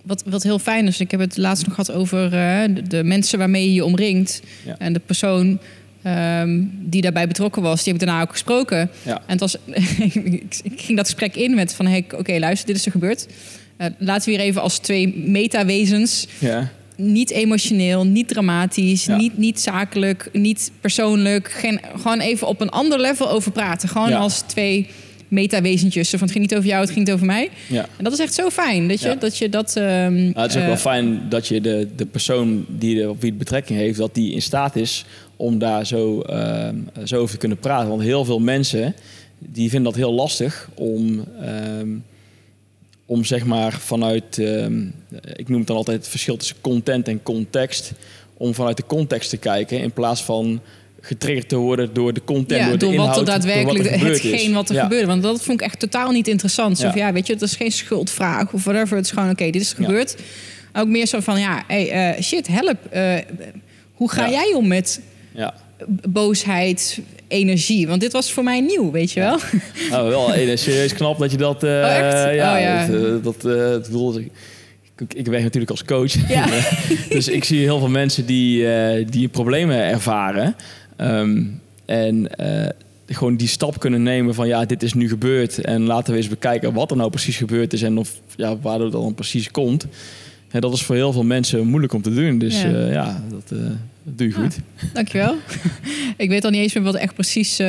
wat, 0.04 0.24
wat 0.26 0.44
heel 0.44 0.60
fijn 0.60 0.88
is, 0.88 1.00
ik 1.00 1.12
heb 1.12 1.20
het 1.20 1.38
laatst 1.38 1.66
nog 1.66 1.76
gehad 1.76 1.92
over 1.92 2.24
eh, 2.24 2.76
de, 2.76 2.82
de 2.88 3.04
mensen 3.04 3.40
waarmee 3.40 3.66
je 3.66 3.74
je 3.74 3.86
omringt. 3.86 4.42
Ja. 4.66 4.76
En 4.78 4.94
de 4.94 5.02
persoon 5.06 5.60
ehm, 6.02 6.62
die 6.72 7.02
daarbij 7.02 7.28
betrokken 7.28 7.62
was, 7.62 7.84
die 7.84 7.94
heb 7.94 8.02
ik 8.02 8.08
daarna 8.08 8.24
ook 8.24 8.32
gesproken. 8.32 8.90
Ja. 9.04 9.16
En 9.16 9.38
het 9.38 9.40
was, 9.40 9.58
ik, 10.24 10.60
ik 10.64 10.82
ging 10.82 10.98
dat 10.98 11.06
gesprek 11.06 11.36
in 11.36 11.56
met 11.56 11.74
van, 11.74 11.86
hey, 11.86 12.06
oké, 12.16 12.38
luister, 12.40 12.68
dit 12.68 12.76
is 12.76 12.86
er 12.86 12.92
gebeurd. 12.92 13.28
Eh, 13.80 13.88
laten 13.98 14.26
we 14.30 14.36
hier 14.38 14.46
even 14.46 14.62
als 14.62 14.78
twee 14.80 15.14
metawezens, 15.18 16.28
Ja. 16.40 16.72
niet 16.96 17.32
emotioneel, 17.32 18.06
niet 18.06 18.28
dramatisch, 18.28 19.06
Ja. 19.06 19.18
niet, 19.18 19.38
niet 19.38 19.60
zakelijk, 19.60 20.30
niet 20.34 20.72
persoonlijk. 20.82 21.52
Geen, 21.52 21.80
gewoon 21.96 22.20
even 22.20 22.48
op 22.48 22.62
een 22.62 22.70
ander 22.70 23.00
level 23.00 23.30
over 23.30 23.52
praten. 23.52 23.90
Gewoon 23.90 24.10
Ja. 24.10 24.18
als 24.18 24.40
twee 24.42 24.88
metawezentjes. 25.28 26.10
Zo 26.10 26.18
Van, 26.18 26.28
het 26.28 26.36
ging 26.38 26.48
niet 26.50 26.56
over 26.58 26.70
jou, 26.70 26.82
het 26.82 26.90
ging 26.92 27.06
niet 27.06 27.14
over 27.14 27.26
mij. 27.26 27.50
ja. 27.68 27.86
En 27.98 28.04
dat 28.04 28.14
is 28.14 28.20
echt 28.20 28.34
zo 28.34 28.50
fijn, 28.50 28.88
dat 28.88 29.02
je 29.02 29.08
Ja. 29.08 29.16
dat... 29.16 29.38
Je 29.38 29.50
dat 29.50 29.74
Nou, 29.76 30.34
het 30.34 30.50
is 30.50 30.56
ook 30.56 30.62
eh, 30.62 30.68
wel 30.68 30.78
fijn 30.78 31.22
dat 31.30 31.48
je 31.48 31.62
de, 31.62 31.88
de 31.96 32.06
persoon 32.06 32.66
die 32.68 33.02
er, 33.02 33.10
op 33.10 33.22
wie 33.22 33.30
het 33.30 33.40
betrekking 33.40 33.80
heeft, 33.80 33.98
dat 33.98 34.16
die 34.16 34.34
in 34.34 34.42
staat 34.42 34.76
is 34.76 35.06
om 35.36 35.58
daar 35.60 35.86
zo, 35.86 36.22
ehm, 36.22 36.76
zo 37.04 37.16
over 37.18 37.34
te 37.34 37.38
kunnen 37.40 37.58
praten. 37.58 37.90
Want 37.90 38.02
heel 38.02 38.26
veel 38.26 38.40
mensen 38.40 38.96
die 39.40 39.70
vinden 39.70 39.92
dat 39.92 40.02
heel 40.02 40.14
lastig 40.14 40.70
om, 40.74 41.24
ehm, 41.42 41.88
om 43.10 43.26
zeg 43.26 43.46
maar 43.46 43.72
vanuit, 43.74 44.38
ehm, 44.38 44.82
ik 45.36 45.50
noem 45.50 45.58
het 45.58 45.68
dan 45.68 45.76
altijd 45.78 45.98
het 45.98 46.08
verschil 46.08 46.38
tussen 46.38 46.56
content 46.62 47.08
en 47.08 47.24
context, 47.24 47.92
om 48.38 48.54
vanuit 48.54 48.78
de 48.78 48.84
context 48.88 49.30
te 49.30 49.38
kijken 49.38 49.80
in 49.82 49.92
plaats 49.92 50.24
van 50.24 50.62
getriggerd 51.02 51.50
te 51.50 51.56
worden 51.56 51.94
door 51.94 52.14
de 52.14 52.22
content, 52.24 52.60
ja, 52.60 52.68
door 52.70 52.78
de 52.78 52.86
door 52.86 52.94
inhoud, 52.94 53.08
wat 53.10 53.18
er 53.20 53.26
door 53.26 53.34
daadwerkelijk, 53.34 53.78
wat 53.78 53.88
er 53.88 54.00
gebeurd 54.00 54.24
is. 54.24 54.32
hetgeen 54.32 54.54
wat 54.54 54.70
er 54.70 54.76
Ja. 54.76 54.82
gebeurde. 54.84 55.08
Want 55.08 55.24
dat 55.24 55.44
vond 55.44 55.62
ik 55.62 55.68
echt 55.68 55.80
totaal 55.80 56.12
niet 56.12 56.28
interessant. 56.28 56.78
Zo 56.78 56.86
Ja. 56.86 56.92
van, 56.92 57.02
ja, 57.02 57.14
weet 57.14 57.28
je, 57.28 57.34
het 57.34 57.42
is 57.42 57.56
geen 57.56 57.72
schuldvraag 57.72 58.54
of 58.54 58.64
whatever. 58.64 58.96
Het 58.98 59.06
is 59.06 59.12
gewoon, 59.12 59.30
oké, 59.30 59.50
dit 59.50 59.62
is 59.62 59.74
gebeurd. 59.74 60.16
Ook 60.74 60.88
meer 60.88 61.06
zo 61.06 61.20
van, 61.20 61.40
ja, 61.40 61.64
hey, 61.68 61.90
eh, 62.16 62.22
shit, 62.24 62.48
help. 62.48 62.78
eh, 62.90 63.16
hoe 63.94 64.12
ga 64.12 64.30
jij 64.30 64.54
om 64.56 64.68
met 64.68 65.02
Ja. 65.32 65.54
Boosheid, 65.88 67.00
energie? 67.28 67.88
Want 67.88 68.02
dit 68.02 68.12
was 68.12 68.32
voor 68.32 68.44
mij 68.44 68.62
nieuw, 68.62 68.92
weet 68.92 69.12
je 69.12 69.20
wel? 69.20 69.38
Nou, 69.90 70.10
wel 70.10 70.34
eh, 70.34 70.58
serieus 70.58 70.94
knap 70.94 71.20
dat 71.20 71.32
je 71.32 71.38
dat... 71.38 71.64
eh, 71.64 71.70
Oh, 71.70 71.96
echt? 71.98 72.36
Ja, 72.36 72.56
Oh, 72.56 72.62
ja. 72.62 72.88
dat... 73.22 73.36
eh, 73.36 73.52
dat 73.52 73.76
ik 73.86 73.92
bedoel, 73.92 74.18
ik, 74.20 74.32
ik 75.14 75.26
werk 75.28 75.44
natuurlijk 75.44 75.72
als 75.72 75.84
coach. 75.86 76.30
Ja. 76.30 76.46
dus 77.10 77.28
ik 77.28 77.44
zie 77.44 77.60
heel 77.60 77.80
veel 77.80 77.90
mensen 77.90 78.26
die, 78.26 78.66
die 79.06 79.28
problemen 79.28 79.78
ervaren. 79.84 80.56
Ehm, 80.96 81.44
en 81.86 82.30
gewoon 83.08 83.36
die 83.36 83.48
stap 83.48 83.80
kunnen 83.80 84.04
nemen 84.04 84.34
van 84.34 84.48
ja, 84.48 84.66
dit 84.66 84.84
is 84.84 84.94
nu 84.94 85.10
gebeurd. 85.10 85.58
En 85.60 85.82
laten 85.86 86.12
we 86.14 86.18
eens 86.20 86.28
bekijken 86.28 86.74
wat 86.74 86.92
er 86.92 86.98
nou 86.98 87.10
precies 87.10 87.38
gebeurd 87.38 87.74
is 87.74 87.82
en 87.82 87.98
of 87.98 88.12
ja, 88.36 88.58
waardoor 88.58 88.86
het 88.86 88.96
dan 88.96 89.14
precies 89.16 89.52
komt. 89.52 89.86
Ja, 90.52 90.60
dat 90.60 90.74
is 90.74 90.82
voor 90.84 90.96
heel 90.96 91.12
veel 91.14 91.24
mensen 91.24 91.68
moeilijk 91.68 91.94
om 91.94 92.02
te 92.02 92.14
doen. 92.14 92.38
Dus 92.38 92.62
Ja. 92.62 93.24
dat, 93.30 93.50
dat 93.50 93.60
doe 94.18 94.28
je 94.28 94.34
goed. 94.34 94.58
Dankjewel. 94.94 95.36
ik 96.18 96.30
weet 96.30 96.44
al 96.44 96.50
niet 96.52 96.62
eens 96.62 96.74
meer 96.74 96.84
wat 96.84 96.96
echt 96.96 97.14
precies 97.14 97.60
eh, 97.60 97.68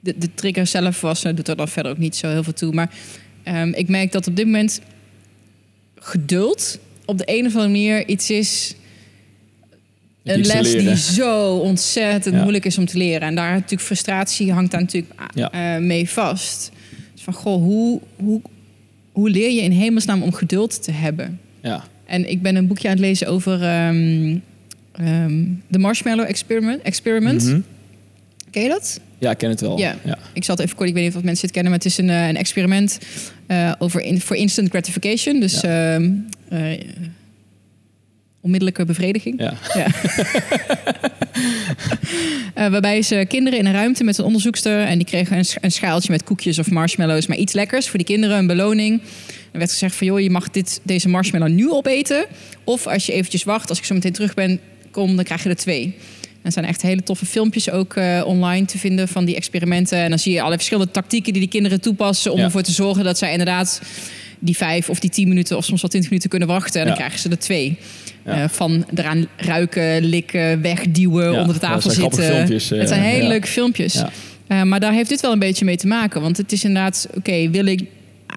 de, 0.00 0.14
de 0.18 0.34
trigger 0.34 0.66
zelf 0.66 1.00
was. 1.00 1.22
Dat 1.22 1.36
doet 1.36 1.48
er 1.48 1.56
dan 1.56 1.68
verder 1.68 1.92
ook 1.92 1.98
niet 1.98 2.16
zo 2.16 2.28
heel 2.28 2.42
veel 2.42 2.52
toe. 2.52 2.72
Maar 2.72 2.90
ehm, 3.42 3.68
ik 3.72 3.88
merk 3.88 4.12
dat 4.12 4.26
op 4.26 4.36
dit 4.36 4.44
moment 4.46 4.80
geduld 5.94 6.78
op 7.04 7.18
de 7.18 7.24
een 7.26 7.46
of 7.46 7.52
andere 7.54 7.66
manier 7.72 8.08
iets 8.08 8.30
is. 8.30 8.74
Een 10.24 10.40
les 10.46 10.72
die 10.72 10.96
zo 10.96 11.56
ontzettend 11.56 12.34
Ja. 12.34 12.40
moeilijk 12.40 12.64
is 12.64 12.78
om 12.78 12.86
te 12.86 12.98
leren. 12.98 13.28
En 13.28 13.34
daar 13.34 13.52
natuurlijk 13.52 13.82
frustratie 13.82 14.52
hangt 14.52 14.70
daar 14.70 14.80
natuurlijk 14.80 15.12
Ja. 15.34 15.50
eh, 15.52 15.82
mee 15.82 16.08
vast. 16.10 16.70
Dus 17.14 17.22
van, 17.22 17.32
goh, 17.34 17.62
hoe, 17.62 18.00
hoe, 18.16 18.40
hoe 19.12 19.30
leer 19.30 19.50
je 19.50 19.60
in 19.60 19.70
hemelsnaam 19.70 20.22
om 20.22 20.32
geduld 20.32 20.82
te 20.82 20.92
hebben? 20.92 21.40
Ja, 21.62 21.84
En 22.04 22.30
ik 22.30 22.42
ben 22.42 22.56
een 22.56 22.66
boekje 22.66 22.88
aan 22.88 22.94
het 22.94 23.02
lezen 23.04 23.26
over 23.26 23.62
ehm 23.62 24.38
ehm, 25.00 25.44
de 25.68 25.78
Marshmallow 25.78 26.28
Experiment. 26.28 26.82
experiment. 26.82 27.44
Mhm. 27.44 27.60
Ken 28.50 28.62
je 28.62 28.68
dat? 28.68 29.00
ja 29.18 29.30
ik 29.30 29.38
ken 29.38 29.50
het 29.50 29.60
wel. 29.60 29.78
Ja. 29.78 29.96
ja. 30.04 30.18
Ik 30.32 30.44
zal 30.44 30.54
het 30.54 30.64
even 30.64 30.76
kort, 30.76 30.88
ik 30.88 30.94
weet 30.94 31.04
niet 31.04 31.16
of 31.16 31.22
mensen 31.22 31.44
het 31.44 31.54
kennen, 31.54 31.72
maar 31.72 31.80
het 31.80 31.90
is 31.90 31.98
een, 31.98 32.10
eh, 32.10 32.28
een 32.28 32.36
experiment 32.36 32.98
eh, 33.46 33.72
over 33.78 34.00
in, 34.00 34.20
voor 34.20 34.36
instant 34.36 34.68
gratification. 34.68 35.40
Dus 35.40 35.62
ehm, 35.62 36.12
eh, 36.48 36.80
onmiddellijke 38.40 38.84
bevrediging. 38.84 39.40
Ja. 39.40 39.54
Ja. 39.74 39.86
Waarbij 42.70 43.02
ze 43.02 43.24
kinderen 43.28 43.58
in 43.58 43.66
een 43.66 43.72
ruimte 43.72 44.04
met 44.04 44.18
een 44.18 44.24
onderzoekster... 44.24 44.82
en 44.82 44.98
die 44.98 45.06
kregen 45.06 45.36
een, 45.36 45.44
sch- 45.44 45.56
een 45.60 45.72
schaaltje 45.72 46.12
met 46.12 46.24
koekjes 46.24 46.58
of 46.58 46.70
marshmallows... 46.70 47.26
maar 47.26 47.36
iets 47.36 47.52
lekkers 47.52 47.88
voor 47.88 47.98
die 47.98 48.06
kinderen, 48.06 48.38
een 48.38 48.46
beloning. 48.46 49.00
Er 49.52 49.58
werd 49.58 49.70
gezegd 49.70 49.94
van, 49.94 50.06
joh, 50.06 50.20
je 50.20 50.30
mag 50.30 50.50
dit, 50.50 50.80
deze 50.82 51.08
marshmallow 51.08 51.48
nu 51.48 51.70
opeten... 51.70 52.24
of 52.64 52.86
als 52.86 53.06
je 53.06 53.12
eventjes 53.12 53.44
wacht, 53.44 53.68
als 53.68 53.78
ik 53.78 53.84
zo 53.84 53.94
meteen 53.94 54.12
terug 54.12 54.34
ben, 54.34 54.60
kom, 54.90 55.16
dan 55.16 55.24
krijg 55.24 55.42
je 55.42 55.48
er 55.48 55.56
twee. 55.56 55.82
En 56.22 56.46
er 56.46 56.52
zijn 56.52 56.64
echt 56.64 56.82
hele 56.82 57.02
toffe 57.02 57.26
filmpjes 57.26 57.70
ook 57.70 57.94
eh, 57.94 58.22
online 58.26 58.66
te 58.66 58.78
vinden 58.78 59.08
van 59.08 59.24
die 59.24 59.36
experimenten. 59.36 59.98
En 59.98 60.08
dan 60.08 60.18
zie 60.18 60.30
je 60.30 60.36
allerlei 60.36 60.58
verschillende 60.60 60.92
tactieken 60.92 61.32
die 61.32 61.40
die 61.42 61.50
kinderen 61.50 61.80
toepassen... 61.80 62.32
om 62.32 62.38
Ja. 62.38 62.44
ervoor 62.44 62.62
te 62.62 62.72
zorgen 62.72 63.04
dat 63.04 63.18
zij 63.18 63.30
inderdaad 63.30 63.82
die 64.38 64.56
vijf 64.56 64.88
of 64.90 64.98
die 65.00 65.10
tien 65.10 65.28
minuten... 65.28 65.56
of 65.56 65.64
soms 65.64 65.80
wel 65.80 65.90
twintig 65.90 66.10
minuten 66.10 66.30
kunnen 66.30 66.48
wachten. 66.48 66.80
En 66.80 66.86
dan 66.86 66.94
Ja. 66.96 67.00
krijgen 67.00 67.18
ze 67.20 67.28
er 67.28 67.38
twee. 67.38 67.78
Ja. 68.24 68.42
Eh, 68.42 68.48
van 68.48 68.86
eraan 68.94 69.26
ruiken, 69.36 70.04
likken, 70.04 70.60
wegduwen, 70.62 71.38
onder 71.40 71.54
de 71.54 71.60
tafel 71.60 71.90
zitten. 71.90 72.22
filmpjes, 72.24 72.70
eh, 72.70 72.78
het 72.78 72.88
zijn 72.88 73.02
hele 73.02 73.28
leuke 73.28 73.46
filmpjes. 73.46 74.02
Maar 74.64 74.80
daar 74.80 74.92
heeft 74.92 75.08
dit 75.08 75.20
wel 75.20 75.32
een 75.32 75.38
beetje 75.38 75.64
mee 75.64 75.76
te 75.76 75.86
maken. 75.86 76.20
Want 76.20 76.36
het 76.36 76.52
is 76.52 76.64
inderdaad, 76.64 77.08
oké, 77.16 77.50
wil 77.50 77.66
ik 77.66 77.82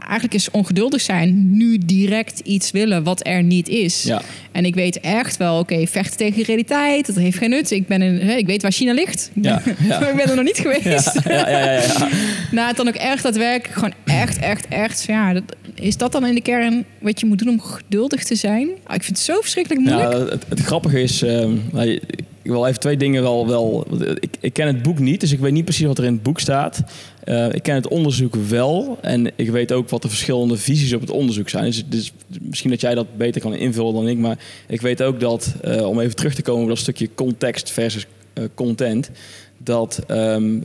eigenlijk 0.04 0.34
is 0.34 0.52
ongeduldig 0.52 1.02
zijn, 1.02 1.58
nu 1.58 1.78
direct 1.86 2.40
iets 2.40 2.72
willen 2.72 3.04
wat 3.04 3.28
er 3.28 3.44
niet 3.44 3.70
is. 3.70 4.04
Ja. 4.04 4.22
En 4.52 4.66
ik 4.66 4.76
weet 4.76 5.00
echt 5.00 5.38
wel, 5.38 5.60
oké, 5.60 5.88
vechten 5.88 6.18
tegen 6.18 6.38
de 6.38 6.44
realiteit, 6.44 7.06
dat 7.06 7.16
heeft 7.16 7.38
geen 7.38 7.50
nut. 7.50 7.72
Ik, 7.72 7.88
ben 7.88 8.02
in, 8.02 8.20
hè, 8.28 8.34
ik 8.34 8.46
weet 8.46 8.62
waar 8.62 8.72
China 8.72 8.94
ligt. 8.94 9.32
Ja, 9.34 9.62
ik 9.66 10.16
ben 10.16 10.30
er 10.30 10.36
nog 10.36 10.46
niet 10.46 10.58
geweest. 10.58 11.20
Ja, 11.28 11.50
ja, 11.50 11.72
ja. 11.72 11.82
Nou, 12.52 12.68
het 12.68 12.78
dan 12.78 12.88
ook 12.88 12.96
echt 12.96 13.24
daadwerkelijk, 13.24 13.74
gewoon 13.74 13.94
echt, 14.06 14.38
echt, 14.40 14.68
echt. 14.68 15.04
Ja, 15.04 15.34
dat, 15.34 15.44
is 15.76 15.98
dat 15.98 16.12
dan 16.12 16.26
in 16.26 16.36
de 16.36 16.42
kern 16.42 16.86
wat 17.00 17.20
je 17.20 17.26
moet 17.26 17.38
doen 17.40 17.50
om 17.50 17.60
geduldig 17.62 18.24
te 18.24 18.36
zijn? 18.36 18.70
Ah, 18.84 18.96
ik 18.96 19.04
vind 19.04 19.18
het 19.18 19.26
zo 19.26 19.42
verschrikkelijk 19.42 19.82
moeilijk. 19.82 20.12
Ja, 20.14 20.20
het, 20.20 20.46
het 20.50 20.60
grappige 20.60 21.02
is, 21.02 21.22
nou, 21.22 21.88
je- 21.88 22.02
ik 22.42 22.52
wil 22.52 22.66
even 22.66 22.80
twee 22.80 22.98
dingen 22.98 23.22
wel. 23.22 23.48
wel 23.48 23.88
ik, 24.20 24.30
ik 24.40 24.54
ken 24.54 24.68
het 24.68 24.82
boek 24.82 25.00
niet, 25.00 25.20
dus 25.20 25.32
ik 25.32 25.40
weet 25.40 25.52
niet 25.52 25.64
precies 25.66 25.86
wat 25.86 25.98
er 25.98 26.04
in 26.04 26.14
het 26.14 26.24
boek 26.24 26.40
staat. 26.40 26.84
Eh, 27.24 27.54
ik 27.54 27.64
ken 27.64 27.76
het 27.76 27.88
onderzoek 27.88 28.36
wel 28.36 28.98
en 29.02 29.32
ik 29.36 29.50
weet 29.50 29.72
ook 29.72 29.90
wat 29.90 30.02
de 30.02 30.10
verschillende 30.10 30.58
visies 30.58 30.94
op 30.94 31.02
het 31.02 31.10
onderzoek 31.10 31.50
zijn. 31.50 31.66
Dus, 31.66 31.84
dus 31.88 32.12
misschien 32.42 32.70
dat 32.70 32.82
jij 32.82 32.96
dat 32.96 33.18
beter 33.18 33.42
kan 33.42 33.56
invullen 33.56 33.94
dan 33.94 34.08
ik, 34.08 34.18
maar 34.18 34.38
ik 34.68 34.82
weet 34.82 35.04
ook 35.04 35.20
dat, 35.20 35.56
eh, 35.62 35.88
om 35.88 36.00
even 36.00 36.16
terug 36.16 36.34
te 36.36 36.42
komen 36.42 36.64
op 36.64 36.70
dat 36.70 36.78
stukje 36.78 37.10
context 37.16 37.72
versus 37.72 38.06
eh, 38.34 38.44
content, 38.54 39.10
dat 39.58 40.04
ehm, 40.08 40.60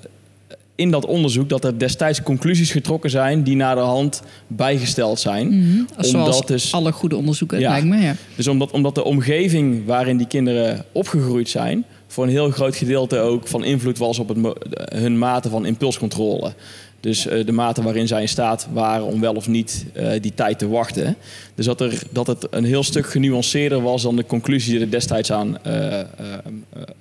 in 0.74 0.90
dat 0.90 1.06
onderzoek 1.06 1.48
dat 1.48 1.64
er 1.64 1.78
destijds 1.78 2.22
conclusies 2.22 2.70
getrokken 2.70 3.10
zijn 3.10 3.42
die 3.42 3.56
naar 3.56 3.74
de 3.74 3.80
hand 3.80 4.22
bijgesteld 4.46 5.20
zijn. 5.20 5.48
Mhm. 5.48 5.82
Zoals 5.98 6.14
omdat 6.14 6.48
dus- 6.48 6.72
alle 6.72 6.92
goede 6.92 7.16
onderzoeken, 7.16 7.60
Ja. 7.60 7.70
lijkt 7.70 7.86
me. 7.86 7.96
Ja. 7.96 8.14
Dus 8.36 8.48
omdat, 8.48 8.70
omdat 8.70 8.94
de 8.94 9.04
omgeving 9.04 9.86
waarin 9.86 10.16
die 10.16 10.26
kinderen 10.26 10.84
opgegroeid 10.92 11.48
zijn, 11.48 11.84
voor 12.18 12.26
een 12.26 12.32
heel 12.32 12.50
groot 12.50 12.76
gedeelte 12.76 13.18
ook 13.18 13.48
van 13.48 13.64
invloed 13.64 13.98
was 13.98 14.18
op 14.18 14.28
het, 14.28 14.38
hun 14.94 15.18
mate 15.18 15.48
van 15.48 15.66
impulscontrole. 15.66 16.52
Dus 17.00 17.26
eh, 17.26 17.46
de 17.46 17.52
mate 17.52 17.82
waarin 17.82 18.06
zij 18.06 18.20
in 18.20 18.28
staat 18.28 18.68
waren 18.72 19.04
om 19.04 19.20
wel 19.20 19.34
of 19.34 19.48
niet 19.48 19.84
eh, 19.92 20.10
die 20.20 20.34
tijd 20.34 20.58
te 20.58 20.68
wachten. 20.68 21.16
Dus 21.54 21.64
dat, 21.64 21.80
er, 21.80 22.02
dat 22.10 22.26
het 22.26 22.46
een 22.50 22.64
heel 22.64 22.82
stuk 22.82 23.06
genuanceerder 23.06 23.82
was 23.82 24.02
dan 24.02 24.16
de 24.16 24.26
conclusie 24.26 24.72
die 24.72 24.80
er 24.80 24.90
destijds 24.90 25.32
aan 25.32 25.58
eh, 25.64 26.00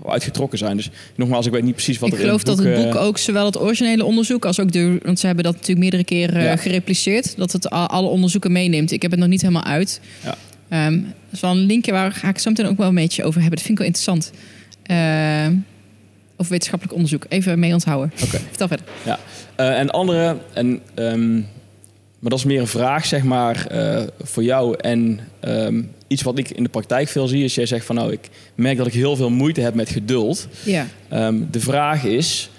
uitgetrokken 0.05 0.57
zijn. 0.57 0.77
Dus 0.77 0.89
nogmaals, 1.15 1.45
ik 1.45 1.51
weet 1.51 1.63
niet 1.63 1.75
precies 1.75 1.99
wat 1.99 2.09
Ik 2.09 2.13
er 2.13 2.19
in 2.19 2.25
geloof 2.25 2.43
dat 2.43 2.57
het 2.57 2.75
boek 2.75 2.95
ook 2.95 3.17
zowel 3.17 3.45
het 3.45 3.59
originele 3.59 4.05
onderzoek 4.05 4.45
als 4.45 4.59
ook 4.59 4.71
de. 4.71 4.99
Want 5.03 5.19
ze 5.19 5.25
hebben 5.25 5.43
dat 5.43 5.53
natuurlijk 5.53 5.79
meerdere 5.79 6.03
keren 6.03 6.43
Ja. 6.43 6.55
gerepliceerd. 6.55 7.37
Dat 7.37 7.51
het 7.51 7.69
alle 7.69 8.07
onderzoeken 8.07 8.51
meeneemt. 8.51 8.91
Ik 8.91 9.01
heb 9.01 9.11
het 9.11 9.19
nog 9.19 9.29
niet 9.29 9.41
helemaal 9.41 9.63
uit. 9.63 10.01
Ja. 10.23 10.35
Dat 10.89 11.01
is 11.31 11.39
wel 11.39 11.51
een 11.51 11.65
linkje 11.65 11.91
waar 11.91 12.11
ga 12.11 12.29
ik 12.29 12.39
zo 12.39 12.49
meteen 12.49 12.67
ook 12.67 12.77
wel 12.77 12.87
een 12.87 12.95
beetje 12.95 13.23
over 13.23 13.41
hebben. 13.41 13.57
Dat 13.57 13.67
vind 13.67 13.79
ik 13.79 13.85
wel 13.85 13.87
interessant. 13.87 14.31
Ehm, 14.87 15.55
of 16.35 16.47
wetenschappelijk 16.47 16.95
onderzoek. 16.95 17.25
Even 17.29 17.59
mee 17.59 17.73
onthouden. 17.73 18.11
Oké. 18.23 18.37
Vertel 18.53 18.67
verder. 18.67 18.85
Eh, 19.55 19.79
en 19.79 19.89
andere, 19.89 20.37
en, 20.53 20.81
ehm, 20.93 21.33
maar 22.19 22.29
dat 22.29 22.39
is 22.39 22.45
meer 22.45 22.59
een 22.59 22.67
vraag, 22.67 23.05
zeg 23.05 23.23
maar, 23.23 23.67
eh, 23.67 24.03
voor 24.21 24.43
jou. 24.43 24.75
En 24.77 25.19
ehm, 25.39 25.81
iets 26.07 26.21
wat 26.21 26.37
ik 26.37 26.49
in 26.49 26.63
de 26.63 26.69
praktijk 26.69 27.07
veel 27.07 27.27
zie, 27.27 27.43
is 27.43 27.55
jij 27.55 27.65
zegt 27.65 27.85
van 27.85 27.95
nou, 27.95 28.11
ik 28.11 28.29
merk 28.55 28.77
dat 28.77 28.87
ik 28.87 28.93
heel 28.93 29.15
veel 29.15 29.29
moeite 29.29 29.61
heb 29.61 29.73
met 29.73 29.89
geduld. 29.89 30.47
Ja. 30.63 30.87
Ehm, 31.09 31.35
de 31.51 31.59
vraag 31.59 32.03
is, 32.03 32.49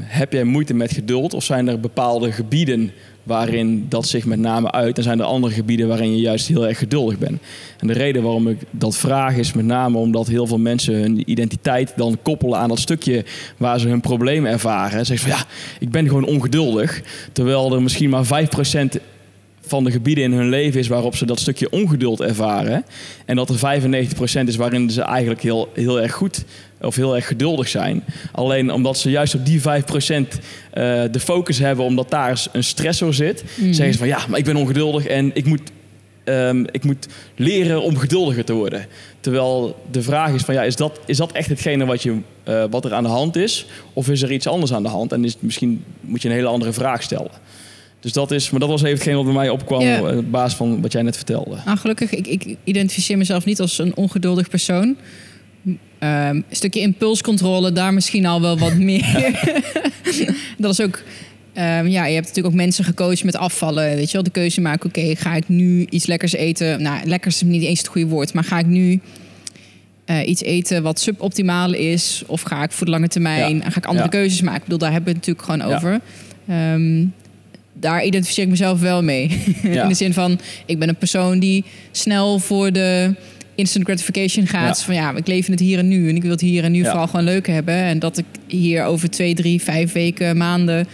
heb 0.00 0.32
jij 0.32 0.44
moeite 0.44 0.74
met 0.74 0.92
geduld 0.92 1.34
of 1.34 1.44
zijn 1.44 1.68
er 1.68 1.80
bepaalde 1.80 2.32
gebieden 2.32 2.92
waarin 3.22 3.86
dat 3.88 4.06
zich 4.06 4.24
met 4.24 4.38
name 4.38 4.72
uit 4.72 4.96
en 4.96 5.02
zijn 5.02 5.18
er 5.18 5.24
andere 5.24 5.54
gebieden 5.54 5.88
waarin 5.88 6.16
je 6.16 6.20
juist 6.20 6.48
heel 6.48 6.68
erg 6.68 6.78
geduldig 6.78 7.18
bent? 7.18 7.40
En 7.78 7.86
de 7.86 7.92
reden 7.92 8.22
waarom 8.22 8.48
ik 8.48 8.58
dat 8.70 8.96
vraag 8.96 9.36
is 9.36 9.52
met 9.52 9.64
name 9.64 9.98
omdat 9.98 10.26
heel 10.26 10.46
veel 10.46 10.58
mensen 10.58 10.94
hun 10.94 11.30
identiteit 11.30 11.92
dan 11.96 12.18
koppelen 12.22 12.58
aan 12.58 12.68
dat 12.68 12.78
stukje 12.78 13.24
waar 13.56 13.80
ze 13.80 13.88
hun 13.88 14.00
probleem 14.00 14.46
ervaren. 14.46 15.06
Zeggen 15.06 15.30
van 15.30 15.38
ja, 15.38 15.44
ik 15.78 15.90
ben 15.90 16.06
gewoon 16.06 16.26
ongeduldig, 16.26 17.02
terwijl 17.32 17.74
er 17.74 17.82
misschien 17.82 18.10
maar 18.10 18.26
5% 18.26 19.00
van 19.66 19.84
de 19.84 19.90
gebieden 19.90 20.24
in 20.24 20.32
hun 20.32 20.48
leven 20.48 20.80
is 20.80 20.88
waarop 20.88 21.16
ze 21.16 21.26
dat 21.26 21.40
stukje 21.40 21.70
ongeduld 21.70 22.20
ervaren. 22.20 22.84
En 23.24 23.36
dat 23.36 23.48
er 23.48 23.82
95% 23.82 24.46
is 24.46 24.56
waarin 24.56 24.90
ze 24.90 25.02
eigenlijk 25.02 25.42
heel, 25.42 25.68
heel 25.74 26.00
erg 26.00 26.12
goed 26.12 26.44
of 26.82 26.96
heel 26.96 27.14
erg 27.16 27.26
geduldig 27.26 27.68
zijn. 27.68 28.04
Alleen 28.32 28.72
omdat 28.72 28.98
ze 28.98 29.10
juist 29.10 29.34
op 29.34 29.46
die 29.46 29.60
5% 29.60 29.64
eh 30.70 31.02
de 31.10 31.20
focus 31.20 31.58
hebben, 31.58 31.84
omdat 31.84 32.10
daar 32.10 32.46
een 32.52 32.64
stressor 32.64 33.14
zit, 33.14 33.44
Mhm. 33.56 33.72
zeggen 33.72 33.92
ze 33.92 33.98
van 33.98 34.08
ja, 34.08 34.18
maar 34.28 34.38
ik 34.38 34.44
ben 34.44 34.56
ongeduldig 34.56 35.06
en 35.06 35.30
ik 35.34 35.44
moet, 35.44 35.60
ehm, 36.24 36.64
ik 36.70 36.84
moet 36.84 37.06
leren 37.36 37.82
om 37.82 37.96
geduldiger 37.96 38.44
te 38.44 38.52
worden. 38.52 38.86
Terwijl 39.20 39.76
de 39.90 40.02
vraag 40.02 40.32
is 40.32 40.42
van 40.42 40.54
ja, 40.54 40.62
is 40.62 40.76
dat, 40.76 41.00
is 41.06 41.16
dat 41.16 41.32
echt 41.32 41.48
hetgene 41.48 41.84
wat, 41.84 42.02
je, 42.02 42.16
eh, 42.44 42.64
wat 42.70 42.84
er 42.84 42.94
aan 42.94 43.02
de 43.02 43.08
hand 43.08 43.36
is? 43.36 43.66
Of 43.92 44.08
is 44.08 44.22
er 44.22 44.32
iets 44.32 44.46
anders 44.46 44.72
aan 44.72 44.82
de 44.82 44.88
hand? 44.88 45.12
En 45.12 45.24
is, 45.24 45.36
misschien 45.38 45.84
moet 46.00 46.22
je 46.22 46.28
een 46.28 46.34
hele 46.34 46.46
andere 46.46 46.72
vraag 46.72 47.02
stellen. 47.02 47.30
Dus 48.00 48.12
dat 48.12 48.30
is, 48.30 48.50
maar 48.50 48.60
dat 48.60 48.68
was 48.68 48.82
even 48.82 48.94
hetgeen 48.94 49.14
wat 49.14 49.24
bij 49.24 49.32
mij 49.34 49.48
opkwam 49.48 49.80
Ja. 49.80 49.96
eh, 49.96 50.16
op 50.16 50.30
basis 50.30 50.56
van 50.56 50.80
wat 50.80 50.92
jij 50.92 51.02
net 51.02 51.16
vertelde. 51.16 51.56
Nou, 51.64 51.78
gelukkig, 51.78 52.10
ik, 52.12 52.26
ik 52.26 52.56
identificeer 52.64 53.18
mezelf 53.18 53.44
niet 53.44 53.60
als 53.60 53.78
een 53.78 53.96
ongeduldig 53.96 54.48
persoon. 54.48 54.96
Een 55.98 56.44
stukje 56.50 56.80
impulscontrole, 56.80 57.72
daar 57.72 57.94
misschien 57.94 58.26
al 58.26 58.40
wel 58.40 58.58
wat 58.58 58.74
meer. 58.74 59.40
dat 60.58 60.70
is 60.72 60.80
ook... 60.80 61.02
ehm, 61.52 61.86
ja, 61.86 62.06
je 62.06 62.14
hebt 62.14 62.26
natuurlijk 62.26 62.54
ook 62.54 62.60
mensen 62.60 62.84
gecoacht 62.84 63.24
met 63.24 63.36
afvallen. 63.36 63.94
Weet 63.96 64.06
je 64.06 64.12
wel, 64.12 64.22
de 64.22 64.30
keuze 64.30 64.60
maken. 64.60 64.88
Oké, 64.88 65.16
ga 65.16 65.34
ik 65.34 65.48
nu 65.48 65.86
iets 65.90 66.06
lekkers 66.06 66.32
eten? 66.32 66.82
Nou, 66.82 67.06
lekkers 67.06 67.34
is 67.34 67.42
niet 67.42 67.62
eens 67.62 67.78
het 67.78 67.86
goede 67.88 68.06
woord. 68.08 68.32
Maar 68.34 68.44
ga 68.44 68.58
ik 68.58 68.66
nu 68.66 69.00
eh, 70.04 70.28
iets 70.28 70.42
eten 70.42 70.82
wat 70.82 71.00
suboptimaal 71.00 71.72
is? 71.74 72.22
Of 72.26 72.42
ga 72.42 72.62
ik 72.62 72.72
voor 72.72 72.86
de 72.86 72.92
lange 72.92 73.08
termijn? 73.08 73.56
Ja. 73.56 73.62
En 73.64 73.72
ga 73.72 73.78
ik 73.78 73.86
andere 73.86 74.04
Ja. 74.04 74.10
keuzes 74.10 74.40
maken? 74.40 74.58
Ik 74.58 74.64
bedoel, 74.64 74.78
daar 74.78 74.92
hebben 74.92 75.12
we 75.12 75.18
het 75.18 75.26
natuurlijk 75.28 75.60
gewoon 75.60 75.70
Ja. 75.70 75.76
over. 75.76 76.00
Ehm, 76.48 77.04
daar 77.72 78.04
identificeer 78.04 78.44
ik 78.44 78.50
mezelf 78.50 78.80
wel 78.80 79.02
mee. 79.02 79.42
In 79.62 79.88
de 79.88 79.94
zin 79.94 80.12
van, 80.12 80.40
ik 80.66 80.78
ben 80.78 80.88
een 80.88 80.96
persoon 80.96 81.38
die 81.38 81.64
snel 81.90 82.38
voor 82.38 82.72
de 82.72 83.14
instant 83.54 83.84
gratification 83.84 84.46
gaat. 84.46 84.78
Ja. 84.78 84.84
Van 84.84 84.94
ja, 84.94 85.16
ik 85.16 85.26
leef 85.26 85.46
in 85.46 85.52
het 85.52 85.60
hier 85.60 85.78
en 85.78 85.88
nu. 85.88 86.08
En 86.08 86.16
ik 86.16 86.22
wil 86.22 86.30
het 86.30 86.40
hier 86.40 86.64
en 86.64 86.72
nu 86.72 86.78
Ja. 86.82 86.88
vooral 86.90 87.06
gewoon 87.06 87.24
leuk 87.24 87.46
hebben. 87.46 87.74
En 87.74 87.98
dat 87.98 88.18
ik 88.18 88.24
hier 88.46 88.84
over 88.84 89.10
twee, 89.10 89.34
drie, 89.34 89.62
vijf 89.62 89.92
weken, 89.92 90.36
maanden... 90.36 90.86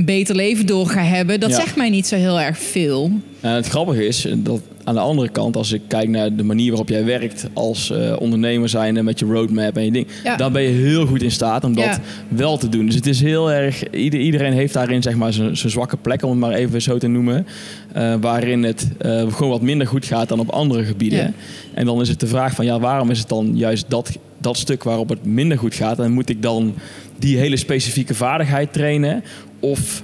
een 0.00 0.06
beter 0.06 0.34
leven 0.34 0.66
door 0.66 0.86
ga 0.86 1.02
hebben, 1.02 1.40
dat 1.40 1.50
Ja. 1.50 1.56
zegt 1.56 1.76
mij 1.76 1.90
niet 1.90 2.06
zo 2.06 2.16
heel 2.16 2.40
erg 2.40 2.58
veel. 2.58 3.10
En 3.40 3.50
het 3.50 3.66
grappige 3.68 4.06
is 4.06 4.26
dat 4.36 4.60
aan 4.84 4.94
de 4.94 5.00
andere 5.00 5.28
kant, 5.28 5.56
als 5.56 5.72
ik 5.72 5.80
kijk 5.88 6.08
naar 6.08 6.36
de 6.36 6.42
manier 6.42 6.68
waarop 6.68 6.88
jij 6.88 7.04
werkt 7.04 7.46
als 7.52 7.90
eh, 7.90 8.16
ondernemer 8.18 8.68
zijnde 8.68 9.02
met 9.02 9.18
je 9.18 9.24
roadmap 9.26 9.76
en 9.76 9.84
je 9.84 9.90
ding, 9.90 10.06
Ja. 10.24 10.36
dan 10.36 10.52
ben 10.52 10.62
je 10.62 10.68
heel 10.68 11.06
goed 11.06 11.22
in 11.22 11.30
staat 11.30 11.64
om 11.64 11.74
dat 11.74 11.84
Ja. 11.84 12.00
wel 12.28 12.56
te 12.58 12.68
doen. 12.68 12.86
Dus 12.86 12.94
het 12.94 13.06
is 13.06 13.20
heel 13.20 13.52
erg, 13.52 13.90
ieder, 13.90 14.20
iedereen 14.20 14.52
heeft 14.52 14.72
daarin 14.74 15.02
zeg 15.02 15.14
maar 15.14 15.32
zijn 15.32 15.56
zijn 15.56 15.72
zwakke 15.72 15.96
plek, 15.96 16.22
om 16.22 16.30
het 16.30 16.38
maar 16.40 16.52
even 16.52 16.82
zo 16.82 16.98
te 16.98 17.06
noemen, 17.06 17.46
eh, 17.92 18.14
waarin 18.20 18.62
het 18.62 18.88
eh, 18.98 19.32
gewoon 19.32 19.50
wat 19.50 19.62
minder 19.62 19.86
goed 19.86 20.04
gaat 20.04 20.28
dan 20.28 20.40
op 20.40 20.48
andere 20.50 20.84
gebieden. 20.84 21.18
Ja. 21.18 21.32
En 21.74 21.86
dan 21.86 22.00
is 22.00 22.08
het 22.08 22.20
de 22.20 22.26
vraag 22.26 22.54
van, 22.54 22.64
ja, 22.64 22.80
waarom 22.80 23.10
is 23.10 23.18
het 23.18 23.28
dan 23.28 23.52
juist 23.56 23.84
dat, 23.88 24.18
dat 24.38 24.56
stuk 24.56 24.82
waarop 24.84 25.08
het 25.08 25.24
minder 25.24 25.58
goed 25.58 25.74
gaat? 25.74 25.98
En 25.98 26.12
moet 26.12 26.28
ik 26.28 26.42
dan 26.42 26.74
die 27.18 27.36
hele 27.38 27.56
specifieke 27.56 28.14
vaardigheid 28.14 28.72
trainen? 28.72 29.24
Of 29.60 30.02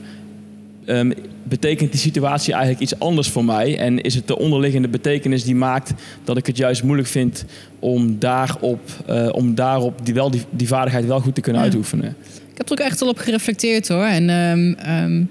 Ehm, 0.87 1.13
betekent 1.43 1.91
die 1.91 2.01
situatie 2.01 2.53
eigenlijk 2.53 2.83
iets 2.83 2.99
anders 2.99 3.29
voor 3.29 3.45
mij? 3.45 3.79
En 3.79 4.01
is 4.01 4.15
het 4.15 4.27
de 4.27 4.39
onderliggende 4.39 4.89
betekenis 4.89 5.45
die 5.45 5.55
maakt 5.55 5.93
dat 6.25 6.37
ik 6.37 6.47
het 6.47 6.57
juist 6.57 6.83
moeilijk 6.83 7.09
vind 7.09 7.45
om 7.79 8.19
daarop, 8.19 8.81
eh, 9.07 9.29
om 9.33 9.55
daarop 9.55 10.05
die, 10.07 10.15
wel, 10.15 10.31
die, 10.31 10.43
die 10.51 10.69
vaardigheid 10.69 11.07
wel 11.07 11.21
goed 11.21 11.35
te 11.35 11.41
kunnen 11.41 11.63
Ja. 11.63 11.69
uitoefenen? 11.69 12.17
Ik 12.51 12.57
heb 12.57 12.67
er 12.67 12.73
ook 12.73 12.91
echt 12.91 13.03
al 13.03 13.09
op 13.09 13.19
gereflecteerd 13.19 13.89
hoor. 13.89 14.05
En 14.05 14.31
ehm, 14.31 14.73
ehm, 14.73 15.25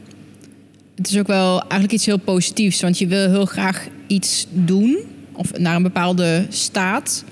het 0.96 1.10
is 1.10 1.18
ook 1.20 1.28
wel 1.28 1.60
eigenlijk 1.60 1.92
iets 1.92 2.06
heel 2.06 2.18
positiefs. 2.18 2.82
Want 2.82 2.98
je 2.98 3.08
wil 3.08 3.30
heel 3.30 3.46
graag 3.46 3.88
iets 4.08 4.48
doen. 4.52 4.98
Of 5.34 5.58
naar 5.58 5.76
een 5.76 5.84
bepaalde 5.84 6.46
staat 6.50 7.24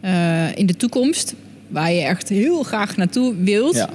eh, 0.00 0.56
in 0.56 0.66
de 0.66 0.76
toekomst. 0.76 1.34
Waar 1.68 1.92
je 1.92 2.00
echt 2.00 2.28
heel 2.28 2.62
graag 2.62 2.96
naartoe 2.96 3.34
wilt. 3.36 3.74
Ja. 3.74 3.88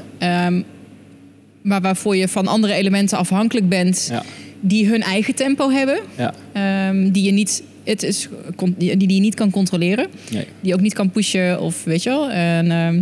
Maar 1.69 1.81
waarvoor 1.81 2.15
je 2.15 2.27
van 2.27 2.47
andere 2.47 2.73
elementen 2.73 3.17
afhankelijk 3.17 3.69
bent. 3.69 4.07
Ja. 4.11 4.23
Die 4.61 4.87
hun 4.87 5.01
eigen 5.01 5.35
tempo 5.35 5.69
hebben. 5.71 5.99
Ja, 6.17 6.33
ehm, 6.53 7.11
die, 7.11 7.23
je 7.23 7.31
niet, 7.31 7.63
het 7.83 8.03
is, 8.03 8.27
die, 8.77 8.97
die 8.97 9.13
je 9.13 9.19
niet 9.19 9.35
kan 9.35 9.51
controleren 9.51 10.07
nee. 10.31 10.45
die 10.61 10.73
ook 10.73 10.81
niet 10.81 10.93
kan 10.93 11.09
pushen 11.11 11.61
of 11.61 11.83
weet 11.83 12.03
je 12.03 12.09
wel. 12.09 12.29
En, 12.29 12.71
ehm, 12.71 13.01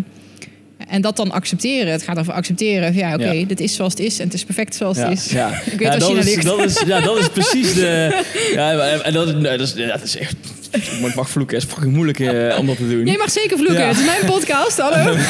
en 0.88 1.02
dat 1.02 1.16
dan 1.16 1.32
accepteren. 1.32 1.92
Het 1.92 2.04
gaat 2.04 2.18
over 2.20 2.34
accepteren. 2.34 2.94
Ja, 2.94 3.14
oké, 3.14 3.32
Ja. 3.32 3.46
dit 3.46 3.60
is 3.60 3.76
zoals 3.76 3.92
het 3.94 4.02
is 4.02 4.20
en 4.20 4.26
het 4.26 4.34
is 4.34 4.44
perfect 4.44 4.76
zoals 4.76 4.98
Ja, 4.98 5.10
het 5.10 5.18
is. 5.18 5.32
ja. 5.32 5.50
Ik 5.66 5.80
weet 5.80 5.94
ja, 5.94 5.98
dat, 5.98 6.16
is, 6.18 6.24
ligt. 6.26 6.44
dat, 6.44 6.66
is, 6.66 6.84
ja, 6.86 7.02
dat 7.02 7.18
is 7.18 7.30
precies 7.30 7.74
de. 7.74 8.24
Ja, 8.54 8.72
en 9.04 9.14
dat, 9.14 9.28
is- 9.60 9.74
dat 9.74 10.04
is 10.04 10.18
echt. 10.18 10.36
Ik 11.08 11.16
mag 11.16 11.30
vloeken, 11.30 11.56
het 11.58 11.66
is 11.66 11.74
fucking 11.74 11.94
moeilijk 11.94 12.20
eh, 12.20 12.60
om 12.60 12.66
dat 12.66 12.78
te 12.78 12.90
doen. 12.90 13.06
Jij 13.06 13.18
mag 13.18 13.30
zeker 13.32 13.58
vloeken. 13.58 13.80
Ja. 13.80 13.88
Het 13.88 13.98
is 13.98 14.06
mijn 14.06 14.26
podcast. 14.26 14.78
Hallo. 14.78 15.16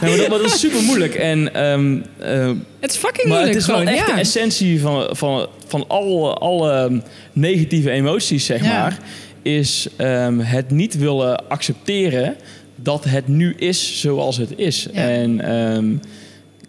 Ja, 0.00 0.08
maar, 0.08 0.16
dat, 0.16 0.28
maar 0.28 0.38
dat 0.38 0.46
is 0.54 0.60
super 0.60 0.82
moeilijk. 0.82 1.14
En, 1.14 1.54
ehm, 1.54 1.98
eh, 2.18 2.50
het 2.80 2.90
is 2.90 2.96
fucking 2.96 3.28
maar 3.28 3.36
moeilijk 3.36 3.52
het 3.52 3.56
is 3.62 3.66
wel 3.66 3.76
gewoon. 3.76 3.92
echt 3.92 4.06
ja. 4.06 4.14
de 4.14 4.20
essentie 4.20 4.80
van, 4.80 5.08
van, 5.16 5.46
van 5.66 5.84
alle, 5.88 6.32
alle 6.34 7.02
negatieve 7.32 7.90
emoties, 7.90 8.44
zeg 8.46 8.62
Ja. 8.62 8.80
maar. 8.80 8.98
Is 9.42 9.86
ehm, 9.96 10.38
het 10.38 10.70
niet 10.70 10.98
willen 10.98 11.48
accepteren 11.48 12.36
dat 12.76 13.04
het 13.04 13.28
nu 13.28 13.54
is 13.58 14.00
zoals 14.00 14.36
het 14.36 14.50
is. 14.56 14.86
Ja. 14.92 15.08
En 15.08 15.40
ehm, 15.40 15.94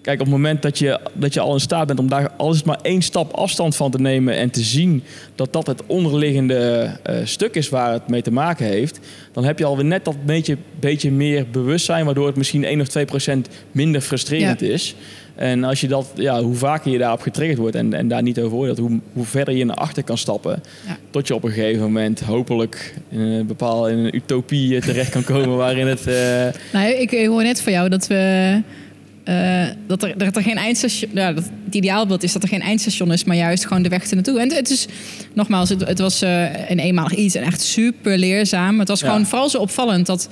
kijk, 0.07 0.19
op 0.19 0.25
het 0.25 0.35
moment 0.35 0.61
dat 0.61 0.79
je, 0.79 0.99
dat 1.13 1.33
je 1.33 1.39
al 1.39 1.53
in 1.53 1.59
staat 1.59 1.87
bent 1.87 1.99
om 1.99 2.09
daar 2.09 2.31
al 2.37 2.49
is 2.51 2.57
het 2.57 2.65
maar 2.65 2.79
één 2.81 3.01
stap 3.01 3.33
afstand 3.33 3.75
van 3.75 3.91
te 3.91 3.97
nemen 4.01 4.35
en 4.35 4.49
te 4.49 4.61
zien 4.61 5.03
dat 5.35 5.53
dat 5.53 5.67
het 5.67 5.81
onderliggende 5.85 6.89
eh, 7.03 7.15
stuk 7.23 7.55
is 7.55 7.69
waar 7.69 7.91
het 7.93 8.07
mee 8.07 8.21
te 8.21 8.31
maken 8.31 8.65
heeft, 8.65 8.99
dan 9.31 9.43
heb 9.43 9.59
je 9.59 9.65
alweer 9.65 9.85
net 9.85 10.05
dat 10.05 10.25
beetje, 10.25 10.57
beetje 10.79 11.11
meer 11.11 11.45
bewustzijn, 11.51 12.05
waardoor 12.05 12.27
het 12.27 12.35
misschien 12.35 12.63
1 12.63 12.81
of 12.81 12.87
2 12.87 13.05
procent 13.05 13.47
minder 13.71 14.01
frustrerend 14.01 14.59
Ja. 14.59 14.67
is. 14.67 14.95
En 15.35 15.63
als 15.63 15.81
je 15.81 15.87
dat, 15.87 16.07
ja, 16.15 16.41
hoe 16.41 16.55
vaker 16.55 16.91
je 16.91 16.97
daarop 16.97 17.21
getriggerd 17.21 17.59
wordt 17.59 17.75
en, 17.75 17.93
en 17.93 18.07
daar 18.07 18.21
niet 18.21 18.39
over 18.39 18.57
oordeelt, 18.57 18.77
hoe, 18.77 18.99
hoe 19.13 19.25
verder 19.25 19.53
je 19.55 19.65
naar 19.65 19.75
achter 19.75 20.03
kan 20.03 20.17
stappen. 20.17 20.63
Ja. 20.87 20.97
Tot 21.09 21.27
je 21.27 21.35
op 21.35 21.43
een 21.43 21.51
gegeven 21.51 21.81
moment 21.81 22.19
hopelijk 22.19 22.93
in 23.09 23.19
een 23.19 23.45
bepaalde 23.47 23.91
in 23.91 23.97
een 23.97 24.15
utopie 24.15 24.75
eh, 24.75 24.81
terecht 24.81 25.09
kan 25.09 25.23
komen 25.23 25.57
waarin 25.57 25.87
het. 25.87 26.07
eh, 26.07 26.47
Nou, 26.73 26.87
ik 26.93 27.11
hoor 27.27 27.43
net 27.43 27.61
van 27.61 27.71
jou 27.73 27.89
dat 27.89 28.07
we. 28.07 28.61
Eh, 29.27 29.65
dat, 29.87 30.03
er, 30.03 30.17
dat 30.17 30.35
er 30.35 30.41
geen 30.41 30.57
eindstation. 30.57 31.11
Ja, 31.13 31.33
dat 31.33 31.43
het 31.65 31.75
ideaalbeeld 31.75 32.23
is 32.23 32.33
dat 32.33 32.43
er 32.43 32.49
geen 32.49 32.61
eindstation 32.61 33.11
is, 33.11 33.23
maar 33.23 33.35
juist 33.35 33.65
gewoon 33.65 33.81
de 33.83 33.89
weg 33.89 34.03
ernaartoe. 34.07 34.39
En 34.39 34.53
het 34.53 34.69
is, 34.69 34.85
nogmaals, 35.33 35.69
het, 35.69 35.87
het 35.87 35.99
was 35.99 36.21
eh, 36.21 36.69
een 36.69 36.79
eenmalig 36.79 37.15
iets 37.15 37.35
en 37.35 37.43
echt 37.43 37.61
super 37.61 38.17
leerzaam. 38.17 38.79
Het 38.79 38.87
was 38.87 38.99
Ja. 38.99 39.07
gewoon 39.07 39.25
vooral 39.25 39.49
zo 39.49 39.57
opvallend 39.57 40.05
dat. 40.05 40.27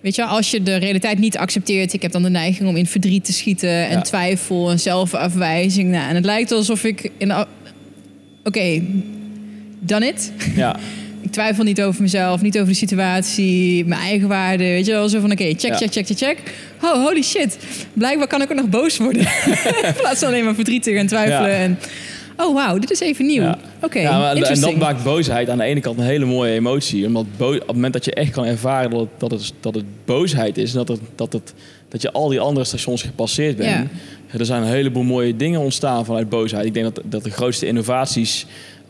Weet 0.00 0.14
je, 0.14 0.24
als 0.24 0.50
je 0.50 0.62
de 0.62 0.76
realiteit 0.76 1.18
niet 1.18 1.36
accepteert, 1.36 1.92
ik 1.92 2.02
heb 2.02 2.12
dan 2.12 2.22
de 2.22 2.30
neiging 2.30 2.68
om 2.68 2.76
in 2.76 2.86
verdriet 2.86 3.24
te 3.24 3.32
schieten 3.32 3.86
en 3.88 3.90
Ja. 3.96 4.00
twijfel 4.00 4.70
en 4.70 4.80
zelfafwijzing. 4.80 5.90
Nou, 5.90 6.08
en 6.08 6.14
het 6.14 6.24
lijkt 6.24 6.52
alsof 6.52 6.84
ik 6.84 7.10
in. 7.18 7.32
Oké, 8.44 8.82
dan 9.80 10.02
it. 10.02 10.32
ja, 10.54 10.76
Ik 11.32 11.38
twijfel 11.38 11.64
niet 11.64 11.82
over 11.82 12.02
mezelf, 12.02 12.42
niet 12.42 12.56
over 12.56 12.68
de 12.68 12.74
situatie, 12.78 13.84
mijn 13.84 14.00
eigen 14.00 14.28
waarde. 14.28 14.64
Weet 14.64 14.86
je 14.86 14.92
wel, 14.92 15.08
zo 15.08 15.20
van 15.20 15.32
oké, 15.32 15.44
check, 15.44 15.60
Ja. 15.60 15.76
check, 15.76 15.92
check, 15.92 16.06
check, 16.06 16.16
check. 16.16 16.38
Oh, 16.82 17.04
holy 17.06 17.22
shit. 17.22 17.58
Blijkbaar 17.92 18.26
kan 18.26 18.42
ik 18.42 18.50
ook 18.50 18.56
nog 18.56 18.68
boos 18.68 18.96
worden. 18.96 19.20
In 19.88 19.94
plaats 19.96 20.18
van 20.18 20.28
alleen 20.28 20.44
maar 20.44 20.54
verdrietig 20.54 20.96
en 20.96 21.06
twijfelen. 21.06 21.50
Ja. 21.50 21.56
En, 21.56 21.78
oh, 22.36 22.54
wauw, 22.54 22.78
dit 22.78 22.90
is 22.90 23.00
even 23.00 23.26
nieuw. 23.26 23.42
Ja. 23.42 23.58
Oké, 23.80 23.98
en 23.98 24.60
dat 24.60 24.76
maakt 24.76 25.04
boosheid 25.04 25.48
aan 25.48 25.58
de 25.58 25.64
ene 25.64 25.80
kant 25.80 25.98
een 25.98 26.04
hele 26.04 26.24
mooie 26.24 26.52
emotie. 26.52 27.06
Omdat 27.06 27.26
bo- 27.36 27.54
op 27.54 27.58
het 27.58 27.72
moment 27.74 27.92
dat 27.92 28.04
je 28.04 28.14
echt 28.14 28.30
kan 28.30 28.44
ervaren 28.44 28.90
dat 28.90 29.00
het, 29.00 29.10
dat 29.18 29.30
het, 29.30 29.52
dat 29.60 29.74
het 29.74 29.84
boosheid 30.04 30.58
is... 30.58 30.70
en 30.70 30.76
dat, 30.76 30.88
het, 30.88 31.00
dat, 31.14 31.32
het, 31.32 31.54
dat 31.88 32.02
je 32.02 32.12
al 32.12 32.28
die 32.28 32.40
andere 32.40 32.66
stations 32.66 33.02
gepasseerd 33.02 33.56
bent... 33.56 33.88
Er 34.38 34.46
zijn 34.46 34.62
een 34.62 34.68
heleboel 34.68 35.02
mooie 35.02 35.36
dingen 35.36 35.60
ontstaan 35.60 36.04
vanuit 36.04 36.28
boosheid. 36.28 36.64
Ik 36.66 36.74
denk 36.74 36.94
dat, 36.94 37.04
dat 37.04 37.24
de 37.24 37.30
grootste 37.30 37.66
innovaties 37.66 38.46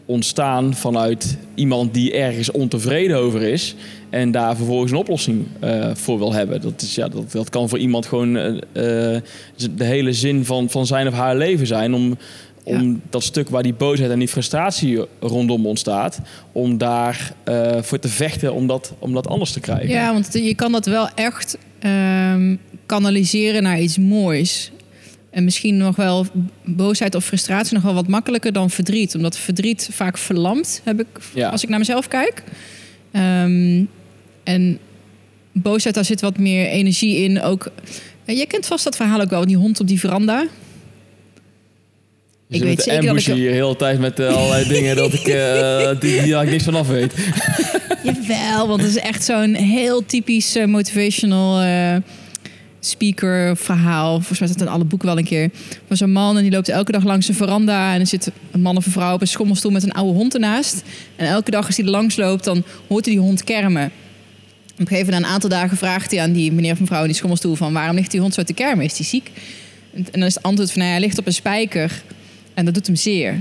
ontstaan 0.07 0.75
vanuit 0.75 1.37
iemand 1.55 1.95
die 1.95 2.13
ergens 2.13 2.51
ontevreden 2.51 3.17
over 3.17 3.43
is... 3.43 3.75
en 4.11 4.31
daar 4.31 4.57
vervolgens 4.57 4.91
een 4.91 4.99
oplossing 4.99 5.47
eh, 5.61 5.91
voor 5.95 6.19
wil 6.19 6.33
hebben. 6.33 6.61
Dat, 6.61 6.83
is, 6.83 6.95
ja, 6.95 7.09
dat, 7.09 7.33
dat 7.33 7.51
kan 7.51 7.69
voor 7.69 7.79
iemand 7.79 8.07
gewoon 8.07 8.37
eh, 8.37 9.17
eh, 9.17 9.23
de 9.75 9.85
hele 9.85 10.13
zin 10.13 10.45
van, 10.45 10.71
van 10.71 10.87
zijn 10.87 11.09
of 11.09 11.15
haar 11.15 11.37
leven 11.37 11.67
zijn... 11.67 11.95
om 11.95 12.19
om 12.65 13.01
dat 13.11 13.23
stuk 13.23 13.49
waar 13.49 13.63
die 13.63 13.75
boosheid 13.75 14.11
en 14.11 14.19
die 14.19 14.29
frustratie 14.29 15.01
rondom 15.21 15.67
ontstaat, 15.67 16.21
om 16.53 16.79
daar 16.79 17.33
voor 17.81 17.99
te 17.99 18.09
vechten 18.09 18.55
om 18.55 18.67
dat, 18.67 18.93
om 18.99 19.13
dat 19.13 19.27
anders 19.27 19.53
te 19.53 19.61
krijgen. 19.61 19.89
Ja, 19.89 20.13
want 20.13 20.29
je 20.33 20.55
kan 20.55 20.73
dat 20.73 20.87
wel 20.87 21.09
echt 21.15 21.59
ehm, 21.79 22.57
kanaliseren 22.87 23.63
naar 23.63 23.81
iets 23.81 23.99
moois. 23.99 24.73
En 25.33 25.45
misschien 25.45 25.77
nog 25.77 25.97
wel 25.97 26.27
boosheid 26.65 27.15
of 27.15 27.25
frustratie 27.25 27.75
nog 27.75 27.83
wel 27.83 27.95
wat 27.95 28.09
makkelijker 28.09 28.53
dan 28.53 28.71
verdriet. 28.71 29.15
Omdat 29.15 29.37
verdriet 29.39 29.89
vaak 29.93 30.19
verlamt, 30.19 30.81
heb 30.85 31.01
ik, 31.01 31.07
Ja. 31.35 31.49
als 31.49 31.63
ik 31.63 31.69
naar 31.69 31.79
mezelf 31.79 32.09
kijk. 32.09 32.43
Ehm, 33.13 33.85
en 34.45 34.79
boosheid, 35.53 35.95
daar 35.95 36.05
zit 36.05 36.21
wat 36.21 36.39
meer 36.39 36.67
energie 36.69 37.17
in. 37.17 37.43
Ook, 37.43 37.71
eh, 38.25 38.37
jij 38.37 38.47
kent 38.47 38.67
vast 38.67 38.85
dat 38.85 38.97
verhaal 38.97 39.21
ook 39.21 39.31
wel, 39.31 39.47
die 39.47 39.57
hond 39.57 39.81
op 39.81 39.87
die 39.87 39.99
veranda. 40.01 40.47
Je 42.47 42.57
ik 42.59 42.63
weet 42.63 42.83
zeker 42.83 43.07
dat 43.07 43.17
ik- 43.17 43.25
hier 43.35 43.51
heel 43.53 43.71
de 43.71 43.77
tijd 43.77 43.99
met 43.99 44.21
eh, 44.21 44.35
allerlei 44.37 44.69
dingen 44.69 44.97
dat 44.97 45.13
ik, 45.13 45.27
eh, 45.27 45.89
die, 46.01 46.23
die, 46.23 46.37
ik 46.37 46.51
niks 46.51 46.65
van 46.65 46.75
af 46.75 46.89
weet. 46.89 47.15
Jawel, 48.05 48.69
want 48.69 48.81
het 48.81 48.91
is 48.91 48.99
echt 48.99 49.25
zo'n 49.25 49.55
heel 49.55 50.07
typisch 50.07 50.57
eh, 50.57 50.65
motivational 50.67 51.61
speaker 52.85 53.57
verhaal. 53.57 54.15
Volgens 54.17 54.39
mij 54.39 54.49
staat 54.49 54.61
het 54.61 54.69
in 54.69 54.75
alle 54.75 54.85
boeken 54.85 55.09
wel 55.09 55.19
een 55.19 55.25
keer. 55.25 55.51
Van 55.87 55.97
zo'n 55.97 56.13
man 56.13 56.37
en 56.37 56.43
die 56.43 56.53
loopt 56.53 56.69
elke 56.69 56.93
dag 56.93 57.05
langs 57.05 57.29
een 57.29 57.35
veranda. 57.35 57.95
En 57.95 58.01
er 58.01 58.07
zit 58.07 58.31
een 58.51 58.61
man 58.61 58.77
of 58.77 58.87
een 58.87 58.93
vrouw 58.93 59.15
op 59.15 59.21
een 59.21 59.27
schommelstoel 59.27 59.71
met 59.71 59.83
een 59.83 59.93
oude 59.93 60.19
hond 60.19 60.35
ernaast. 60.35 60.83
En 61.17 61.27
elke 61.27 61.51
dag 61.51 61.67
als 61.67 61.77
hij 61.77 61.85
er 61.85 61.91
langs 61.91 62.17
loopt, 62.17 62.45
dan 62.45 62.65
hoort 62.89 63.05
hij 63.05 63.15
die 63.15 63.23
hond 63.23 63.45
kermen. 63.45 63.93
Op 64.73 64.79
een 64.79 64.87
gegeven 64.87 65.07
moment, 65.07 65.25
een 65.25 65.33
aantal 65.33 65.51
dagen, 65.51 65.77
vraagt 65.77 66.11
hij 66.11 66.21
aan 66.21 66.33
die 66.33 66.53
meneer 66.53 66.73
of 66.73 66.81
mevrouw 66.81 67.01
in 67.01 67.07
die 67.07 67.17
schommelstoel 67.17 67.55
van 67.55 67.73
waarom 67.73 67.97
ligt 67.97 68.11
die 68.11 68.21
hond 68.21 68.35
zo 68.35 68.43
te 68.43 68.53
kermen? 68.53 68.85
Is 68.85 68.97
die 68.97 69.07
ziek? 69.07 69.31
En 69.95 70.07
dan 70.11 70.23
is 70.23 70.35
het 70.35 70.43
antwoord 70.43 70.71
van 70.73 70.81
nou, 70.81 70.93
hij 70.93 71.01
ligt 71.01 71.19
op 71.19 71.27
een 71.27 71.33
spijker 71.33 72.03
en 72.55 72.65
dat 72.65 72.75
doet 72.75 72.87
hem 72.87 72.97
zeer. 72.97 73.41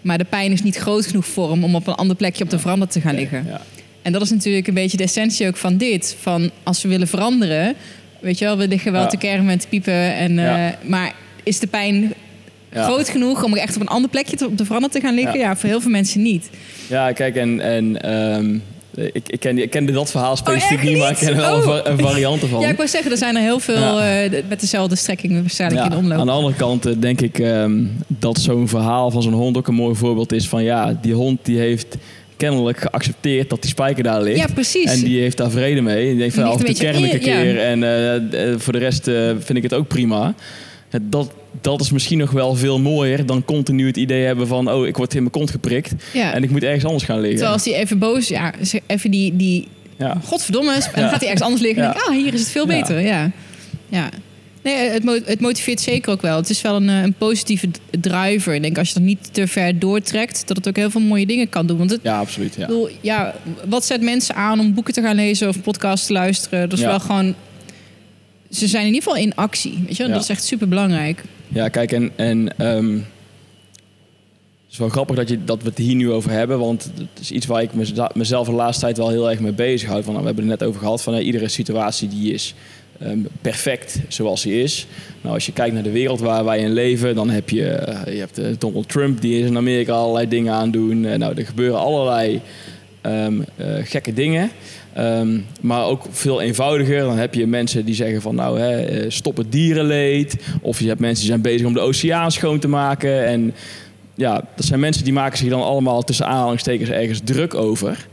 Maar 0.00 0.18
de 0.18 0.24
pijn 0.24 0.52
is 0.52 0.62
niet 0.62 0.76
groot 0.76 1.06
genoeg 1.06 1.26
voor 1.26 1.50
hem 1.50 1.64
om 1.64 1.74
op 1.74 1.86
een 1.86 1.94
ander 1.94 2.16
plekje 2.16 2.44
op 2.44 2.50
de 2.50 2.58
veranda 2.58 2.86
te 2.86 3.00
gaan 3.00 3.14
liggen. 3.14 3.46
En 4.02 4.12
dat 4.12 4.22
is 4.22 4.30
natuurlijk 4.30 4.66
een 4.66 4.74
beetje 4.74 4.96
de 4.96 5.02
essentie 5.02 5.46
ook 5.46 5.56
van 5.56 5.76
dit. 5.76 6.16
Van 6.20 6.50
als 6.62 6.82
we 6.82 6.88
willen 6.88 7.08
veranderen, 7.08 7.74
weet 8.20 8.38
je 8.38 8.44
wel, 8.44 8.56
we 8.56 8.68
liggen 8.68 8.92
wel 8.92 9.06
te 9.08 9.16
kermen 9.16 9.52
en 9.52 9.58
te 9.58 9.68
piepen. 9.68 10.14
En, 10.16 10.38
eh. 10.38 10.72
Maar 10.82 11.12
is 11.42 11.58
de 11.58 11.66
pijn 11.66 12.12
Ja. 12.72 12.84
groot 12.84 13.08
genoeg 13.08 13.44
om 13.44 13.54
echt 13.56 13.74
op 13.76 13.80
een 13.80 13.88
ander 13.88 14.10
plekje 14.10 14.36
te, 14.36 14.46
op 14.46 14.58
de 14.58 14.64
veranda 14.64 14.88
te 14.88 15.00
gaan 15.00 15.14
liggen? 15.14 15.38
Ja. 15.38 15.46
Ja. 15.48 15.56
voor 15.56 15.68
heel 15.68 15.80
veel 15.80 15.90
mensen 15.90 16.22
niet. 16.22 16.50
Ja, 16.88 17.12
kijk, 17.12 17.36
en, 17.36 17.60
en 17.60 18.02
ehm, 18.02 18.54
ik, 19.12 19.22
ik, 19.28 19.40
ken, 19.40 19.58
ik 19.58 19.70
kende 19.70 19.92
dat 19.92 20.10
verhaal 20.10 20.36
specifiek 20.36 20.78
echt 20.78 20.88
niet, 20.88 20.98
maar 20.98 21.10
ik 21.10 21.16
ken 21.16 21.28
er 21.28 21.36
wel 21.36 21.56
een, 21.62 21.68
Oh. 21.68 21.78
een 21.84 21.98
variant 21.98 22.42
ervan. 22.42 22.60
Ja, 22.60 22.68
ik 22.68 22.76
wou 22.76 22.88
zeggen, 22.88 23.10
er 23.10 23.16
zijn 23.16 23.36
er 23.36 23.42
heel 23.42 23.60
veel 23.60 23.98
Ja. 24.00 24.22
eh, 24.24 24.42
met 24.48 24.60
dezelfde 24.60 24.96
strekking 24.96 25.40
waarschijnlijk 25.40 25.84
in 25.84 25.90
de 25.90 25.96
omloop. 25.96 26.18
Aan 26.18 26.26
de 26.26 26.32
andere 26.32 26.54
kant 26.54 26.86
eh, 26.86 26.92
denk 26.98 27.20
ik 27.20 27.38
ehm, 27.38 27.84
dat 28.06 28.38
zo'n 28.38 28.68
verhaal 28.68 29.10
van 29.10 29.22
zo'n 29.22 29.32
hond 29.32 29.56
ook 29.56 29.68
een 29.68 29.74
mooi 29.74 29.94
voorbeeld 29.94 30.32
is 30.32 30.48
van 30.48 30.62
ja, 30.64 30.98
die 31.02 31.14
hond 31.14 31.38
die 31.42 31.58
heeft 31.58 31.96
kennelijk 32.40 32.78
geaccepteerd 32.78 33.50
dat 33.50 33.60
die 33.62 33.70
spijker 33.70 34.02
daar 34.02 34.22
ligt. 34.22 34.38
Ja, 34.38 34.46
precies. 34.54 34.84
En 34.92 35.00
die 35.04 35.20
heeft 35.20 35.36
daar 35.36 35.50
vrede 35.50 35.80
mee. 35.80 36.06
Die 36.08 36.16
denkt 36.16 36.34
van 36.34 36.42
Die 36.44 36.52
af 36.52 36.58
en 36.58 36.64
toe 36.64 36.74
ligt 36.74 36.82
een 36.84 36.90
kern 36.92 37.04
ik 37.04 37.12
een 37.12 37.18
beetje- 37.18 37.32
keer 37.42 37.60
en 37.60 37.82
eh, 37.82 38.50
eh, 38.52 38.58
voor 38.58 38.72
de 38.72 38.78
rest 38.78 39.08
eh, 39.08 39.30
vind 39.38 39.56
ik 39.58 39.62
het 39.62 39.74
ook 39.74 39.88
prima. 39.88 40.34
Dat, 41.02 41.32
dat 41.60 41.80
is 41.80 41.90
misschien 41.90 42.18
nog 42.18 42.30
wel 42.30 42.54
veel 42.54 42.78
mooier 42.78 43.26
dan 43.26 43.44
continu 43.44 43.86
het 43.86 43.96
idee 43.96 44.24
hebben 44.24 44.46
van... 44.46 44.70
oh, 44.72 44.86
ik 44.86 44.96
word 44.96 45.12
in 45.14 45.18
mijn 45.20 45.30
kont 45.32 45.50
geprikt 45.50 45.92
Ja. 46.12 46.32
en 46.34 46.42
ik 46.42 46.50
moet 46.50 46.62
ergens 46.62 46.84
anders 46.84 47.04
gaan 47.04 47.16
liggen. 47.20 47.36
Terwijl 47.38 47.52
als 47.56 47.64
hij 47.64 47.74
even 47.74 47.98
boos, 47.98 48.28
ja, 48.28 48.52
even 48.86 49.10
die, 49.10 49.36
die 49.36 49.68
Ja. 49.98 50.16
godverdomme, 50.24 50.76
is- 50.76 50.86
en 50.86 51.00
dan 51.00 51.08
gaat 51.10 51.20
hij 51.20 51.28
ergens 51.28 51.42
anders 51.42 51.62
liggen 51.62 51.82
en 51.82 51.88
denk 51.92 52.02
ik, 52.04 52.08
ah, 52.10 52.16
hier 52.16 52.34
is 52.34 52.40
het 52.40 52.48
veel 52.48 52.66
beter. 52.66 53.00
Ja, 53.00 53.30
ja. 53.88 54.08
Nee, 54.62 54.88
het, 54.88 55.04
mo- 55.04 55.18
het 55.24 55.40
motiveert 55.40 55.80
zeker 55.80 56.12
ook 56.12 56.22
wel. 56.22 56.36
Het 56.36 56.50
is 56.50 56.62
wel 56.62 56.76
een, 56.76 56.88
eh, 56.88 57.02
een 57.02 57.14
positieve 57.14 57.68
driver. 58.00 58.54
Ik 58.54 58.62
denk 58.62 58.78
als 58.78 58.88
je 58.88 58.94
dat 58.94 59.02
niet 59.02 59.34
te 59.34 59.46
ver 59.46 59.78
doortrekt, 59.78 60.48
dat 60.48 60.56
het 60.56 60.68
ook 60.68 60.76
heel 60.76 60.90
veel 60.90 61.00
mooie 61.00 61.26
dingen 61.26 61.48
kan 61.48 61.66
doen. 61.66 61.78
Want 61.78 61.90
het, 61.90 62.00
Ja, 62.02 62.18
absoluut. 62.18 62.54
Ja. 62.54 62.66
bedoel, 62.66 62.88
ja, 63.00 63.34
wat 63.68 63.84
zet 63.84 64.00
mensen 64.02 64.34
aan 64.34 64.60
om 64.60 64.74
boeken 64.74 64.92
te 64.94 65.02
gaan 65.02 65.14
lezen 65.16 65.48
of 65.48 65.62
podcasts 65.62 66.06
te 66.06 66.12
luisteren? 66.12 66.60
Dat 66.68 66.78
is 66.78 66.84
Ja. 66.84 66.90
wel 66.90 67.00
gewoon. 67.00 67.34
Ze 68.50 68.66
zijn 68.68 68.86
in 68.86 68.92
ieder 68.94 69.02
geval 69.08 69.22
in 69.22 69.34
actie. 69.34 69.82
Weet 69.86 69.96
je? 69.96 70.06
Ja. 70.06 70.12
Dat 70.12 70.22
is 70.22 70.28
echt 70.28 70.44
super 70.44 70.68
belangrijk. 70.68 71.22
Ja, 71.48 71.68
kijk, 71.68 71.92
en, 71.92 72.10
en 72.16 72.58
ehm, 72.58 72.92
het 72.94 74.72
is 74.72 74.78
wel 74.78 74.88
grappig 74.88 75.16
dat, 75.16 75.28
je, 75.28 75.44
dat 75.44 75.62
we 75.62 75.68
het 75.68 75.78
hier 75.78 75.94
nu 75.94 76.10
over 76.10 76.30
hebben. 76.30 76.58
Want 76.58 76.90
het 76.94 77.20
is 77.20 77.30
iets 77.30 77.46
waar 77.46 77.62
ik 77.62 77.70
mezelf 78.14 78.46
de 78.46 78.52
laatste 78.52 78.84
tijd 78.84 78.96
wel 78.96 79.08
heel 79.08 79.30
erg 79.30 79.40
mee 79.40 79.52
bezig 79.52 79.88
houd. 79.88 80.04
Van, 80.04 80.12
nou, 80.12 80.20
we 80.24 80.32
hebben 80.32 80.48
het 80.50 80.60
net 80.60 80.68
over 80.68 80.80
gehad 80.80 81.02
van 81.02 81.14
iedere 81.18 81.48
situatie 81.48 82.08
die 82.08 82.32
is 82.32 82.54
ehm, 83.00 83.18
perfect 83.40 84.00
zoals 84.08 84.42
die 84.42 84.62
is. 84.62 84.86
Nou, 85.20 85.34
als 85.34 85.46
je 85.46 85.52
kijkt 85.52 85.74
naar 85.74 85.82
de 85.82 85.90
wereld 85.90 86.20
waar 86.20 86.44
wij 86.44 86.58
in 86.58 86.72
leven, 86.72 87.14
dan 87.14 87.30
heb 87.30 87.50
je, 87.50 87.68
eh, 87.68 88.12
je 88.14 88.18
hebt 88.18 88.38
eh, 88.38 88.46
Donald 88.58 88.88
Trump 88.88 89.20
die 89.20 89.40
is 89.40 89.46
in 89.46 89.56
Amerika 89.56 89.92
allerlei 89.92 90.28
dingen 90.28 90.52
aan 90.52 90.70
doen. 90.70 91.04
Eh, 91.04 91.18
nou, 91.18 91.34
er 91.36 91.46
gebeuren 91.46 91.78
allerlei 91.78 92.40
ehm, 93.00 93.40
eh, 93.56 93.66
gekke 93.82 94.12
dingen. 94.12 94.50
Ehm, 94.92 95.38
maar 95.60 95.84
ook 95.84 96.06
veel 96.10 96.40
eenvoudiger. 96.40 97.00
Dan 97.00 97.18
heb 97.18 97.34
je 97.34 97.46
mensen 97.46 97.84
die 97.84 97.94
zeggen 97.94 98.22
van 98.22 98.34
nou, 98.34 98.60
hè, 98.60 99.10
stop 99.10 99.36
het 99.36 99.52
dierenleed. 99.52 100.36
Of 100.62 100.80
je 100.80 100.88
hebt 100.88 101.00
mensen 101.00 101.18
die 101.18 101.30
zijn 101.30 101.42
bezig 101.42 101.66
om 101.66 101.72
de 101.72 101.80
oceaan 101.80 102.32
schoon 102.32 102.58
te 102.58 102.68
maken. 102.68 103.26
En 103.26 103.54
ja, 104.14 104.44
dat 104.56 104.64
zijn 104.64 104.80
mensen 104.80 105.04
die 105.04 105.12
maken 105.12 105.38
zich 105.38 105.48
dan 105.48 105.62
allemaal 105.62 106.02
tussen 106.02 106.26
aanhalingstekens 106.26 106.90
ergens 106.90 107.20
druk 107.24 107.54
over. 107.54 108.06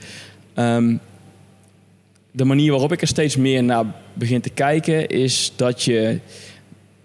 De 2.32 2.46
manier 2.46 2.72
waarop 2.72 2.92
ik 2.92 3.02
er 3.02 3.08
steeds 3.08 3.36
meer 3.36 3.64
naar 3.64 3.86
begin 4.18 4.41
te 4.41 4.49
kijken 4.49 5.07
is 5.07 5.51
dat 5.55 5.84
je 5.84 6.20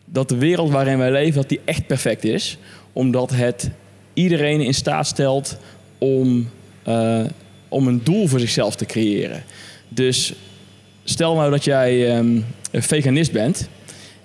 dat 0.04 0.28
de 0.28 0.36
wereld 0.36 0.70
waarin 0.70 0.98
wij 0.98 1.10
leven 1.10 1.40
dat 1.40 1.48
die 1.48 1.60
echt 1.64 1.86
perfect 1.86 2.24
is, 2.24 2.58
omdat 2.92 3.30
het 3.30 3.70
iedereen 4.14 4.60
in 4.60 4.74
staat 4.74 5.06
stelt 5.06 5.56
om, 5.98 6.48
eh, 6.82 7.24
om 7.68 7.86
een 7.86 8.00
doel 8.04 8.26
voor 8.26 8.40
zichzelf 8.40 8.76
te 8.76 8.86
creëren. 8.86 9.42
Dus 9.88 10.32
stel 11.04 11.34
nou 11.34 11.50
dat 11.50 11.64
jij 11.64 12.08
ehm, 12.08 12.40
een 12.70 12.82
veganist 12.82 13.32
bent 13.32 13.68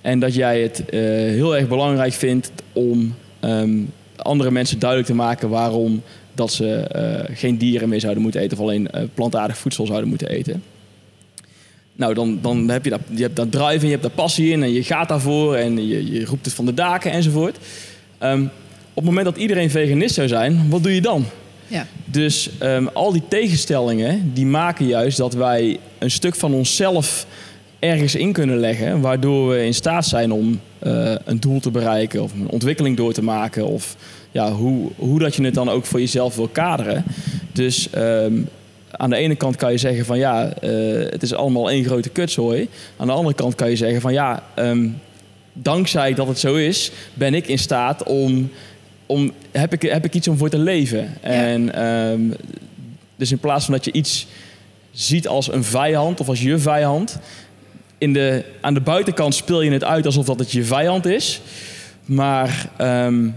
en 0.02 0.20
dat 0.20 0.36
jij 0.36 0.62
het 0.62 0.86
eh, 0.86 1.00
heel 1.10 1.58
erg 1.58 1.68
belangrijk 1.68 2.14
vindt 2.14 2.52
om 2.74 3.16
ehm, 3.40 3.80
andere 4.16 4.52
mensen 4.52 4.80
duidelijk 4.80 5.10
te 5.10 5.16
maken 5.16 5.50
waarom 5.50 6.02
dat 6.34 6.52
ze 6.52 6.76
eh, 6.76 7.36
geen 7.38 7.58
dieren 7.58 7.90
meer 7.90 8.00
zouden 8.00 8.24
moeten 8.24 8.42
eten 8.42 8.58
of 8.58 8.64
alleen 8.64 8.90
plantaardig 9.14 9.58
voedsel 9.58 9.86
zouden 9.86 10.10
moeten 10.10 10.30
eten. 10.30 10.64
Nou, 11.98 12.14
dan, 12.14 12.40
dan 12.42 12.70
heb 12.70 12.84
je, 12.84 12.90
dat, 12.90 13.00
je 13.10 13.22
hebt 13.22 13.36
dat 13.36 13.52
drive 13.52 13.80
en 13.80 13.86
je 13.86 13.92
hebt 13.92 14.02
daar 14.02 14.12
passie 14.12 14.52
in 14.52 14.64
en 14.64 14.74
je 14.74 14.84
gaat 14.84 15.08
daarvoor 15.08 15.56
en 15.56 15.88
je, 15.88 16.12
je 16.12 16.26
roept 16.26 16.46
het 16.46 16.54
van 16.54 16.66
de 16.66 16.74
daken 16.74 17.12
enzovoort. 17.12 17.58
Ehm, 18.18 18.42
op 18.94 19.04
het 19.04 19.06
moment 19.06 19.26
dat 19.26 19.38
iedereen 19.38 19.70
veganist 19.70 20.16
zou 20.16 20.28
zijn, 20.28 20.70
wat 20.70 20.84
doe 20.84 20.96
je 20.96 21.02
dan? 21.02 21.26
Ja. 21.68 21.88
Dus 22.06 22.50
ehm, 22.58 22.88
al 22.94 23.12
die 23.12 23.24
tegenstellingen, 23.28 24.32
die 24.34 24.46
maken 24.46 24.88
juist 24.88 25.18
dat 25.18 25.34
wij 25.34 25.80
een 25.98 26.12
stuk 26.12 26.36
van 26.36 26.54
onszelf 26.54 27.26
ergens 27.80 28.16
in 28.16 28.32
kunnen 28.32 28.58
leggen, 28.58 29.02
waardoor 29.02 29.50
we 29.50 29.66
in 29.66 29.74
staat 29.74 30.06
zijn 30.06 30.32
om 30.32 30.60
eh, 30.80 31.16
een 31.26 31.40
doel 31.40 31.60
te 31.60 31.72
bereiken 31.72 32.24
of 32.24 32.34
een 32.34 32.50
ontwikkeling 32.50 32.98
door 32.98 33.14
te 33.14 33.24
maken 33.24 33.68
of 33.68 33.96
ja, 34.32 34.52
hoe, 34.52 34.92
hoe 34.96 35.20
dat 35.20 35.36
je 35.36 35.44
het 35.44 35.54
dan 35.54 35.70
ook 35.70 35.86
voor 35.86 36.00
jezelf 36.00 36.36
wil 36.36 36.48
kaderen. 36.48 37.04
Dus 37.54 37.90
ehm, 37.90 38.34
aan 38.92 39.10
de 39.10 39.16
ene 39.16 39.36
kant 39.36 39.56
kan 39.56 39.72
je 39.72 39.78
zeggen 39.78 40.06
van 40.06 40.18
ja, 40.18 40.54
eh, 40.54 40.70
het 41.10 41.24
is 41.24 41.34
allemaal 41.34 41.70
één 41.70 41.86
grote 41.86 42.10
kutzooi. 42.10 42.70
Aan 42.98 43.08
de 43.08 43.14
andere 43.14 43.36
kant 43.36 43.56
kan 43.56 43.70
je 43.70 43.76
zeggen 43.76 44.02
van 44.02 44.14
ja, 44.14 44.44
ehm, 44.56 44.88
dankzij 45.54 46.14
dat 46.14 46.28
het 46.28 46.40
zo 46.40 46.56
is, 46.56 46.92
ben 47.14 47.34
ik 47.34 47.48
in 47.48 47.60
staat 47.60 48.04
om, 48.04 48.52
om 49.06 49.32
heb, 49.52 49.74
ik, 49.74 49.82
heb 49.82 50.06
ik 50.06 50.14
iets 50.14 50.28
om 50.28 50.38
voor 50.38 50.50
te 50.50 50.58
leven. 50.58 51.22
En 51.22 51.74
ehm, 51.74 52.22
dus 53.16 53.32
in 53.32 53.40
plaats 53.40 53.66
van 53.66 53.74
dat 53.74 53.86
je 53.86 53.92
iets 53.92 54.28
ziet 54.92 55.28
als 55.28 55.52
een 55.52 55.64
vijand 55.64 56.20
of 56.20 56.28
als 56.28 56.42
je 56.42 56.58
vijand, 56.58 57.20
in 57.98 58.14
de, 58.14 58.44
aan 58.62 58.74
de 58.74 58.82
buitenkant 58.82 59.36
speel 59.36 59.62
je 59.62 59.72
het 59.72 59.84
uit 59.84 60.06
alsof 60.06 60.26
dat 60.26 60.40
het 60.40 60.52
je 60.52 60.64
vijand 60.64 61.06
is. 61.06 61.42
Maar 62.06 62.70
ehm, 62.78 63.30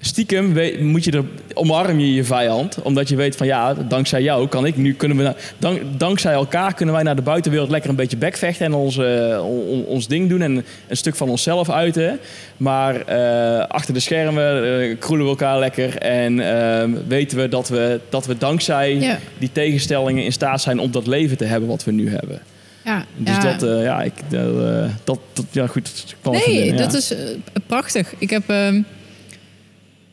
stiekem 0.00 0.52
weet- 0.54 0.80
moet 0.80 1.04
je 1.04 1.10
er, 1.10 1.24
omarm 1.54 1.98
je 1.98 2.14
je 2.14 2.24
vijand. 2.24 2.82
Omdat 2.82 3.08
je 3.08 3.16
weet 3.16 3.36
van 3.36 3.46
ja, 3.46 3.74
dankzij 3.74 4.22
jou 4.22 4.48
kan 4.48 4.66
ik 4.66 4.76
nu, 4.76 4.94
kunnen 4.94 5.16
we, 5.16 5.34
dank, 5.58 5.80
dankzij 5.96 6.32
elkaar 6.32 6.74
kunnen 6.74 6.94
wij 6.94 7.02
naar 7.04 7.16
de 7.16 7.22
buitenwereld 7.22 7.70
lekker 7.70 7.90
een 7.90 7.96
beetje 7.96 8.16
bekvechten 8.16 8.66
en 8.66 8.74
ons, 8.74 8.98
eh, 8.98 9.44
on- 9.46 9.66
on- 9.68 9.84
ons 9.84 10.06
ding 10.06 10.28
doen 10.28 10.42
en 10.42 10.64
een 10.88 10.96
stuk 10.96 11.16
van 11.16 11.28
onszelf 11.28 11.70
uiten. 11.70 12.18
Maar 12.56 13.00
eh, 13.00 13.66
achter 13.66 13.94
de 13.94 14.00
schermen 14.00 14.80
eh, 14.80 14.96
kroelen 14.98 15.24
we 15.26 15.30
elkaar 15.32 15.58
lekker 15.58 15.96
en 15.96 16.40
ehm, 16.40 16.90
weten 17.08 17.38
we 17.38 17.48
dat, 17.48 17.68
we 17.68 18.00
dat 18.08 18.26
we 18.26 18.38
dankzij 18.38 18.94
Ja. 18.94 19.18
die 19.38 19.50
tegenstellingen 19.52 20.24
in 20.24 20.32
staat 20.32 20.60
zijn 20.60 20.78
om 20.78 20.90
dat 20.90 21.06
leven 21.06 21.36
te 21.36 21.44
hebben 21.44 21.68
wat 21.68 21.84
we 21.84 21.92
nu 21.92 22.10
hebben. 22.10 22.40
Ja, 22.84 23.04
Dus 23.16 23.36
ja. 23.36 23.56
dat, 23.56 23.82
ja, 23.82 24.02
ik, 24.02 24.12
dat, 25.04 25.18
dat, 25.34 25.44
ja, 25.50 25.66
goed. 25.66 26.04
even 26.30 26.52
Nee, 26.52 26.64
ja. 26.72 26.76
dat 26.76 26.94
is 26.94 27.14
prachtig. 27.66 28.14
Ik 28.18 28.30
heb. 28.30 28.42
ehm, 28.46 28.80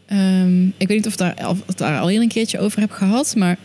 ehm, 0.06 0.66
ik 0.66 0.88
weet 0.88 0.89
niet 0.97 1.06
of 1.06 1.12
ik 1.12 1.18
daar, 1.18 1.49
of 1.49 1.58
ik 1.68 1.78
daar 1.78 1.99
al 1.99 2.08
eerder 2.08 2.24
een 2.24 2.30
keertje 2.30 2.60
over 2.60 2.80
heb 2.80 2.91
gehad, 2.91 3.36
maar 3.36 3.58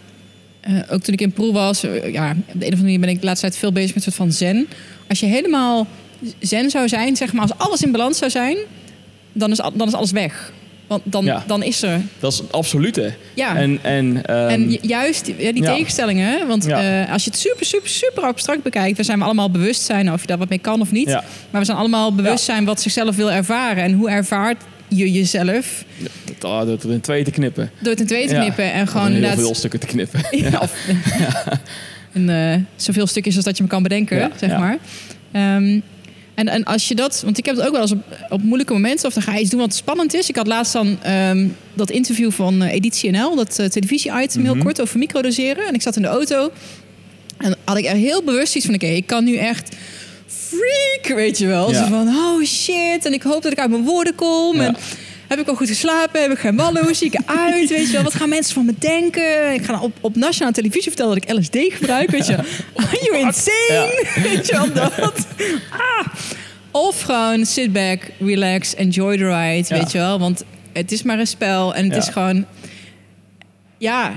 eh, 0.61 0.75
ook 0.91 1.03
toen 1.03 1.15
ik 1.15 1.21
in 1.21 1.33
Peru 1.33 1.53
was, 1.53 1.83
eh, 1.85 2.13
ja, 2.13 2.31
op 2.31 2.37
de 2.47 2.53
een 2.53 2.57
of 2.57 2.63
andere 2.65 2.83
manier 2.83 3.01
ben 3.01 3.09
ik 3.09 3.21
de 3.21 3.27
laatste 3.27 3.47
tijd 3.47 3.59
veel 3.59 3.73
bezig 3.73 3.95
met 3.95 4.07
een 4.07 4.13
soort 4.13 4.17
van 4.17 4.33
zen. 4.33 4.69
Als 5.09 5.21
je 5.21 5.27
helemaal 5.27 5.87
zen 6.39 6.71
zou 6.71 6.89
zijn, 6.89 7.17
zeg 7.17 7.33
maar, 7.33 7.43
als 7.43 7.53
alles 7.57 7.83
in 7.83 7.93
balans 7.93 8.19
zou 8.19 8.31
zijn, 8.31 8.57
dan 9.33 9.51
is, 9.51 9.57
dan 9.75 9.87
is 9.87 9.95
alles 9.95 10.11
weg. 10.11 10.53
Want 10.87 11.03
dan, 11.05 11.25
Ja. 11.25 11.45
dan 11.47 11.63
is 11.63 11.83
er. 11.83 12.01
Dat 12.19 12.33
is 12.33 12.39
het 12.39 12.53
absolute. 12.53 13.15
Ja. 13.35 13.57
En, 13.57 13.79
en, 13.83 14.25
ehm, 14.27 14.49
En 14.49 14.71
ju- 14.71 14.79
juist 14.83 15.25
die, 15.25 15.35
ja, 15.39 15.53
die 15.53 15.63
ja. 15.63 15.75
tegenstellingen, 15.75 16.47
want 16.47 16.65
Ja. 16.65 17.03
eh, 17.05 17.13
als 17.13 17.25
je 17.25 17.31
het 17.31 17.39
super, 17.39 17.67
super, 17.67 17.89
super 17.89 18.23
abstract 18.23 18.63
bekijkt, 18.63 18.97
we 18.97 19.03
zijn 19.03 19.19
we 19.19 19.25
allemaal 19.25 19.51
bewust 19.51 19.83
zijn 19.83 20.13
of 20.13 20.21
je 20.21 20.27
daar 20.27 20.39
wat 20.39 20.49
mee 20.49 20.59
kan 20.59 20.81
of 20.81 20.93
niet. 20.93 21.07
Maar 21.51 21.61
we 21.61 21.65
zijn 21.65 21.77
allemaal 21.79 22.15
bewust 22.15 22.45
zijn 22.45 22.65
wat 22.65 22.81
zichzelf 22.81 23.17
wil 23.17 23.31
ervaren. 23.33 23.83
En 23.83 23.93
hoe 23.93 24.11
ervaart 24.11 24.63
je 24.91 25.11
jezelf 25.13 25.85
dat, 26.39 26.51
ah, 26.51 26.67
dat 26.67 26.83
er 26.83 26.91
in 26.93 27.01
twee 27.01 27.25
te 27.25 27.31
knippen. 27.31 27.71
door 27.81 27.91
het 27.91 28.01
in 28.01 28.07
twee 28.07 28.27
te 28.27 28.35
Ja. 28.35 28.41
knippen 28.41 28.73
en 28.73 28.87
gewoon 28.87 29.07
heel 29.07 29.15
inderdaad 29.15 29.39
veel 29.39 29.55
stukken 29.55 29.81
te 29.81 29.87
knippen. 29.87 30.21
Ja, 30.51 30.59
of- 30.61 30.75
en, 32.13 32.29
eh, 32.53 32.61
zoveel 32.77 33.07
stukjes 33.07 33.37
als 33.37 33.45
dat 33.45 33.57
je 33.57 33.63
me 33.63 33.69
kan 33.69 33.83
bedenken, 33.83 34.19
Ja, 34.19 34.31
zeg 34.37 34.51
ja. 34.51 34.59
maar. 34.59 34.79
Ehm, 35.33 35.81
en, 36.35 36.49
en 36.49 36.65
als 36.65 36.89
je 36.89 36.95
dat, 36.95 37.21
want 37.25 37.39
ik 37.39 37.47
heb 37.47 37.57
het 37.57 37.65
ook 37.67 37.73
wel 37.73 37.81
eens 37.81 37.93
op, 37.93 38.03
op 38.29 38.43
moeilijke 38.43 38.73
momenten, 38.73 39.07
of 39.07 39.15
dan 39.15 39.23
ga 39.23 39.35
je 39.35 39.41
iets 39.41 39.51
doen 39.51 39.61
wat 39.61 39.75
spannend 39.75 40.15
is. 40.15 40.29
Ik 40.29 40.37
had 40.37 40.47
laatst 40.47 40.73
dan 40.73 41.03
ehm, 41.03 41.47
dat 41.75 41.91
interview 41.91 42.31
van 42.31 42.63
eh, 42.63 42.73
Editie 42.73 43.11
NL, 43.11 43.37
dat 43.37 43.59
eh, 43.59 43.67
televisie-item, 43.67 44.43
heel 44.45 44.55
Mhm. 44.55 44.65
kort 44.65 44.81
over 44.81 44.99
microdoseren. 44.99 45.67
En 45.67 45.75
ik 45.75 45.83
zat 45.83 45.97
in 45.97 46.03
de 46.03 46.09
auto 46.09 46.51
en 47.39 47.57
had 47.65 47.77
ik 47.79 47.85
er 47.85 47.95
heel 47.97 48.23
bewust 48.23 48.57
iets 48.57 48.65
van: 48.67 48.75
oké, 48.75 48.87
ik 48.87 49.07
kan 49.07 49.25
nu 49.25 49.37
echt 49.37 49.77
freak, 50.51 51.17
weet 51.17 51.39
je 51.39 51.47
wel. 51.47 51.71
Ja. 51.71 51.79
Zo 51.79 51.89
van, 51.89 52.09
oh 52.09 52.45
shit, 52.45 53.05
en 53.05 53.13
ik 53.13 53.23
hoop 53.23 53.43
dat 53.43 53.53
ik 53.53 53.59
uit 53.59 53.71
mijn 53.71 53.85
woorden 53.85 54.15
kom. 54.15 54.57
Ja. 54.57 54.67
En 54.67 54.77
heb 55.29 55.39
ik 55.39 55.49
al 55.49 55.55
goed 55.55 55.69
geslapen? 55.69 56.23
Heb 56.23 56.31
ik 56.31 56.39
geen 56.39 56.57
ballen? 56.57 56.83
Hoe 56.83 56.95
zie 56.95 57.07
ik 57.07 57.21
eruit? 57.21 57.69
Weet 57.69 57.87
je 57.87 57.93
wel? 57.93 58.03
Wat 58.03 58.15
gaan 58.15 58.29
mensen 58.29 58.55
van 58.55 58.65
me 58.65 58.75
denken? 58.79 59.53
Ik 59.55 59.65
ga 59.65 59.81
op, 59.81 59.93
op 60.01 60.17
nationale 60.17 60.55
televisie 60.55 60.93
vertellen 60.93 61.15
dat 61.15 61.31
ik 61.31 61.39
LSD 61.39 61.75
gebruik. 61.75 62.11
Weet 62.11 62.27
je? 62.27 62.37
Are 62.77 62.99
you 63.01 63.19
insane? 63.19 64.05
Weet 64.29 64.47
je 64.47 64.53
wel 64.53 64.73
dat? 64.73 65.27
Ah. 65.71 66.07
Of 66.71 67.01
gewoon 67.01 67.47
sit 67.47 67.73
back, 67.73 68.11
relax, 68.19 68.75
enjoy 68.75 69.17
the 69.17 69.27
ride. 69.27 69.75
Weet 69.75 69.93
je 69.93 69.99
wel? 69.99 70.19
Want 70.19 70.45
het 70.73 70.93
is 70.93 71.03
maar 71.03 71.19
een 71.19 71.27
spel 71.27 71.75
en 71.75 71.89
het 71.91 71.97
is 71.97 72.09
gewoon... 72.09 72.47
Ja, 73.79 74.13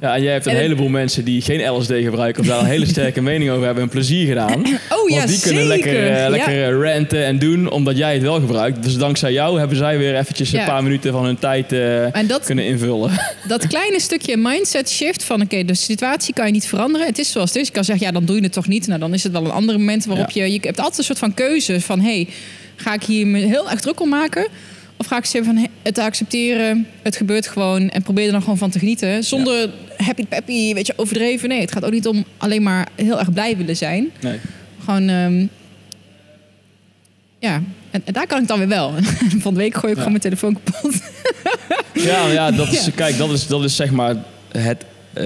Ja, 0.00 0.14
en 0.14 0.22
jij 0.22 0.32
hebt 0.32 0.44
een 0.46 0.50
En 0.50 0.56
het- 0.56 0.66
heleboel 0.66 0.88
mensen 0.88 1.24
die 1.24 1.40
geen 1.42 1.70
LSD 1.70 1.92
gebruiken... 1.92 2.42
of 2.42 2.48
daar 2.48 2.58
een 2.60 2.66
hele 2.66 2.86
sterke 2.96 3.20
mening 3.20 3.50
over 3.50 3.64
hebben 3.64 3.82
en 3.82 3.88
plezier 3.88 4.26
gedaan. 4.26 4.60
oh 4.90 5.08
ja, 5.08 5.16
Want 5.16 5.28
die 5.28 5.40
kunnen 5.40 5.66
zeker. 5.66 5.92
lekker, 5.92 6.22
eh, 6.24 6.28
lekker 6.30 6.64
eh, 6.64 6.92
ranten 6.92 7.24
en 7.24 7.38
doen, 7.38 7.70
omdat 7.70 7.96
jij 7.96 8.12
het 8.12 8.22
wel 8.22 8.40
gebruikt. 8.40 8.82
Dus 8.82 8.96
dankzij 8.96 9.32
jou 9.32 9.58
hebben 9.58 9.76
zij 9.76 9.98
weer 9.98 10.16
eventjes 10.16 10.50
Ja. 10.50 10.60
een 10.60 10.66
paar 10.66 10.82
minuten 10.82 11.12
van 11.12 11.24
hun 11.24 11.38
tijd 11.38 11.72
eh, 11.72 12.06
dat, 12.26 12.44
kunnen 12.44 12.64
invullen. 12.64 13.10
dat 13.48 13.66
kleine 13.66 14.00
stukje 14.00 14.36
mindset 14.36 14.90
shift 14.90 15.24
van... 15.24 15.42
oké, 15.42 15.64
de 15.64 15.74
situatie 15.74 16.34
kan 16.34 16.46
je 16.46 16.52
niet 16.52 16.66
veranderen. 16.66 17.06
Het 17.06 17.18
is 17.18 17.32
zoals 17.32 17.48
het 17.52 17.58
is. 17.60 17.66
Je 17.66 17.72
kan 17.72 17.84
zeggen, 17.84 18.06
ja, 18.06 18.12
dan 18.12 18.24
doe 18.24 18.36
je 18.36 18.42
het 18.42 18.52
toch 18.52 18.68
niet. 18.68 18.86
Nou, 18.86 19.00
dan 19.00 19.14
is 19.14 19.22
het 19.22 19.32
wel 19.32 19.44
een 19.44 19.50
ander 19.50 19.78
moment 19.78 20.04
waarop 20.04 20.30
je... 20.30 20.52
Je 20.52 20.58
hebt 20.62 20.78
altijd 20.78 20.98
een 20.98 21.04
soort 21.04 21.18
van 21.18 21.34
keuze 21.34 21.80
van... 21.80 22.00
hey, 22.00 22.28
ga 22.76 22.94
ik 22.94 23.02
hier 23.02 23.26
me 23.26 23.38
heel 23.38 23.70
erg 23.70 23.80
druk 23.80 24.00
om 24.00 24.08
maken... 24.08 24.46
Of 24.98 25.06
ga 25.06 25.16
ik 25.16 25.24
zeggen 25.24 25.54
van 25.54 25.68
het 25.82 25.98
accepteren, 25.98 26.86
het 27.02 27.16
gebeurt 27.16 27.46
gewoon 27.48 27.88
en 27.90 28.02
probeer 28.02 28.26
er 28.26 28.32
dan 28.32 28.42
gewoon 28.42 28.58
van 28.58 28.70
te 28.70 28.78
genieten. 28.78 29.24
Zonder 29.24 29.70
happy 29.96 30.26
peppy, 30.26 30.74
weet 30.74 30.86
je, 30.86 30.92
overdreven. 30.96 31.48
Nee, 31.48 31.60
het 31.60 31.72
gaat 31.72 31.84
ook 31.84 31.92
niet 31.92 32.06
om 32.06 32.24
alleen 32.36 32.62
maar 32.62 32.88
heel 32.94 33.18
erg 33.18 33.32
blij 33.32 33.56
willen 33.56 33.76
zijn. 33.76 34.10
Nee. 34.20 34.38
Gewoon, 34.84 35.08
ehm, 35.08 35.46
ja, 37.38 37.62
En, 37.90 38.02
en 38.04 38.12
daar 38.12 38.26
kan 38.26 38.42
ik 38.42 38.48
dan 38.48 38.58
weer 38.58 38.68
wel. 38.68 38.92
Van 39.44 39.54
de 39.54 39.60
week 39.60 39.74
gooi 39.74 39.92
ik 39.92 39.98
Ja. 39.98 40.04
gewoon 40.04 40.18
mijn 40.20 40.20
telefoon 40.36 40.58
kapot. 40.62 41.00
Ja, 41.92 42.26
ja, 42.30 42.50
dat 42.50 42.72
is, 42.72 42.84
Ja. 42.84 42.90
kijk, 42.94 43.16
dat 43.18 43.30
is, 43.30 43.46
dat 43.46 43.64
is 43.64 43.76
zeg 43.76 43.90
maar 43.90 44.16
het, 44.52 44.84
eh 45.12 45.24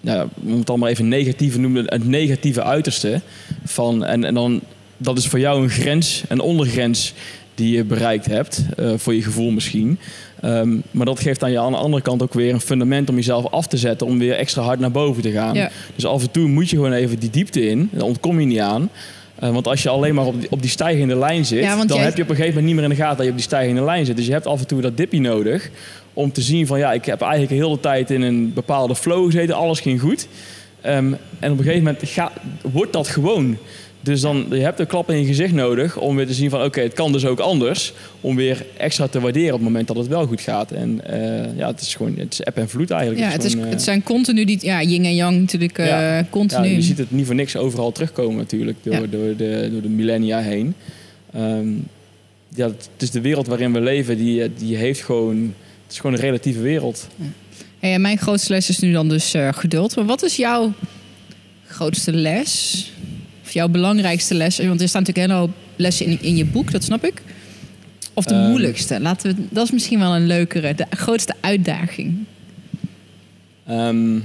nou, 0.00 0.18
ja, 0.18 0.24
we 0.24 0.30
moeten 0.40 0.58
het 0.58 0.68
allemaal 0.70 0.88
even 0.88 1.08
negatieve 1.08 1.58
noemen, 1.60 1.84
het 1.86 2.06
negatieve 2.06 2.62
uiterste 2.62 3.20
van, 3.64 4.04
en, 4.04 4.24
en 4.24 4.34
dan, 4.34 4.60
dat 4.96 5.18
is 5.18 5.26
voor 5.26 5.38
jou 5.38 5.62
een 5.62 5.70
grens, 5.70 6.22
een 6.28 6.40
ondergrens 6.40 7.12
die 7.58 7.76
je 7.76 7.84
bereikt 7.84 8.26
hebt, 8.26 8.64
eh, 8.76 8.90
voor 8.96 9.14
je 9.14 9.22
gevoel 9.22 9.50
misschien. 9.50 9.98
Ehm, 10.40 10.76
maar 10.90 11.06
dat 11.06 11.20
geeft 11.20 11.42
aan 11.42 11.50
je 11.50 11.58
aan 11.58 11.72
de 11.72 11.78
andere 11.78 12.02
kant 12.02 12.22
ook 12.22 12.34
weer 12.34 12.52
een 12.52 12.60
fundament 12.60 13.08
om 13.10 13.14
jezelf 13.16 13.46
af 13.46 13.66
te 13.66 13.76
zetten, 13.76 14.06
om 14.06 14.18
weer 14.18 14.34
extra 14.34 14.62
hard 14.62 14.80
naar 14.80 14.90
boven 14.90 15.22
te 15.22 15.30
gaan. 15.30 15.54
Ja. 15.54 15.70
Dus 15.94 16.06
af 16.06 16.22
en 16.22 16.30
toe 16.30 16.48
moet 16.48 16.70
je 16.70 16.76
gewoon 16.76 16.92
even 16.92 17.18
die 17.18 17.30
diepte 17.30 17.68
in, 17.68 17.88
daar 17.92 18.02
ontkom 18.02 18.40
je 18.40 18.46
niet 18.46 18.58
aan. 18.58 18.90
Eh, 19.34 19.50
want 19.52 19.66
als 19.68 19.82
je 19.82 19.88
alleen 19.88 20.14
maar 20.14 20.26
op 20.26 20.40
die, 20.40 20.50
op 20.50 20.60
die 20.60 20.70
stijgende 20.70 21.16
lijn 21.16 21.44
zit, 21.46 21.62
Ja, 21.62 21.76
dan 21.84 21.96
jij- 21.96 22.04
heb 22.04 22.16
je 22.16 22.22
op 22.22 22.28
een 22.28 22.36
gegeven 22.36 22.54
moment 22.60 22.66
niet 22.66 22.74
meer 22.74 22.84
in 22.84 22.96
de 22.98 23.02
gaten 23.02 23.16
dat 23.16 23.24
je 23.24 23.30
op 23.30 23.36
die 23.38 23.46
stijgende 23.46 23.82
lijn 23.82 24.06
zit. 24.06 24.16
Dus 24.16 24.26
je 24.26 24.32
hebt 24.32 24.46
af 24.46 24.60
en 24.60 24.66
toe 24.66 24.80
dat 24.80 24.96
dipje 24.96 25.20
nodig 25.20 25.70
om 26.12 26.32
te 26.32 26.40
zien 26.42 26.66
van 26.66 26.78
ja, 26.78 26.92
ik 26.92 27.04
heb 27.04 27.20
eigenlijk 27.20 27.50
de 27.52 27.66
hele 27.66 27.80
tijd 27.80 28.10
in 28.10 28.22
een 28.22 28.52
bepaalde 28.54 28.94
flow 28.96 29.24
gezeten, 29.24 29.54
alles 29.54 29.80
ging 29.80 30.00
goed. 30.00 30.28
Ehm, 30.80 30.96
en 31.38 31.52
op 31.52 31.58
een 31.58 31.64
gegeven 31.64 31.78
moment 31.84 32.08
ga, 32.08 32.32
wordt 32.72 32.92
dat 32.92 33.08
gewoon. 33.08 33.56
Dus 34.00 34.20
dan 34.20 34.46
je 34.50 34.56
hebt 34.56 34.80
een 34.80 34.86
klap 34.86 35.10
in 35.10 35.18
je 35.18 35.24
gezicht 35.26 35.52
nodig 35.52 35.96
om 35.96 36.16
weer 36.16 36.26
te 36.26 36.34
zien 36.34 36.50
van 36.50 36.62
oké, 36.64 36.80
het 36.80 36.92
kan 36.92 37.12
dus 37.12 37.24
ook 37.24 37.38
anders. 37.38 37.92
Om 38.20 38.36
weer 38.36 38.66
extra 38.76 39.06
te 39.06 39.20
waarderen 39.20 39.48
op 39.52 39.54
het 39.60 39.68
moment 39.68 39.86
dat 39.86 39.96
het 39.96 40.06
wel 40.06 40.26
goed 40.26 40.40
gaat. 40.40 40.70
En 40.72 41.00
eh, 41.04 41.56
ja, 41.56 41.66
het 41.66 41.80
is 41.80 41.94
gewoon 41.94 42.14
het 42.16 42.32
is 42.32 42.44
app 42.44 42.56
en 42.56 42.68
vloed 42.68 42.90
eigenlijk. 42.90 43.22
Ja, 43.22 43.30
het, 43.30 43.44
is, 43.44 43.50
gewoon, 43.52 43.66
eh, 43.66 43.72
het 43.72 43.82
zijn 43.82 44.02
continu 44.02 44.44
die... 44.44 44.58
Ja, 44.60 44.82
yin 44.82 45.04
en 45.04 45.14
yang 45.14 45.38
natuurlijk. 45.40 45.78
eh, 45.78 45.86
Ja. 45.86 46.26
continu. 46.30 46.66
ja, 46.68 46.74
je 46.74 46.82
ziet 46.82 46.98
het 46.98 47.10
niet 47.10 47.26
voor 47.26 47.34
niks 47.34 47.56
overal 47.56 47.92
terugkomen 47.92 48.36
natuurlijk 48.36 48.76
door, 48.82 48.94
Ja. 48.94 49.00
door, 49.06 49.36
de, 49.36 49.68
door 49.72 49.82
de 49.82 49.88
millennia 49.88 50.38
heen. 50.40 50.74
Ehm, 51.32 51.68
ja, 52.54 52.66
het 52.66 52.88
is 52.98 53.10
de 53.10 53.20
wereld 53.20 53.46
waarin 53.46 53.72
we 53.72 53.80
leven, 53.80 54.16
die, 54.16 54.42
eh, 54.42 54.48
die 54.58 54.76
heeft 54.76 55.00
gewoon... 55.00 55.54
Het 55.84 55.92
is 55.96 56.02
gewoon 56.02 56.16
een 56.16 56.22
relatieve 56.22 56.60
wereld. 56.60 57.08
Hey, 57.78 57.92
en 57.92 58.00
mijn 58.00 58.18
grootste 58.18 58.52
les 58.52 58.68
is 58.68 58.78
nu 58.78 58.92
dan 58.92 59.08
dus 59.08 59.34
eh, 59.34 59.48
geduld. 59.52 59.96
Maar 59.96 60.04
wat 60.04 60.22
is 60.22 60.36
jouw 60.36 60.72
grootste 61.66 62.12
les? 62.12 62.92
Of 63.48 63.54
jouw 63.54 63.68
belangrijkste 63.68 64.34
les? 64.34 64.58
Want 64.58 64.80
er 64.80 64.88
staan 64.88 65.02
natuurlijk 65.02 65.28
een 65.28 65.34
hele 65.34 65.46
hoop 65.46 65.56
lessen 65.76 66.06
in, 66.06 66.22
in 66.22 66.36
je 66.36 66.44
boek, 66.44 66.70
dat 66.70 66.84
snap 66.84 67.04
ik. 67.04 67.22
Of 68.14 68.24
de 68.24 68.34
Ehm. 68.34 68.48
moeilijkste. 68.48 69.00
Laten 69.00 69.36
we, 69.36 69.46
dat 69.50 69.64
is 69.64 69.70
misschien 69.70 69.98
wel 69.98 70.14
een 70.14 70.26
leukere. 70.26 70.74
De 70.74 70.86
grootste 70.90 71.34
uitdaging. 71.40 72.24
Ehm, 73.66 74.18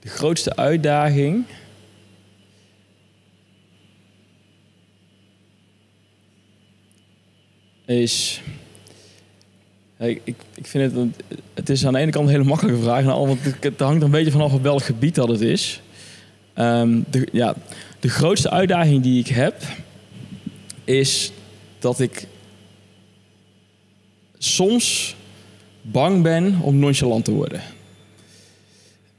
de 0.00 0.08
grootste 0.08 0.56
uitdaging... 0.56 1.44
is... 7.86 8.40
Ik, 9.98 10.20
ik, 10.24 10.36
ik 10.54 10.66
vind 10.66 10.92
het... 10.92 11.08
Het 11.54 11.70
is 11.70 11.86
aan 11.86 11.92
de 11.92 11.98
ene 11.98 12.10
kant 12.10 12.26
een 12.26 12.32
hele 12.32 12.44
makkelijke 12.44 12.82
vraag. 12.82 13.06
andere 13.06 13.40
kant, 13.40 13.64
het 13.64 13.80
hangt 13.80 13.96
er 13.98 14.04
een 14.04 14.10
beetje 14.10 14.30
vanaf 14.30 14.52
op 14.52 14.62
welk 14.62 14.82
gebied 14.82 15.14
dat 15.14 15.28
het 15.28 15.40
is. 15.40 15.80
Ehm, 16.54 17.00
de, 17.10 17.28
ja, 17.32 17.54
de 18.00 18.08
grootste 18.08 18.50
uitdaging 18.50 19.02
die 19.02 19.20
ik 19.20 19.28
heb... 19.28 19.62
is 20.84 21.32
dat 21.78 22.00
ik 22.00 22.26
soms 24.38 25.16
bang 25.82 26.22
ben 26.22 26.58
om 26.60 26.78
nonchalant 26.78 27.24
te 27.24 27.32
worden. 27.32 27.60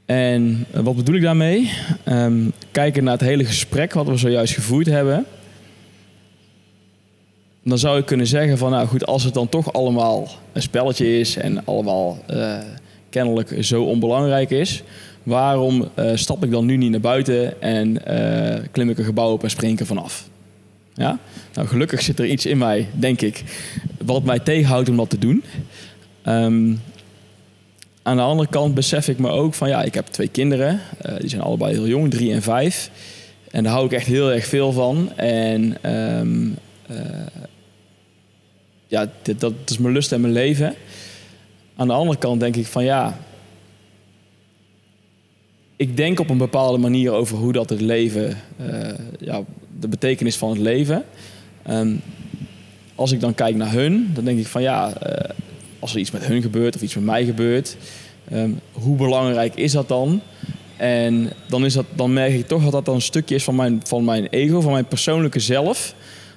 En 0.06 0.66
eh, 0.70 0.80
wat 0.80 0.96
bedoel 0.96 1.14
ik 1.14 1.22
daarmee? 1.22 1.72
Ehm, 2.04 2.50
kijken 2.70 3.04
naar 3.04 3.12
het 3.12 3.28
hele 3.28 3.44
gesprek 3.44 3.92
wat 3.92 4.06
we 4.06 4.16
zojuist 4.16 4.54
gevoerd 4.54 4.86
hebben. 4.86 5.24
Dan 7.62 7.78
zou 7.78 7.98
ik 7.98 8.06
kunnen 8.06 8.26
zeggen 8.26 8.58
van, 8.58 8.70
nou 8.70 8.86
goed, 8.86 9.06
als 9.06 9.24
het 9.24 9.34
dan 9.34 9.48
toch 9.48 9.72
allemaal 9.72 10.28
een 10.52 10.62
spelletje 10.62 11.18
is 11.18 11.36
en 11.36 11.64
allemaal 11.64 12.18
eh, 12.26 12.58
kennelijk 13.10 13.64
zo 13.64 13.82
onbelangrijk 13.82 14.50
is, 14.50 14.82
waarom 15.26 15.88
eh, 15.94 16.10
stap 16.14 16.44
ik 16.44 16.50
dan 16.50 16.66
nu 16.66 16.76
niet 16.76 16.90
naar 16.90 17.00
buiten 17.00 17.62
en 17.62 18.04
eh, 18.04 18.62
klim 18.70 18.90
ik 18.90 18.98
een 18.98 19.04
gebouw 19.04 19.32
op 19.32 19.42
en 19.42 19.50
spring 19.50 19.72
ik 19.72 19.80
er 19.80 19.86
vanaf? 19.86 20.28
Ja? 20.94 21.18
Nou, 21.54 21.68
gelukkig 21.68 22.02
zit 22.02 22.18
er 22.18 22.26
iets 22.26 22.46
in 22.46 22.58
mij, 22.58 22.88
denk 22.92 23.20
ik, 23.20 23.44
wat 24.04 24.24
mij 24.24 24.38
tegenhoudt 24.38 24.88
om 24.88 24.96
dat 24.96 25.10
te 25.10 25.18
doen. 25.18 25.44
Ehm, 26.22 26.74
aan 28.02 28.16
de 28.16 28.22
andere 28.22 28.48
kant 28.48 28.74
besef 28.74 29.08
ik 29.08 29.18
me 29.18 29.28
ook 29.28 29.54
van 29.54 29.68
ja, 29.68 29.82
ik 29.82 29.94
heb 29.94 30.06
twee 30.06 30.28
kinderen. 30.28 30.80
Eh, 30.98 31.16
die 31.18 31.28
zijn 31.28 31.42
allebei 31.42 31.72
heel 31.72 31.86
jong, 31.86 32.10
drie 32.10 32.32
en 32.32 32.42
vijf. 32.42 32.90
En 33.50 33.62
daar 33.62 33.72
hou 33.72 33.86
ik 33.86 33.92
echt 33.92 34.06
heel 34.06 34.32
erg 34.32 34.46
veel 34.46 34.72
van. 34.72 35.12
En 35.16 35.76
ehm, 35.80 36.48
eh, 36.86 37.44
ja, 38.86 39.10
dat 39.36 39.52
is 39.66 39.78
mijn 39.78 39.92
lust 39.92 40.12
en 40.12 40.20
mijn 40.20 40.32
leven. 40.32 40.74
Aan 41.76 41.86
de 41.86 41.92
andere 41.92 42.18
kant 42.18 42.40
denk 42.40 42.56
ik 42.56 42.66
van 42.66 42.84
ja. 42.84 43.18
Ik 45.78 45.96
denk 45.96 46.20
op 46.20 46.30
een 46.30 46.38
bepaalde 46.38 46.78
manier 46.78 47.12
over 47.12 47.36
hoe 47.36 47.52
dat 47.52 47.70
het 47.70 47.80
leven, 47.80 48.36
eh, 48.56 48.90
ja, 49.18 49.42
de 49.80 49.88
betekenis 49.88 50.36
van 50.36 50.50
het 50.50 50.58
leven. 50.58 51.04
Ehm, 51.62 51.94
als 52.94 53.12
ik 53.12 53.20
dan 53.20 53.34
kijk 53.34 53.56
naar 53.56 53.72
hun, 53.72 54.10
dan 54.14 54.24
denk 54.24 54.38
ik 54.38 54.46
van 54.46 54.62
ja, 54.62 54.92
eh, 54.94 55.30
als 55.78 55.92
er 55.92 56.00
iets 56.00 56.10
met 56.10 56.26
hun 56.26 56.42
gebeurt 56.42 56.74
of 56.74 56.82
iets 56.82 56.94
met 56.94 57.04
mij 57.04 57.24
gebeurt, 57.24 57.76
ehm, 58.30 58.50
hoe 58.72 58.96
belangrijk 58.96 59.54
is 59.54 59.72
dat 59.72 59.88
dan? 59.88 60.20
En 60.76 61.32
dan, 61.48 61.64
is 61.64 61.72
dat, 61.72 61.86
dan 61.94 62.12
merk 62.12 62.32
ik 62.32 62.46
toch 62.46 62.62
dat 62.62 62.72
dat 62.72 62.84
dan 62.84 62.94
een 62.94 63.00
stukje 63.00 63.34
is 63.34 63.44
van 63.44 63.54
mijn, 63.54 63.80
van 63.84 64.04
mijn 64.04 64.26
ego, 64.26 64.60
van 64.60 64.72
mijn 64.72 64.86
persoonlijke 64.86 65.40
zelf, 65.40 65.94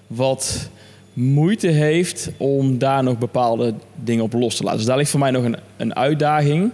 wat 0.07 0.69
moeite 1.13 1.67
heeft 1.67 2.31
om 2.37 2.77
daar 2.77 3.03
nog 3.03 3.17
bepaalde 3.17 3.73
dingen 3.95 4.23
op 4.23 4.33
los 4.33 4.55
te 4.55 4.63
laten. 4.63 4.77
Dus 4.77 4.87
daar 4.87 4.97
ligt 4.97 5.09
voor 5.09 5.19
mij 5.19 5.31
nog 5.31 5.43
een, 5.43 5.57
een 5.77 5.95
uitdaging. 5.95 6.71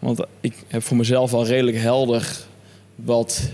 Want 0.00 0.20
ik 0.40 0.54
heb 0.68 0.82
voor 0.82 0.96
mezelf 0.96 1.32
al 1.32 1.46
redelijk 1.46 1.76
helder 1.76 2.36
wat, 2.94 3.50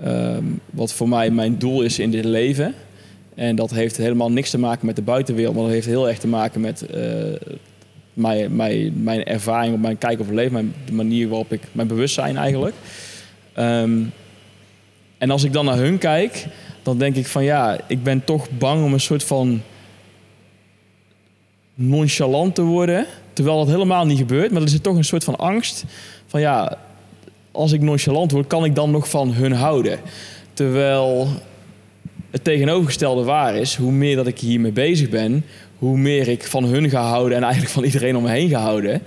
ehm, 0.00 0.44
wat 0.70 0.92
voor 0.92 1.08
mij 1.08 1.30
mijn 1.30 1.58
doel 1.58 1.82
is 1.82 1.98
in 1.98 2.10
dit 2.10 2.24
leven. 2.24 2.74
En 3.34 3.56
dat 3.56 3.70
heeft 3.70 3.96
helemaal 3.96 4.30
niks 4.30 4.50
te 4.50 4.58
maken 4.58 4.86
met 4.86 4.96
de 4.96 5.02
buitenwereld, 5.02 5.54
maar 5.54 5.64
dat 5.64 5.72
heeft 5.72 5.86
heel 5.86 6.08
erg 6.08 6.18
te 6.18 6.28
maken 6.28 6.60
met 6.60 6.86
eh, 6.86 7.02
mijn, 8.12 8.56
mijn, 8.56 9.02
mijn 9.02 9.24
ervaring 9.24 9.80
mijn 9.80 9.98
kijk 9.98 10.20
op 10.20 10.26
het 10.26 10.34
leven, 10.34 10.52
mijn, 10.52 10.74
de 10.84 10.92
manier 10.92 11.28
waarop 11.28 11.52
ik 11.52 11.62
mijn 11.72 11.88
bewustzijn 11.88 12.36
eigenlijk. 12.36 12.74
Ehm, 13.52 14.02
en 15.18 15.30
als 15.30 15.44
ik 15.44 15.52
dan 15.52 15.64
naar 15.64 15.76
hun 15.76 15.98
kijk, 15.98 16.46
dan 16.82 16.98
denk 16.98 17.16
ik 17.16 17.26
van 17.26 17.44
ja, 17.44 17.78
ik 17.88 18.02
ben 18.02 18.24
toch 18.24 18.50
bang 18.50 18.84
om 18.84 18.92
een 18.92 19.00
soort 19.00 19.24
van 19.24 19.62
nonchalant 21.74 22.54
te 22.54 22.62
worden. 22.62 23.06
Terwijl 23.36 23.58
dat 23.58 23.68
helemaal 23.68 24.06
niet 24.06 24.18
gebeurt, 24.18 24.52
maar 24.52 24.62
er 24.62 24.68
zit 24.68 24.82
toch 24.82 24.96
een 24.96 25.04
soort 25.04 25.24
van 25.24 25.36
angst 25.36 25.84
van 26.26 26.40
ja, 26.40 26.78
als 27.52 27.72
ik 27.72 27.80
nonchalant 27.80 28.30
word, 28.30 28.46
kan 28.46 28.64
ik 28.64 28.74
dan 28.74 28.90
nog 28.90 29.08
van 29.08 29.32
hun 29.32 29.52
houden? 29.52 29.98
Terwijl 30.52 31.28
het 32.30 32.44
tegenovergestelde 32.44 33.22
waar 33.24 33.56
is, 33.56 33.74
hoe 33.74 33.92
meer 33.92 34.16
dat 34.16 34.26
ik 34.26 34.38
hiermee 34.38 34.72
bezig 34.72 35.08
ben, 35.08 35.44
hoe 35.78 35.98
meer 35.98 36.28
ik 36.28 36.44
van 36.44 36.64
hun 36.64 36.90
ga 36.90 37.02
houden 37.02 37.36
en 37.36 37.42
eigenlijk 37.42 37.72
van 37.72 37.84
iedereen 37.84 38.16
om 38.16 38.22
me 38.22 38.30
heen 38.30 38.48
ga 38.48 38.60
houden. 38.60 39.02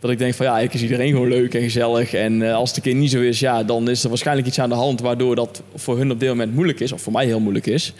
Dat 0.00 0.10
ik 0.10 0.18
denk 0.18 0.34
van 0.34 0.46
ja, 0.46 0.52
eigenlijk 0.52 0.84
is 0.84 0.90
iedereen 0.90 1.12
gewoon 1.12 1.28
leuk 1.28 1.54
en 1.54 1.62
gezellig. 1.62 2.14
En 2.14 2.42
eh, 2.42 2.54
als 2.54 2.68
het 2.68 2.76
een 2.76 2.82
keer 2.82 2.94
niet 2.94 3.10
zo 3.10 3.20
is, 3.20 3.40
ja, 3.40 3.62
dan 3.62 3.88
is 3.88 4.02
er 4.02 4.08
waarschijnlijk 4.08 4.46
iets 4.46 4.58
aan 4.58 4.68
de 4.68 4.74
hand 4.74 5.00
waardoor 5.00 5.34
dat 5.34 5.62
voor 5.74 5.98
hun 5.98 6.10
op 6.10 6.20
dit 6.20 6.28
moment 6.28 6.54
moeilijk 6.54 6.80
is, 6.80 6.92
of 6.92 7.02
voor 7.02 7.12
mij 7.12 7.26
heel 7.26 7.40
moeilijk 7.40 7.66
is. 7.66 7.92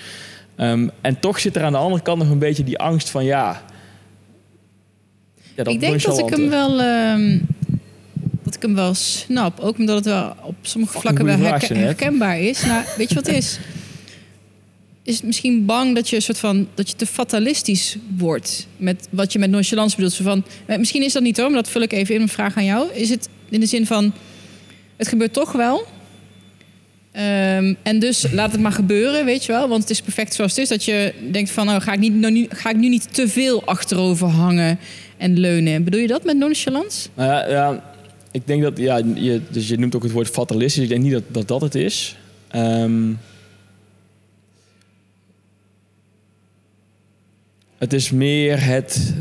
Ehm, 0.57 0.89
en 1.01 1.21
toch 1.21 1.41
zit 1.41 1.57
er 1.57 1.63
aan 1.63 1.73
de 1.73 1.79
andere 1.79 2.03
kant 2.03 2.19
nog 2.19 2.31
een 2.31 2.39
beetje 2.39 2.65
die 2.65 2.79
angst 2.79 3.11
van 3.11 3.25
ja. 3.25 3.63
Ja 5.57 5.65
ik 5.65 5.81
denk 5.81 6.03
dat 6.03 6.19
ik 6.19 6.29
hem 6.29 6.49
wel... 6.49 6.81
ehm, 6.81 7.39
dat 8.43 8.55
ik 8.55 8.63
hem 8.63 8.75
wel 8.75 8.95
snap. 8.95 9.61
Ook 9.61 9.79
omdat 9.79 9.97
het 9.97 10.05
wel 10.05 10.35
op 10.43 10.55
sommige 10.63 10.93
Fucking 10.93 11.17
vlakken 11.19 11.41
wel 11.41 11.51
herken- 11.51 11.77
herkenbaar 11.77 12.41
is. 12.41 12.65
Nou, 12.65 12.85
weet 12.97 13.09
je 13.09 13.15
wat 13.15 13.27
het 13.27 13.37
is? 13.37 13.59
Is 15.03 15.15
het 15.17 15.25
misschien 15.25 15.65
bang 15.67 15.95
dat 15.95 16.09
je 16.09 16.17
een 16.17 16.23
soort 16.23 16.39
van 16.39 16.69
dat 16.75 16.91
je 16.91 16.97
te 16.97 17.07
fatalistisch 17.07 17.97
wordt 18.17 18.67
met 18.77 19.09
wat 19.11 19.33
je 19.33 19.39
met 19.39 19.51
nonchalance 19.51 19.97
bedoelt. 19.97 20.15
Zo 20.15 20.25
van, 20.25 20.45
eh, 20.67 20.79
misschien 20.79 21.03
is 21.03 21.13
dat 21.13 21.23
niet 21.23 21.37
hoor, 21.37 21.47
maar 21.51 21.63
dat 21.63 21.71
vul 21.71 21.83
ik 21.83 21.93
even 21.93 22.15
in 22.15 22.21
een 22.21 22.29
vraag 22.29 22.57
aan 22.57 22.65
jou. 22.65 22.93
Is 22.93 23.11
het 23.11 23.29
in 23.49 23.61
de 23.61 23.67
zin 23.67 23.87
van 23.87 24.13
het 24.97 25.09
gebeurt 25.09 25.33
toch 25.33 25.53
wel? 25.53 25.87
Ehm, 27.13 27.75
en 27.83 27.99
dus 27.99 28.27
laat 28.33 28.53
het 28.53 28.61
maar 28.61 28.73
gebeuren, 28.73 29.25
weet 29.25 29.45
je 29.45 29.53
wel. 29.53 29.69
Want 29.69 29.81
het 29.81 29.91
is 29.91 30.01
perfect 30.03 30.35
zoals 30.35 30.51
het 30.51 30.61
is. 30.61 30.69
Dat 30.69 30.85
je 30.85 31.15
denkt 31.31 31.51
van, 31.51 31.67
nou 31.67 31.81
ga 31.81 31.93
ik, 31.93 31.99
niet, 31.99 32.15
nou, 32.15 32.33
nu, 32.33 32.47
ga 32.49 32.71
ik 32.71 32.77
nu 32.77 32.89
niet 32.89 33.15
te 33.15 33.29
veel 33.29 33.65
achterover 33.65 34.29
hangen 34.29 34.79
en 35.23 35.39
leunen. 35.39 35.85
Bedoel 35.85 36.01
je 36.01 36.07
dat 36.07 36.25
met 36.25 36.37
nonchalance? 36.37 37.09
Nou 37.15 37.31
ja, 37.31 37.49
ja, 37.49 37.95
ik 38.31 38.47
denk 38.47 38.63
dat, 38.63 38.79
ja, 38.79 38.97
je, 39.15 39.41
dus 39.51 39.69
je 39.69 39.79
noemt 39.79 39.97
ook 39.97 40.03
het 40.03 40.13
woord 40.13 40.29
fatalistisch. 40.29 40.83
Ik 40.83 40.89
denk 40.89 41.03
niet 41.03 41.13
dat 41.13 41.23
dat, 41.29 41.49
dat 41.49 41.61
het 41.61 41.75
is. 41.75 42.17
Ehm, 42.49 43.13
het 47.79 47.93
is 47.93 48.11
meer 48.11 48.65
het, 48.65 49.15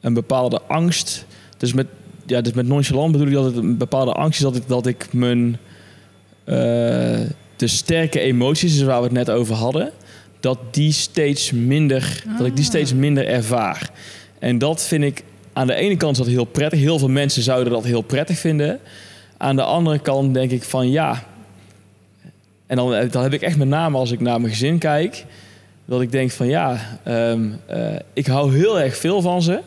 een 0.00 0.14
bepaalde 0.14 0.60
angst. 0.62 1.26
Dus 1.56 1.72
met, 1.72 1.86
ja, 2.26 2.40
dus 2.40 2.52
met 2.52 2.66
nonchalant 2.66 3.12
bedoel 3.12 3.26
ik 3.26 3.32
dat 3.32 3.44
het 3.44 3.56
een 3.56 3.76
bepaalde 3.76 4.12
angst 4.12 4.38
is 4.38 4.44
dat 4.44 4.56
ik, 4.56 4.68
dat 4.68 4.86
ik 4.86 5.12
mijn, 5.12 5.58
eh, 6.44 6.54
de 7.56 7.66
sterke 7.66 8.20
emoties, 8.20 8.74
dus 8.74 8.82
waar 8.82 8.98
we 8.98 9.04
het 9.04 9.12
net 9.12 9.30
over 9.30 9.54
hadden, 9.54 9.90
dat 10.40 10.58
die 10.70 10.92
steeds 10.92 11.52
minder, 11.52 12.24
dat 12.38 12.46
ik 12.46 12.56
die 12.56 12.64
Ah. 12.64 12.70
steeds 12.70 12.94
minder 12.94 13.26
ervaar. 13.26 13.90
En 14.42 14.58
dat 14.58 14.82
vind 14.82 15.04
ik 15.04 15.24
aan 15.52 15.66
de 15.66 15.74
ene 15.74 15.96
kant 15.96 16.12
is 16.12 16.18
dat 16.18 16.32
heel 16.32 16.44
prettig. 16.44 16.80
Heel 16.80 16.98
veel 16.98 17.08
mensen 17.08 17.42
zouden 17.42 17.72
dat 17.72 17.84
heel 17.84 18.02
prettig 18.02 18.38
vinden. 18.38 18.80
Aan 19.36 19.56
de 19.56 19.62
andere 19.62 19.98
kant 19.98 20.34
denk 20.34 20.50
ik 20.50 20.62
van 20.62 20.90
ja. 20.90 21.24
En 22.66 22.76
dan, 22.76 23.08
dan 23.10 23.22
heb 23.22 23.32
ik 23.32 23.42
echt 23.42 23.56
met 23.56 23.68
name 23.68 23.98
als 23.98 24.10
ik 24.10 24.20
naar 24.20 24.40
mijn 24.40 24.52
gezin 24.52 24.78
kijk, 24.78 25.24
dat 25.84 26.00
ik 26.00 26.12
denk 26.12 26.30
van 26.30 26.46
ja, 26.46 26.98
ehm, 27.02 27.48
eh, 27.66 27.94
ik 28.12 28.26
hou 28.26 28.54
heel 28.54 28.80
erg 28.80 28.96
veel 28.96 29.20
van 29.20 29.42
ze. 29.42 29.60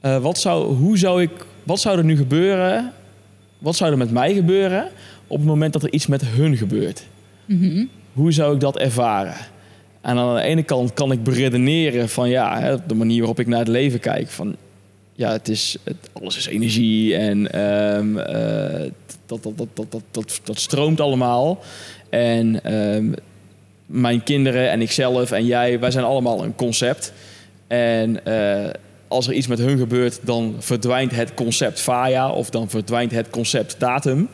Eh, 0.00 0.18
wat, 0.18 0.38
zou, 0.38 0.74
hoe 0.74 0.98
zou 0.98 1.22
ik, 1.22 1.30
wat 1.62 1.80
zou 1.80 1.98
er 1.98 2.04
nu 2.04 2.16
gebeuren? 2.16 2.92
Wat 3.58 3.76
zou 3.76 3.90
er 3.90 3.98
met 3.98 4.10
mij 4.10 4.34
gebeuren 4.34 4.88
op 5.26 5.36
het 5.36 5.46
moment 5.46 5.72
dat 5.72 5.82
er 5.82 5.92
iets 5.92 6.06
met 6.06 6.24
hun 6.24 6.56
gebeurt? 6.56 7.06
Mhm. 7.44 7.84
Hoe 8.12 8.32
zou 8.32 8.54
ik 8.54 8.60
dat 8.60 8.78
ervaren? 8.78 9.36
En 10.08 10.18
aan 10.18 10.34
de 10.34 10.42
ene 10.42 10.62
kant 10.62 10.92
kan 10.92 11.12
ik 11.12 11.22
beredeneren 11.22 12.08
van 12.08 12.28
ja, 12.28 12.76
de 12.86 12.94
manier 12.94 13.18
waarop 13.18 13.40
ik 13.40 13.46
naar 13.46 13.58
het 13.58 13.68
leven 13.68 14.00
kijk. 14.00 14.28
Van 14.28 14.56
ja, 15.12 15.32
het 15.32 15.48
is, 15.48 15.76
het, 15.84 15.96
alles 16.12 16.36
is 16.36 16.46
energie 16.46 17.16
en 17.16 17.52
ehm, 17.52 18.18
eh, 18.18 18.90
dat, 19.26 19.42
dat, 19.42 19.58
dat, 19.58 19.68
dat, 19.74 19.90
dat, 19.90 20.02
dat, 20.10 20.40
dat 20.44 20.58
stroomt 20.58 21.00
allemaal. 21.00 21.58
En 22.08 22.64
ehm, 22.64 23.12
mijn 23.86 24.22
kinderen 24.22 24.70
en 24.70 24.80
ikzelf 24.80 25.30
en 25.30 25.46
jij, 25.46 25.80
wij 25.80 25.90
zijn 25.90 26.04
allemaal 26.04 26.44
een 26.44 26.54
concept. 26.54 27.12
En 27.66 28.24
eh, 28.24 28.70
als 29.08 29.26
er 29.26 29.32
iets 29.32 29.46
met 29.46 29.58
hun 29.58 29.78
gebeurt, 29.78 30.20
dan 30.22 30.54
verdwijnt 30.58 31.14
het 31.14 31.34
concept 31.34 31.80
Faya 31.80 32.30
of 32.30 32.50
dan 32.50 32.68
verdwijnt 32.68 33.10
het 33.10 33.30
concept 33.30 33.80
datum. 33.80 34.28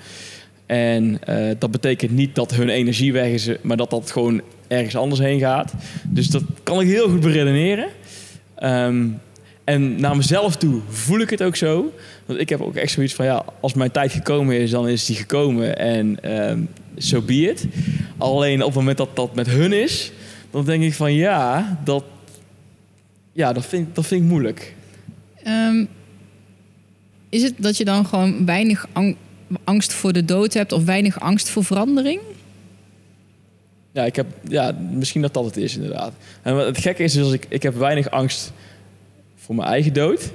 En 0.67 1.19
eh, 1.25 1.55
dat 1.59 1.71
betekent 1.71 2.11
niet 2.11 2.35
dat 2.35 2.55
hun 2.55 2.69
energie 2.69 3.13
weg 3.13 3.29
is, 3.29 3.49
maar 3.63 3.77
dat 3.77 3.91
dat 3.91 4.11
gewoon 4.11 4.43
ergens 4.75 4.97
anders 4.97 5.21
heen 5.21 5.39
gaat. 5.39 5.73
Dus 6.09 6.29
dat 6.29 6.43
kan 6.63 6.81
ik 6.81 6.87
heel 6.87 7.09
goed 7.09 7.21
beredeneren. 7.21 7.89
Ehm, 8.55 9.07
en 9.65 10.01
naar 10.01 10.17
mezelf 10.17 10.57
toe 10.57 10.81
voel 10.89 11.21
ik 11.21 11.31
het 11.31 11.43
ook 11.43 11.57
zo. 11.57 11.93
Want 12.27 12.41
ik 12.41 12.49
heb 12.49 12.61
ook 12.61 12.75
echt 12.75 12.93
zoiets 12.93 13.15
van, 13.15 13.25
ja, 13.25 13.45
als 13.61 13.75
mijn 13.75 13.91
tijd 13.91 14.13
gekomen 14.13 14.57
is, 14.61 14.71
dan 14.71 14.89
is 14.89 15.05
die 15.05 15.17
gekomen. 15.17 15.79
En 15.79 16.23
ehm 16.23 16.61
so 16.97 17.21
be. 17.21 17.55
Alleen 18.19 18.61
op 18.61 18.67
het 18.67 18.75
moment 18.75 18.97
dat 18.97 19.17
dat 19.17 19.35
met 19.35 19.47
hun 19.47 19.73
is, 19.73 20.13
dan 20.51 20.65
denk 20.65 20.83
ik 20.83 20.95
van, 20.95 21.13
ja, 21.15 21.79
dat, 21.85 22.05
ja, 23.33 23.53
dat, 23.53 23.67
vind, 23.67 23.95
dat 23.95 24.07
vind 24.07 24.23
ik 24.23 24.29
moeilijk. 24.29 24.75
Ehm, 25.43 25.85
is 27.29 27.43
het 27.43 27.55
dat 27.57 27.77
je 27.77 27.85
dan 27.85 28.07
gewoon 28.07 28.47
weinig 28.47 28.87
ang- 28.93 29.17
angst 29.65 29.93
voor 29.93 30.13
de 30.13 30.25
dood 30.25 30.55
hebt 30.55 30.73
of 30.73 30.85
weinig 30.85 31.21
angst 31.21 31.49
voor 31.49 31.65
verandering? 31.65 32.21
Ja, 33.95 34.05
ik 34.05 34.17
heb, 34.17 34.27
ja, 34.49 34.75
misschien 34.91 35.23
dat 35.23 35.35
dat 35.35 35.45
het 35.45 35.57
is 35.57 35.75
inderdaad. 35.75 36.13
En 36.43 36.57
wat 36.57 36.67
het 36.67 36.79
gekke 36.79 37.03
is, 37.03 37.13
dus 37.13 37.33
ik, 37.33 37.47
ik 37.49 37.63
heb 37.63 37.75
weinig 37.75 38.11
angst 38.11 38.53
voor 39.37 39.55
mijn 39.55 39.69
eigen 39.69 39.93
dood. 39.93 40.31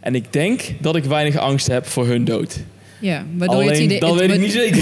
En 0.00 0.14
ik 0.14 0.32
denk 0.32 0.62
dat 0.80 0.96
ik 0.96 1.04
weinig 1.04 1.36
angst 1.36 1.66
heb 1.66 1.86
voor 1.86 2.06
hun 2.06 2.24
dood. 2.24 2.56
Ja, 2.98 3.24
waardoor 3.36 3.62
je 3.62 3.68
het 3.68 3.76
Alleen, 3.76 3.84
idee... 3.84 4.00
dat 4.00 4.14
weet 4.14 4.30
ik 4.32 4.40
niet 4.40 4.52
zeker. 4.52 4.78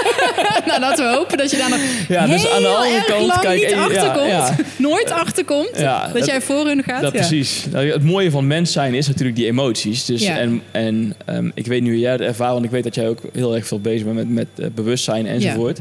nou, 0.66 0.80
laten 0.80 1.10
we 1.10 1.16
hopen 1.16 1.38
dat 1.38 1.50
je 1.50 1.56
daar 1.56 1.70
nog 1.70 1.78
Ja, 2.08 2.26
dus 2.26 2.48
aan 2.50 2.62
de 2.62 2.68
andere 2.68 3.04
kant, 3.06 3.26
lang 3.26 3.40
kijk, 3.40 3.60
niet 3.60 3.64
eh, 3.64 3.76
ja, 3.76 3.84
achterkomt. 3.84 4.26
ja. 4.28 4.56
Nooit 4.88 5.10
achterkomt. 5.10 5.78
Dat, 5.78 6.12
dat- 6.12 6.26
jij 6.26 6.40
voor 6.40 6.66
hun 6.66 6.82
gaat. 6.82 7.02
Dat 7.02 7.12
ja. 7.12 7.18
precies. 7.18 7.66
Nou, 7.70 7.86
Het 7.90 8.04
mooie 8.04 8.30
van 8.30 8.46
mens 8.46 8.72
zijn 8.72 8.94
is 8.94 9.06
natuurlijk 9.06 9.36
die 9.36 9.46
emoties. 9.46 10.04
Dus. 10.04 10.22
En, 10.24 10.62
en 10.70 11.14
ehm, 11.24 11.50
ik 11.54 11.66
weet 11.66 11.82
nu 11.82 11.98
jij 11.98 12.12
het 12.12 12.20
ervaart, 12.20 12.52
want 12.52 12.64
ik 12.64 12.70
weet 12.70 12.84
dat 12.84 12.94
jij 12.94 13.08
ook 13.08 13.18
heel 13.32 13.54
erg 13.54 13.66
veel 13.66 13.80
bezig 13.80 14.04
bent 14.04 14.16
met, 14.16 14.30
met 14.30 14.46
eh, 14.56 14.66
bewustzijn 14.74 15.26
enzovoort. 15.26 15.80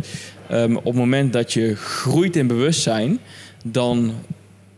Ehm, 0.51 0.75
op 0.75 0.85
het 0.85 0.95
moment 0.95 1.33
dat 1.33 1.53
je 1.53 1.75
groeit 1.75 2.35
in 2.35 2.47
bewustzijn, 2.47 3.19
dan, 3.65 4.13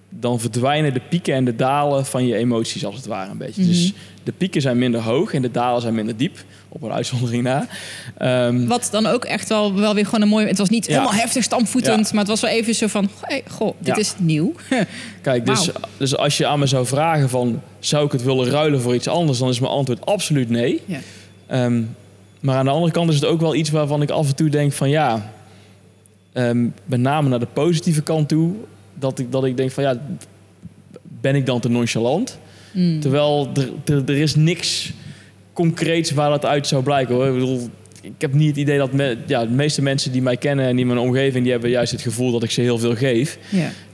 dan 0.09 0.39
verdwijnen 0.39 0.93
de 0.93 1.01
pieken 1.09 1.33
en 1.33 1.45
de 1.45 1.55
dalen 1.55 2.05
van 2.05 2.27
je 2.27 2.35
emoties 2.35 2.85
als 2.85 2.95
het 2.95 3.05
ware 3.05 3.31
een 3.31 3.37
beetje. 3.37 3.61
Mhm. 3.61 3.71
Dus 3.71 3.93
de 4.23 4.31
pieken 4.31 4.61
zijn 4.61 4.77
minder 4.77 5.01
hoog 5.01 5.33
en 5.33 5.41
de 5.41 5.51
dalen 5.51 5.81
zijn 5.81 5.93
minder 5.95 6.17
diep, 6.17 6.43
op 6.69 6.81
een 6.81 6.91
uitzondering 6.91 7.43
na. 7.43 7.67
Ehm, 8.17 8.67
Wat 8.67 8.87
dan 8.91 9.05
ook 9.05 9.25
echt 9.25 9.49
wel, 9.49 9.73
wel 9.75 9.93
weer 9.93 10.05
gewoon 10.05 10.21
een 10.21 10.27
mooi... 10.27 10.47
Het 10.47 10.57
was 10.57 10.69
niet 10.69 10.85
Ja. 10.85 10.91
helemaal 10.91 11.13
heftig 11.13 11.43
stampvoetend, 11.43 12.05
Ja. 12.05 12.09
maar 12.11 12.19
het 12.19 12.27
was 12.27 12.41
wel 12.41 12.49
even 12.51 12.75
zo 12.75 12.87
van... 12.87 13.09
Hey, 13.21 13.43
goh, 13.49 13.73
dit 13.77 13.87
Ja. 13.95 14.01
is 14.01 14.13
nieuw. 14.17 14.53
Kijk, 15.21 15.45
dus, 15.45 15.69
dus 15.97 16.17
als 16.17 16.37
je 16.37 16.45
aan 16.45 16.59
me 16.59 16.65
zou 16.65 16.85
vragen 16.85 17.29
van... 17.29 17.61
zou 17.79 18.05
ik 18.05 18.11
het 18.11 18.23
willen 18.23 18.49
ruilen 18.49 18.81
voor 18.81 18.95
iets 18.95 19.07
anders... 19.07 19.37
dan 19.37 19.49
is 19.49 19.59
mijn 19.59 19.71
antwoord 19.71 20.05
absoluut 20.05 20.49
nee. 20.49 20.81
Ja. 20.85 20.99
Ehm, 21.47 21.81
maar 22.39 22.57
aan 22.57 22.65
de 22.65 22.71
andere 22.71 22.91
kant 22.91 23.09
is 23.09 23.15
het 23.15 23.25
ook 23.25 23.41
wel 23.41 23.55
iets 23.55 23.69
waarvan 23.69 24.01
ik 24.01 24.09
af 24.09 24.27
en 24.27 24.35
toe 24.35 24.49
denk 24.49 24.73
van... 24.73 24.89
ja, 24.89 25.31
ehm, 26.33 26.67
met 26.85 26.99
name 26.99 27.29
naar 27.29 27.39
de 27.39 27.47
positieve 27.53 28.01
kant 28.01 28.27
toe... 28.27 28.51
dat 28.93 29.19
ik, 29.19 29.31
dat 29.31 29.45
ik 29.45 29.57
denk 29.57 29.71
van 29.71 29.83
ja, 29.83 30.01
ben 31.21 31.35
ik 31.35 31.45
dan 31.45 31.59
te 31.59 31.69
nonchalant? 31.69 32.39
Mm. 32.71 32.99
Terwijl 32.99 33.49
er, 33.85 34.03
er, 34.05 34.17
is 34.17 34.35
niks 34.35 34.93
concreets 35.53 36.11
waar 36.11 36.29
dat 36.29 36.45
uit 36.45 36.67
zou 36.67 36.83
blijken. 36.83 37.15
Hoor. 37.15 37.27
Ik 37.27 37.33
bedoel, 37.33 37.69
ik 38.01 38.13
heb 38.17 38.33
niet 38.33 38.47
het 38.47 38.57
idee 38.57 38.77
dat 38.77 38.91
me- 38.93 39.17
ja, 39.25 39.45
de 39.45 39.53
meeste 39.53 39.81
mensen 39.81 40.11
die 40.11 40.21
mij 40.21 40.37
kennen... 40.37 40.65
en 40.65 40.71
die 40.71 40.81
in 40.81 40.87
mijn 40.87 40.99
omgeving... 41.07 41.43
die 41.43 41.51
hebben 41.51 41.69
juist 41.69 41.91
het 41.91 42.01
gevoel 42.01 42.31
dat 42.31 42.43
ik 42.43 42.51
ze 42.51 42.61
heel 42.61 42.77
veel 42.77 42.95
geef... 42.95 43.37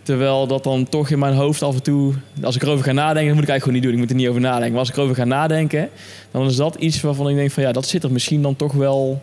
Terwijl 0.03 0.47
dat 0.47 0.63
dan 0.63 0.89
toch 0.89 1.09
in 1.09 1.19
mijn 1.19 1.33
hoofd 1.33 1.61
af 1.61 1.75
en 1.75 1.83
toe... 1.83 2.13
Als 2.41 2.55
ik 2.55 2.61
erover 2.61 2.83
ga 2.83 2.91
nadenken, 2.91 3.25
dan 3.25 3.33
moet 3.35 3.43
ik 3.43 3.49
eigenlijk 3.49 3.61
gewoon 3.61 3.73
niet 3.73 3.83
doen. 3.83 3.93
Ik 3.93 3.99
moet 3.99 4.09
er 4.09 4.15
niet 4.15 4.27
over 4.27 4.41
nadenken. 4.41 4.71
Maar 4.71 4.79
als 4.79 4.89
ik 4.89 4.95
erover 4.95 5.15
ga 5.15 5.23
nadenken, 5.23 5.89
dan 6.31 6.45
is 6.47 6.55
dat 6.55 6.75
iets 6.75 7.01
waarvan 7.01 7.29
ik 7.29 7.35
denk 7.35 7.51
van... 7.51 7.63
Ja, 7.63 7.71
dat 7.71 7.87
zit 7.87 8.03
er 8.03 8.11
misschien 8.11 8.41
dan 8.41 8.55
toch 8.55 8.73
wel... 8.73 9.21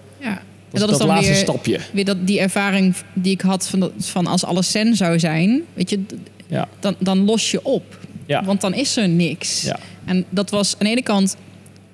Dat, 0.70 0.80
En 0.80 0.80
dat 0.80 0.90
is 0.90 0.98
dan 0.98 1.06
laatste 1.06 1.32
weer, 1.32 1.40
stapje. 1.40 1.78
weer 1.92 2.04
dat, 2.04 2.26
die 2.26 2.40
ervaring 2.40 2.94
die 3.14 3.32
ik 3.32 3.40
had 3.40 3.68
van, 3.68 3.80
dat, 3.80 3.92
van 3.98 4.26
als 4.26 4.44
alles 4.44 4.70
zen 4.70 4.96
zou 4.96 5.18
zijn. 5.18 5.62
Weet 5.74 5.90
je, 5.90 6.00
Ja. 6.46 6.68
dan, 6.80 6.94
dan 6.98 7.24
los 7.24 7.50
je 7.50 7.64
op. 7.64 7.98
Ja. 8.26 8.44
Want 8.44 8.60
dan 8.60 8.74
is 8.74 8.96
er 8.96 9.08
niks. 9.08 9.62
Ja. 9.62 9.78
En 10.04 10.24
dat 10.30 10.50
was 10.50 10.72
aan 10.72 10.78
de 10.86 10.88
ene 10.90 11.02
kant 11.02 11.36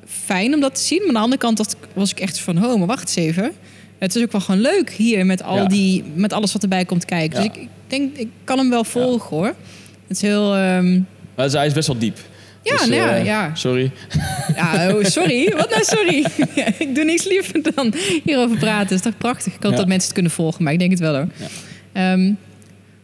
fijn 0.06 0.54
om 0.54 0.60
dat 0.60 0.74
te 0.74 0.80
zien. 0.80 0.98
Maar 0.98 1.06
aan 1.08 1.12
de 1.14 1.18
andere 1.20 1.40
kant 1.40 1.76
was 1.94 2.10
ik 2.10 2.20
echt 2.20 2.38
van... 2.38 2.64
Oh, 2.64 2.78
maar 2.78 2.86
wacht 2.86 3.00
eens 3.02 3.14
even. 3.28 3.52
Het 3.98 4.14
is 4.16 4.22
ook 4.22 4.32
wel 4.32 4.40
gewoon 4.40 4.60
leuk 4.60 4.90
hier 4.90 5.26
met, 5.26 5.42
al 5.42 5.68
die, 5.68 6.04
met 6.14 6.32
alles 6.32 6.52
wat 6.52 6.62
erbij 6.62 6.84
komt 6.84 7.04
kijken. 7.04 7.36
Dus 7.36 7.44
ik, 7.44 7.56
ik 7.56 7.68
denk, 7.86 8.16
ik 8.16 8.28
kan 8.44 8.58
hem 8.58 8.70
wel 8.70 8.84
volgen 8.84 9.36
hoor. 9.36 9.46
Het 10.06 10.16
is 10.16 10.20
heel... 10.20 10.54
ehm, 10.54 11.00
Maar 11.34 11.50
hij 11.50 11.66
is 11.66 11.72
best 11.72 11.86
wel 11.86 11.98
diep. 11.98 12.18
Ja, 12.62 12.76
Dus, 12.76 12.86
nou 12.86 13.00
ja, 13.00 13.16
eh, 13.16 13.24
ja. 13.24 13.54
Sorry. 13.54 13.90
Ja, 14.56 14.94
oh, 14.94 15.04
sorry. 15.04 15.52
Wat 15.56 15.70
nou 15.70 15.84
sorry? 15.84 16.26
ik 16.84 16.94
doe 16.94 17.04
niks 17.04 17.24
liever 17.24 17.74
dan 17.74 17.94
hierover 18.24 18.58
praten. 18.58 18.88
Dat 18.88 18.98
is 18.98 19.04
toch 19.04 19.18
prachtig? 19.18 19.54
Ik 19.54 19.62
hoop 19.62 19.72
Ja. 19.72 19.78
dat 19.78 19.86
mensen 19.86 20.04
het 20.04 20.12
kunnen 20.12 20.32
volgen, 20.32 20.64
maar 20.64 20.72
ik 20.72 20.78
denk 20.78 20.90
het 20.90 21.00
wel 21.00 21.14
hoor. 21.14 21.28
Ja. 21.36 21.46
Ehm, 21.92 22.24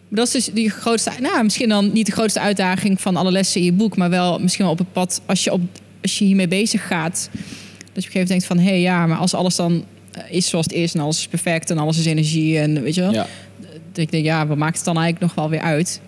maar 0.08 0.18
dat 0.20 0.26
is 0.26 0.32
dus 0.32 0.54
die 0.54 0.70
grootste... 0.70 1.10
Nou, 1.20 1.42
misschien 1.44 1.68
dan 1.68 1.92
niet 1.92 2.06
de 2.06 2.12
grootste 2.12 2.40
uitdaging 2.40 3.00
van 3.00 3.16
alle 3.16 3.30
lessen 3.30 3.60
in 3.60 3.66
je 3.66 3.72
boek... 3.72 3.96
maar 3.96 4.10
wel 4.10 4.38
misschien 4.38 4.64
wel 4.64 4.72
op 4.72 4.78
het 4.78 4.92
pad 4.92 5.20
als 5.26 5.44
je, 5.44 5.52
op, 5.52 5.60
als 6.02 6.18
je 6.18 6.24
hiermee 6.24 6.48
bezig 6.48 6.86
gaat... 6.86 7.28
dat 7.32 7.40
je 7.42 7.48
op 7.48 7.94
een 7.94 8.02
gegeven 8.02 8.12
moment 8.12 8.28
denkt 8.28 8.44
van... 8.44 8.58
hé, 8.58 8.68
hey, 8.68 8.80
ja, 8.80 9.06
maar 9.06 9.18
als 9.18 9.34
alles 9.34 9.56
dan 9.56 9.84
eh, 10.12 10.22
is 10.28 10.48
zoals 10.48 10.66
het 10.66 10.74
is... 10.74 10.94
en 10.94 11.00
alles 11.00 11.18
is 11.18 11.26
perfect 11.26 11.70
en 11.70 11.78
alles 11.78 11.98
is 11.98 12.06
energie 12.06 12.58
en 12.58 12.82
weet 12.82 12.94
je 12.94 13.00
wel... 13.00 13.12
Ja. 13.12 13.26
dat 13.60 13.98
ik 13.98 14.10
denk, 14.10 14.24
ja, 14.24 14.46
wat 14.46 14.56
maakt 14.56 14.76
het 14.76 14.84
dan 14.84 14.98
eigenlijk 14.98 15.26
nog 15.26 15.34
wel 15.34 15.50
weer 15.50 15.66
uit? 15.66 16.00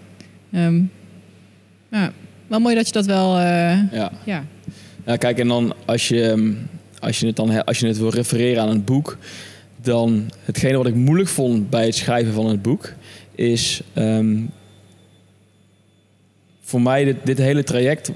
Ehm, 0.52 0.80
ja, 1.90 2.12
wel 2.50 2.60
mooi 2.60 2.74
dat 2.74 2.86
je 2.86 2.92
dat 2.92 3.06
wel... 3.06 3.36
eh, 3.38 3.92
Ja. 3.92 4.12
ja, 4.24 4.44
ja, 5.06 5.16
kijk, 5.16 5.38
en 5.38 5.48
dan 5.48 5.74
als 5.84 6.08
je, 6.08 6.22
ehm, 6.30 6.52
als 6.98 7.20
je 7.20 7.26
het 7.26 7.36
dan 7.36 7.64
als 7.64 7.78
je 7.78 7.86
het 7.86 7.98
wil 7.98 8.08
refereren 8.08 8.62
aan 8.62 8.68
een 8.68 8.84
boek... 8.84 9.18
dan 9.82 10.30
hetgene 10.44 10.76
wat 10.76 10.86
ik 10.86 10.94
moeilijk 10.94 11.28
vond 11.28 11.70
bij 11.70 11.84
het 11.84 11.94
schrijven 11.94 12.32
van 12.32 12.46
het 12.46 12.62
boek... 12.62 12.92
is 13.34 13.80
ehm, 13.92 14.36
voor 16.60 16.82
mij 16.82 17.04
dit, 17.04 17.16
dit 17.24 17.38
hele 17.38 17.62
traject... 17.64 18.10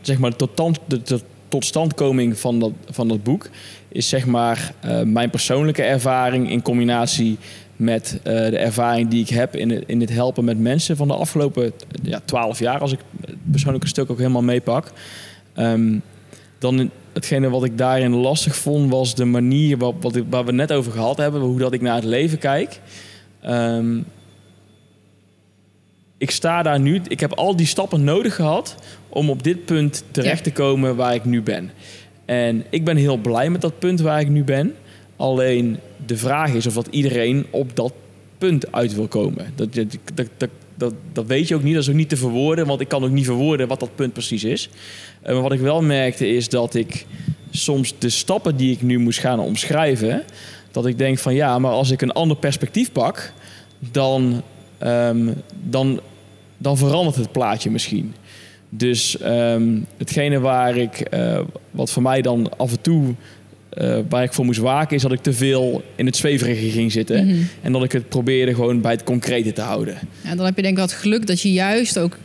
zeg 0.00 0.18
maar 0.18 0.36
tot, 0.36 0.78
de, 0.86 1.02
de 1.02 1.20
totstandkoming 1.48 2.38
van 2.38 2.58
dat, 2.58 2.72
van 2.90 3.08
dat 3.08 3.22
boek... 3.22 3.48
is 3.88 4.08
zeg 4.08 4.26
maar 4.26 4.72
eh, 4.80 5.02
mijn 5.02 5.30
persoonlijke 5.30 5.82
ervaring 5.82 6.50
in 6.50 6.62
combinatie 6.62 7.38
met 7.76 8.20
eh, 8.22 8.34
de 8.34 8.58
ervaring 8.58 9.08
die 9.08 9.22
ik 9.22 9.28
heb 9.28 9.56
in 9.56 9.70
het, 9.70 9.84
in 9.86 10.00
het 10.00 10.10
helpen 10.10 10.44
met 10.44 10.58
mensen 10.58 10.96
van 10.96 11.08
de 11.08 11.14
afgelopen 11.14 11.72
ja, 12.02 12.20
12 12.24 12.58
jaar, 12.58 12.80
als 12.80 12.92
ik 12.92 12.98
het 13.26 13.34
persoonlijke 13.50 13.88
stuk 13.88 14.10
ook 14.10 14.18
helemaal 14.18 14.42
meepak. 14.42 14.92
Ehm, 15.54 15.98
dan 16.58 16.90
hetgene 17.12 17.50
wat 17.50 17.64
ik 17.64 17.78
daarin 17.78 18.14
lastig 18.14 18.56
vond, 18.56 18.90
was 18.90 19.14
de 19.14 19.24
manier 19.24 19.78
waar, 19.78 19.92
wat 20.00 20.16
ik, 20.16 20.24
waar 20.30 20.44
we 20.44 20.52
net 20.52 20.72
over 20.72 20.92
gehad 20.92 21.16
hebben, 21.16 21.40
hoe 21.40 21.58
dat 21.58 21.72
ik 21.72 21.80
naar 21.80 21.94
het 21.94 22.04
leven 22.04 22.38
kijk. 22.38 22.80
Ehm, 23.40 23.98
ik 26.18 26.30
sta 26.30 26.62
daar 26.62 26.80
nu, 26.80 27.00
ik 27.08 27.20
heb 27.20 27.32
al 27.32 27.56
die 27.56 27.66
stappen 27.66 28.04
nodig 28.04 28.34
gehad 28.34 28.74
om 29.08 29.30
op 29.30 29.42
dit 29.42 29.64
punt 29.64 30.04
terecht 30.10 30.36
Ja. 30.36 30.42
te 30.42 30.52
komen 30.52 30.96
waar 30.96 31.14
ik 31.14 31.24
nu 31.24 31.42
ben. 31.42 31.70
En 32.24 32.64
ik 32.70 32.84
ben 32.84 32.96
heel 32.96 33.16
blij 33.16 33.50
met 33.50 33.60
dat 33.60 33.78
punt 33.78 34.00
waar 34.00 34.20
ik 34.20 34.28
nu 34.28 34.44
ben. 34.44 34.74
Alleen 35.22 35.78
de 36.06 36.16
vraag 36.16 36.54
is 36.54 36.66
of 36.66 36.74
dat 36.74 36.86
iedereen 36.90 37.46
op 37.50 37.76
dat 37.76 37.92
punt 38.38 38.72
uit 38.72 38.94
wil 38.94 39.08
komen. 39.08 39.52
Dat, 39.54 39.74
dat, 39.74 39.96
dat, 40.14 40.50
dat, 40.74 40.94
dat, 41.12 41.26
weet 41.26 41.48
je 41.48 41.54
ook 41.54 41.62
niet, 41.62 41.74
dat 41.74 41.82
is 41.82 41.88
ook 41.88 41.94
niet 41.94 42.08
te 42.08 42.16
verwoorden, 42.16 42.66
want 42.66 42.80
ik 42.80 42.88
kan 42.88 43.04
ook 43.04 43.10
niet 43.10 43.24
verwoorden 43.24 43.68
wat 43.68 43.80
dat 43.80 43.94
punt 43.94 44.12
precies 44.12 44.44
is. 44.44 44.68
Eh, 45.22 45.32
maar 45.32 45.42
wat 45.42 45.52
ik 45.52 45.60
wel 45.60 45.82
merkte 45.82 46.28
is 46.28 46.48
dat 46.48 46.74
ik 46.74 47.06
soms 47.50 47.94
de 47.98 48.10
stappen 48.10 48.56
die 48.56 48.72
ik 48.72 48.82
nu 48.82 48.98
moest 48.98 49.18
gaan 49.18 49.40
omschrijven, 49.40 50.22
dat 50.70 50.86
ik 50.86 50.98
denk 50.98 51.18
van 51.18 51.34
ja, 51.34 51.58
maar 51.58 51.72
als 51.72 51.90
ik 51.90 52.02
een 52.02 52.12
ander 52.12 52.36
perspectief 52.36 52.92
pak, 52.92 53.32
dan 53.78 54.42
ehm, 54.78 55.32
dan, 55.62 56.00
dan 56.58 56.76
verandert 56.76 57.16
het 57.16 57.32
plaatje 57.32 57.70
misschien. 57.70 58.14
Dus 58.68 59.18
ehm, 59.18 59.78
hetgene 59.96 60.40
waar 60.40 60.76
ik, 60.76 61.00
eh, 61.00 61.40
wat 61.70 61.90
voor 61.90 62.02
mij 62.02 62.22
dan 62.22 62.58
af 62.58 62.70
en 62.70 62.80
toe, 62.80 63.14
eh, 63.72 63.98
waar 64.08 64.22
ik 64.22 64.32
voor 64.32 64.44
moest 64.44 64.58
waken, 64.60 64.96
is 64.96 65.02
dat 65.02 65.12
ik 65.12 65.22
te 65.22 65.32
veel 65.32 65.82
in 65.96 66.06
het 66.06 66.16
zweverige 66.16 66.70
ging 66.70 66.92
zitten. 66.92 67.26
Mhm. 67.26 67.36
En 67.62 67.72
dat 67.72 67.84
ik 67.84 67.92
het 67.92 68.08
probeerde 68.08 68.54
gewoon 68.54 68.80
bij 68.80 68.92
het 68.92 69.04
concrete 69.04 69.52
te 69.52 69.60
houden. 69.60 69.94
En 70.24 70.36
dan 70.36 70.46
heb 70.46 70.56
je 70.56 70.62
denk 70.62 70.78
ik 70.78 70.80
wel 70.80 70.88
het 70.88 71.00
geluk 71.00 71.26
dat 71.26 71.40
je 71.40 71.52
juist 71.52 71.98
ook 71.98 72.16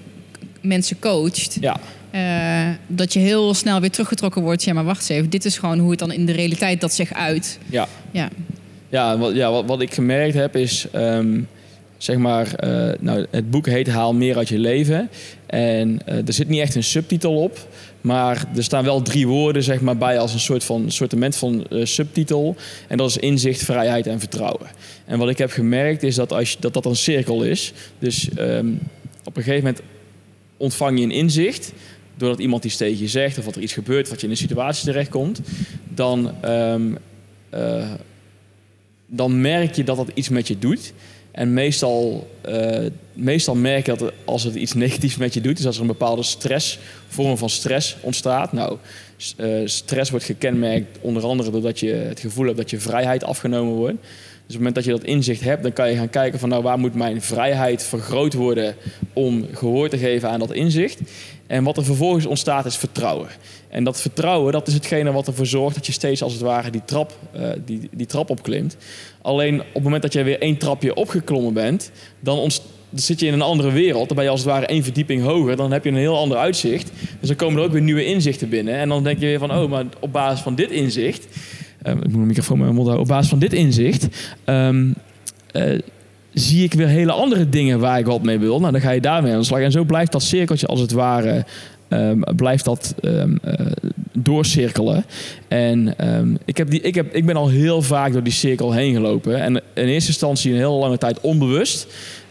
mensen 0.61 0.99
coacht. 0.99 1.57
Ja, 1.61 1.79
Eh, 2.11 2.67
dat 2.87 3.13
je 3.13 3.19
heel 3.19 3.53
snel 3.53 3.79
weer 3.79 3.89
teruggetrokken 3.91 4.41
wordt. 4.41 4.63
Ja, 4.63 4.73
maar 4.73 4.83
wacht 4.83 4.99
eens 4.99 5.09
even. 5.09 5.29
Dit 5.29 5.45
is 5.45 5.57
gewoon 5.57 5.79
hoe 5.79 5.89
het 5.89 5.99
dan 5.99 6.11
in 6.11 6.25
de 6.25 6.31
realiteit 6.31 6.81
dat 6.81 6.93
zich 6.93 7.13
uit. 7.13 7.59
ja. 7.69 7.87
Ja. 8.11 8.29
Ja, 8.89 9.17
wat, 9.17 9.35
ja, 9.35 9.51
wat, 9.51 9.65
wat 9.65 9.81
ik 9.81 9.93
gemerkt 9.93 10.33
heb 10.33 10.55
is, 10.55 10.87
ehm, 10.91 11.39
zeg 11.97 12.17
maar, 12.17 12.53
eh, 12.53 12.89
nou, 12.99 13.25
het 13.31 13.49
boek 13.49 13.65
heet 13.65 13.87
Haal 13.87 14.13
meer 14.13 14.37
uit 14.37 14.49
je 14.49 14.59
leven. 14.59 15.09
En 15.45 15.99
er 16.05 16.33
zit 16.33 16.47
niet 16.47 16.59
echt 16.61 16.75
een 16.75 16.83
subtitel 16.83 17.41
op, 17.41 17.67
maar 18.01 18.45
er 18.55 18.63
staan 18.63 18.83
wel 18.83 19.01
drie 19.01 19.27
woorden 19.27 19.63
zeg 19.63 19.81
maar, 19.81 19.97
bij 19.97 20.19
als 20.19 20.33
een 20.33 20.39
soort 20.39 20.63
van 20.63 20.91
sortiment 20.91 21.35
van 21.35 21.67
eh, 21.67 21.85
subtitel. 21.85 22.55
En 22.87 22.97
dat 22.97 23.09
is 23.09 23.17
inzicht, 23.17 23.63
vrijheid 23.63 24.07
en 24.07 24.19
vertrouwen. 24.19 24.67
En 25.05 25.19
wat 25.19 25.29
ik 25.29 25.37
heb 25.37 25.51
gemerkt 25.51 26.03
is 26.03 26.15
dat 26.15 26.33
als 26.33 26.57
dat, 26.59 26.73
dat 26.73 26.85
een 26.85 26.95
cirkel 26.95 27.43
is. 27.43 27.73
Dus 27.99 28.29
ehm, 28.29 28.67
op 29.23 29.37
een 29.37 29.43
gegeven 29.43 29.63
moment 29.63 29.81
ontvang 30.57 30.99
je 30.99 31.03
een 31.03 31.11
inzicht 31.11 31.73
doordat 32.15 32.39
iemand 32.39 32.65
iets 32.65 32.77
tegen 32.77 32.99
je 32.99 33.07
zegt 33.07 33.37
of 33.37 33.45
wat 33.45 33.55
er 33.55 33.61
iets 33.61 33.73
gebeurt, 33.73 34.09
wat 34.09 34.19
je 34.19 34.25
in 34.25 34.31
een 34.31 34.37
situatie 34.37 34.85
terechtkomt, 34.85 35.41
dan 35.93 36.31
ehm, 36.41 36.95
eh, 37.49 37.91
dan 39.07 39.41
merk 39.41 39.75
je 39.75 39.83
dat 39.83 39.97
dat 39.97 40.11
iets 40.13 40.29
met 40.29 40.47
je 40.47 40.59
doet. 40.59 40.93
En 41.31 41.53
meestal, 41.53 42.29
eh, 42.41 42.85
meestal 43.17 43.55
merk 43.55 43.85
je 43.85 43.95
dat 43.95 44.11
als 44.25 44.43
het 44.43 44.55
iets 44.55 44.73
negatiefs 44.73 45.17
met 45.17 45.33
je 45.33 45.41
doet, 45.41 45.57
dus 45.57 45.65
als 45.65 45.75
er 45.75 45.81
een 45.81 45.87
bepaalde 45.87 46.23
stress, 46.23 46.79
vorm 47.07 47.37
van 47.37 47.49
stress 47.49 47.97
ontstaat. 48.01 48.53
Nou, 48.53 48.77
eh, 49.37 49.47
stress 49.65 50.09
wordt 50.09 50.25
gekenmerkt 50.25 50.97
onder 51.01 51.23
andere 51.23 51.51
doordat 51.51 51.79
je 51.79 51.89
het 51.89 52.19
gevoel 52.19 52.45
hebt 52.45 52.57
dat 52.57 52.69
je 52.69 52.79
vrijheid 52.79 53.23
afgenomen 53.23 53.73
wordt. 53.73 53.97
Dus 54.47 54.55
op 54.55 54.61
het 54.61 54.73
moment 54.73 54.75
dat 54.75 54.83
je 54.83 54.91
dat 54.91 55.15
inzicht 55.15 55.41
hebt, 55.41 55.63
dan 55.63 55.73
kan 55.73 55.89
je 55.89 55.95
gaan 55.95 56.09
kijken 56.09 56.39
van 56.39 56.49
nou 56.49 56.63
waar 56.63 56.79
moet 56.79 56.93
mijn 56.93 57.21
vrijheid 57.21 57.83
vergroot 57.83 58.33
worden 58.33 58.75
om 59.13 59.45
gehoor 59.53 59.89
te 59.89 59.97
geven 59.97 60.29
aan 60.29 60.39
dat 60.39 60.53
inzicht. 60.53 60.99
En 61.47 61.63
wat 61.63 61.77
er 61.77 61.85
vervolgens 61.85 62.25
ontstaat 62.25 62.65
is 62.65 62.75
vertrouwen. 62.75 63.27
En 63.69 63.83
dat 63.83 64.01
vertrouwen, 64.01 64.51
dat 64.51 64.67
is 64.67 64.73
hetgene 64.73 65.11
wat 65.11 65.27
ervoor 65.27 65.45
zorgt 65.45 65.75
dat 65.75 65.85
je 65.85 65.91
steeds 65.91 66.21
als 66.21 66.33
het 66.33 66.41
ware 66.41 66.69
die 66.69 66.81
trap, 66.85 67.17
eh, 67.31 67.49
die, 67.65 67.89
die 67.91 68.05
trap 68.05 68.29
opklimt. 68.29 68.77
Alleen 69.21 69.59
op 69.59 69.73
het 69.73 69.83
moment 69.83 70.01
dat 70.01 70.13
jij 70.13 70.23
weer 70.23 70.41
één 70.41 70.57
trapje 70.57 70.95
opgeklommen 70.95 71.53
bent, 71.53 71.91
dan 72.19 72.37
ontst- 72.37 72.75
dan 72.89 72.99
zit 72.99 73.19
je 73.19 73.25
in 73.25 73.33
een 73.33 73.41
andere 73.41 73.71
wereld. 73.71 74.07
Dan 74.07 74.15
ben 74.15 74.25
je 74.25 74.31
als 74.31 74.39
het 74.39 74.49
ware 74.49 74.65
één 74.65 74.83
verdieping 74.83 75.21
hoger. 75.21 75.55
Dan 75.55 75.71
heb 75.71 75.83
je 75.83 75.89
een 75.89 75.95
heel 75.95 76.17
ander 76.17 76.37
uitzicht. 76.37 76.91
Dus 77.19 77.27
dan 77.27 77.37
komen 77.37 77.59
er 77.59 77.65
ook 77.65 77.71
weer 77.71 77.81
nieuwe 77.81 78.05
inzichten 78.05 78.49
binnen. 78.49 78.73
En 78.73 78.89
dan 78.89 79.03
denk 79.03 79.19
je 79.19 79.25
weer 79.25 79.39
van, 79.39 79.51
oh, 79.51 79.69
maar 79.69 79.85
op 79.99 80.11
basis 80.11 80.39
van 80.39 80.55
dit 80.55 80.71
inzicht... 80.71 81.27
eh, 81.81 81.91
ik 81.91 82.03
moet 82.03 82.13
mijn 82.15 82.27
microfoon 82.27 82.57
met 82.57 82.65
mijn 82.65 82.85
mond. 82.85 82.97
Op 82.97 83.07
basis 83.07 83.29
van 83.29 83.39
dit 83.39 83.53
inzicht... 83.53 84.07
ehm, 84.43 84.91
eh, 85.51 85.79
zie 86.33 86.63
ik 86.63 86.73
weer 86.73 86.87
hele 86.87 87.11
andere 87.11 87.49
dingen 87.49 87.79
waar 87.79 87.99
ik 87.99 88.05
wat 88.05 88.23
mee 88.23 88.39
wil. 88.39 88.59
Nou, 88.59 88.71
dan 88.71 88.81
ga 88.81 88.91
je 88.91 89.01
daarmee 89.01 89.31
aan 89.31 89.39
de 89.39 89.45
slag. 89.45 89.59
En 89.59 89.71
zo 89.71 89.83
blijft 89.83 90.11
dat 90.11 90.23
cirkeltje 90.23 90.67
als 90.67 90.79
het 90.79 90.91
ware... 90.91 91.45
ehm, 91.87 92.21
blijft 92.35 92.65
dat 92.65 92.95
ehm, 93.01 93.35
eh, 93.43 93.65
doorcirkelen. 94.13 95.05
En 95.47 95.97
ehm, 95.97 96.35
ik, 96.45 96.57
heb 96.57 96.69
die, 96.69 96.81
ik, 96.81 96.95
heb, 96.95 97.15
ik 97.15 97.25
ben 97.25 97.35
al 97.35 97.49
heel 97.49 97.81
vaak 97.81 98.13
door 98.13 98.23
die 98.23 98.33
cirkel 98.33 98.71
heen 98.71 98.93
gelopen. 98.93 99.41
En 99.41 99.55
in 99.55 99.87
eerste 99.87 100.09
instantie 100.09 100.51
een 100.51 100.57
hele 100.57 100.69
lange 100.69 100.97
tijd 100.97 101.21
onbewust. 101.21 101.87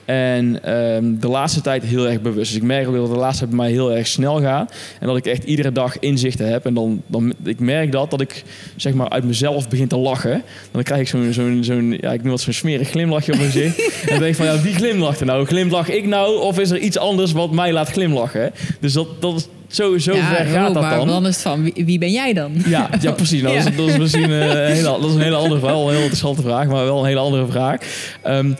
En 0.07 0.63
ehm, 0.63 1.05
de 1.21 1.29
laatste 1.29 1.61
tijd 1.61 1.83
heel 1.83 2.09
erg 2.09 2.21
bewust. 2.21 2.49
Dus 2.53 2.61
ik 2.61 2.63
merk 2.63 2.89
ook 2.89 2.95
dat 2.95 3.11
de 3.11 3.17
laatste 3.17 3.39
tijd 3.39 3.57
bij 3.57 3.65
mij 3.65 3.71
heel 3.71 3.93
erg 3.93 4.07
snel 4.07 4.41
gaat. 4.41 4.73
En 5.01 5.07
dat 5.07 5.17
ik 5.17 5.27
echt 5.27 5.45
iedere 5.45 5.73
dag 5.73 5.99
inzichten 5.99 6.49
heb. 6.49 6.67
En 6.67 6.75
dan, 6.75 7.03
dan 7.07 7.35
ik 7.45 7.61
merk 7.61 7.93
dat, 7.93 8.11
dat 8.11 8.21
ik 8.21 8.45
zeg 8.77 8.95
maar 8.95 9.09
uit 9.09 9.25
mezelf 9.25 9.69
begin 9.69 9.89
te 9.89 9.97
lachen. 9.97 10.43
Dan 10.71 10.83
krijg 10.83 11.01
ik 11.01 11.09
zo'n, 11.09 11.33
zo'n, 11.33 11.59
zo'n 11.61 11.99
ja, 12.01 12.13
ik 12.13 12.23
noem 12.23 12.33
het 12.33 12.41
zo'n 12.41 12.53
smerig 12.53 12.89
glimlachje 12.89 13.33
op 13.33 13.39
mijn 13.39 13.51
gezicht. 13.51 13.79
en 14.03 14.09
dan 14.09 14.19
denk 14.19 14.31
ik 14.31 14.37
van, 14.37 14.47
ja, 14.47 14.61
wie 14.61 14.75
glimlacht 14.75 15.21
er 15.21 15.27
nou? 15.27 15.47
Glimlach 15.47 15.89
ik 15.89 16.07
nou? 16.07 16.41
Of 16.41 16.59
is 16.59 16.71
er 16.71 16.79
iets 16.79 16.99
anders 16.99 17.33
wat 17.33 17.51
mij 17.51 17.73
laat 17.73 17.89
glimlachen? 17.89 18.53
Dus 18.81 18.93
dat, 18.93 19.21
dat 19.21 19.35
is, 19.35 19.49
zo, 19.69 19.99
zo 19.99 20.15
ja, 20.15 20.35
ver 20.35 20.47
gaat 20.47 20.69
oh, 20.69 20.75
dat 20.75 20.83
maar 20.83 20.97
dan. 20.97 21.07
dan 21.07 21.27
is 21.27 21.35
het 21.35 21.43
van, 21.43 21.63
wie, 21.63 21.85
wie 21.85 21.99
ben 21.99 22.13
jij 22.13 22.33
dan? 22.33 22.53
Ja, 22.67 22.91
ja 23.01 23.13
precies. 23.13 23.43
Nou, 23.43 23.55
Ja. 23.55 23.63
Dat, 23.63 23.73
is, 23.73 23.77
dat 23.77 23.89
is 23.89 23.99
misschien 23.99 24.31
eh, 24.31 24.49
een 24.49 24.57
hele, 24.57 24.83
dat 24.83 25.05
is 25.05 25.15
een 25.15 25.21
hele 25.21 25.37
andere 25.37 25.61
vraag. 25.61 25.73
Wel 25.73 25.83
een 25.83 25.91
heel 25.91 25.99
interessante 25.99 26.43
vraag, 26.43 26.67
maar 26.67 26.85
wel 26.85 26.99
een 26.99 27.07
hele 27.07 27.21
andere 27.21 27.47
vraag. 27.47 27.81
Ehm, 28.23 28.53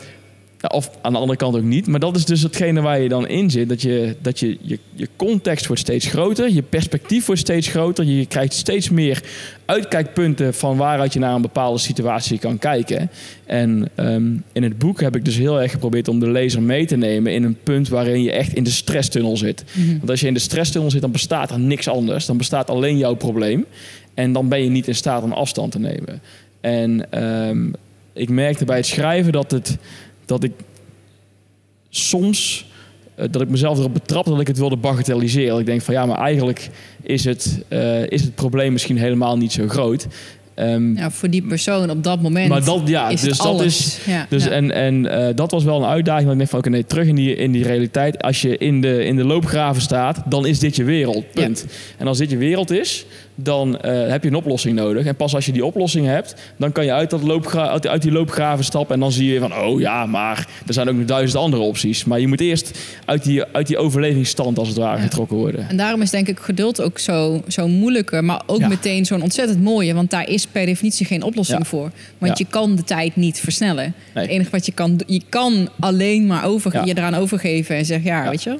of 0.61 0.89
aan 1.01 1.13
de 1.13 1.19
andere 1.19 1.37
kant 1.37 1.55
ook 1.55 1.63
niet. 1.63 1.87
Maar 1.87 1.99
dat 1.99 2.15
is 2.15 2.25
dus 2.25 2.41
hetgene 2.41 2.81
waar 2.81 2.99
je 2.99 3.09
dan 3.09 3.27
in 3.27 3.49
zit. 3.49 3.69
Dat, 3.69 3.81
je, 3.81 4.15
dat 4.21 4.39
je, 4.39 4.57
je, 4.61 4.79
je 4.93 5.07
context 5.15 5.67
wordt 5.67 5.81
steeds 5.81 6.05
groter. 6.05 6.49
Je 6.49 6.61
perspectief 6.61 7.25
wordt 7.25 7.41
steeds 7.41 7.67
groter. 7.67 8.05
Je 8.05 8.25
krijgt 8.25 8.53
steeds 8.53 8.89
meer 8.89 9.23
uitkijkpunten 9.65 10.53
van 10.53 10.77
waaruit 10.77 11.13
je 11.13 11.19
naar 11.19 11.35
een 11.35 11.41
bepaalde 11.41 11.79
situatie 11.79 12.39
kan 12.39 12.57
kijken. 12.57 13.09
En 13.45 13.89
ehm, 13.95 14.35
in 14.51 14.63
het 14.63 14.77
boek 14.77 15.01
heb 15.01 15.15
ik 15.15 15.25
dus 15.25 15.37
heel 15.37 15.61
erg 15.61 15.71
geprobeerd 15.71 16.07
om 16.07 16.19
de 16.19 16.31
lezer 16.31 16.61
mee 16.61 16.85
te 16.85 16.95
nemen 16.95 17.33
in 17.33 17.43
een 17.43 17.57
punt 17.63 17.89
waarin 17.89 18.23
je 18.23 18.31
echt 18.31 18.53
in 18.53 18.63
de 18.63 18.69
stresstunnel 18.69 19.37
zit. 19.37 19.63
Mhm. 19.71 19.97
Want 19.97 20.09
als 20.09 20.19
je 20.19 20.27
in 20.27 20.33
de 20.33 20.39
stresstunnel 20.39 20.91
zit, 20.91 21.01
dan 21.01 21.11
bestaat 21.11 21.51
er 21.51 21.59
niks 21.59 21.87
anders. 21.87 22.25
Dan 22.25 22.37
bestaat 22.37 22.69
alleen 22.69 22.97
jouw 22.97 23.15
probleem. 23.15 23.65
En 24.13 24.33
dan 24.33 24.47
ben 24.47 24.63
je 24.63 24.69
niet 24.69 24.87
in 24.87 24.95
staat 24.95 25.23
om 25.23 25.31
afstand 25.31 25.71
te 25.71 25.79
nemen. 25.79 26.21
En 26.61 27.11
ehm, 27.11 27.69
ik 28.13 28.29
merkte 28.29 28.65
bij 28.65 28.77
het 28.77 28.85
schrijven 28.85 29.31
dat, 29.31 29.51
het, 29.51 29.77
dat 30.27 30.43
ik 30.43 30.51
soms 31.89 32.65
eh, 33.15 33.25
dat 33.31 33.41
ik 33.41 33.49
mezelf 33.49 33.77
erop 33.77 33.93
betrapte 33.93 34.29
dat 34.29 34.39
ik 34.39 34.47
het 34.47 34.57
wilde 34.57 34.77
bagatelliseren. 34.77 35.59
Ik 35.59 35.65
denk 35.65 35.81
van 35.81 35.93
ja, 35.93 36.05
maar 36.05 36.17
eigenlijk 36.17 36.69
is 37.01 37.23
het, 37.23 37.63
eh, 37.67 38.09
is 38.09 38.21
het 38.21 38.35
probleem 38.35 38.71
misschien 38.71 38.97
helemaal 38.97 39.37
niet 39.37 39.51
zo 39.51 39.67
groot. 39.67 40.07
Ehm, 40.53 40.95
Ja, 40.95 41.11
voor 41.11 41.29
die 41.29 41.41
persoon 41.41 41.89
op 41.89 42.03
dat 42.03 42.21
moment 42.21 42.49
maar 42.49 42.63
dat, 42.63 42.81
ja, 42.85 43.09
is 43.09 43.21
dus 43.21 43.37
dat 43.37 43.61
is, 43.61 43.99
Ja, 44.05 44.25
dus 44.29 44.43
ja. 44.43 44.49
En, 44.49 44.71
en 44.71 45.05
eh, 45.05 45.35
dat 45.35 45.51
was 45.51 45.63
wel 45.63 45.77
een 45.77 45.89
uitdaging. 45.89 46.23
Dat 46.23 46.31
ik 46.31 46.37
denk 46.37 46.49
van, 46.49 46.59
oké, 46.59 46.69
nee, 46.69 46.85
terug 46.85 47.07
in 47.07 47.15
die, 47.15 47.35
in 47.35 47.51
die 47.51 47.63
realiteit. 47.63 48.21
Als 48.21 48.41
je 48.41 48.57
in 48.57 48.81
de, 48.81 49.05
in 49.05 49.15
de 49.15 49.23
loopgraven 49.23 49.81
staat, 49.81 50.21
dan 50.25 50.45
is 50.45 50.59
dit 50.59 50.75
je 50.75 50.83
wereld. 50.83 51.31
Punt. 51.31 51.65
En 51.97 52.07
als 52.07 52.17
dit 52.17 52.29
je 52.29 52.37
wereld 52.37 52.71
is, 52.71 53.05
dan 53.39 53.79
eh, 53.79 54.07
heb 54.09 54.23
je 54.23 54.29
een 54.29 54.35
oplossing 54.35 54.75
nodig. 54.75 55.05
En 55.05 55.15
pas 55.15 55.35
als 55.35 55.45
je 55.45 55.51
die 55.51 55.65
oplossing 55.65 56.05
hebt, 56.05 56.35
dan 56.57 56.71
kan 56.71 56.85
je 56.85 56.91
uit, 56.93 57.09
dat 57.09 57.21
loopgra 57.21 57.69
uit, 57.69 57.87
uit 57.87 58.01
die 58.01 58.11
loopgraven 58.11 58.63
stappen. 58.65 58.93
En 58.93 58.99
dan 58.99 59.11
zie 59.11 59.33
je 59.33 59.39
van, 59.39 59.55
oh 59.57 59.79
ja, 59.79 60.05
maar 60.05 60.47
er 60.67 60.73
zijn 60.73 60.89
ook 60.89 60.95
nog 60.95 61.05
duizend 61.05 61.41
andere 61.43 61.61
opties. 61.63 62.05
Maar 62.05 62.19
je 62.19 62.27
moet 62.27 62.41
eerst 62.41 62.79
uit 63.05 63.23
die, 63.23 63.43
uit 63.51 63.67
die 63.67 63.77
overlevingsstand, 63.77 64.57
als 64.59 64.67
het 64.67 64.77
ware, 64.77 64.97
Ja. 64.97 65.03
getrokken 65.03 65.37
worden. 65.37 65.69
En 65.69 65.77
daarom 65.77 66.01
is 66.01 66.09
denk 66.09 66.27
ik 66.27 66.39
geduld 66.39 66.81
ook 66.81 66.99
zo, 66.99 67.43
zo 67.47 67.67
moeilijker, 67.67 68.23
maar 68.23 68.41
ook 68.45 68.59
Ja. 68.59 68.67
meteen 68.67 69.05
zo'n 69.05 69.21
ontzettend 69.21 69.61
mooie. 69.63 69.93
Want 69.93 70.09
daar 70.09 70.29
is 70.29 70.45
per 70.47 70.65
definitie 70.65 71.05
geen 71.05 71.23
oplossing 71.23 71.59
Ja. 71.59 71.65
voor. 71.65 71.91
Want 72.17 72.37
je 72.37 72.45
kan 72.49 72.75
de 72.75 72.83
tijd 72.83 73.15
niet 73.15 73.39
versnellen. 73.39 73.93
Nee. 74.13 74.23
Het 74.23 74.33
enige 74.33 74.49
wat 74.51 74.65
je 74.65 74.71
kan, 74.71 74.99
je 75.07 75.21
kan 75.29 75.69
alleen 75.79 76.25
maar 76.25 76.45
over, 76.45 76.85
je 76.85 76.97
eraan 76.97 77.15
overgeven 77.15 77.75
en 77.75 77.85
zeggen, 77.85 78.05
Ja. 78.11 78.29
weet 78.29 78.43
je. 78.43 78.57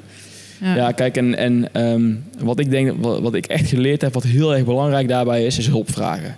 Ja, 0.60 0.92
kijk, 0.92 1.16
en, 1.16 1.36
en 1.36 1.68
ehm, 1.72 2.14
wat 2.38 2.58
ik 2.58 2.70
denk, 2.70 2.92
wat, 3.00 3.34
ik 3.34 3.46
echt 3.46 3.68
geleerd 3.68 4.00
heb, 4.00 4.14
wat 4.14 4.22
heel 4.22 4.54
erg 4.54 4.64
belangrijk 4.64 5.08
daarbij 5.08 5.46
is, 5.46 5.58
is 5.58 5.66
hulp 5.66 5.92
vragen. 5.92 6.36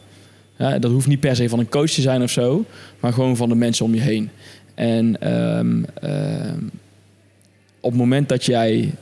Ja, 0.58 0.78
dat 0.78 0.90
hoeft 0.90 1.06
niet 1.06 1.20
per 1.20 1.36
se 1.36 1.48
van 1.48 1.58
een 1.58 1.68
coach 1.68 1.90
te 1.90 2.00
zijn 2.00 2.22
of 2.22 2.30
zo, 2.30 2.64
maar 3.00 3.12
gewoon 3.12 3.36
van 3.36 3.48
de 3.48 3.54
mensen 3.54 3.84
om 3.84 3.94
je 3.94 4.00
heen. 4.00 4.30
En 4.74 5.20
ehm, 5.20 5.82
ehm, 6.00 6.58
op 7.80 7.90
het 7.90 8.00
moment 8.00 8.28
dat 8.28 8.44
jij 8.44 8.94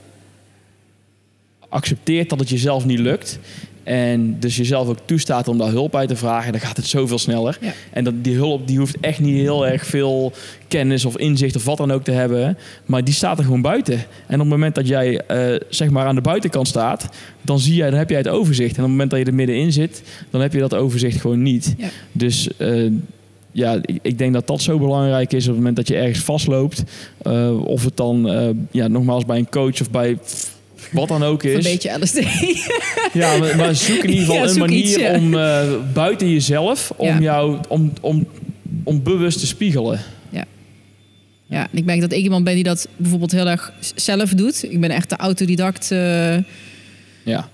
accepteert 1.69 2.31
dat 2.31 2.39
het 2.39 2.49
jezelf 2.49 2.85
niet 2.85 2.99
lukt. 2.99 3.39
En 3.89 4.36
dus 4.41 4.57
jezelf 4.57 4.89
ook 4.89 4.99
toestaat 5.05 5.49
om 5.49 5.59
daar 5.59 5.70
hulp 5.70 5.91
bij 5.91 6.07
te 6.07 6.16
vragen, 6.16 6.53
dan 6.53 6.61
gaat 6.61 6.76
het 6.76 6.86
zoveel 6.86 7.18
sneller. 7.18 7.59
Ja. 7.61 7.72
En 7.93 8.05
dat, 8.05 8.14
die 8.24 8.34
hulp 8.34 8.66
die 8.66 8.78
hoeft 8.78 8.97
echt 9.01 9.20
niet 9.20 9.36
heel 9.36 9.66
erg 9.66 9.86
veel 9.86 10.32
kennis 10.68 11.05
of 11.05 11.16
inzicht 11.18 11.57
of 11.57 11.64
wat 11.64 11.76
dan 11.76 11.91
ook 11.91 12.05
te 12.05 12.11
hebben. 12.11 12.59
Maar 12.86 13.05
die 13.05 13.14
staat 13.14 13.39
er 13.39 13.45
gewoon 13.45 13.62
buiten. 13.62 13.95
En 14.26 14.34
op 14.34 14.41
het 14.41 14.49
moment 14.49 14.74
dat 14.74 14.89
jij 14.89 15.20
eh, 15.20 15.61
zeg 15.68 15.91
maar 15.91 16.07
aan 16.07 16.14
de 16.14 16.20
buitenkant 16.20 16.68
staat, 16.68 17.09
dan 17.43 17.59
zie 17.59 17.74
jij, 17.74 17.91
dan 17.91 17.99
heb 17.99 18.09
jij 18.09 18.18
het 18.18 18.28
overzicht. 18.28 18.76
En 18.76 18.82
op 18.82 18.89
het 18.89 18.91
moment 18.91 19.11
dat 19.11 19.18
je 19.18 19.24
er 19.24 19.34
middenin 19.34 19.72
zit, 19.72 20.03
dan 20.30 20.41
heb 20.41 20.53
je 20.53 20.59
dat 20.59 20.74
overzicht 20.74 21.20
gewoon 21.20 21.43
niet. 21.43 21.74
Ja. 21.78 21.89
Dus 22.12 22.49
eh, 22.57 22.91
ja, 23.53 23.78
ik, 23.82 23.99
ik 24.03 24.18
denk 24.18 24.32
dat 24.32 24.47
dat 24.47 24.62
zo 24.62 24.78
belangrijk 24.78 25.32
is 25.32 25.43
op 25.43 25.49
het 25.49 25.57
moment 25.59 25.76
dat 25.76 25.89
je 25.89 25.97
ergens 25.97 26.24
vastloopt. 26.24 26.82
Eh, 27.22 27.66
of 27.66 27.84
het 27.84 27.97
dan, 27.97 28.30
ja, 28.70 28.89
nogmaals 28.89 29.24
bij 29.24 29.39
een 29.39 29.51
coach 29.51 29.80
of 29.80 29.91
bij 29.91 30.18
wat 30.93 31.09
dan 31.09 31.22
ook 31.22 31.43
Of 31.45 31.51
een 31.51 31.59
is. 31.59 31.64
beetje 31.64 31.99
LSD. 32.01 32.20
Ja, 33.12 33.37
maar, 33.37 33.57
maar 33.57 33.74
zoek 33.74 34.03
in 34.05 34.11
ieder 34.11 34.24
geval 34.24 34.37
Ja, 34.45 34.51
een 34.51 34.59
manier 34.59 34.79
iets, 34.79 34.97
ja. 34.97 35.14
om 35.14 35.35
eh, 35.35 35.68
buiten 35.93 36.31
jezelf, 36.31 36.93
om 36.97 37.07
Ja. 37.07 37.18
jou, 37.20 37.59
om, 37.68 37.93
om, 38.01 38.26
om 38.85 39.03
bewust 39.03 39.39
te 39.41 39.47
spiegelen. 39.47 40.01
Ja, 41.51 41.62
en 41.72 41.79
ik 41.79 41.85
merk 41.85 42.01
dat 42.01 42.12
ik 42.12 42.22
iemand 42.22 42.45
ben 42.45 42.55
die 42.55 42.62
dat 42.64 42.89
bijvoorbeeld 42.97 43.33
heel 43.33 43.49
erg 43.49 43.72
zelf 43.95 44.31
doet. 44.31 44.62
Ik 44.72 44.81
ben 44.81 44.91
echt 44.91 45.09
de 45.09 45.16
autodidact 45.16 45.91
eh, 45.91 46.37
Ja, 47.24 47.49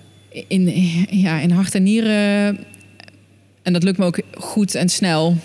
in, 0.47 0.67
ja, 1.09 1.39
in 1.39 1.51
hart 1.51 1.75
en 1.75 1.83
nieren. 1.83 2.57
En 3.63 3.73
dat 3.73 3.83
lukt 3.83 3.97
me 3.97 4.05
ook 4.05 4.19
goed 4.37 4.75
en 4.75 4.89
snel. 4.89 5.37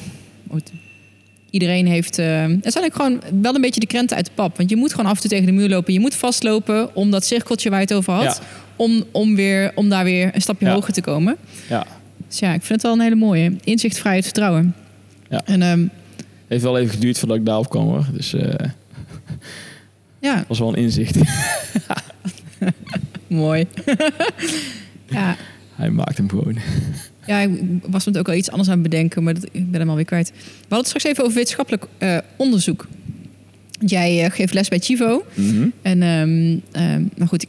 Iedereen 1.51 1.87
heeft... 1.87 2.19
eh 2.19 2.45
het 2.63 2.73
zijn 2.73 2.85
ook 2.85 2.95
gewoon 2.95 3.21
wel 3.41 3.55
een 3.55 3.61
beetje 3.61 3.81
de 3.81 3.87
krenten 3.87 4.17
uit 4.17 4.27
de 4.27 4.33
pap. 4.35 4.57
Want 4.57 4.71
je 4.71 4.77
moet 4.77 4.91
gewoon 4.91 5.07
af 5.11 5.15
en 5.15 5.21
toe 5.21 5.31
tegen 5.31 5.47
de 5.47 5.53
muur 5.53 5.69
lopen. 5.69 5.93
Je 5.93 6.01
moet 6.01 6.15
vastlopen 6.15 6.95
om 6.95 7.11
dat 7.11 7.25
cirkeltje 7.25 7.71
waar 7.71 7.79
je 7.79 7.85
het 7.85 7.95
over 7.95 8.13
had... 8.13 8.25
Ja. 8.25 8.37
Om, 8.77 9.05
om, 9.13 9.35
weer, 9.37 9.73
om 9.75 9.89
daar 9.89 10.05
weer 10.05 10.31
een 10.35 10.41
stapje 10.41 10.67
Ja. 10.67 10.73
hoger 10.73 10.93
te 10.93 11.01
komen. 11.01 11.37
Ja, 11.69 11.87
Dus 12.29 12.39
ja, 12.39 12.49
ik 12.53 12.63
vind 12.63 12.69
het 12.69 12.83
wel 12.83 12.93
een 12.93 13.01
hele 13.01 13.15
mooie. 13.15 13.53
Inzicht, 13.65 13.99
vrijheid, 13.99 14.25
vertrouwen. 14.25 14.75
Ja. 15.31 15.41
En 15.45 15.63
ehm, 15.63 15.87
heeft 16.47 16.63
wel 16.63 16.79
even 16.79 16.95
geduurd 16.95 17.19
voordat 17.19 17.37
ik 17.37 17.47
daarop 17.47 17.71
kwam 17.71 17.85
hoor. 17.89 18.07
Dus 18.13 18.35
eh 18.35 18.55
ja, 20.29 20.45
was 20.49 20.59
wel 20.59 20.69
een 20.69 20.75
inzicht. 20.83 21.17
mooi. 23.27 23.67
ja, 25.07 25.37
Hij 25.75 25.91
maakt 25.91 26.17
hem 26.17 26.29
gewoon. 26.29 26.59
Ja, 27.27 27.41
ik 27.41 27.51
was 27.87 28.05
met 28.05 28.19
ook 28.19 28.29
al 28.29 28.35
iets 28.35 28.51
anders 28.51 28.69
aan 28.69 28.79
het 28.79 28.89
bedenken, 28.91 29.23
maar 29.23 29.35
dat, 29.35 29.45
ik 29.53 29.71
ben 29.71 29.81
hem 29.81 29.89
alweer 29.89 30.05
kwijt. 30.05 30.29
We 30.31 30.37
hadden 30.59 30.79
het 30.79 30.87
straks 30.87 31.05
even 31.05 31.23
over 31.25 31.35
wetenschappelijk 31.37 31.87
eh, 31.99 32.19
onderzoek. 32.37 32.87
Jij 33.87 34.25
eh, 34.25 34.31
geeft 34.31 34.55
les 34.55 34.69
bij 34.69 34.79
Chivo. 34.79 35.25
Mhm. 35.35 35.69
En, 35.83 35.99
maar 37.17 37.29
goed, 37.29 37.43
ik, 37.43 37.49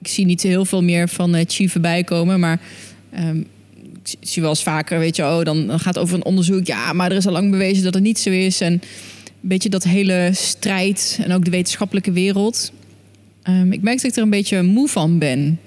ik 0.00 0.08
zie 0.08 0.24
niet 0.24 0.42
heel 0.42 0.64
veel 0.64 0.82
meer 0.82 1.08
van 1.08 1.34
eh 1.34 1.44
Chivo 1.48 1.80
bijkomen, 1.80 2.40
maar 2.40 2.60
ehm, 3.12 3.38
ik 4.02 4.16
zie- 4.20 4.42
wel 4.42 4.50
eens 4.50 4.62
vaker, 4.62 4.98
weet 4.98 5.16
je, 5.16 5.22
oh, 5.22 5.42
dan, 5.42 5.66
dan 5.66 5.80
gaat 5.80 5.94
het 5.94 6.02
over 6.04 6.14
een 6.16 6.24
onderzoek. 6.24 6.66
Ja, 6.66 6.92
maar 6.92 7.10
er 7.10 7.16
is 7.16 7.26
al 7.26 7.32
lang 7.32 7.50
bewezen 7.50 7.84
dat 7.84 7.94
het 7.94 8.02
niet 8.02 8.18
zo 8.18 8.30
is. 8.30 8.60
En 8.60 8.72
een 8.72 8.80
beetje 9.48 9.68
dat 9.68 9.84
hele 9.84 10.30
strijd 10.32 11.18
en 11.22 11.32
ook 11.32 11.44
de 11.44 11.50
wetenschappelijke 11.50 12.12
wereld. 12.12 12.72
Ik 13.70 13.82
merk 13.82 13.96
dat 13.96 14.10
ik 14.10 14.16
er 14.16 14.22
een 14.22 14.30
beetje 14.30 14.62
moe 14.62 14.88
van 14.88 15.18
ben. 15.18 15.58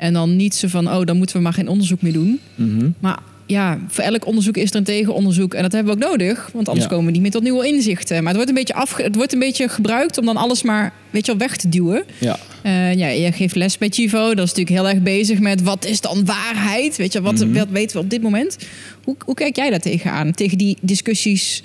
En 0.00 0.12
dan 0.12 0.36
niet 0.36 0.54
zo 0.54 0.68
van, 0.68 0.88
oh, 0.92 1.04
dan 1.04 1.16
moeten 1.16 1.36
we 1.36 1.42
maar 1.42 1.52
geen 1.52 1.68
onderzoek 1.68 2.02
meer 2.02 2.12
doen. 2.12 2.40
Mhm. 2.54 2.90
Maar 3.00 3.18
ja, 3.46 3.78
voor 3.88 4.04
elk 4.04 4.26
onderzoek 4.26 4.56
is 4.56 4.70
er 4.70 4.76
een 4.76 4.84
tegenonderzoek. 4.84 5.54
En 5.54 5.62
dat 5.62 5.72
hebben 5.72 5.98
we 5.98 6.04
ook 6.04 6.10
nodig, 6.10 6.50
want 6.52 6.68
anders 6.68 6.86
Ja. 6.86 6.92
komen 6.92 7.06
we 7.06 7.12
niet 7.12 7.20
meer 7.22 7.30
tot 7.30 7.42
nieuwe 7.42 7.66
inzichten. 7.66 8.16
Maar 8.16 8.26
het 8.26 8.34
wordt 8.34 8.48
een 8.48 8.54
beetje, 8.54 8.74
afge 8.74 9.02
het 9.02 9.14
wordt 9.14 9.32
een 9.32 9.38
beetje 9.38 9.68
gebruikt 9.68 10.18
om 10.18 10.24
dan 10.26 10.36
alles 10.36 10.62
maar 10.62 10.92
weet 11.10 11.26
je 11.26 11.32
wel, 11.36 11.46
weg 11.46 11.56
te 11.56 11.68
duwen. 11.68 12.02
Ja. 12.18 12.38
Eh, 12.62 12.94
ja, 12.94 13.06
je 13.08 13.32
geeft 13.32 13.54
les 13.54 13.78
bij 13.78 13.88
Chivo. 13.88 14.34
Dat 14.34 14.44
is 14.46 14.54
natuurlijk 14.54 14.76
heel 14.76 14.88
erg 14.88 15.02
bezig 15.02 15.38
met 15.38 15.62
wat 15.62 15.84
is 15.84 16.00
dan 16.00 16.24
waarheid? 16.24 16.96
Weet 16.96 17.12
je, 17.12 17.20
wat, 17.20 17.34
Mhm. 17.44 17.52
wat 17.52 17.68
weten 17.70 17.96
we 17.96 18.02
op 18.02 18.10
dit 18.10 18.22
moment? 18.22 18.56
Hoe, 19.04 19.16
hoe 19.24 19.34
kijk 19.34 19.56
jij 19.56 19.70
daar 19.70 19.80
tegenaan? 19.80 20.32
Tegen 20.32 20.58
die 20.58 20.76
discussies? 20.80 21.62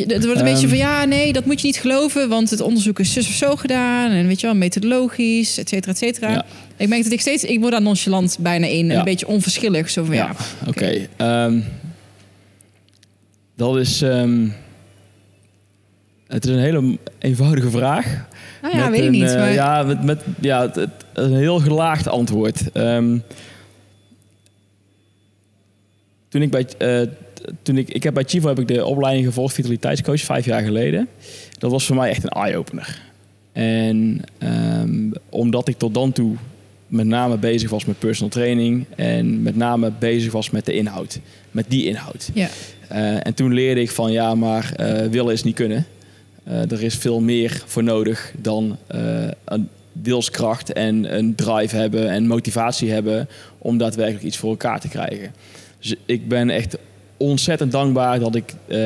Het 0.00 0.24
wordt 0.24 0.40
een 0.40 0.46
Ehm. 0.46 0.52
beetje 0.52 0.68
van 0.68 0.76
ja, 0.76 1.04
nee, 1.04 1.32
dat 1.32 1.44
moet 1.44 1.60
je 1.60 1.66
niet 1.66 1.76
geloven, 1.76 2.28
want 2.28 2.50
het 2.50 2.60
onderzoek 2.60 2.98
is 2.98 3.12
zus 3.12 3.26
of 3.28 3.32
zo 3.34 3.56
gedaan. 3.56 4.10
En 4.10 4.26
weet 4.26 4.40
je 4.40 4.46
wel, 4.46 4.56
methodologisch, 4.56 5.58
et 5.58 5.68
cetera, 5.68 5.92
et 5.92 5.98
cetera. 5.98 6.30
Ja. 6.30 6.44
Ik 6.76 6.88
merk 6.88 7.02
dat 7.02 7.12
ik 7.12 7.20
steeds, 7.20 7.44
ik 7.44 7.58
word 7.60 7.72
daar 7.72 7.82
nonchalant 7.82 8.36
bijna 8.40 8.66
in. 8.66 8.86
Ja. 8.86 8.98
Een 8.98 9.04
beetje 9.04 9.26
onverschillig. 9.26 9.90
Zo 9.90 10.04
van 10.04 10.14
ja, 10.14 10.26
Ja, 10.26 10.68
oké. 10.68 11.06
Ehm, 11.16 11.58
dat 13.56 13.76
is... 13.76 14.02
ehm, 14.02 14.48
het 16.26 16.44
is 16.44 16.50
een 16.50 16.58
hele 16.58 16.98
eenvoudige 17.18 17.70
vraag. 17.70 18.26
nou 18.62 18.76
ja, 18.76 18.88
Met 18.88 18.98
weet 18.98 19.04
ik 19.04 19.10
niet. 19.10 19.22
eh, 19.30 19.36
Maar, 19.36 19.52
ja, 19.52 19.82
met, 19.82 20.02
met 20.04 20.22
ja, 20.40 20.60
het, 20.62 20.74
het- 20.74 21.04
een 21.12 21.36
heel 21.36 21.58
gelaagd 21.58 22.08
antwoord. 22.08 22.72
Ehm, 22.72 23.18
toen 26.28 26.42
ik 26.42 26.50
bij... 26.50 26.64
t- 26.64 26.76
toen 27.62 27.78
ik, 27.78 27.88
ik 27.88 28.02
heb 28.02 28.14
bij 28.14 28.24
Chivo 28.26 28.48
heb 28.48 28.58
ik 28.58 28.68
de 28.68 28.84
opleiding 28.84 29.26
gevolgd, 29.26 29.54
vitaliteitscoach, 29.54 30.20
vijf 30.20 30.44
jaar 30.44 30.62
geleden. 30.62 31.08
Dat 31.58 31.70
was 31.70 31.86
voor 31.86 31.96
mij 31.96 32.10
echt 32.10 32.22
een 32.22 32.30
eye-opener. 32.30 33.00
En 33.52 34.20
ehm, 34.38 35.10
omdat 35.28 35.68
ik 35.68 35.78
tot 35.78 35.94
dan 35.94 36.12
toe 36.12 36.36
met 36.86 37.06
name 37.06 37.36
bezig 37.36 37.70
was 37.70 37.84
met 37.84 37.98
personal 37.98 38.30
training 38.30 38.86
en 38.96 39.42
met 39.42 39.56
name 39.56 39.92
bezig 39.98 40.32
was 40.32 40.50
met 40.50 40.66
de 40.66 40.72
inhoud, 40.72 41.20
met 41.50 41.64
die 41.68 41.86
inhoud. 41.86 42.30
ja. 42.34 42.48
Eh, 42.88 43.26
en 43.26 43.34
toen 43.34 43.52
leerde 43.52 43.80
ik 43.80 43.90
van 43.90 44.12
ja, 44.12 44.34
maar 44.34 44.72
eh, 44.76 45.08
willen 45.08 45.32
is 45.32 45.42
niet 45.42 45.54
kunnen. 45.54 45.86
Eh, 46.44 46.70
er 46.70 46.82
is 46.82 46.94
veel 46.94 47.20
meer 47.20 47.62
voor 47.66 47.82
nodig 47.82 48.32
dan 48.38 48.76
een 49.44 49.68
wilskracht 49.92 50.72
en 50.72 51.16
een 51.16 51.34
drive 51.34 51.76
hebben 51.76 52.10
en 52.10 52.26
motivatie 52.26 52.90
hebben 52.90 53.28
om 53.58 53.78
daadwerkelijk 53.78 54.24
iets 54.24 54.36
voor 54.36 54.50
elkaar 54.50 54.80
te 54.80 54.88
krijgen. 54.88 55.32
Dus 55.78 55.94
ik 56.06 56.28
ben 56.28 56.50
echt 56.50 56.76
ontzettend 57.22 57.72
dankbaar 57.72 58.18
dat 58.18 58.34
ik 58.34 58.54
eh, 58.66 58.78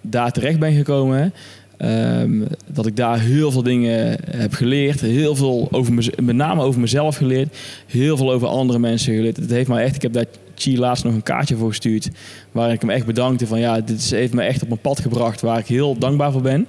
daar 0.00 0.32
terecht 0.32 0.58
ben 0.58 0.72
gekomen. 0.72 1.32
Ehm, 1.76 2.40
dat 2.66 2.86
ik 2.86 2.96
daar 2.96 3.20
heel 3.20 3.50
veel 3.50 3.62
dingen 3.62 4.16
heb 4.30 4.52
geleerd. 4.52 5.00
Heel 5.00 5.36
veel 5.36 5.68
over 5.70 5.94
met 6.22 6.36
name 6.36 6.62
over 6.62 6.80
mezelf 6.80 7.16
geleerd. 7.16 7.56
Heel 7.86 8.16
veel 8.16 8.32
over 8.32 8.48
andere 8.48 8.78
mensen 8.78 9.14
geleerd. 9.14 9.36
Het 9.36 9.50
heeft 9.50 9.68
mij 9.68 9.84
echt, 9.84 9.94
ik 9.96 10.02
heb 10.02 10.12
daar 10.12 10.24
Chi 10.54 10.78
laatst 10.78 11.04
nog 11.04 11.14
een 11.14 11.22
kaartje 11.22 11.56
voor 11.56 11.68
gestuurd. 11.68 12.08
Waar 12.52 12.72
ik 12.72 12.80
hem 12.80 12.90
echt 12.90 13.06
bedankte 13.06 13.46
van 13.46 13.60
ja, 13.60 13.80
dit 13.80 13.98
is- 13.98 14.10
heeft 14.10 14.32
me 14.34 14.42
echt 14.42 14.62
op 14.62 14.68
mijn 14.68 14.80
pad 14.80 15.00
gebracht. 15.00 15.40
Waar 15.40 15.58
ik 15.58 15.66
heel 15.66 15.98
dankbaar 15.98 16.32
voor 16.32 16.42
ben. 16.42 16.66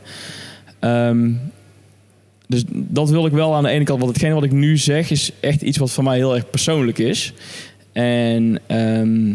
Ehm, 0.80 1.32
dus 2.48 2.64
dat 2.70 3.10
wil 3.10 3.26
ik 3.26 3.32
wel 3.32 3.56
aan 3.56 3.64
de 3.64 3.70
ene 3.70 3.84
kant. 3.84 4.00
Want 4.00 4.12
hetgene 4.12 4.34
wat 4.34 4.44
ik 4.44 4.52
nu 4.52 4.78
zeg 4.78 5.12
is 5.12 5.32
echt 5.40 5.62
iets 5.62 5.78
wat 5.78 5.92
voor 5.92 6.04
mij 6.04 6.18
heel 6.18 6.36
erg 6.36 6.50
persoonlijk 6.50 6.98
is. 6.98 7.34
En 7.92 8.60
ehm, 8.68 9.34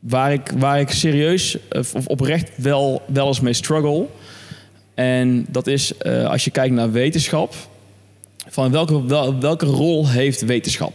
waar, 0.00 0.32
ik, 0.32 0.52
waar 0.56 0.80
ik 0.80 0.90
serieus 0.90 1.56
of 1.70 1.94
of 1.94 2.06
oprecht 2.06 2.50
wel, 2.56 3.02
wel 3.06 3.26
eens 3.26 3.40
mee 3.40 3.52
struggle. 3.52 4.06
En 4.94 5.46
dat 5.48 5.66
is 5.66 5.96
eh, 5.96 6.30
als 6.30 6.44
je 6.44 6.50
kijkt 6.50 6.74
naar 6.74 6.92
wetenschap. 6.92 7.54
Van 8.48 8.70
welke, 8.70 9.06
wel, 9.06 9.40
welke 9.40 9.66
rol 9.66 10.08
heeft 10.08 10.40
wetenschap? 10.40 10.92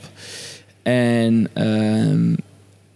En 0.83 1.47
ehm, 1.53 2.35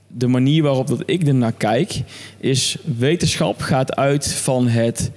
de 0.07 0.27
manier 0.27 0.63
waarop 0.63 0.87
dat 0.87 1.03
ik 1.05 1.27
er 1.27 1.35
naar 1.35 1.51
kijk, 1.51 2.01
is 2.39 2.77
wetenschap 2.97 3.61
gaat 3.61 3.95
uit 3.95 4.33
van 4.33 4.67
het 4.67 5.11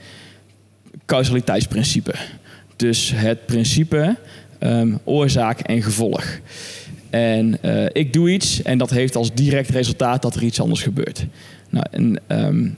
causaliteitsprincipe. 1.06 2.14
Dus 2.76 3.12
het 3.14 3.46
principe 3.46 4.16
ehm, 4.58 4.96
oorzaak 5.04 5.60
en 5.60 5.82
gevolg. 5.82 6.24
En 7.10 7.62
eh, 7.62 7.86
ik 7.92 8.12
doe 8.12 8.30
iets 8.30 8.62
en 8.62 8.78
dat 8.78 8.90
heeft 8.90 9.16
als 9.16 9.34
direct 9.34 9.70
resultaat 9.70 10.22
dat 10.22 10.34
er 10.34 10.42
iets 10.42 10.60
anders 10.60 10.82
gebeurt. 10.82 11.26
Nou, 11.70 11.86
en, 11.90 12.20
ehm, 12.26 12.68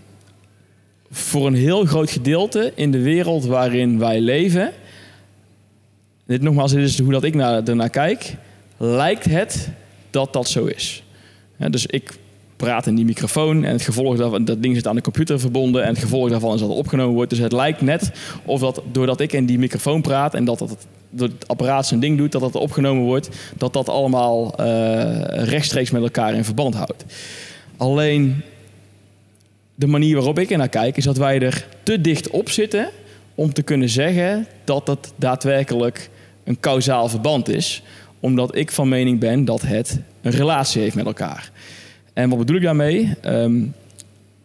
voor 1.11 1.47
een 1.47 1.55
heel 1.55 1.85
groot 1.85 2.11
gedeelte 2.11 2.73
in 2.75 2.91
de 2.91 3.03
wereld 3.03 3.45
waarin 3.45 3.99
wij 3.99 4.21
leven, 4.21 4.73
dit 6.27 6.43
nogmaals, 6.43 6.73
dit 6.73 6.85
is 6.85 6.99
hoe 6.99 7.13
dat 7.13 7.25
ik 7.25 7.35
naar, 7.35 7.63
ernaar 7.63 7.91
kijk, 7.91 8.35
lijkt 8.77 9.25
het 9.25 9.69
dat 10.11 10.33
dat 10.33 10.49
zo 10.49 10.65
is. 10.65 11.03
Dus 11.71 11.87
ik 11.87 12.19
praat 12.63 12.87
in 12.87 12.95
die 12.95 13.05
microfoon 13.05 13.65
en 13.65 13.73
het 13.73 13.83
gevolg 13.83 14.17
daarvan, 14.17 14.45
dat 14.45 14.63
ding 14.63 14.75
zit 14.75 14.87
aan 14.87 14.97
de 14.97 15.03
computer 15.03 15.41
verbonden 15.41 15.83
en 15.83 15.89
het 15.89 15.99
gevolg 15.99 16.29
daarvan 16.31 16.55
is 16.55 16.61
dat 16.61 16.69
het 16.69 16.79
opgenomen 16.79 17.15
wordt. 17.15 17.31
Dus 17.31 17.39
het 17.39 17.53
lijkt 17.53 17.81
net 17.81 18.11
of 18.45 18.61
dat 18.61 18.83
doordat 18.93 19.21
ik 19.21 19.33
in 19.33 19.47
die 19.47 19.59
microfoon 19.59 20.03
praat 20.03 20.35
en 20.35 20.45
dat 20.45 20.59
dat 20.59 20.77
het 21.17 21.49
apparaat 21.49 21.87
zijn 21.87 22.01
ding 22.01 22.19
doet, 22.19 22.33
dat 22.33 22.41
dat 22.41 22.55
opgenomen 22.55 23.03
wordt, 23.03 23.29
dat 23.57 23.73
dat 23.73 23.89
allemaal 23.89 24.57
eh, 24.57 24.65
rechtstreeks 25.45 25.91
met 25.91 26.03
elkaar 26.03 26.35
in 26.35 26.45
verband 26.45 26.75
houdt. 26.75 27.05
Alleen 27.77 28.43
de 29.75 29.87
manier 29.87 30.15
waarop 30.15 30.39
ik 30.39 30.51
er 30.51 30.59
naar 30.59 30.69
kijk, 30.69 30.97
is 30.97 31.05
dat 31.05 31.17
wij 31.17 31.41
er 31.41 31.67
te 31.83 32.01
dicht 32.01 32.31
op 32.31 32.51
zitten 32.51 32.89
om 33.35 33.53
te 33.53 33.63
kunnen 33.63 33.89
zeggen 33.89 34.47
dat 34.65 34.87
het 34.87 35.13
daadwerkelijk 35.17 36.11
een 36.45 36.61
kausaal 36.61 37.09
verband 37.09 37.49
is. 37.49 37.83
Omdat 38.21 38.57
ik 38.57 38.71
van 38.71 38.89
mening 38.89 39.19
ben 39.19 39.45
dat 39.45 39.63
het 39.63 40.01
een 40.23 40.33
relatie 40.33 40.83
heeft 40.83 40.95
met 40.95 41.07
elkaar. 41.07 41.51
En 42.13 42.29
wat 42.29 42.39
bedoel 42.39 42.57
ik 42.57 42.63
daarmee? 42.63 43.15
Ehm, 43.21 43.63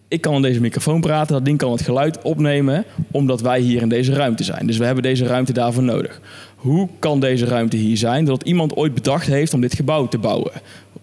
ik 0.08 0.22
kan 0.22 0.36
in 0.36 0.42
deze 0.42 0.62
microfoon 0.62 1.02
praten, 1.02 1.34
dat 1.34 1.46
ding 1.46 1.58
kan 1.58 1.72
het 1.72 1.82
geluid 1.82 2.22
opnemen, 2.22 2.86
omdat 3.12 3.42
wij 3.42 3.60
hier 3.60 3.82
in 3.82 3.90
deze 3.90 4.14
ruimte 4.14 4.44
zijn. 4.44 4.68
Dus 4.68 4.78
we 4.78 4.86
hebben 4.86 5.04
deze 5.04 5.26
ruimte 5.26 5.54
daarvoor 5.54 5.84
nodig. 5.84 6.22
Hoe 6.56 6.90
kan 7.00 7.20
deze 7.20 7.46
ruimte 7.46 7.78
hier 7.78 7.98
zijn? 7.98 8.26
Doordat 8.26 8.48
iemand 8.48 8.76
ooit 8.76 8.94
bedacht 8.94 9.28
heeft 9.28 9.54
om 9.54 9.62
dit 9.62 9.76
gebouw 9.76 10.08
te 10.08 10.18
bouwen. 10.18 10.52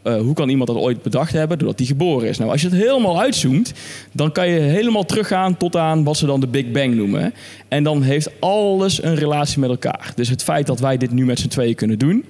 Eh, 0.03 0.17
hoe 0.21 0.35
kan 0.35 0.49
iemand 0.49 0.69
dat 0.69 0.79
ooit 0.79 1.03
bedacht 1.03 1.33
hebben? 1.33 1.59
Doordat 1.59 1.79
hij 1.79 1.87
geboren 1.87 2.29
is. 2.29 2.39
Nou, 2.39 2.51
als 2.51 2.61
je 2.61 2.69
het 2.69 2.77
helemaal 2.77 3.21
uitzoomt, 3.21 3.73
dan 4.13 4.33
kan 4.33 4.49
je 4.49 4.61
helemaal 4.61 5.05
teruggaan 5.05 5.57
tot 5.57 5.77
aan 5.77 6.05
wat 6.05 6.17
ze 6.17 6.27
dan 6.27 6.41
de 6.41 6.47
Big 6.47 6.71
Bang 6.71 6.95
noemen. 6.95 7.35
En 7.69 7.85
dan 7.85 8.03
heeft 8.03 8.31
alles 8.41 9.03
een 9.03 9.15
relatie 9.15 9.61
met 9.61 9.71
elkaar. 9.71 10.13
Dus 10.15 10.29
het 10.29 10.43
feit 10.43 10.67
dat 10.67 10.81
wij 10.81 10.97
dit 10.97 11.11
nu 11.11 11.25
met 11.25 11.39
z'n 11.39 11.49
tweeën 11.49 11.75
kunnen 11.75 11.99
doen, 11.99 12.25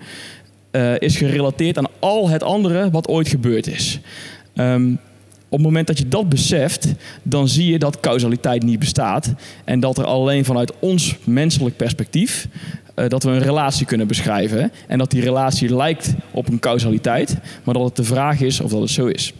eh, 0.74 0.92
is 0.98 1.16
gerelateerd 1.16 1.78
aan 1.78 1.90
al 1.98 2.28
het 2.28 2.42
andere 2.42 2.90
wat 2.90 3.08
ooit 3.08 3.28
gebeurd 3.28 3.66
is. 3.66 4.00
Ehm, 4.54 4.92
op 5.48 5.58
het 5.58 5.60
moment 5.60 5.86
dat 5.86 5.98
je 5.98 6.08
dat 6.08 6.28
beseft, 6.28 6.94
dan 7.22 7.48
zie 7.48 7.70
je 7.70 7.78
dat 7.78 8.00
causaliteit 8.00 8.62
niet 8.62 8.78
bestaat. 8.78 9.32
En 9.64 9.80
dat 9.80 9.98
er 9.98 10.04
alleen 10.04 10.44
vanuit 10.44 10.72
ons 10.78 11.16
menselijk 11.24 11.76
perspectief. 11.76 12.48
eh, 12.94 13.08
dat 13.08 13.22
we 13.22 13.30
een 13.30 13.42
relatie 13.42 13.86
kunnen 13.86 14.06
beschrijven. 14.06 14.72
En 14.86 14.98
dat 14.98 15.10
die 15.10 15.22
relatie 15.22 15.76
lijkt 15.76 16.14
op 16.30 16.48
een 16.48 16.58
causaliteit. 16.58 17.36
Maar 17.64 17.74
dat 17.74 17.84
het 17.84 17.96
de 17.96 18.04
vraag 18.04 18.40
is 18.40 18.60
of 18.60 18.70
dat 18.70 18.80
het 18.80 18.90
zo 18.90 19.06
is. 19.06 19.32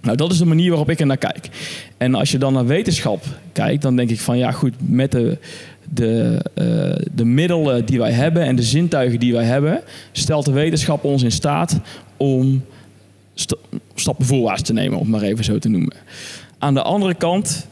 Nou, 0.00 0.16
dat 0.16 0.32
is 0.32 0.38
de 0.38 0.44
manier 0.44 0.68
waarop 0.68 0.90
ik 0.90 1.00
er 1.00 1.06
naar 1.06 1.16
kijk. 1.16 1.48
En 1.96 2.14
als 2.14 2.30
je 2.30 2.38
dan 2.38 2.52
naar 2.52 2.66
wetenschap 2.66 3.24
kijkt, 3.52 3.82
dan 3.82 3.96
denk 3.96 4.10
ik 4.10 4.20
van 4.20 4.38
ja, 4.38 4.50
goed, 4.50 4.74
met 4.78 5.12
de, 5.12 5.38
de, 5.94 6.44
eh, 6.54 7.06
de 7.12 7.24
middelen 7.24 7.84
die 7.84 7.98
wij 7.98 8.12
hebben 8.12 8.42
en 8.42 8.56
de 8.56 8.62
zintuigen 8.62 9.20
die 9.20 9.32
wij 9.32 9.44
hebben, 9.44 9.80
stelt 10.12 10.44
de 10.44 10.52
wetenschap 10.52 11.04
ons 11.04 11.22
in 11.22 11.32
staat 11.32 11.80
om 12.16 12.64
sta- 13.34 13.56
stappen 13.94 14.26
voorwaarts 14.26 14.62
te 14.62 14.72
nemen, 14.72 14.98
om 14.98 15.12
het 15.12 15.20
maar 15.20 15.28
even 15.30 15.44
zo 15.44 15.58
te 15.58 15.68
noemen. 15.68 15.92
aan 16.58 16.74
de 16.74 16.82
andere 16.82 17.14
kant 17.14 17.66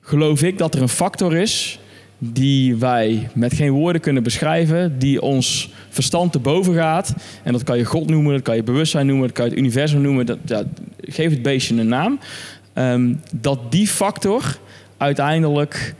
geloof 0.00 0.42
ik 0.42 0.58
dat 0.58 0.74
er 0.74 0.82
een 0.82 0.88
factor 0.88 1.36
is 1.36 1.78
die 2.18 2.76
wij 2.76 3.28
met 3.34 3.54
geen 3.54 3.70
woorden 3.70 4.00
kunnen 4.00 4.22
beschrijven, 4.22 4.98
die 4.98 5.22
ons 5.22 5.72
verstand 5.88 6.32
te 6.32 6.38
boven 6.38 6.74
gaat. 6.74 7.14
En 7.42 7.52
dat 7.52 7.62
kan 7.62 7.78
je 7.78 7.84
God 7.84 8.08
noemen, 8.08 8.32
dat 8.32 8.42
kan 8.42 8.56
je 8.56 8.62
bewustzijn 8.62 9.06
noemen, 9.06 9.26
dat 9.26 9.36
kan 9.36 9.44
je 9.44 9.50
het 9.50 9.60
universum 9.60 10.00
noemen. 10.00 10.26
Dat, 10.26 10.64
geef 11.00 11.30
het 11.30 11.42
beestje 11.42 11.76
een 11.76 11.88
naam. 11.88 12.18
Ehm, 12.72 13.14
dat 13.32 13.72
die 13.72 13.88
factor 13.88 14.58
uiteindelijk 14.96 15.94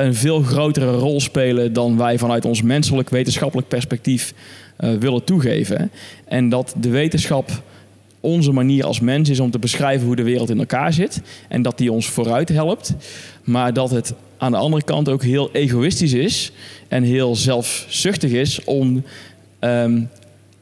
een 0.00 0.14
veel 0.14 0.42
grotere 0.42 0.90
rol 0.90 1.20
spelen 1.20 1.72
dan 1.72 1.96
wij 1.96 2.18
vanuit 2.18 2.44
ons 2.44 2.62
menselijk 2.62 3.10
wetenschappelijk 3.10 3.68
perspectief 3.68 4.34
uh, 4.80 4.94
willen 4.94 5.24
toegeven. 5.24 5.90
En 6.24 6.48
dat 6.48 6.74
de 6.80 6.88
wetenschap 6.88 7.62
onze 8.20 8.52
manier 8.52 8.84
als 8.84 9.00
mens 9.00 9.28
is 9.28 9.40
om 9.40 9.50
te 9.50 9.58
beschrijven 9.58 10.06
hoe 10.06 10.16
de 10.16 10.22
wereld 10.22 10.50
in 10.50 10.58
elkaar 10.58 10.92
zit. 10.92 11.20
En 11.48 11.62
dat 11.62 11.78
die 11.78 11.92
ons 11.92 12.08
vooruit 12.08 12.48
helpt. 12.48 12.94
Maar 13.44 13.72
dat 13.72 13.90
het 13.90 14.14
aan 14.38 14.52
de 14.52 14.58
andere 14.58 14.82
kant 14.82 15.08
ook 15.08 15.22
heel 15.22 15.50
egoïstisch 15.52 16.12
is 16.12 16.52
en 16.88 17.02
heel 17.02 17.36
zelfzuchtig 17.36 18.30
is 18.30 18.64
om 18.64 19.04
um, 19.60 20.08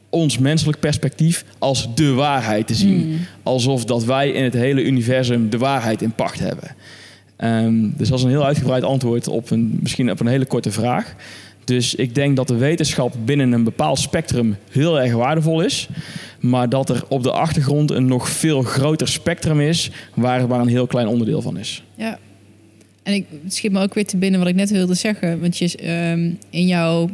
ons 0.09 0.37
menselijk 0.37 0.79
perspectief 0.79 1.45
als 1.57 1.87
de 1.95 2.13
waarheid 2.13 2.67
te 2.67 2.75
zien. 2.75 3.01
Hmm. 3.01 3.25
Alsof 3.43 3.85
dat 3.85 4.03
wij 4.03 4.29
in 4.29 4.43
het 4.43 4.53
hele 4.53 4.83
universum 4.83 5.49
de 5.49 5.57
waarheid 5.57 6.01
in 6.01 6.11
pacht 6.11 6.39
hebben. 6.39 6.75
Um, 7.43 7.93
dus 7.97 8.09
dat 8.09 8.17
is 8.17 8.23
een 8.23 8.29
heel 8.29 8.45
uitgebreid 8.45 8.83
antwoord 8.83 9.27
op 9.27 9.51
een, 9.51 9.79
misschien 9.81 10.11
op 10.11 10.19
een 10.19 10.27
hele 10.27 10.45
korte 10.45 10.71
vraag. 10.71 11.15
Dus 11.63 11.95
ik 11.95 12.15
denk 12.15 12.35
dat 12.35 12.47
de 12.47 12.55
wetenschap 12.55 13.15
binnen 13.25 13.51
een 13.51 13.63
bepaald 13.63 13.99
spectrum 13.99 14.55
heel 14.71 15.01
erg 15.01 15.13
waardevol 15.13 15.61
is. 15.61 15.89
Maar 16.39 16.69
dat 16.69 16.89
er 16.89 17.03
op 17.07 17.23
de 17.23 17.31
achtergrond 17.31 17.91
een 17.91 18.05
nog 18.05 18.29
veel 18.29 18.61
groter 18.61 19.07
spectrum 19.07 19.61
is, 19.61 19.91
waar, 20.13 20.47
waar 20.47 20.59
een 20.59 20.67
heel 20.67 20.87
klein 20.87 21.07
onderdeel 21.07 21.41
van 21.41 21.57
is. 21.57 21.83
Ja, 21.95 22.19
en 23.03 23.13
ik 23.13 23.25
schiet 23.47 23.71
me 23.71 23.81
ook 23.81 23.93
weer 23.93 24.05
te 24.05 24.17
binnen 24.17 24.39
wat 24.39 24.49
ik 24.49 24.55
net 24.55 24.69
wilde 24.69 24.93
zeggen. 24.93 25.41
Want 25.41 25.57
je 25.57 25.89
um, 26.11 26.37
in 26.49 26.67
jouw, 26.67 27.09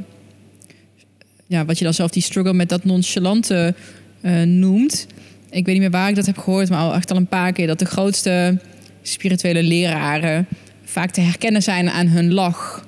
ja, 1.48 1.66
wat 1.66 1.78
je 1.78 1.84
dan 1.84 1.94
zelf 1.94 2.12
die 2.12 2.24
struggle 2.24 2.54
met 2.54 2.70
dat 2.70 2.84
nonchalante 2.84 3.76
uh, 4.22 4.42
noemt. 4.42 5.08
Ik 5.50 5.66
weet 5.66 5.74
niet 5.74 5.84
meer 5.84 5.92
waar 5.92 6.10
ik 6.10 6.16
dat 6.16 6.26
heb 6.26 6.38
gehoord, 6.38 6.70
maar 6.70 6.80
al 6.80 6.94
echt 6.94 7.12
al 7.12 7.18
een 7.18 7.28
paar 7.28 7.52
keer 7.52 7.68
dat 7.68 7.80
de 7.80 7.86
grootste 7.86 8.60
spirituele 9.08 9.64
leraren 9.64 10.48
vaak 10.84 11.12
te 11.12 11.22
herkennen 11.22 11.64
zijn 11.64 11.90
aan 11.90 12.08
hun 12.08 12.34
lach. 12.34 12.86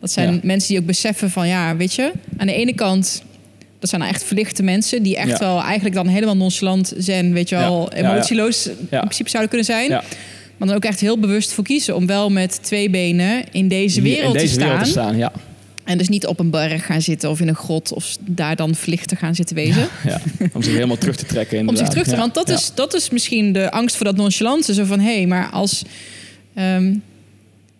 Dat 0.00 0.10
zijn 0.10 0.40
mensen 0.42 0.68
die 0.68 0.78
ook 0.78 0.86
beseffen 0.86 1.30
van 1.30 1.48
ja, 1.48 1.76
weet 1.76 1.94
je, 1.94 2.12
aan 2.36 2.46
de 2.46 2.52
ene 2.52 2.74
kant 2.74 3.22
dat 3.78 3.90
zijn 3.90 4.02
echt 4.02 4.24
verlichte 4.24 4.62
mensen 4.62 5.02
die 5.02 5.16
echt 5.16 5.38
wel 5.38 5.62
eigenlijk 5.62 5.94
dan 5.94 6.06
helemaal 6.06 6.36
nonchalant 6.36 6.92
zijn, 6.96 7.32
weet 7.32 7.48
je 7.48 7.56
wel, 7.56 7.92
emotieloos 7.92 8.66
in 8.66 8.86
principe 8.88 9.30
zouden 9.30 9.50
kunnen 9.50 9.66
zijn. 9.66 9.90
Maar 10.56 10.68
dan 10.68 10.76
ook 10.76 10.84
echt 10.84 11.00
heel 11.00 11.18
bewust 11.18 11.52
voor 11.52 11.64
kiezen 11.64 11.96
om 11.96 12.06
wel 12.06 12.30
met 12.30 12.62
twee 12.62 12.90
benen 12.90 13.44
in 13.52 13.68
deze 13.68 14.00
wereld, 14.00 14.34
in 14.34 14.40
deze 14.40 14.46
te, 14.46 14.52
staan. 14.52 14.68
wereld 14.68 14.84
te 14.84 14.90
staan. 14.90 15.16
Ja. 15.16 15.32
En 15.88 15.98
dus 15.98 16.08
niet 16.08 16.26
op 16.26 16.38
een 16.38 16.50
berg 16.50 16.86
gaan 16.86 17.02
zitten 17.02 17.30
of 17.30 17.40
in 17.40 17.48
een 17.48 17.54
grot 17.54 17.92
of 17.92 18.16
daar 18.20 18.56
dan 18.56 18.74
verlicht 18.74 19.08
te 19.08 19.16
gaan 19.16 19.34
zitten 19.34 19.56
wezen. 19.56 19.88
Ja, 20.04 20.20
om 20.52 20.62
zich 20.62 20.72
helemaal 20.72 20.98
terug 20.98 21.16
te 21.16 21.26
trekken. 21.26 21.68
om 21.68 21.76
zich 21.76 21.88
terug 21.88 22.06
te 22.06 22.16
Want 22.16 22.34
dat, 22.34 22.48
is, 22.48 22.72
dat 22.74 22.94
is 22.94 23.10
misschien 23.10 23.52
de 23.52 23.70
angst 23.70 23.96
voor 23.96 24.04
dat 24.04 24.16
nonchalante. 24.16 24.74
Zo 24.74 24.84
van 24.84 25.00
hé, 25.00 25.14
hey, 25.16 25.26
maar 25.26 25.50
als. 25.50 25.82
Ehm, 26.54 26.94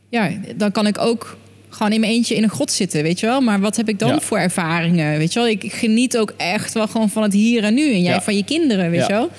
ja, 0.09 0.31
dan 0.57 0.73
kan 0.73 0.87
ik 0.87 0.99
ook 0.99 1.37
gewoon 1.69 1.93
in 1.93 2.01
mijn 2.01 2.13
eentje 2.13 2.35
in 2.35 2.43
een 2.43 2.51
grot 2.51 2.71
zitten, 2.71 3.03
weet 3.03 3.21
je 3.21 3.27
wel. 3.27 3.41
Maar 3.41 3.61
wat 3.61 3.77
heb 3.77 3.89
ik 3.89 3.99
dan 3.99 4.23
voor 4.23 4.39
ervaringen, 4.39 5.19
weet 5.19 5.33
je 5.33 5.39
wel? 5.39 5.49
Ik 5.49 5.73
geniet 5.73 6.19
ook 6.19 6.33
echt 6.37 6.75
wel 6.75 6.89
gewoon 6.89 7.11
van 7.11 7.23
het 7.23 7.33
hier 7.33 7.65
en 7.65 7.75
nu. 7.75 7.93
En 7.93 8.03
jij 8.03 8.21
van 8.21 8.37
je 8.37 8.45
kinderen, 8.45 8.91
weet 8.91 9.07
je 9.07 9.13
wel. 9.13 9.31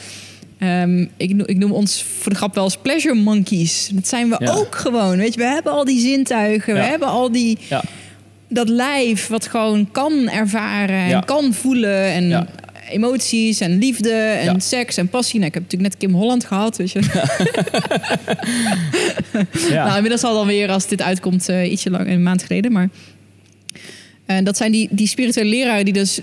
Um, 0.82 1.09
ik, 1.17 1.41
ik, 1.45 1.57
noem 1.57 1.72
ons 1.72 2.03
voor 2.20 2.32
de 2.32 2.38
grap 2.38 2.55
wel 2.55 2.63
eens 2.63 2.78
pleasure 2.78 3.15
monkeys. 3.15 3.89
Dat 3.93 4.07
zijn 4.07 4.30
we 4.30 4.51
ook 4.51 4.76
gewoon, 4.76 5.17
weet 5.17 5.34
je. 5.34 5.39
We 5.39 5.45
hebben 5.45 5.72
al 5.72 5.86
die 5.86 5.99
zintuigen, 5.99 6.74
we 6.74 6.80
hebben 6.80 7.07
al 7.07 7.32
die... 7.32 7.57
Dat 8.49 8.69
lijf 8.69 9.27
wat 9.27 9.47
gewoon 9.47 9.91
kan 9.91 10.29
ervaren 10.29 11.13
en 11.13 11.25
kan 11.25 11.53
voelen. 11.53 12.03
En 12.03 12.47
emoties 12.89 13.59
en 13.59 13.77
liefde 13.77 14.13
en 14.13 14.61
seks 14.61 14.97
en 14.97 15.09
passie. 15.09 15.39
Nou, 15.39 15.47
ik 15.47 15.53
heb 15.53 15.63
natuurlijk 15.63 15.91
net 15.91 16.01
Kim 16.01 16.13
Holland 16.13 16.45
gehad, 16.45 16.77
weet 16.77 16.91
je. 16.91 17.01
ja. 19.73 19.83
nou, 19.83 19.95
inmiddels 19.95 20.23
al 20.23 20.33
dan 20.33 20.47
weer, 20.47 20.69
als 20.69 20.87
dit 20.87 21.01
uitkomt, 21.01 21.49
uh, 21.49 21.71
ietsje 21.71 21.89
lang, 21.89 22.07
een 22.07 22.23
maand 22.23 22.43
geleden. 22.43 22.71
Maar 22.71 22.89
uh, 24.27 24.37
dat 24.43 24.57
zijn 24.57 24.71
die, 24.71 24.87
die 24.91 25.07
spirituele 25.07 25.49
leraren 25.49 25.85
die 25.85 25.93
dus... 25.93 26.19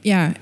Ja, 0.00 0.32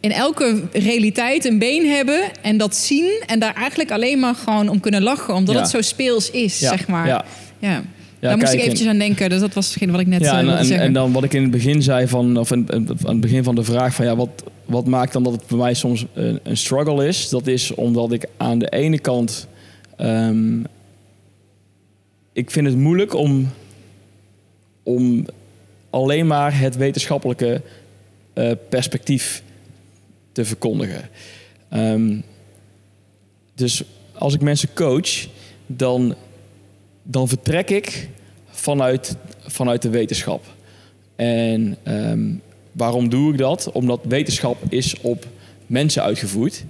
in 0.00 0.12
elke 0.12 0.62
realiteit 0.72 1.44
een 1.44 1.58
been 1.58 1.90
hebben 1.90 2.22
en 2.42 2.56
dat 2.56 2.76
zien... 2.76 3.22
en 3.26 3.38
daar 3.38 3.54
eigenlijk 3.54 3.90
alleen 3.90 4.18
maar 4.18 4.34
gewoon 4.34 4.68
om 4.68 4.80
kunnen 4.80 5.02
lachen... 5.02 5.34
omdat 5.34 5.54
het 5.54 5.68
zo 5.68 5.80
speels 5.80 6.30
is, 6.30 6.58
zeg 6.58 6.88
maar. 6.88 7.24
ja. 7.58 7.84
Daar 8.28 8.38
moest 8.38 8.52
ik 8.52 8.60
eventjes 8.60 8.88
aan 8.88 8.98
denken. 8.98 9.30
Dus 9.30 9.40
dat 9.40 9.54
was 9.54 9.68
hetgeen 9.68 9.90
wat 9.90 10.00
ik 10.00 10.06
net 10.06 10.20
ja, 10.20 10.42
uh, 10.42 10.70
en, 10.70 10.80
en, 10.80 10.92
dan 10.92 11.12
wat 11.12 11.24
ik 11.24 11.34
in 11.34 11.42
het 11.42 11.50
begin 11.50 11.82
zei 11.82 12.08
van, 12.08 12.36
of 12.36 12.50
in, 12.50 12.72
aan 12.72 12.86
het 13.06 13.20
begin 13.20 13.44
van 13.44 13.54
de 13.54 13.64
vraag 13.64 13.94
van 13.94 14.04
ja, 14.04 14.16
wat, 14.16 14.44
wat 14.64 14.86
maakt 14.86 15.12
dan 15.12 15.22
dat 15.22 15.32
het 15.32 15.46
bij 15.46 15.58
mij 15.58 15.74
soms 15.74 16.04
een, 16.14 16.40
een 16.42 16.56
struggle 16.56 17.06
is? 17.06 17.28
Dat 17.28 17.46
is 17.46 17.74
omdat 17.74 18.12
ik 18.12 18.26
aan 18.36 18.58
de 18.58 18.68
ene 18.68 18.98
kant 18.98 19.48
um, 20.00 20.66
ik 22.34 22.50
vind 22.50 22.66
het 22.66 22.76
moeilijk 22.76 23.14
om, 23.14 23.50
om 24.82 25.26
alleen 25.90 26.26
maar 26.26 26.58
het 26.58 26.76
wetenschappelijke 26.76 27.62
uh, 28.34 28.52
perspectief 28.68 29.42
te 30.32 30.44
verkondigen. 30.44 31.08
Um, 31.74 32.22
dus 33.54 33.82
als 34.12 34.34
ik 34.34 34.40
mensen 34.40 34.68
coach, 34.74 35.26
dan 35.66 36.14
dan 37.04 37.28
vertrek 37.28 37.70
ik 37.70 38.08
vanuit, 38.48 39.16
vanuit 39.46 39.82
de 39.82 39.88
wetenschap. 39.88 40.44
En 41.16 41.76
ehm, 41.82 42.32
waarom 42.72 43.08
doe 43.08 43.32
ik 43.32 43.38
dat? 43.38 43.72
Omdat 43.72 44.00
wetenschap 44.08 44.56
is 44.68 45.00
op 45.00 45.26
mensen 45.66 46.02
uitgevoerd. 46.02 46.64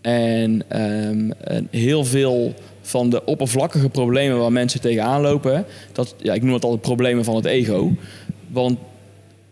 En, 0.00 0.80
um, 0.80 1.32
en 1.32 1.68
heel 1.70 2.04
veel 2.04 2.54
van 2.80 3.10
de 3.10 3.24
oppervlakkige 3.24 3.88
problemen 3.88 4.38
waar 4.38 4.52
mensen 4.52 4.80
tegenaan 4.80 5.20
lopen, 5.20 5.64
dat, 5.92 6.14
ja, 6.18 6.34
ik 6.34 6.42
noem 6.42 6.54
het 6.54 6.64
altijd 6.64 6.82
problemen 6.82 7.24
van 7.24 7.36
het 7.36 7.44
ego. 7.44 7.92
Want 8.48 8.78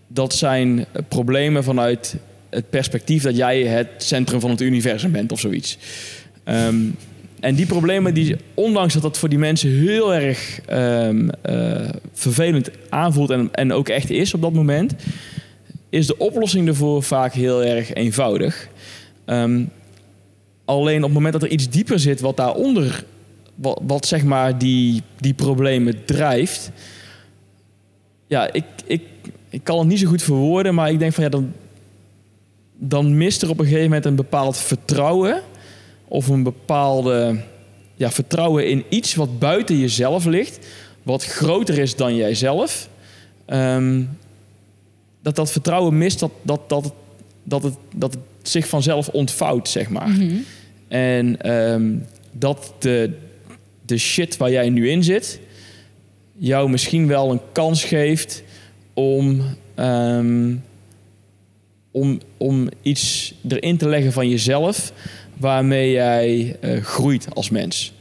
dat 0.07 0.35
zijn 0.35 0.87
problemen 1.09 1.64
vanuit 1.64 2.16
het 2.51 2.70
perspectief 2.70 3.22
dat 3.22 3.37
jij 3.37 3.62
het 3.62 3.89
centrum 3.97 4.41
van 4.41 4.51
het 4.51 4.61
universum 4.61 5.12
bent 5.12 5.33
of 5.33 5.41
zoiets. 5.41 5.78
Um, 6.45 6.97
en 7.43 7.55
die 7.55 7.66
problemen, 7.66 8.14
die, 8.14 8.36
ondanks 8.55 8.93
dat 8.93 9.03
dat 9.03 9.18
voor 9.18 9.28
die 9.28 9.38
mensen 9.38 9.70
heel 9.70 10.14
erg 10.14 10.61
um, 10.70 11.30
uh, 11.47 11.88
vervelend 12.12 12.70
aanvoelt 12.88 13.30
en, 13.30 13.49
en 13.53 13.72
ook 13.72 13.88
echt 13.88 14.11
is 14.11 14.34
op 14.34 14.43
dat 14.43 14.53
moment, 14.53 14.95
is 15.88 16.07
de 16.07 16.18
oplossing 16.18 16.68
ervoor 16.68 17.03
vaak 17.03 17.32
heel 17.32 17.64
erg 17.64 17.93
eenvoudig. 17.93 18.68
Um, 19.26 19.70
alleen 20.64 20.96
op 20.96 21.03
het 21.03 21.12
moment 21.12 21.33
dat 21.33 21.42
er 21.42 21.49
iets 21.49 21.68
dieper 21.68 21.99
zit 21.99 22.21
wat 22.21 22.37
daaronder, 22.37 23.04
wat, 23.54 23.80
wat 23.87 24.07
zeg 24.07 24.25
maar 24.25 24.58
die, 24.58 25.03
die 25.18 25.34
problemen 25.34 26.04
drijft, 26.04 26.71
ja, 28.26 28.53
ik, 28.53 28.64
ik, 28.87 29.03
ik 29.49 29.64
kan 29.64 29.79
het 29.79 29.88
niet 29.88 29.99
zo 29.99 30.08
goed 30.08 30.22
verwoorden, 30.22 30.75
maar 30.75 30.91
ik 30.91 30.99
denk 30.99 31.12
van 31.12 31.25
ja, 31.25 31.30
dan, 31.30 31.53
dan 32.79 33.17
mist 33.17 33.42
er 33.42 33.50
op 33.50 33.58
een 33.58 33.64
gegeven 33.64 33.84
moment 33.84 34.04
een 34.04 34.14
bepaald 34.17 34.57
vertrouwen 34.57 35.42
of 36.13 36.29
een 36.29 36.43
bepaalde 36.43 37.41
ja, 37.95 38.11
vertrouwen 38.11 38.68
in 38.68 38.84
iets 38.89 39.14
wat 39.14 39.39
buiten 39.39 39.79
jezelf 39.79 40.25
ligt, 40.25 40.67
wat 41.03 41.25
groter 41.25 41.79
is 41.79 41.97
dan 41.97 42.17
jijzelf, 42.17 42.89
um, 43.47 44.18
dat 45.22 45.37
dat 45.37 45.53
vertrouwen 45.53 45.99
mist, 45.99 46.18
dat, 46.18 46.30
dat, 46.43 46.68
dat, 46.68 46.93
dat, 47.43 47.63
het, 47.63 47.75
dat 47.95 48.13
het 48.13 48.49
zich 48.49 48.68
vanzelf 48.68 49.09
ontvouwt, 49.09 49.68
zeg 49.68 49.89
maar. 49.89 50.09
Mhm. 50.09 50.37
En 50.89 51.53
um, 51.53 52.07
dat 52.33 52.72
de, 52.79 53.11
de 53.87 53.99
shit 53.99 54.37
waar 54.37 54.51
jij 54.51 54.68
nu 54.68 54.91
in 54.91 55.05
zit, 55.05 55.41
jou 56.37 56.71
misschien 56.71 57.07
wel 57.07 57.30
een 57.30 57.41
kans 57.53 57.84
geeft 57.84 58.43
om, 58.95 59.43
um, 59.76 60.63
om, 61.91 62.21
om 62.37 62.68
iets 62.83 63.34
erin 63.49 63.76
te 63.76 63.89
leggen 63.89 64.13
van 64.13 64.29
jezelf 64.29 64.93
waarmee 65.37 65.91
jij 65.91 66.57
uh, 66.61 66.83
groeit 66.83 67.26
als 67.34 67.50
mens. 67.50 67.92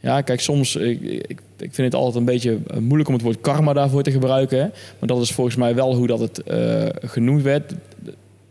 Ja, 0.00 0.20
kijk, 0.20 0.40
soms, 0.40 0.76
ik, 0.76 1.00
ik, 1.02 1.40
ik, 1.58 1.74
vind 1.74 1.76
het 1.76 1.94
altijd 1.94 2.16
een 2.16 2.24
beetje 2.24 2.58
eh, 2.66 2.76
moeilijk 2.76 3.08
om 3.08 3.14
het 3.14 3.22
woord 3.22 3.40
karma 3.40 3.72
daarvoor 3.72 4.02
te 4.02 4.10
gebruiken. 4.10 4.72
Maar 4.98 5.08
dat 5.08 5.22
is 5.22 5.32
volgens 5.32 5.56
mij 5.56 5.74
wel 5.74 5.94
hoe 5.94 6.06
dat 6.06 6.20
het 6.20 6.42
genoemd 7.02 7.42
werd. 7.42 7.74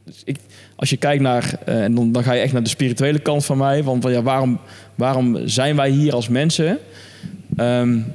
Dus 0.04 0.22
ik, 0.26 0.38
als 0.76 0.90
je 0.90 0.98
kijkt 0.98 1.22
naar, 1.22 1.60
en 1.66 2.12
dan, 2.12 2.24
ga 2.24 2.34
je 2.34 2.42
echt 2.42 2.54
naar 2.54 2.64
de 2.64 2.70
spirituele 2.70 3.20
kant 3.20 3.46
van 3.46 3.58
mij. 3.58 3.84
Want 3.84 4.04
ja, 4.04 4.22
waarom, 4.22 4.60
waarom 4.96 5.48
zijn 5.48 5.76
wij 5.76 5.90
hier 5.90 6.14
als 6.14 6.28
mensen? 6.28 6.80
Um, 7.58 8.06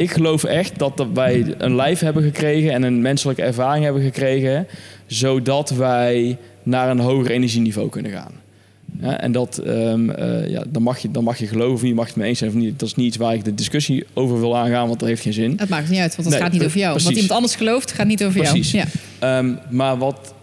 ik 0.00 0.10
geloof 0.10 0.44
echt 0.44 0.78
dat 0.78 1.06
wij 1.14 1.54
een 1.58 1.74
lijf 1.74 2.00
hebben 2.00 2.22
gekregen 2.22 2.72
en 2.72 2.82
een 2.82 3.00
menselijke 3.00 3.42
ervaring 3.42 3.84
hebben 3.84 4.02
gekregen, 4.02 4.66
zodat 5.06 5.70
wij 5.70 6.38
naar 6.62 6.90
een 6.90 6.98
hoger 6.98 7.30
energieniveau 7.30 7.88
kunnen 7.88 8.12
gaan. 8.12 8.39
Ja, 9.02 9.20
en 9.20 9.32
dat, 9.32 9.58
ehm, 9.58 10.10
eh, 10.10 10.48
ja, 10.50 10.64
dan, 10.68 10.82
mag 10.82 10.98
je, 10.98 11.10
dan 11.10 11.24
mag 11.24 11.38
je 11.38 11.46
geloven, 11.46 11.88
je 11.88 11.94
mag 11.94 12.06
het 12.06 12.16
mee 12.16 12.28
eens 12.28 12.38
zijn 12.38 12.50
of 12.50 12.56
niet. 12.56 12.78
Dat 12.78 12.88
is 12.88 12.94
niet 12.94 13.06
iets 13.06 13.16
waar 13.16 13.34
ik 13.34 13.44
de 13.44 13.54
discussie 13.54 14.04
over 14.14 14.40
wil 14.40 14.56
aangaan, 14.56 14.86
want 14.88 15.00
dat 15.00 15.08
heeft 15.08 15.22
geen 15.22 15.32
zin. 15.32 15.54
Het 15.56 15.68
maakt 15.68 15.88
niet 15.88 15.98
uit, 16.00 16.16
want 16.16 16.28
het 16.28 16.38
Nee, 16.38 16.44
gaat 16.48 16.52
niet 16.52 16.64
over 16.64 16.78
jou. 16.78 16.90
precies. 16.90 17.08
Wat 17.08 17.14
iemand 17.18 17.32
anders 17.34 17.54
gelooft, 17.56 17.92
gaat 17.92 18.06
niet 18.06 18.24
over 18.24 18.40
Precies. 18.42 18.70
jou. 18.70 18.86
Ja. 19.20 19.38
Ehm, 19.38 19.54
maar 19.70 19.98
wat 19.98 20.34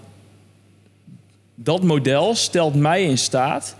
dat 1.55 1.83
model 1.83 2.35
stelt 2.35 2.75
mij 2.75 3.03
in 3.03 3.17
staat 3.17 3.75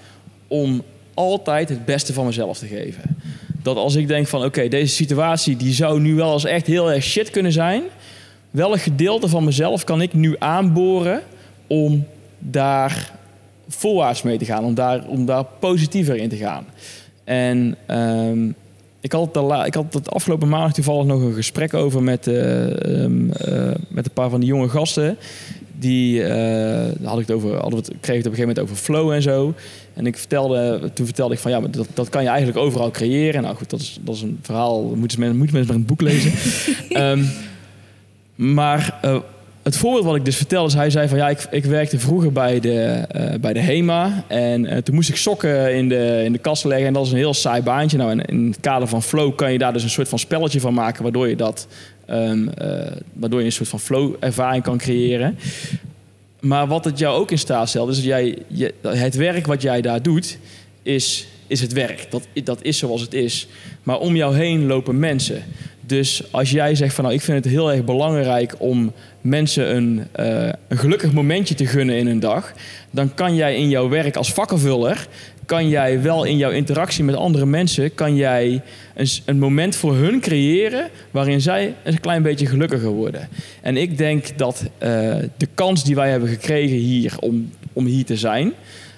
om 0.48 0.82
altijd 1.14 1.70
het 1.70 1.86
beste 1.86 2.14
van 2.14 2.26
mezelf 2.26 2.58
te 2.58 2.68
geven. 2.68 3.02
Dat 3.64 3.78
als 3.78 3.96
ik 3.96 4.08
denk 4.08 4.28
van 4.28 4.44
oké, 4.44 4.68
deze 4.68 4.94
situatie 4.94 5.58
die 5.58 5.74
zou 5.74 6.00
nu 6.00 6.16
wel 6.16 6.34
eens 6.34 6.46
echt 6.46 6.68
heel 6.68 6.92
erg 6.92 7.04
shit 7.04 7.30
kunnen 7.30 7.52
zijn. 7.52 7.82
Welk 8.52 8.82
gedeelte 8.82 9.28
van 9.28 9.44
mezelf 9.44 9.84
kan 9.84 10.02
ik 10.02 10.14
nu 10.14 10.36
aanboren 10.40 11.22
om 11.68 12.06
daar 12.40 13.12
voorwaarts 13.68 14.22
mee 14.22 14.38
te 14.38 14.46
gaan, 14.46 14.64
om 14.64 14.74
daar, 14.74 15.08
om 15.08 15.26
daar 15.26 15.44
positiever 15.60 16.16
in 16.16 16.30
te 16.30 16.36
gaan. 16.36 16.66
En 17.24 17.76
ehm, 17.86 18.50
ik, 19.00 19.12
had 19.12 19.34
de 19.34 19.64
ik 19.66 19.74
had 19.74 19.94
het 19.94 20.12
afgelopen 20.12 20.50
maandag 20.50 20.74
toevallig 20.74 21.06
nog 21.06 21.22
een 21.22 21.34
gesprek 21.34 21.74
over 21.74 22.04
met, 22.04 22.28
eh, 22.28 23.04
ehm, 23.04 23.32
eh, 23.32 23.76
met 23.88 24.06
een 24.06 24.14
paar 24.14 24.30
van 24.30 24.40
die 24.40 24.50
jonge 24.50 24.70
gasten. 24.70 25.18
Die 25.80 26.24
eh, 26.24 26.92
had 27.04 27.20
ik 27.20 27.28
het 27.28 27.36
over, 27.36 27.52
hadden 27.54 27.80
we 27.80 27.86
het, 27.86 27.88
kreeg 27.88 28.18
het 28.18 28.26
op 28.26 28.32
een 28.32 28.38
gegeven 28.38 28.48
moment 28.48 28.60
over 28.60 28.76
flow 28.76 29.12
en 29.12 29.22
zo. 29.22 29.54
En 29.94 30.06
ik 30.06 30.18
vertelde, 30.18 30.90
toen 30.94 31.06
vertelde 31.06 31.34
ik 31.34 31.40
van 31.40 31.52
ja, 31.52 31.60
maar 31.60 31.72
dat, 31.72 31.88
dat 31.94 32.10
kan 32.10 32.24
je 32.24 32.30
eigenlijk 32.30 32.58
overal 32.58 32.92
creëren. 32.92 33.42
Nou 33.42 33.56
goed, 33.56 33.70
dat 33.70 33.80
is, 33.80 34.00
dat 34.02 34.16
is 34.16 34.22
een 34.22 34.40
verhaal, 34.42 34.90
dat 34.90 34.98
moeten 34.98 35.20
mensen, 35.20 35.38
moeten 35.38 35.56
mensen 35.56 35.74
maar 35.74 35.82
een 35.82 35.88
boek 35.88 36.02
lezen. 36.02 36.32
Ehm, 36.90 37.24
maar 38.36 39.00
het 39.68 39.78
voorbeeld 39.78 40.06
wat 40.06 40.16
ik 40.16 40.26
dus 40.26 40.36
vertelde, 40.36 40.68
is 40.68 40.74
hij 40.74 40.90
zei 40.90 41.08
van 41.08 41.18
ja, 41.18 41.30
ik, 41.30 41.48
ik 41.52 41.66
werkte 41.66 42.00
vroeger 42.00 42.32
bij 42.32 42.60
de, 42.60 42.82
eh, 42.82 43.40
bij 43.40 43.54
de 43.54 43.60
HEMA. 43.60 44.24
En 44.28 44.66
eh, 44.66 44.78
toen 44.78 44.96
moest 44.96 45.10
ik 45.10 45.16
sokken 45.16 45.76
in 45.76 45.90
de, 45.90 46.22
in 46.26 46.32
de 46.32 46.38
kast 46.38 46.66
leggen. 46.66 46.88
En 46.88 46.94
dat 46.94 47.06
is 47.06 47.12
een 47.12 47.18
heel 47.18 47.34
saai 47.34 47.62
baantje. 47.62 47.98
Nou, 47.98 48.12
en 48.12 48.26
in 48.26 48.48
het 48.48 48.60
kader 48.60 48.88
van 48.88 49.04
flow 49.04 49.36
kan 49.36 49.52
je 49.52 49.58
daar 49.58 49.74
dus 49.74 49.84
een 49.84 49.90
soort 49.90 50.10
van 50.10 50.20
spelletje 50.20 50.60
van 50.60 50.74
maken, 50.74 51.04
waardoor 51.04 51.28
je 51.28 51.36
dat, 51.36 51.68
ehm, 52.06 52.48
eh, 52.48 52.92
waardoor 53.14 53.40
je 53.40 53.46
een 53.46 53.52
soort 53.52 53.70
van 53.70 53.80
flow 53.80 54.16
ervaring 54.20 54.64
kan 54.64 54.78
creëren. 54.78 55.38
Maar 56.40 56.68
wat 56.68 56.86
het 56.86 57.00
jou 57.00 57.20
ook 57.20 57.32
in 57.32 57.38
staat 57.38 57.70
stelt, 57.70 57.90
is 57.90 57.96
dat 57.96 58.06
jij, 58.06 58.38
je, 58.48 58.74
het 58.82 59.16
werk 59.16 59.48
wat 59.48 59.62
jij 59.62 59.82
daar 59.82 60.02
doet, 60.02 60.38
is, 60.82 61.28
is 61.48 61.62
het 61.62 61.74
werk. 61.74 62.08
Dat, 62.10 62.28
dat 62.44 62.60
is 62.62 62.78
zoals 62.78 63.02
het 63.02 63.14
is. 63.14 63.48
Maar 63.84 64.00
om 64.00 64.16
jou 64.16 64.36
heen 64.36 64.66
lopen 64.66 65.00
mensen. 65.00 65.44
Dus 65.88 66.24
als 66.32 66.52
jij 66.52 66.76
zegt 66.76 66.96
van 66.96 67.04
nou, 67.04 67.16
ik 67.16 67.22
vind 67.22 67.44
het 67.44 67.54
heel 67.54 67.72
erg 67.72 67.84
belangrijk 67.84 68.54
om 68.58 68.92
mensen 69.22 69.76
een, 69.76 70.08
eh, 70.12 70.50
gelukkig 70.70 71.12
momentje 71.12 71.56
te 71.56 71.66
gunnen 71.66 71.98
in 71.98 72.08
hun 72.08 72.20
dag, 72.20 72.54
dan 72.92 73.14
kan 73.14 73.36
jij 73.36 73.56
in 73.56 73.70
jouw 73.70 73.90
werk 73.90 74.16
als 74.16 74.34
vakkenvuller, 74.34 75.08
kan 75.46 75.70
jij 75.70 76.02
wel 76.02 76.24
in 76.24 76.38
jouw 76.38 76.52
interactie 76.52 77.04
met 77.04 77.16
andere 77.16 77.46
mensen, 77.46 77.94
kan 77.94 78.16
jij 78.16 78.62
een, 78.96 79.08
een 79.26 79.40
moment 79.40 79.76
voor 79.76 79.96
hun 79.96 80.20
creëren 80.20 80.90
waarin 81.12 81.42
zij 81.42 81.76
een 81.84 82.00
klein 82.00 82.22
beetje 82.22 82.46
gelukkiger 82.46 82.90
worden. 82.90 83.30
En 83.62 83.78
ik 83.78 83.98
denk 83.98 84.38
dat 84.38 84.64
eh, 84.78 84.90
de 85.38 85.48
kans 85.54 85.84
die 85.84 85.96
wij 85.96 86.10
hebben 86.10 86.30
gekregen 86.30 86.78
hier 86.78 87.16
om, 87.20 87.52
om 87.74 87.86
hier 87.86 88.06
te 88.06 88.18
zijn, 88.18 88.54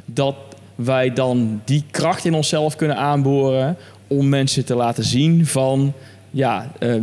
dat 0.06 0.36
wij 0.76 1.14
dan 1.14 1.62
die 1.66 1.84
kracht 1.92 2.26
in 2.26 2.34
onszelf 2.34 2.76
kunnen 2.76 2.98
aanboren 2.98 3.78
om 4.08 4.30
mensen 4.30 4.66
te 4.66 4.76
laten 4.76 5.04
zien 5.04 5.46
van 5.46 5.94
ja, 6.32 6.72
eh, 6.80 6.96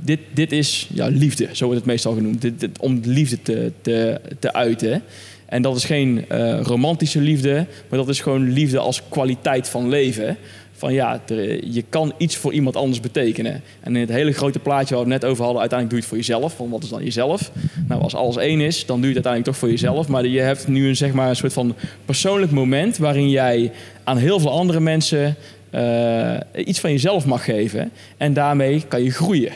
dit, 0.00 0.20
dit 0.34 0.52
is 0.52 0.88
ja, 0.92 1.06
liefde, 1.06 1.48
zo 1.52 1.64
wordt 1.64 1.80
het 1.80 1.88
meestal 1.88 2.14
genoemd. 2.14 2.40
Dit, 2.40 2.68
om 2.80 3.00
liefde 3.04 3.42
te, 3.42 3.72
te, 3.80 4.20
te 4.38 4.52
uiten. 4.52 5.02
En 5.46 5.62
dat 5.62 5.76
is 5.76 5.84
geen 5.84 6.24
eh, 6.28 6.60
romantische 6.60 7.20
liefde, 7.20 7.66
maar 7.88 7.98
dat 7.98 8.08
is 8.08 8.20
gewoon 8.20 8.52
liefde 8.52 8.78
als 8.78 9.02
kwaliteit 9.08 9.68
van 9.68 9.88
leven. 9.88 10.36
Van 10.76 10.92
ja, 10.92 11.20
je 11.64 11.84
kan 11.88 12.12
iets 12.16 12.36
voor 12.36 12.52
iemand 12.52 12.76
anders 12.76 13.00
betekenen. 13.00 13.62
En 13.80 13.94
in 13.94 14.00
het 14.00 14.10
hele 14.10 14.32
grote 14.32 14.58
plaatje 14.58 14.94
waar 14.94 15.04
we 15.04 15.12
het 15.12 15.22
net 15.22 15.30
over 15.30 15.44
hadden, 15.44 15.60
uiteindelijk 15.60 16.02
doe 16.02 16.10
je 16.10 16.16
het 16.16 16.26
voor 16.28 16.38
jezelf. 16.38 16.58
Want 16.58 16.70
wat 16.70 16.82
is 16.82 16.88
dan 16.88 17.04
jezelf? 17.04 17.50
Nou, 17.88 18.02
als 18.02 18.14
alles 18.14 18.36
één 18.36 18.60
is, 18.60 18.86
dan 18.86 19.00
doe 19.00 19.10
je 19.10 19.16
het 19.16 19.26
uiteindelijk 19.26 19.44
toch 19.44 19.56
voor 19.56 19.70
jezelf. 19.70 20.08
Maar 20.08 20.26
je 20.26 20.40
hebt 20.40 20.68
nu 20.68 20.88
een, 20.88 20.96
zeg 20.96 21.12
maar, 21.12 21.28
een 21.28 21.36
soort 21.36 21.52
van 21.52 21.74
persoonlijk 22.04 22.52
moment 22.52 22.96
waarin 22.96 23.30
jij 23.30 23.72
aan 24.04 24.16
heel 24.16 24.40
veel 24.40 24.50
andere 24.50 24.80
mensen 24.80 25.36
eh, 25.74 26.66
iets 26.66 26.80
van 26.80 26.90
jezelf 26.90 27.24
mag 27.26 27.44
geven. 27.44 27.90
En 28.16 28.32
daarmee 28.32 28.84
kan 28.88 29.02
je 29.02 29.10
groeien. 29.10 29.52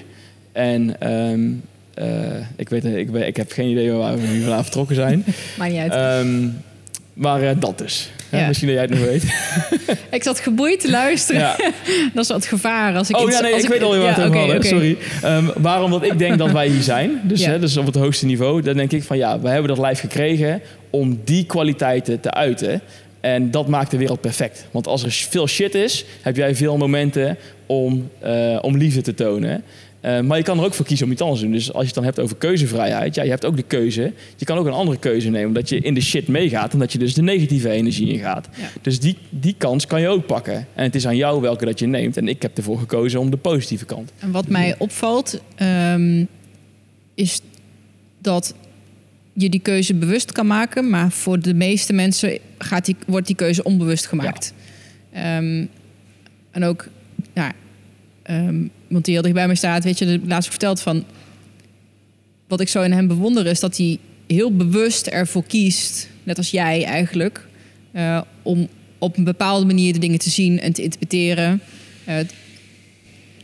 En 0.53 1.01
ehm, 1.01 1.41
eh, 1.95 2.37
ik, 2.57 2.69
weet, 2.69 2.85
ik, 2.85 3.11
ik 3.15 3.37
heb 3.37 3.53
geen 3.53 3.69
idee 3.71 3.91
waar 3.93 4.17
we 4.21 4.27
nu 4.27 4.41
vanavond 4.41 4.63
vertrokken 4.65 4.95
zijn. 4.97 5.25
Maakt 5.59 5.73
niet 5.73 5.81
uit. 5.81 5.93
Ehm, 5.93 6.49
maar 7.15 7.43
eh, 7.43 7.51
dat 7.59 7.79
dus. 7.79 8.11
Ja, 8.31 8.39
Ja. 8.39 8.47
Misschien 8.47 8.69
dat 8.69 8.77
jij 8.77 8.85
het 8.87 8.95
nog 8.95 9.05
weet. 9.09 9.23
ik 10.19 10.23
zat 10.23 10.41
geboeid 10.41 10.81
te 10.81 10.91
luisteren. 10.91 11.41
Ja. 11.41 11.57
Dat 12.15 12.23
is 12.25 12.31
wat 12.31 12.47
gevaar. 12.47 12.97
Als 12.97 13.09
ik 13.11 13.17
Oh 13.17 13.23
iets- 13.23 13.37
ja, 13.37 13.43
nee, 13.43 13.53
als 13.53 13.63
ik 13.63 13.69
weet 13.69 13.83
alweer 13.83 14.01
waar 14.01 14.31
we 14.31 14.39
het. 14.39 14.67
Sorry. 14.67 14.97
Ehm, 15.23 15.45
waarom 15.57 15.91
dat 15.91 16.03
ik 16.03 16.19
denk 16.19 16.39
dat 16.39 16.51
wij 16.51 16.69
hier 16.69 16.83
zijn. 16.83 17.21
Dus, 17.23 17.45
hè, 17.45 17.59
dus 17.59 17.77
op 17.77 17.87
het 17.87 17.95
hoogste 17.95 18.27
niveau. 18.27 18.63
Dan 18.63 18.77
denk 18.77 18.93
ik 18.93 19.03
van 19.03 19.17
ja, 19.17 19.41
we 19.41 19.49
hebben 19.49 19.69
dat 19.69 19.79
lijf 19.79 20.01
gekregen 20.01 20.61
om 20.91 21.21
die 21.25 21.47
kwaliteiten 21.47 22.21
te 22.21 22.31
uiten. 22.31 22.81
En 23.21 23.51
dat 23.51 23.69
maakt 23.69 23.91
de 23.91 23.97
wereld 23.97 24.21
perfect. 24.21 24.67
Want 24.71 24.87
als 24.87 25.03
er 25.03 25.11
veel 25.11 25.47
shit 25.47 25.75
is, 25.75 26.05
heb 26.23 26.37
jij 26.37 26.55
veel 26.55 26.77
momenten 26.77 27.37
om, 27.67 28.11
eh, 28.19 28.59
om 28.61 28.77
liefde 28.77 29.01
te 29.01 29.15
tonen. 29.15 29.63
Eh, 30.01 30.21
maar 30.21 30.39
je 30.39 30.45
kan 30.45 30.59
er 30.59 30.65
ook 30.65 30.75
voor 30.75 30.87
kiezen 30.87 31.07
om 31.07 31.13
iets 31.13 31.21
anders 31.21 31.41
te 31.41 31.47
doen. 31.47 31.57
Dus 31.57 31.73
als 31.73 31.81
je 31.81 31.87
het 31.87 31.95
dan 31.95 32.05
hebt 32.05 32.21
over 32.21 32.37
keuzevrijheid, 32.37 33.15
ja, 33.15 33.23
je 33.23 33.31
hebt 33.31 33.45
ook 33.45 33.57
de 33.57 33.63
keuze. 33.63 34.13
Je 34.37 34.45
kan 34.45 34.59
ook 34.59 34.67
een 34.67 34.73
andere 34.73 34.99
keuze 34.99 35.31
nemen, 35.31 35.53
dat 35.53 35.69
je 35.69 35.81
in 35.81 35.95
de 35.95 36.01
shit 36.01 36.29
meegaat 36.29 36.73
en 36.73 36.79
dat 36.79 36.93
je 36.93 36.99
dus 36.99 37.15
de 37.15 37.23
negatieve 37.23 37.71
energie 37.71 38.13
ingaat. 38.13 38.49
Ja. 38.57 38.69
Dus 38.83 39.01
die, 39.01 39.17
die 39.31 39.55
kans 39.59 39.87
kan 39.87 40.01
je 40.01 40.09
ook 40.09 40.27
pakken. 40.27 40.67
En 40.75 40.85
het 40.85 40.95
is 40.95 41.07
aan 41.07 41.17
jou 41.17 41.41
welke 41.41 41.65
dat 41.65 41.79
je 41.79 41.87
neemt. 41.87 42.17
En 42.17 42.29
ik 42.29 42.43
heb 42.43 42.57
ervoor 42.57 42.79
gekozen 42.79 43.21
om 43.21 43.31
de 43.31 43.37
positieve 43.37 43.85
kant. 43.85 44.13
En 44.19 44.31
wat 44.31 44.49
mij 44.49 44.75
opvalt, 44.79 45.41
ehm, 45.55 46.25
is 47.15 47.41
dat 48.19 48.55
je 49.39 49.49
die 49.49 49.61
keuze 49.61 49.95
bewust 49.95 50.33
kan 50.33 50.47
maken, 50.47 50.91
maar 50.91 51.11
voor 51.11 51.41
de 51.41 51.55
meeste 51.55 51.93
mensen 51.93 52.39
gaat 52.59 52.85
die, 52.85 52.97
wordt 53.07 53.27
die 53.27 53.37
keuze 53.37 53.63
onbewust 53.63 54.07
gemaakt. 54.07 54.53
Ehm, 55.13 55.65
en 56.51 56.65
ook, 56.65 56.89
ja, 57.35 57.53
ehm, 58.23 58.67
want 58.89 59.05
die 59.05 59.15
heel 59.15 59.23
dicht 59.23 59.35
bij 59.35 59.49
me 59.49 59.55
staat, 59.55 59.85
weet 59.85 59.99
je, 59.99 60.05
de 60.05 60.21
laatst 60.27 60.51
verteld 60.51 60.81
van 60.81 61.05
wat 62.49 62.61
ik 62.61 62.69
zo 62.69 62.83
in 62.83 62.93
hem 62.93 63.07
bewonder 63.07 63.47
is 63.47 63.61
dat 63.61 63.77
hij 63.77 63.99
heel 64.27 64.57
bewust 64.57 65.07
ervoor 65.07 65.45
kiest, 65.45 66.09
net 66.23 66.37
als 66.37 66.51
jij 66.51 66.85
eigenlijk, 66.85 67.47
eh, 67.93 68.21
om 68.43 68.69
op 68.99 69.17
een 69.17 69.25
bepaalde 69.25 69.67
manier 69.67 69.93
de 69.93 69.99
dingen 69.99 70.19
te 70.19 70.31
zien 70.31 70.61
en 70.61 70.73
te 70.73 70.83
interpreteren. 70.83 71.61
Eh, 72.05 72.17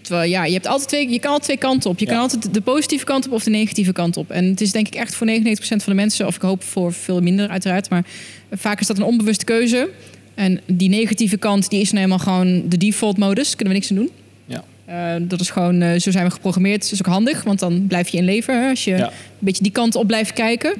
Terwijl 0.05 0.31
ja, 0.31 0.44
je, 0.44 0.52
hebt 0.52 0.66
altijd 0.66 0.89
twee, 0.89 1.09
je 1.10 1.18
kan 1.18 1.31
altijd 1.31 1.44
twee 1.44 1.70
kanten 1.70 1.90
op. 1.90 1.98
Je 1.98 2.06
Ja. 2.06 2.12
kan 2.12 2.20
altijd 2.20 2.55
de 2.55 2.60
positieve 2.60 3.05
kant 3.05 3.26
op 3.26 3.32
of 3.32 3.44
de 3.44 3.51
negatieve 3.51 3.93
kant 3.93 4.16
op. 4.16 4.31
En 4.31 4.44
het 4.44 4.60
is 4.60 4.72
denk 4.72 4.86
ik 4.86 4.94
echt 4.94 5.14
voor 5.14 5.26
99% 5.26 5.82
van 5.82 5.93
de 5.93 5.94
mensen, 5.94 6.26
of 6.26 6.36
ik 6.36 6.43
hoop 6.43 6.62
voor 6.62 6.93
veel 6.93 7.20
minder 7.20 7.48
uiteraard, 7.48 7.90
maar 7.90 8.05
vaak 8.52 8.81
is 8.81 8.86
dat 8.86 8.97
een 8.97 9.02
onbewuste 9.05 9.44
keuze. 9.44 9.89
En 10.35 10.60
die 10.66 10.89
negatieve 10.89 11.36
kant, 11.36 11.70
die 11.70 11.81
is 11.81 11.90
nou 11.90 12.02
eenmaal 12.02 12.18
gewoon 12.18 12.68
de 12.68 12.76
default 12.76 13.16
modus. 13.18 13.56
Kunnen 13.56 13.74
we 13.74 13.81
niks 13.81 13.90
aan 13.90 13.97
doen. 13.97 14.10
Ja. 14.47 14.64
Eh, 14.85 15.22
dat 15.28 15.40
is 15.40 15.51
gewoon, 15.51 15.82
eh, 15.82 16.01
zo 16.01 16.10
zijn 16.10 16.24
we 16.24 16.31
geprogrammeerd. 16.31 16.82
Dat 16.82 16.93
is 16.93 16.98
ook 16.98 17.12
handig, 17.12 17.43
want 17.43 17.59
dan 17.59 17.86
blijf 17.86 18.09
je 18.09 18.16
in 18.18 18.24
leven. 18.24 18.62
Hè, 18.62 18.68
als 18.68 18.85
je 18.85 18.90
Ja. 18.97 19.06
een 19.06 19.12
beetje 19.39 19.62
die 19.62 19.72
kant 19.72 19.94
op 19.94 20.06
blijft 20.06 20.32
kijken. 20.32 20.74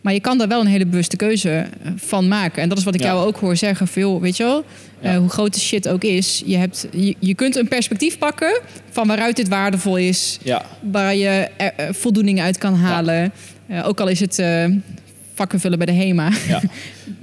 Maar 0.00 0.12
je 0.12 0.20
kan 0.20 0.38
daar 0.38 0.48
wel 0.48 0.60
een 0.60 0.66
hele 0.66 0.86
bewuste 0.86 1.16
keuze 1.16 1.50
eh, 1.50 1.92
van 1.96 2.28
maken. 2.28 2.62
En 2.62 2.68
dat 2.68 2.78
is 2.78 2.84
wat 2.84 2.94
ik 2.94 3.00
Ja. 3.00 3.06
jou 3.06 3.26
ook 3.26 3.36
hoor 3.36 3.56
zeggen. 3.56 3.86
Veel, 3.88 4.20
weet 4.20 4.36
je 4.36 4.42
wel, 4.44 4.64
Ja. 5.00 5.12
eh, 5.12 5.18
hoe 5.18 5.28
groot 5.28 5.54
de 5.54 5.60
shit 5.60 5.88
ook 5.88 6.04
is. 6.04 6.42
Je, 6.46 6.56
hebt, 6.56 6.86
je, 6.92 7.14
je 7.18 7.34
kunt 7.34 7.56
een 7.56 7.68
perspectief 7.68 8.18
pakken 8.18 8.60
van 8.90 9.06
waaruit 9.06 9.36
dit 9.36 9.48
waardevol 9.48 9.96
is. 9.96 10.38
Ja, 10.42 10.64
Waar 10.80 11.14
je 11.14 11.28
er, 11.56 11.72
eh, 11.76 11.86
voldoening 11.92 12.40
uit 12.40 12.58
kan 12.58 12.74
halen. 12.74 13.32
Ook 13.84 14.00
al 14.00 14.08
is 14.08 14.20
het 14.20 14.42
vakken 15.34 15.60
vullen 15.60 15.78
bij 15.78 15.86
de 15.86 15.92
HEMA. 15.92 16.30
ja. 16.48 16.60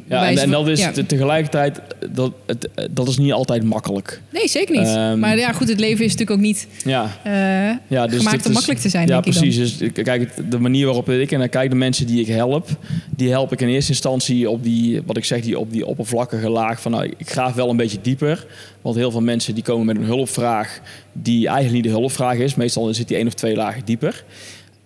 ja 0.09 0.29
en, 0.29 0.38
en 0.38 0.49
dat 0.51 0.67
is 0.67 0.79
ja. 0.79 0.91
tegelijkertijd, 1.07 1.81
dat, 2.11 2.31
het, 2.45 2.69
dat 2.91 3.07
is 3.07 3.17
niet 3.17 3.31
altijd 3.34 3.63
makkelijk. 3.63 4.21
Nee, 4.29 4.47
zeker 4.47 4.75
niet. 4.77 4.88
Ehm, 4.88 5.19
maar 5.19 5.38
ja, 5.38 5.51
goed, 5.51 5.67
het 5.69 5.79
leven 5.79 6.05
is 6.05 6.11
natuurlijk 6.11 6.39
ook 6.39 6.45
niet 6.45 6.67
Ja, 6.85 7.17
eh, 7.23 7.77
ja 7.88 8.07
dus 8.07 8.17
gemaakt 8.17 8.43
om 8.43 8.49
is- 8.49 8.53
makkelijk 8.53 8.79
te 8.79 8.89
zijn, 8.89 9.07
Ja, 9.07 9.13
denk 9.13 9.25
ik 9.25 9.34
dan. 9.34 9.41
precies. 9.41 9.77
Dus 9.77 9.91
kijk, 10.03 10.31
de 10.49 10.59
manier 10.59 10.85
waarop 10.85 11.09
ik 11.09 11.31
en 11.31 11.39
dan 11.39 11.49
kijk 11.49 11.69
de 11.69 11.75
mensen 11.75 12.05
die 12.07 12.21
ik 12.21 12.27
help, 12.27 12.69
die 13.09 13.29
help 13.29 13.51
ik 13.51 13.61
in 13.61 13.67
eerste 13.67 13.91
instantie 13.91 14.49
op 14.49 14.63
die, 14.63 15.01
wat 15.05 15.17
ik 15.17 15.25
zeg, 15.25 15.41
die 15.41 15.59
op 15.59 15.71
die 15.71 15.85
oppervlakkige 15.85 16.49
laag 16.49 16.81
van, 16.81 16.91
nou, 16.91 17.13
ik 17.17 17.29
graaf 17.29 17.53
wel 17.53 17.69
een 17.69 17.77
beetje 17.77 17.97
dieper, 18.01 18.45
want 18.81 18.95
heel 18.95 19.11
veel 19.11 19.21
mensen 19.21 19.53
die 19.53 19.63
komen 19.63 19.85
met 19.85 19.95
een 19.95 20.03
hulpvraag 20.03 20.79
die 21.13 21.45
eigenlijk 21.47 21.75
niet 21.75 21.93
de 21.93 21.99
hulpvraag 21.99 22.38
is. 22.38 22.55
Meestal 22.55 22.93
zit 22.93 23.07
die 23.07 23.17
één 23.17 23.27
of 23.27 23.34
twee 23.34 23.55
lagen 23.55 23.81
dieper. 23.85 24.23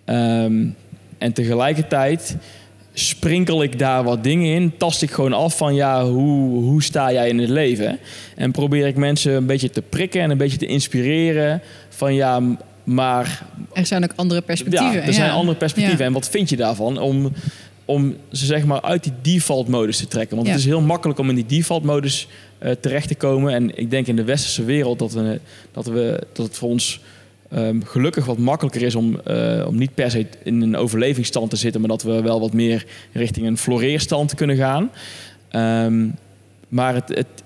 Ehm, 0.04 0.64
en 1.18 1.32
tegelijkertijd 1.32 2.36
sprinkel 2.92 3.62
ik 3.62 3.78
daar 3.78 4.04
wat 4.04 4.24
dingen 4.24 4.54
in, 4.54 4.76
tast 4.76 5.02
ik 5.02 5.10
gewoon 5.10 5.32
af 5.32 5.56
van 5.56 5.74
ja, 5.74 6.04
hoe, 6.04 6.62
hoe 6.62 6.82
sta 6.82 7.12
jij 7.12 7.28
in 7.28 7.38
het 7.38 7.48
leven? 7.48 7.98
En 8.36 8.50
probeer 8.50 8.86
ik 8.86 8.96
mensen 8.96 9.32
een 9.32 9.46
beetje 9.46 9.70
te 9.70 9.82
prikken 9.82 10.20
en 10.20 10.30
een 10.30 10.38
beetje 10.38 10.58
te 10.58 10.66
inspireren 10.66 11.60
van 11.88 12.14
ja, 12.14 12.40
maar 12.84 13.46
Er 13.72 13.86
zijn 13.86 14.04
ook 14.04 14.12
andere 14.16 14.40
perspectieven. 14.40 14.92
ja, 15.00 15.06
er 15.06 15.12
zijn 15.12 15.30
andere 15.30 15.58
perspectieven. 15.58 15.98
Ja. 16.00 16.04
En 16.06 16.12
wat 16.12 16.28
vind 16.28 16.48
je 16.48 16.56
daarvan? 16.56 16.98
Om, 16.98 17.32
om 17.84 18.16
ze 18.32 18.46
zeg 18.46 18.64
maar 18.64 18.82
uit 18.82 19.02
die 19.02 19.12
default 19.22 19.68
modus 19.68 19.96
te 19.96 20.06
trekken. 20.08 20.36
Want 20.36 20.48
het 20.48 20.58
is 20.58 20.64
heel 20.64 20.80
makkelijk 20.80 21.18
om 21.18 21.28
in 21.28 21.34
die 21.34 21.46
default 21.46 21.82
modus 21.82 22.28
eh, 22.58 22.70
terecht 22.80 23.08
te 23.08 23.14
komen. 23.14 23.54
En 23.54 23.78
ik 23.78 23.90
denk 23.90 24.06
in 24.06 24.16
de 24.16 24.24
westerse 24.24 24.64
wereld 24.64 24.98
dat, 24.98 25.12
we, 25.12 25.40
dat, 25.72 25.86
we, 25.86 26.22
dat 26.32 26.46
het 26.46 26.56
voor 26.56 26.68
ons 26.68 27.00
ehm, 27.52 27.80
gelukkig 27.84 28.24
wat 28.24 28.38
makkelijker 28.38 28.82
is 28.82 28.94
om, 28.94 29.20
eh, 29.20 29.64
om 29.68 29.76
niet 29.78 29.94
per 29.94 30.10
se 30.10 30.26
in 30.44 30.62
een 30.62 30.76
overlevingsstand 30.76 31.50
te 31.50 31.56
zitten, 31.56 31.80
maar 31.80 31.90
dat 31.90 32.02
we 32.02 32.22
wel 32.22 32.40
wat 32.40 32.52
meer 32.52 32.86
richting 33.12 33.46
een 33.46 33.58
floreerstand 33.58 34.34
kunnen 34.34 34.56
gaan. 34.56 34.90
Ehm, 35.48 36.08
maar 36.68 36.94
het, 36.94 37.08
het- 37.08 37.42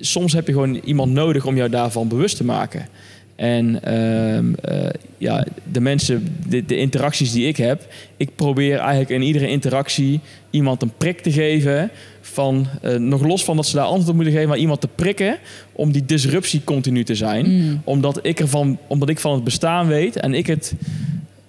soms 0.00 0.32
heb 0.32 0.46
je 0.46 0.52
gewoon 0.52 0.74
iemand 0.74 1.12
nodig 1.12 1.46
om 1.46 1.56
jou 1.56 1.70
daarvan 1.70 2.08
bewust 2.08 2.36
te 2.36 2.44
maken. 2.44 2.86
En 3.36 3.82
ehm, 3.82 4.54
eh, 4.54 4.90
ja, 5.18 5.46
de 5.72 5.80
mensen, 5.80 6.36
de, 6.48 6.64
de 6.64 6.76
interacties 6.76 7.32
die 7.32 7.46
ik 7.46 7.56
heb, 7.56 7.86
ik 8.16 8.34
probeer 8.36 8.78
eigenlijk 8.78 9.10
in 9.10 9.22
iedere 9.22 9.48
interactie 9.48 10.20
iemand 10.50 10.82
een 10.82 10.92
prik 10.98 11.20
te 11.20 11.32
geven. 11.32 11.90
Van, 12.20 12.66
eh, 12.82 12.94
nog 12.94 13.26
los 13.26 13.44
van 13.44 13.56
dat 13.56 13.66
ze 13.66 13.76
daar 13.76 13.84
antwoord 13.84 14.08
op 14.08 14.14
moeten 14.14 14.32
geven, 14.32 14.48
maar 14.48 14.58
iemand 14.58 14.80
te 14.80 14.88
prikken 14.94 15.38
om 15.72 15.92
die 15.92 16.04
disruptie 16.04 16.64
continu 16.64 17.04
te 17.04 17.14
zijn. 17.14 17.46
Mm. 17.46 17.80
Omdat, 17.84 18.18
ik 18.22 18.40
ervan, 18.40 18.78
omdat 18.86 19.08
ik 19.08 19.18
van 19.18 19.34
het 19.34 19.44
bestaan 19.44 19.86
weet 19.86 20.16
en 20.16 20.34
ik 20.34 20.46
het 20.46 20.74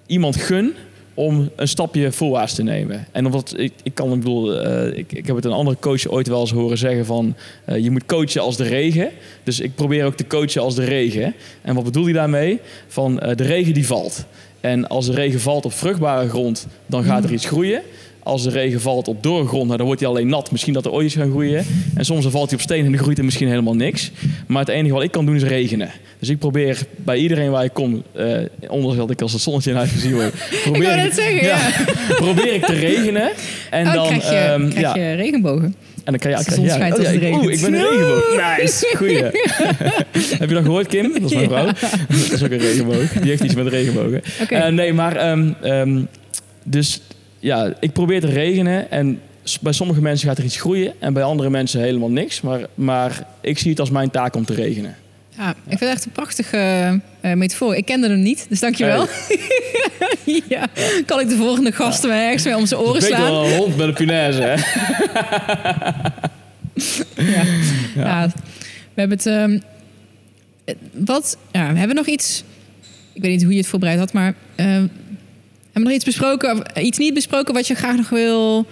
iemand 0.06 0.36
gun 0.36 0.74
om 1.16 1.50
een 1.56 1.68
stapje 1.68 2.12
voorwaarts 2.12 2.54
te 2.54 2.64
nemen. 2.64 3.08
En 3.12 3.26
omdat 3.26 3.54
ik, 3.58 3.74
ik 3.84 3.94
kan, 3.94 4.14
ik 4.14 4.20
bedoel, 4.20 4.62
eh, 4.62 4.98
ik, 4.98 5.12
ik 5.12 5.28
heb 5.28 5.36
het 5.36 5.46
een 5.46 5.52
andere 5.52 5.78
coach 5.80 6.08
ooit 6.08 6.28
wel 6.28 6.40
eens 6.40 6.52
horen 6.52 6.78
zeggen 6.78 7.06
van 7.06 7.36
eh, 7.66 7.84
je 7.84 7.92
moet 7.92 8.06
coachen 8.06 8.42
als 8.42 8.58
de 8.58 8.64
regen. 8.64 9.10
Dus 9.44 9.60
ik 9.60 9.76
probeer 9.76 10.06
ook 10.06 10.16
te 10.16 10.28
coachen 10.28 10.62
als 10.62 10.76
de 10.76 10.84
regen. 10.84 11.34
En 11.62 11.76
wat 11.76 11.84
bedoel 11.84 12.04
hij 12.04 12.14
daarmee? 12.14 12.60
Van 12.88 13.20
eh, 13.20 13.36
de 13.36 13.44
regen 13.44 13.74
die 13.74 13.88
valt. 13.88 14.26
En 14.60 14.88
als 14.88 15.06
de 15.06 15.14
regen 15.14 15.40
valt 15.40 15.66
op 15.66 15.74
vruchtbare 15.74 16.30
grond, 16.30 16.68
dan 16.86 17.04
gaat 17.04 17.24
er 17.24 17.34
iets 17.34 17.46
groeien. 17.46 17.82
Als 18.26 18.44
de 18.44 18.50
regen 18.50 18.82
valt 18.82 19.08
op 19.08 19.24
dorre 19.24 19.48
grond, 19.48 19.66
nou, 19.66 19.78
dan 19.78 19.86
wordt 19.86 20.02
hij 20.02 20.10
alleen 20.10 20.28
nat. 20.28 20.52
Misschien 20.52 20.74
dat 20.74 20.86
er 20.86 20.92
ooit 20.92 21.06
iets 21.06 21.16
gaat 21.16 21.30
groeien. 21.30 21.66
En 21.96 22.06
soms 22.06 22.22
dan 22.24 22.32
valt 22.32 22.50
hij 22.50 22.58
op 22.58 22.64
steen 22.64 22.86
en 22.86 22.92
dan 22.92 23.02
groeit 23.02 23.18
er 23.18 23.26
misschien 23.26 23.48
helemaal 23.48 23.74
niks. 23.76 24.12
Maar 24.48 24.60
het 24.60 24.70
enige 24.70 24.94
wat 24.94 25.04
ik 25.04 25.12
kan 25.12 25.26
doen 25.26 25.36
is 25.36 25.44
regenen. 25.44 25.90
Dus 26.20 26.30
ik 26.30 26.40
probeer 26.40 26.86
bij 26.96 27.18
iedereen 27.18 27.52
waar 27.52 27.64
ik 27.64 27.74
kom, 27.74 28.04
eh 28.14 28.38
ondanks 28.68 28.98
dat 28.98 29.10
ik 29.10 29.22
als 29.22 29.32
het 29.34 29.42
zonnetje 29.42 29.70
in 29.70 29.76
huis 29.76 29.92
gezien 29.92 30.14
word, 30.14 30.34
probeer, 30.64 30.96
net 30.96 31.14
zeggen, 31.16 31.44
ja. 31.44 31.58
probeer 32.26 32.54
ik 32.54 32.66
te 32.66 32.74
regenen. 32.74 33.30
En 33.70 33.88
oh, 33.88 33.94
dan, 33.94 34.06
krijg 34.08 34.30
je, 34.30 34.36
ehm, 34.36 34.70
krijg 34.70 34.96
ja, 34.96 35.10
je 35.10 35.16
regenbogen. 35.16 35.76
en 36.04 36.12
dan 36.12 36.18
kan 36.18 36.32
je... 36.32 36.38
De 36.38 36.54
zon 36.54 36.70
schijnt, 36.70 37.00
oh, 37.00 37.12
ik- 37.14 37.36
Oeh, 37.36 37.54
ik 37.54 37.62
ben 37.62 37.74
een 37.74 37.82
regenboog. 37.90 38.36
Nice, 38.60 38.94
goeie. 38.98 39.24
Heb 40.38 40.50
je 40.50 40.56
dat 40.56 40.64
gehoord, 40.64 40.88
Kim? 40.88 41.12
Dat 41.14 41.32
is 41.32 41.36
mijn 41.36 41.50
vrouw. 41.50 41.66
Dat 41.66 42.32
is 42.32 42.44
ook 42.44 42.52
een 42.52 42.58
regenboog. 42.58 43.12
Die 43.14 43.30
heeft 43.30 43.44
iets 43.44 43.56
met 43.56 43.68
regenbogen. 43.68 44.22
Eh, 44.50 44.68
nee, 44.68 44.94
maar... 44.94 45.16
ehm, 45.16 45.52
ehm, 45.62 46.02
dus 46.64 47.02
ja, 47.46 47.74
ik 47.80 47.94
probeer 47.94 48.22
te 48.22 48.28
regenen. 48.28 48.92
En 48.92 49.22
bij 49.62 49.72
sommige 49.72 50.02
mensen 50.02 50.28
gaat 50.28 50.38
er 50.38 50.44
iets 50.44 50.60
groeien. 50.60 50.94
En 51.00 51.14
bij 51.14 51.24
andere 51.24 51.50
mensen 51.50 51.82
helemaal 51.82 52.10
niks. 52.10 52.42
Maar, 52.42 52.66
maar 52.76 53.28
ik 53.42 53.60
zie 53.60 53.70
het 53.70 53.80
als 53.80 53.90
mijn 53.90 54.10
taak 54.10 54.36
om 54.36 54.46
te 54.46 54.54
regenen. 54.54 54.96
Ja, 55.38 55.50
ik 55.50 55.56
vind 55.68 55.80
het 55.80 55.90
echt 55.90 56.06
een 56.06 56.12
prachtige 56.12 56.58
eh, 57.22 57.34
metafoor. 57.34 57.76
Ik 57.76 57.86
kende 57.86 58.10
hem 58.10 58.22
niet, 58.22 58.46
dus 58.50 58.60
dankjewel. 58.60 59.08
ja, 60.48 60.68
kan 61.06 61.20
ik 61.20 61.30
de 61.30 61.36
volgende 61.36 61.72
gasten 61.72 62.10
maar 62.10 62.18
ergens 62.18 62.44
mee 62.44 62.56
om 62.58 62.66
zijn 62.66 62.80
oren 62.80 63.02
slaan? 63.02 63.32
dan 63.32 63.46
een 63.46 63.58
hond 63.58 63.78
met 63.78 63.88
een 63.88 63.94
punaise, 63.94 64.42
hè? 64.42 64.56
Ja. 67.16 67.44
Ja. 67.96 68.28
we 68.94 69.02
hebben 69.02 69.18
het. 69.18 69.26
ehm, 69.26 69.60
eh, 70.66 70.76
wat? 70.92 71.38
Ja, 71.52 71.72
we 71.72 71.78
hebben 71.78 71.96
nog 71.96 72.06
iets. 72.06 72.44
Ik 73.14 73.22
weet 73.22 73.32
niet 73.32 73.44
hoe 73.44 73.52
je 73.52 73.58
het 73.60 73.68
voorbereid 73.68 74.00
had, 74.00 74.14
maar 74.14 74.36
ehm, 74.56 74.88
hebben 75.76 75.84
we 75.84 75.90
nog 75.90 75.92
iets 75.92 76.06
besproken, 76.06 76.52
of 76.52 76.78
iets 76.84 76.98
niet 76.98 77.14
besproken 77.14 77.54
wat 77.54 77.68
je 77.68 77.74
graag 77.76 77.96
nog 77.96 78.10
wil 78.10 78.66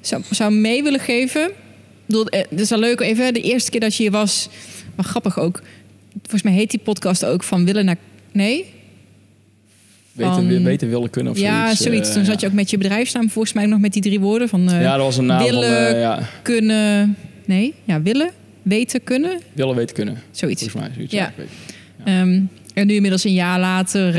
zou, 0.00 0.22
zou 0.30 0.52
mee 0.52 0.82
willen 0.82 1.00
geven? 1.00 1.42
Ik 1.46 2.16
bedoel, 2.16 2.26
eh, 2.28 2.40
het 2.50 2.60
is 2.60 2.70
wel 2.70 2.78
leuk 2.78 3.00
even. 3.00 3.34
De 3.34 3.40
eerste 3.40 3.70
keer 3.70 3.80
dat 3.80 3.94
je 3.96 4.02
hier 4.02 4.12
was, 4.12 4.48
maar 4.94 5.04
grappig 5.04 5.38
ook. 5.38 5.62
Volgens 6.20 6.42
mij 6.42 6.52
heet 6.52 6.70
die 6.70 6.80
podcast 6.80 7.24
ook 7.24 7.42
van 7.42 7.64
willen 7.64 7.84
naar 7.84 7.96
nee. 8.32 8.64
Weten, 10.12 10.34
Van- 10.34 10.64
weten 10.64 10.88
willen 10.90 11.10
kunnen 11.10 11.32
of 11.32 11.38
ja, 11.38 11.62
zoiets. 11.64 11.82
zoiets. 11.82 12.08
eh, 12.08 12.14
Toen 12.14 12.24
zat 12.24 12.40
je 12.40 12.46
ook 12.46 12.52
met 12.52 12.70
je 12.70 12.78
bedrijfsnaam 12.78 13.30
volgens 13.30 13.54
mij 13.54 13.66
nog 13.66 13.80
met 13.80 13.92
die 13.92 14.02
drie 14.02 14.20
woorden 14.20 14.48
van 14.48 14.70
eh, 14.70 14.80
Ja, 14.82 14.96
dat 14.96 15.04
was 15.04 15.16
een 15.16 15.26
naam 15.26 15.42
willen- 15.44 15.86
van... 15.86 15.94
eh, 15.94 16.00
ja, 16.00 16.28
kunnen. 16.42 17.16
Nee, 17.44 17.74
ja, 17.84 18.02
willen, 18.02 18.30
weten, 18.62 19.04
kunnen, 19.04 19.40
willen, 19.52 19.74
weten, 19.76 19.94
kunnen. 19.94 20.18
zoiets. 20.30 20.62
Volgens 20.62 20.82
mij. 20.82 20.92
Zoiets, 20.94 21.12
Ja. 21.12 21.32
Ehm, 22.04 22.40
en 22.74 22.86
nu 22.86 22.94
inmiddels 22.94 23.24
een 23.24 23.32
jaar 23.32 23.60
later. 23.60 24.14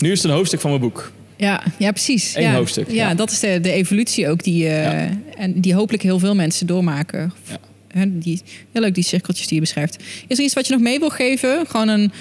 Nu 0.00 0.10
is 0.12 0.22
het 0.22 0.30
een 0.30 0.36
hoofdstuk 0.36 0.60
van 0.60 0.70
mijn 0.70 0.82
boek. 0.82 1.12
ja, 1.36 1.62
ja, 1.78 1.90
precies. 1.90 2.34
Eén 2.34 2.42
ja. 2.42 2.54
hoofdstuk, 2.54 2.90
Ja, 2.90 3.08
ja. 3.08 3.14
dat 3.14 3.30
is 3.30 3.40
de, 3.40 3.60
de 3.60 3.72
evolutie 3.72 4.28
ook 4.28 4.42
die, 4.44 4.64
Ja. 4.64 5.08
en 5.36 5.60
die 5.60 5.74
hopelijk 5.74 6.02
heel 6.02 6.18
veel 6.18 6.34
mensen 6.34 6.66
doormaken. 6.66 7.32
Ja. 7.48 7.58
Hè, 7.88 8.18
die, 8.18 8.40
heel 8.72 8.82
leuk 8.82 8.94
die 8.94 9.04
cirkeltjes 9.04 9.46
die 9.46 9.54
je 9.54 9.60
beschrijft. 9.60 10.02
Is 10.26 10.38
er 10.38 10.44
iets 10.44 10.54
wat 10.54 10.66
je 10.66 10.72
nog 10.72 10.82
mee 10.82 10.98
wil 10.98 11.08
geven? 11.10 11.66
Gewoon 11.66 11.88
een, 11.88 12.12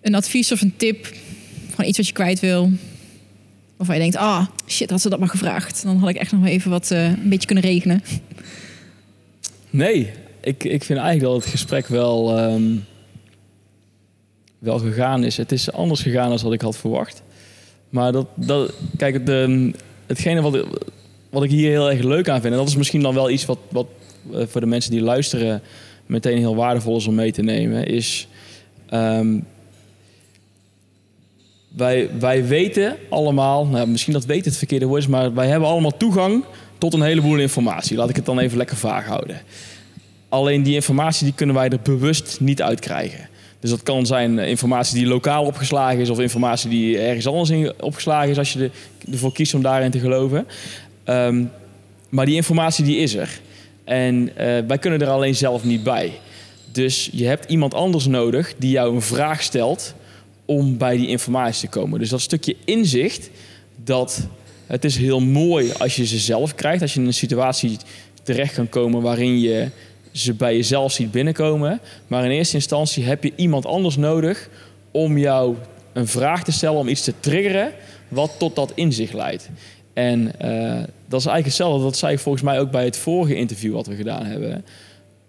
een 0.00 0.14
advies 0.14 0.52
of 0.52 0.60
een 0.60 0.74
tip? 0.76 1.12
Gewoon 1.70 1.88
iets 1.88 1.96
wat 1.98 2.06
je 2.06 2.12
kwijt 2.12 2.40
wil? 2.40 2.70
Waarvan 3.76 3.96
je 3.96 4.00
denkt, 4.02 4.16
ah, 4.16 4.46
shit, 4.66 4.90
had 4.90 5.00
ze 5.00 5.08
dat 5.08 5.18
maar 5.18 5.28
gevraagd. 5.28 5.82
Dan 5.82 5.96
had 5.96 6.08
ik 6.08 6.16
echt 6.16 6.32
nog 6.32 6.40
wel 6.40 6.50
even 6.50 6.70
wat, 6.70 6.90
eh, 6.90 7.04
een 7.04 7.28
beetje 7.28 7.46
kunnen 7.46 7.64
regenen. 7.64 8.02
Nee, 9.70 10.10
ik, 10.40 10.64
ik 10.64 10.84
vind 10.84 10.98
eigenlijk 10.98 11.20
dat 11.32 11.42
het 11.42 11.50
gesprek 11.50 11.86
wel, 11.86 12.38
ehm, 12.38 12.62
wel 14.58 14.78
gegaan 14.78 15.24
is. 15.24 15.36
Het 15.36 15.52
is 15.52 15.72
anders 15.72 16.02
gegaan 16.02 16.28
dan 16.28 16.38
wat 16.42 16.52
ik 16.52 16.60
had 16.60 16.76
verwacht. 16.76 17.22
Maar 17.88 18.12
dat, 18.12 18.26
dat, 18.34 18.72
kijk, 18.96 19.26
de, 19.26 19.72
hetgene 20.06 20.40
wat, 20.40 20.66
wat 21.30 21.42
ik 21.42 21.50
hier 21.50 21.70
heel 21.70 21.90
erg 21.90 22.02
leuk 22.02 22.28
aan 22.28 22.40
vind... 22.40 22.52
en 22.52 22.58
dat 22.58 22.68
is 22.68 22.76
misschien 22.76 23.02
dan 23.02 23.14
wel 23.14 23.30
iets 23.30 23.44
wat, 23.46 23.58
wat 23.68 23.86
eh, 24.32 24.46
voor 24.46 24.60
de 24.60 24.66
mensen 24.66 24.90
die 24.90 25.00
luisteren... 25.00 25.62
meteen 26.06 26.38
heel 26.38 26.56
waardevol 26.56 26.96
is 26.96 27.06
om 27.06 27.14
mee 27.14 27.32
te 27.32 27.42
nemen... 27.42 27.86
is 27.86 28.28
ehm, 28.88 29.38
wij, 31.68 32.10
wij 32.18 32.46
weten 32.46 32.96
allemaal... 33.10 33.66
Nou, 33.66 33.88
misschien 33.88 34.12
dat 34.12 34.24
weten 34.24 34.48
het 34.48 34.58
verkeerde 34.58 34.86
woord 34.86 35.08
maar 35.08 35.34
wij 35.34 35.48
hebben 35.48 35.68
allemaal 35.68 35.96
toegang 35.96 36.44
tot 36.78 36.94
een 36.94 37.02
heleboel 37.02 37.38
informatie. 37.38 37.96
Laat 37.96 38.08
ik 38.08 38.16
het 38.16 38.26
dan 38.26 38.38
even 38.38 38.56
lekker 38.56 38.76
vaag 38.76 39.06
houden. 39.06 39.40
Alleen 40.28 40.62
die 40.62 40.74
informatie 40.74 41.24
die 41.24 41.34
kunnen 41.34 41.54
wij 41.54 41.68
er 41.68 41.80
bewust 41.82 42.40
niet 42.40 42.62
uitkrijgen. 42.62 43.28
Dus 43.60 43.70
dat 43.70 43.82
kan 43.82 44.06
zijn 44.06 44.38
eh, 44.38 44.48
informatie 44.48 44.94
die 44.94 45.06
lokaal 45.06 45.44
opgeslagen 45.44 46.00
is... 46.00 46.10
of 46.10 46.20
informatie 46.20 46.70
die 46.70 46.98
ergens 46.98 47.26
anders 47.26 47.50
in 47.50 47.72
opgeslagen 47.80 48.30
is... 48.30 48.38
als 48.38 48.52
je 48.52 48.62
er- 48.64 48.70
ervoor 49.12 49.32
kiest 49.32 49.54
om 49.54 49.62
daarin 49.62 49.90
te 49.90 49.98
geloven. 49.98 50.46
Ehm, 51.04 51.44
maar 52.08 52.26
die 52.26 52.34
informatie 52.34 52.84
die 52.84 52.96
is 52.96 53.14
er. 53.14 53.40
En 53.84 54.30
eh, 54.36 54.46
wij 54.66 54.78
kunnen 54.78 55.00
er 55.00 55.08
alleen 55.08 55.36
zelf 55.36 55.64
niet 55.64 55.82
bij. 55.82 56.12
Dus 56.72 57.10
je 57.12 57.26
hebt 57.26 57.50
iemand 57.50 57.74
anders 57.74 58.06
nodig 58.06 58.54
die 58.58 58.70
jou 58.70 58.94
een 58.94 59.02
vraag 59.02 59.42
stelt... 59.42 59.94
om 60.44 60.76
bij 60.76 60.96
die 60.96 61.08
informatie 61.08 61.68
te 61.68 61.78
komen. 61.78 61.98
Dus 61.98 62.08
dat 62.08 62.20
stukje 62.20 62.56
inzicht... 62.64 63.30
dat 63.84 64.26
het 64.66 64.84
is 64.84 64.96
heel 64.96 65.20
mooi 65.20 65.72
als 65.78 65.96
je 65.96 66.06
ze 66.06 66.18
zelf 66.18 66.54
krijgt... 66.54 66.82
als 66.82 66.94
je 66.94 67.00
in 67.00 67.06
een 67.06 67.14
situatie 67.14 67.76
terecht 68.22 68.54
kan 68.54 68.68
komen 68.68 69.02
waarin 69.02 69.40
je 69.40 69.68
ze 70.20 70.34
bij 70.34 70.56
jezelf 70.56 70.92
ziet 70.92 71.10
binnenkomen. 71.10 71.80
Maar 72.06 72.24
in 72.24 72.30
eerste 72.30 72.54
instantie 72.54 73.04
heb 73.04 73.22
je 73.22 73.32
iemand 73.36 73.66
anders 73.66 73.96
nodig 73.96 74.48
om 74.90 75.18
jou 75.18 75.56
een 75.92 76.08
vraag 76.08 76.44
te 76.44 76.52
stellen, 76.52 76.78
om 76.78 76.88
iets 76.88 77.04
te 77.04 77.12
triggeren 77.20 77.72
wat 78.08 78.34
tot 78.38 78.56
dat 78.56 78.72
inzicht 78.74 79.12
leidt. 79.12 79.50
En 79.92 80.40
eh, 80.40 80.82
dat 81.08 81.20
is 81.20 81.26
eigenlijk 81.26 81.44
hetzelfde. 81.44 81.84
Dat 81.84 81.96
zei 81.96 82.12
ik 82.12 82.18
volgens 82.18 82.44
mij 82.44 82.60
ook 82.60 82.70
bij 82.70 82.84
het 82.84 82.96
vorige 82.96 83.34
interview 83.34 83.72
wat 83.72 83.86
we 83.86 83.96
gedaan 83.96 84.24
hebben. 84.24 84.64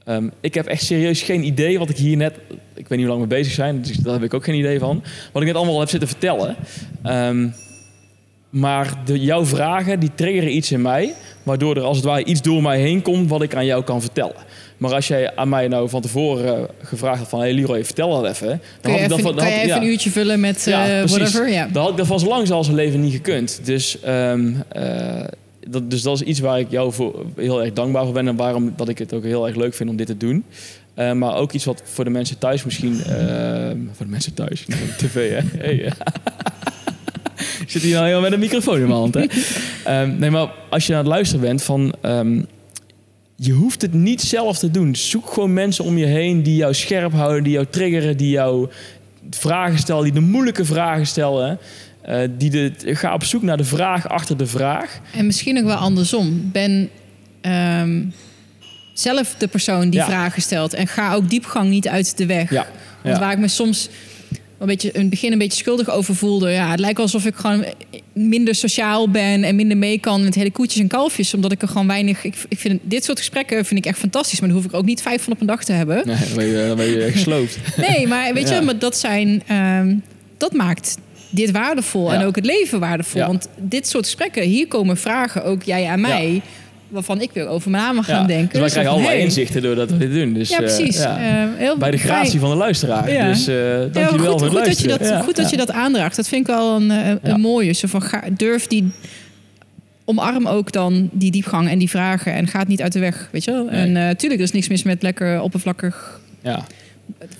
Ehm, 0.04 0.30
ik 0.42 0.54
heb 0.54 0.66
echt 0.66 0.84
serieus 0.84 1.22
geen 1.22 1.46
idee 1.46 1.80
wat 1.80 1.90
ik 1.90 1.98
hier 1.98 2.18
net... 2.18 2.36
Ik 2.74 2.88
weet 2.88 2.98
niet 2.98 3.08
hoe 3.08 3.18
lang 3.18 3.22
we 3.22 3.36
bezig 3.36 3.54
zijn, 3.54 3.82
dus 3.82 3.98
daar 3.98 4.14
heb 4.14 4.24
ik 4.24 4.34
ook 4.34 4.44
geen 4.44 4.56
idee 4.56 4.80
van. 4.80 5.04
Wat 5.32 5.42
ik 5.42 5.48
net 5.48 5.58
allemaal 5.58 5.80
heb 5.80 5.90
zitten 5.90 6.10
vertellen. 6.10 6.56
Ehm, 7.04 7.48
maar 8.50 8.94
de, 9.06 9.20
jouw 9.20 9.46
vragen, 9.46 10.00
die 10.00 10.12
triggeren 10.16 10.56
iets 10.56 10.72
in 10.72 10.82
mij... 10.82 11.14
waardoor 11.44 11.76
er 11.76 11.84
als 11.84 11.98
het 11.98 12.06
ware 12.06 12.24
iets 12.24 12.42
door 12.42 12.62
mij 12.62 12.80
heen 12.80 13.02
komt... 13.02 13.30
wat 13.30 13.42
ik 13.42 13.56
aan 13.56 13.66
jou 13.66 13.84
kan 13.84 14.02
vertellen. 14.02 14.36
Maar 14.80 14.94
als 14.94 15.08
jij 15.08 15.36
aan 15.36 15.50
mij 15.50 15.68
nou 15.68 15.90
van 15.90 16.02
tevoren 16.02 16.58
eh, 16.58 16.64
gevraagd 16.84 17.20
had 17.20 17.30
van... 17.30 17.40
hé 17.40 17.46
hey 17.46 17.56
Leroy, 17.56 17.86
vertel 17.86 18.22
dat 18.22 18.32
even. 18.32 18.48
Dan 18.48 18.60
Kun 18.82 18.92
je 18.92 18.98
had 19.00 19.02
ik 19.04 19.10
dat 19.10 19.20
van- 19.22 19.36
dan 19.36 19.46
kan 19.46 19.48
je 19.48 19.54
had- 19.54 19.64
even 19.66 19.76
ja. 19.76 19.82
een 19.82 19.88
uurtje 19.88 20.10
vullen 20.10 20.40
met 20.40 20.64
Ja, 20.66 20.88
eh, 21.02 21.08
whatever? 21.08 21.50
Ja. 21.50 21.68
Dan 21.72 21.82
had 21.82 21.92
ik 21.92 21.98
dat 21.98 22.08
van 22.08 22.20
zo 22.20 22.28
lang 22.28 22.50
als 22.50 22.68
leven 22.70 23.02
niet 23.02 23.14
gekund. 23.14 23.60
Dus, 23.64 24.00
ehm, 24.02 24.52
eh, 24.72 25.24
dat, 25.68 25.92
dus 25.92 26.02
dat 26.02 26.16
is 26.22 26.28
iets 26.28 26.40
waar 26.40 26.60
ik 26.60 26.68
jou 26.72 26.94
voor 26.94 27.26
heel 27.36 27.64
erg 27.64 27.74
dankbaar 27.74 28.04
voor 28.04 28.14
ben. 28.14 28.28
En 28.28 28.36
waarom 28.36 28.74
dat 28.76 28.90
ik 28.90 28.98
het 28.98 29.14
ook 29.14 29.24
heel 29.24 29.48
erg 29.48 29.56
leuk 29.56 29.74
vind 29.74 29.90
om 29.90 29.96
dit 29.96 30.08
te 30.08 30.18
doen. 30.18 30.44
Maar 31.14 31.36
ook 31.36 31.52
iets 31.52 31.66
wat 31.66 31.82
voor 31.86 32.04
de 32.04 32.10
mensen 32.10 32.38
thuis 32.38 32.64
misschien... 32.64 33.04
ehm, 33.04 33.78
voor 33.94 34.06
de 34.06 34.12
mensen 34.12 34.34
thuis, 34.34 34.66
tv 34.98 35.30
hè. 35.32 35.40
Hey. 35.58 35.74
Ik 37.62 37.70
zit 37.76 37.82
hier 37.82 37.92
nou 37.94 38.04
helemaal 38.04 38.24
met 38.30 38.34
een 38.34 38.40
microfoon 38.40 38.76
in 38.76 38.82
mijn 38.88 38.94
hand 39.00 39.14
hè. 39.14 39.26
Ehm, 39.86 40.18
nee, 40.20 40.30
maar 40.30 40.50
als 40.70 40.88
je 40.88 40.94
aan 40.94 41.00
het 41.00 41.08
luisteren 41.08 41.42
bent 41.42 41.64
van... 41.64 41.94
je 43.42 43.52
hoeft 43.52 43.82
het 43.82 43.94
niet 43.94 44.22
zelf 44.22 44.58
te 44.58 44.72
doen. 44.72 44.96
Zoek 44.96 45.34
gewoon 45.34 45.54
mensen 45.54 45.84
om 45.84 45.98
je 45.98 46.06
heen 46.06 46.44
die 46.44 46.56
jou 46.56 46.74
scherp 46.74 47.12
houden, 47.14 47.44
die 47.44 47.54
jou 47.54 47.66
triggeren, 47.70 48.18
die 48.18 48.30
jou 48.30 48.70
vragen 49.30 49.80
stellen, 49.80 50.04
die 50.04 50.14
de 50.14 50.20
moeilijke 50.20 50.66
vragen 50.66 51.08
stellen. 51.08 51.58
Eh, 52.02 52.22
die 52.38 52.50
de, 52.50 52.72
ga 52.84 53.14
op 53.14 53.24
zoek 53.24 53.42
naar 53.42 53.58
de 53.58 53.64
vraag 53.64 54.10
achter 54.10 54.38
de 54.38 54.46
vraag. 54.48 55.00
En 55.14 55.26
misschien 55.26 55.58
ook 55.58 55.66
wel 55.66 55.76
andersom. 55.76 56.50
Ben 56.52 56.90
ehm, 57.42 58.02
zelf 58.94 59.36
de 59.38 59.48
persoon 59.48 59.90
die 59.90 60.00
Ja. 60.00 60.06
vragen 60.06 60.42
stelt. 60.42 60.74
En 60.74 60.88
ga 60.88 61.14
ook 61.14 61.30
diepgang 61.30 61.70
niet 61.70 61.88
uit 61.88 62.18
de 62.18 62.26
weg. 62.26 62.50
Ja, 62.50 62.68
Want 63.04 63.16
ja. 63.16 63.22
waar 63.22 63.32
ik 63.32 63.38
me 63.40 63.48
soms 63.48 63.90
een 64.60 64.68
beetje 64.68 64.92
in 64.92 65.00
het 65.00 65.10
begin 65.10 65.32
een 65.32 65.38
beetje 65.38 65.58
schuldig 65.58 65.90
over 65.90 66.16
voelde. 66.16 66.50
Ja, 66.50 66.72
het 66.72 66.80
lijkt 66.80 67.00
alsof 67.00 67.26
ik 67.26 67.36
gewoon 67.36 67.66
minder 68.14 68.56
sociaal 68.56 69.10
ben 69.10 69.44
en 69.44 69.56
minder 69.56 69.78
mee 69.78 70.00
kan 70.00 70.24
met 70.24 70.36
hele 70.36 70.52
koetjes 70.52 70.82
en 70.82 70.88
kalfjes. 70.88 71.34
Omdat 71.34 71.52
ik 71.52 71.62
er 71.62 71.68
gewoon 71.68 71.88
weinig. 71.88 72.24
Ik, 72.24 72.36
ik 72.50 72.60
vind 72.60 72.80
dit 72.84 73.04
soort 73.04 73.18
gesprekken 73.18 73.66
vind 73.66 73.80
ik 73.80 73.86
echt 73.86 74.00
fantastisch. 74.00 74.40
Maar 74.40 74.50
dan 74.50 74.58
hoef 74.58 74.68
ik 74.68 74.74
ook 74.74 74.86
niet 74.86 75.02
vijf 75.02 75.24
van 75.24 75.34
op 75.34 75.42
een 75.42 75.48
dag 75.48 75.64
te 75.64 75.72
hebben. 75.72 76.02
Nee, 76.06 76.16
dan 76.18 76.36
ben 76.36 76.46
je, 76.46 76.68
dan 76.68 76.78
ben 76.78 76.90
je 76.90 77.12
gesloopt. 77.12 77.58
Nee, 77.88 78.08
maar 78.08 78.34
weet 78.34 78.50
je, 78.50 78.62
maar 78.62 78.80
dat 78.80 78.98
zijn. 78.98 79.44
ehm, 79.48 79.96
dat 80.38 80.54
maakt 80.54 80.98
dit 81.30 81.52
waardevol 81.52 82.14
en 82.14 82.24
ook 82.24 82.36
het 82.36 82.46
leven 82.46 82.80
waardevol. 82.80 83.22
Ja. 83.22 83.28
Want 83.28 83.48
dit 83.58 83.88
soort 83.88 84.06
gesprekken, 84.06 84.44
hier 84.44 84.68
komen 84.68 84.98
vragen 84.98 85.44
ook 85.44 85.64
jij 85.64 85.88
aan 85.88 86.02
mij. 86.02 86.42
Waarvan 86.90 87.22
ik 87.22 87.30
weer 87.34 87.48
over 87.48 87.70
mijn 87.72 87.84
namen 87.84 88.04
gaan 88.04 88.22
Ja. 88.22 88.28
denken. 88.28 88.50
Dus 88.50 88.60
wij 88.60 88.68
Zo 88.68 88.74
krijgen 88.74 88.92
allemaal 88.94 89.12
hey. 89.12 89.20
inzichten 89.22 89.62
doordat 89.62 89.90
we 89.92 89.98
dit 89.98 90.14
doen. 90.14 90.34
Dus, 90.34 90.50
Ja, 90.50 90.58
eh, 90.58 90.64
precies. 90.64 90.98
ja. 90.98 91.18
Eh, 91.18 91.48
heel 91.58 91.78
Bij 91.78 91.92
de 91.92 91.98
gratie 91.98 92.30
fijn. 92.30 92.40
van 92.42 92.50
de 92.50 92.56
luisteraar. 92.56 93.12
Ja. 93.12 93.28
Dus 93.28 93.46
Ja, 93.46 93.54
dankjewel 93.86 94.10
goed, 94.10 94.22
voor 94.22 94.32
het 94.50 94.58
goed, 94.58 94.66
dat 94.66 94.80
je 94.80 94.88
dat, 94.88 95.24
goed 95.24 95.36
dat 95.36 95.50
je 95.50 95.58
dat 95.58 95.72
aandraagt. 95.72 96.16
Dat 96.16 96.28
vind 96.28 96.42
ik 96.42 96.56
wel 96.56 96.76
een, 96.76 96.92
een 97.22 97.42
mooie. 97.42 97.74
Zo 97.74 97.88
van, 97.88 98.02
ga, 98.02 98.24
durf 98.38 98.68
die... 98.68 98.88
Omarm 100.06 100.48
ook 100.48 100.72
dan 100.72 101.10
die 101.12 101.32
diepgang 101.32 101.70
en 101.70 101.80
die 101.80 101.90
vragen. 101.90 102.34
En 102.34 102.48
ga 102.48 102.60
het 102.60 102.68
niet 102.68 102.82
uit 102.82 102.92
de 102.94 103.00
weg, 103.00 103.30
weet 103.32 103.44
je 103.44 103.52
wel. 103.52 103.64
Nee. 103.64 103.72
En 103.82 103.98
eh 103.98 104.16
tuurlijk, 104.16 104.40
er 104.42 104.48
is 104.48 104.52
niks 104.52 104.68
mis 104.68 104.84
met 104.84 105.02
lekker 105.04 105.42
oppervlakkig... 105.42 106.20
Ja. 106.44 106.66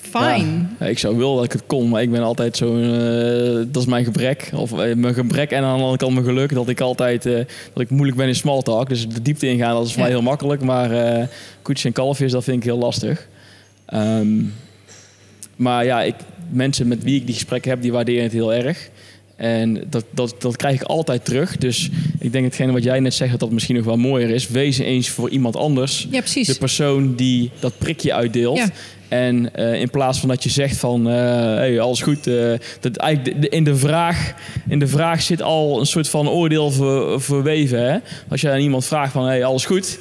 Fijn. 0.00 0.76
Ja, 0.80 0.86
ik 0.86 0.98
zou 0.98 1.16
willen 1.16 1.34
dat 1.36 1.44
ik 1.44 1.52
het 1.52 1.62
kon, 1.66 1.88
maar 1.88 2.02
ik 2.02 2.10
ben 2.10 2.22
altijd 2.22 2.56
zo. 2.56 2.76
eh, 2.80 3.66
dat 3.72 3.82
is 3.82 3.88
mijn 3.88 4.04
gebrek. 4.04 4.50
Of 4.54 4.72
eh, 4.78 4.94
mijn 4.94 5.14
gebrek 5.14 5.50
en 5.50 5.62
aan 5.62 5.74
de 5.76 5.80
andere 5.82 5.96
kant 5.98 6.12
mijn 6.14 6.24
geluk. 6.26 6.52
Dat 6.54 6.68
ik 6.68 6.80
altijd 6.80 7.26
eh, 7.26 7.34
dat 7.72 7.82
ik 7.82 7.90
moeilijk 7.90 8.16
ben 8.16 8.28
in 8.28 8.34
small 8.34 8.62
talk. 8.62 8.88
Dus 8.88 9.08
de 9.08 9.22
diepte 9.22 9.46
ingaan, 9.46 9.74
dat 9.74 9.86
is 9.86 9.92
voor 9.92 9.98
Ja. 10.02 10.06
mij 10.08 10.16
heel 10.16 10.22
makkelijk. 10.22 10.62
Maar 10.62 10.90
eh 10.90 11.26
koetjes 11.62 11.84
en 11.86 11.92
kalfjes, 11.92 12.32
dat 12.32 12.44
vind 12.44 12.56
ik 12.56 12.62
heel 12.64 12.78
lastig. 12.78 13.28
Ehm, 13.86 14.28
maar 15.56 15.84
ja, 15.84 16.02
ik, 16.02 16.14
mensen 16.50 16.88
met 16.88 17.02
wie 17.04 17.16
ik 17.16 17.24
die 17.26 17.34
gesprekken 17.34 17.70
heb, 17.70 17.82
die 17.82 17.92
waarderen 17.92 18.22
het 18.22 18.32
heel 18.32 18.54
erg. 18.54 18.88
En 19.36 19.84
dat, 19.90 20.04
dat, 20.10 20.34
dat 20.38 20.56
krijg 20.56 20.74
ik 20.74 20.82
altijd 20.82 21.24
terug. 21.24 21.56
Dus 21.56 21.90
ik 22.18 22.32
denk 22.32 22.44
hetgene 22.44 22.72
wat 22.72 22.82
jij 22.84 23.00
net 23.00 23.14
zegt, 23.14 23.30
dat 23.30 23.40
dat 23.40 23.50
misschien 23.50 23.76
nog 23.76 23.84
wel 23.84 23.96
mooier 23.96 24.30
is. 24.30 24.48
Wees 24.48 24.78
eens 24.78 25.08
voor 25.08 25.30
iemand 25.30 25.56
anders 25.56 26.06
Ja, 26.10 26.18
precies. 26.20 26.46
de 26.46 26.54
persoon 26.58 27.14
die 27.14 27.50
dat 27.60 27.72
prikje 27.78 28.14
uitdeelt. 28.14 28.56
Ja. 28.56 28.68
En 29.10 29.54
eh, 29.54 29.80
in 29.80 29.90
plaats 29.90 30.18
van 30.20 30.28
dat 30.28 30.42
je 30.42 30.50
zegt 30.50 30.76
van, 30.76 31.08
eh 31.08 31.14
hey, 31.54 31.80
alles 31.80 32.02
goed. 32.02 32.26
eh, 32.26 32.52
dat 32.80 32.96
eigenlijk 32.96 33.46
in, 33.46 33.64
de 33.64 33.76
vraag, 33.76 34.32
in 34.68 34.78
de 34.78 34.86
vraag 34.86 35.22
zit 35.22 35.42
al 35.42 35.80
een 35.80 35.86
soort 35.86 36.08
van 36.08 36.28
oordeel 36.28 36.70
ver, 36.70 37.20
verweven. 37.20 37.90
Hè? 37.92 37.98
Als 38.28 38.40
je 38.40 38.50
aan 38.50 38.60
iemand 38.60 38.84
vraagt 38.86 39.12
van, 39.12 39.26
hey, 39.26 39.44
alles 39.44 39.64
goed. 39.64 39.98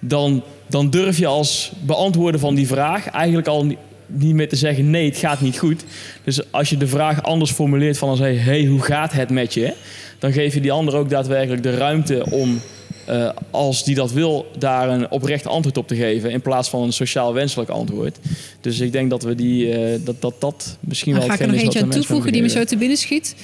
Dan, 0.00 0.42
dan 0.66 0.90
durf 0.90 1.18
je 1.18 1.26
als 1.26 1.72
beantwoorden 1.80 2.40
van 2.40 2.54
die 2.54 2.66
vraag 2.66 3.08
eigenlijk 3.08 3.48
al 3.48 3.64
ni- 3.64 3.76
niet 4.06 4.34
meer 4.34 4.48
te 4.48 4.56
zeggen, 4.56 4.90
nee, 4.90 5.04
het 5.08 5.16
gaat 5.18 5.40
niet 5.40 5.58
goed. 5.58 5.84
Dus 6.24 6.52
als 6.52 6.70
je 6.70 6.76
de 6.76 6.86
vraag 6.86 7.22
anders 7.22 7.50
formuleert 7.50 7.98
van, 7.98 8.08
als, 8.08 8.18
hey, 8.18 8.34
hey, 8.36 8.64
hoe 8.64 8.82
gaat 8.82 9.12
het 9.12 9.30
met 9.30 9.54
je? 9.54 9.72
Dan 10.18 10.32
geef 10.32 10.54
je 10.54 10.60
die 10.60 10.72
ander 10.72 10.96
ook 10.96 11.10
daadwerkelijk 11.10 11.62
de 11.62 11.76
ruimte 11.76 12.26
om 12.30 12.60
eh, 13.08 13.30
als 13.50 13.84
die 13.84 13.94
dat 13.94 14.12
wil, 14.12 14.46
daar 14.58 14.88
een 14.88 15.10
oprecht 15.10 15.46
antwoord 15.46 15.76
op 15.76 15.88
te 15.88 15.96
geven. 15.96 16.30
In 16.30 16.40
plaats 16.40 16.68
van 16.68 16.82
een 16.82 16.92
sociaal 16.92 17.32
wenselijk 17.34 17.70
antwoord. 17.70 18.18
Dus 18.60 18.80
ik 18.80 18.92
denk 18.92 19.10
dat 19.10 19.22
we 19.22 19.34
die, 19.34 19.72
eh, 19.72 20.00
dat, 20.04 20.20
dat, 20.20 20.34
dat 20.38 20.76
misschien 20.80 21.14
wel 21.14 21.22
ga 21.22 21.34
ik 21.34 21.40
er 21.40 21.46
nog 21.46 21.56
eentje 21.56 21.82
aan 21.82 21.88
toevoegen 21.90 22.32
die 22.32 22.42
me 22.42 22.48
zo 22.48 22.64
te 22.64 22.76
binnen 22.76 22.96
schiet. 22.96 23.34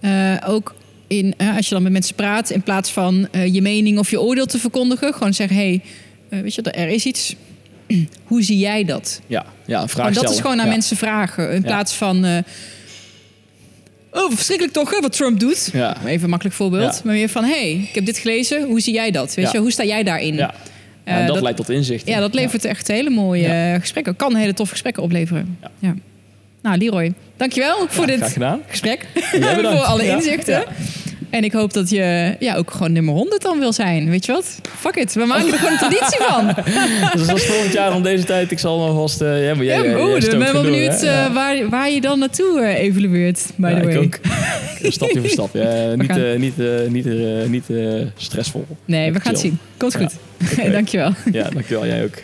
Eh, 0.00 0.34
ook 0.46 0.74
in, 1.06 1.34
als 1.56 1.68
je 1.68 1.74
dan 1.74 1.82
met 1.82 1.92
mensen 1.92 2.14
praat, 2.14 2.50
in 2.50 2.62
plaats 2.62 2.90
van 2.90 3.28
je 3.52 3.62
mening 3.62 3.98
of 3.98 4.10
je 4.10 4.20
oordeel 4.20 4.46
te 4.46 4.58
verkondigen, 4.58 5.12
gewoon 5.14 5.34
zeggen: 5.34 5.56
hé, 5.56 5.80
hey, 6.28 6.42
weet 6.42 6.54
je, 6.54 6.62
er 6.62 6.88
is 6.88 7.04
iets. 7.04 7.34
Hoe 8.24 8.42
zie 8.42 8.58
jij 8.58 8.84
dat? 8.84 9.20
Ja, 9.26 9.46
ja 9.66 9.82
een 9.82 9.88
vraag 9.88 9.90
Gewoon, 9.90 10.06
dat 10.06 10.14
stellen. 10.14 10.30
is 10.36 10.40
gewoon 10.40 10.58
aan 10.58 10.66
ja. 10.66 10.72
mensen 10.72 10.96
vragen. 10.96 11.50
In 11.50 11.60
Ja. 11.60 11.66
plaats 11.66 11.92
van. 11.92 12.44
Oh, 14.24 14.30
verschrikkelijk 14.30 14.74
toch, 14.74 14.90
hè, 14.90 15.00
wat 15.00 15.12
Trump 15.12 15.40
doet. 15.40 15.70
Ja. 15.72 15.96
Even 16.06 16.24
een 16.24 16.30
makkelijk 16.30 16.56
voorbeeld. 16.56 16.94
Ja. 16.94 17.00
Maar 17.04 17.14
meer 17.14 17.28
van: 17.28 17.44
hey, 17.44 17.70
ik 17.88 17.94
heb 17.94 18.04
dit 18.06 18.18
gelezen. 18.18 18.64
Hoe 18.64 18.80
zie 18.80 18.94
jij 18.94 19.10
dat? 19.10 19.34
Weet 19.34 19.50
je, 19.50 19.58
hoe 19.58 19.70
sta 19.70 19.84
jij 19.84 20.02
daarin? 20.02 20.34
Ja. 20.34 20.54
Eh, 21.04 21.18
dat, 21.18 21.26
dat- 21.34 21.42
leidt 21.42 21.56
tot 21.56 21.70
inzicht. 21.70 22.08
Ja, 22.08 22.20
dat 22.20 22.34
levert 22.34 22.64
echt 22.64 22.88
hele 22.88 23.10
mooie 23.10 23.76
gesprekken. 23.80 24.16
Kan 24.16 24.34
hele 24.34 24.54
toffe 24.54 24.72
gesprekken 24.72 25.02
opleveren. 25.02 25.58
Ja. 25.78 25.94
Nou, 26.62 26.78
Leroy, 26.78 27.12
dankjewel 27.36 27.86
voor 27.88 28.06
dit 28.06 28.36
gesprek. 28.68 29.06
Voor 29.62 29.66
alle 29.66 30.06
inzichten. 30.08 30.64
Ja. 31.30 31.36
En 31.38 31.44
ik 31.44 31.52
hoop 31.52 31.72
dat 31.72 31.90
je 31.90 32.36
ja, 32.38 32.56
ook 32.56 32.70
gewoon 32.70 32.92
nummer 32.92 33.14
100 33.14 33.42
dan 33.42 33.58
wil 33.58 33.72
zijn. 33.72 34.10
Weet 34.10 34.26
je 34.26 34.32
wat? 34.32 34.60
Fuck 34.76 34.96
it. 34.96 35.12
We 35.14 35.24
maken 35.24 35.52
er 35.52 35.58
gewoon 35.58 35.72
een 35.72 35.78
traditie 35.78 36.18
van. 36.20 36.46
Dus 37.26 37.32
is 37.42 37.46
volgend 37.46 37.72
jaar 37.72 37.94
om 37.94 38.02
deze 38.02 38.24
tijd. 38.24 38.50
Ik 38.50 38.58
zal 38.58 38.94
vast... 38.94 39.20
eh 39.20 39.46
ja, 39.46 39.54
maar 39.54 39.64
jij, 39.64 39.76
Ja, 39.82 39.92
maar 39.92 40.00
stookt 40.08 40.24
ik 40.24 40.30
ben 40.30 40.38
wel 40.38 40.52
door, 40.52 40.62
benieuwd? 40.62 41.02
Ja. 41.02 41.26
eh, 41.26 41.34
waar, 41.34 41.68
waar 41.68 41.90
je 41.90 42.00
dan 42.00 42.18
naartoe 42.18 42.66
evolueert. 42.66 43.42
By 43.56 43.68
Ja, 43.68 43.80
the 43.80 43.84
way. 43.86 43.94
ik 43.94 44.20
ook. 44.84 44.90
Stapje 44.92 45.20
voor 45.20 45.28
stapje. 45.28 45.60
Eh, 45.60 45.98
niet 45.98 46.12
gaan- 46.12 46.40
niet, 46.40 46.56
niet, 46.88 47.06
niet 47.48 47.64
stressvol. 48.16 48.64
Nee, 48.84 49.12
we 49.12 49.20
gaan 49.20 49.32
het 49.32 49.40
zien. 49.40 49.58
Komt 49.76 49.92
Ja. 49.92 49.98
goed. 49.98 50.12
Dankjewel. 50.72 51.10
Ja, 51.32 51.48
dankjewel. 51.52 51.86
Jij 51.86 52.04
ook. 52.04 52.14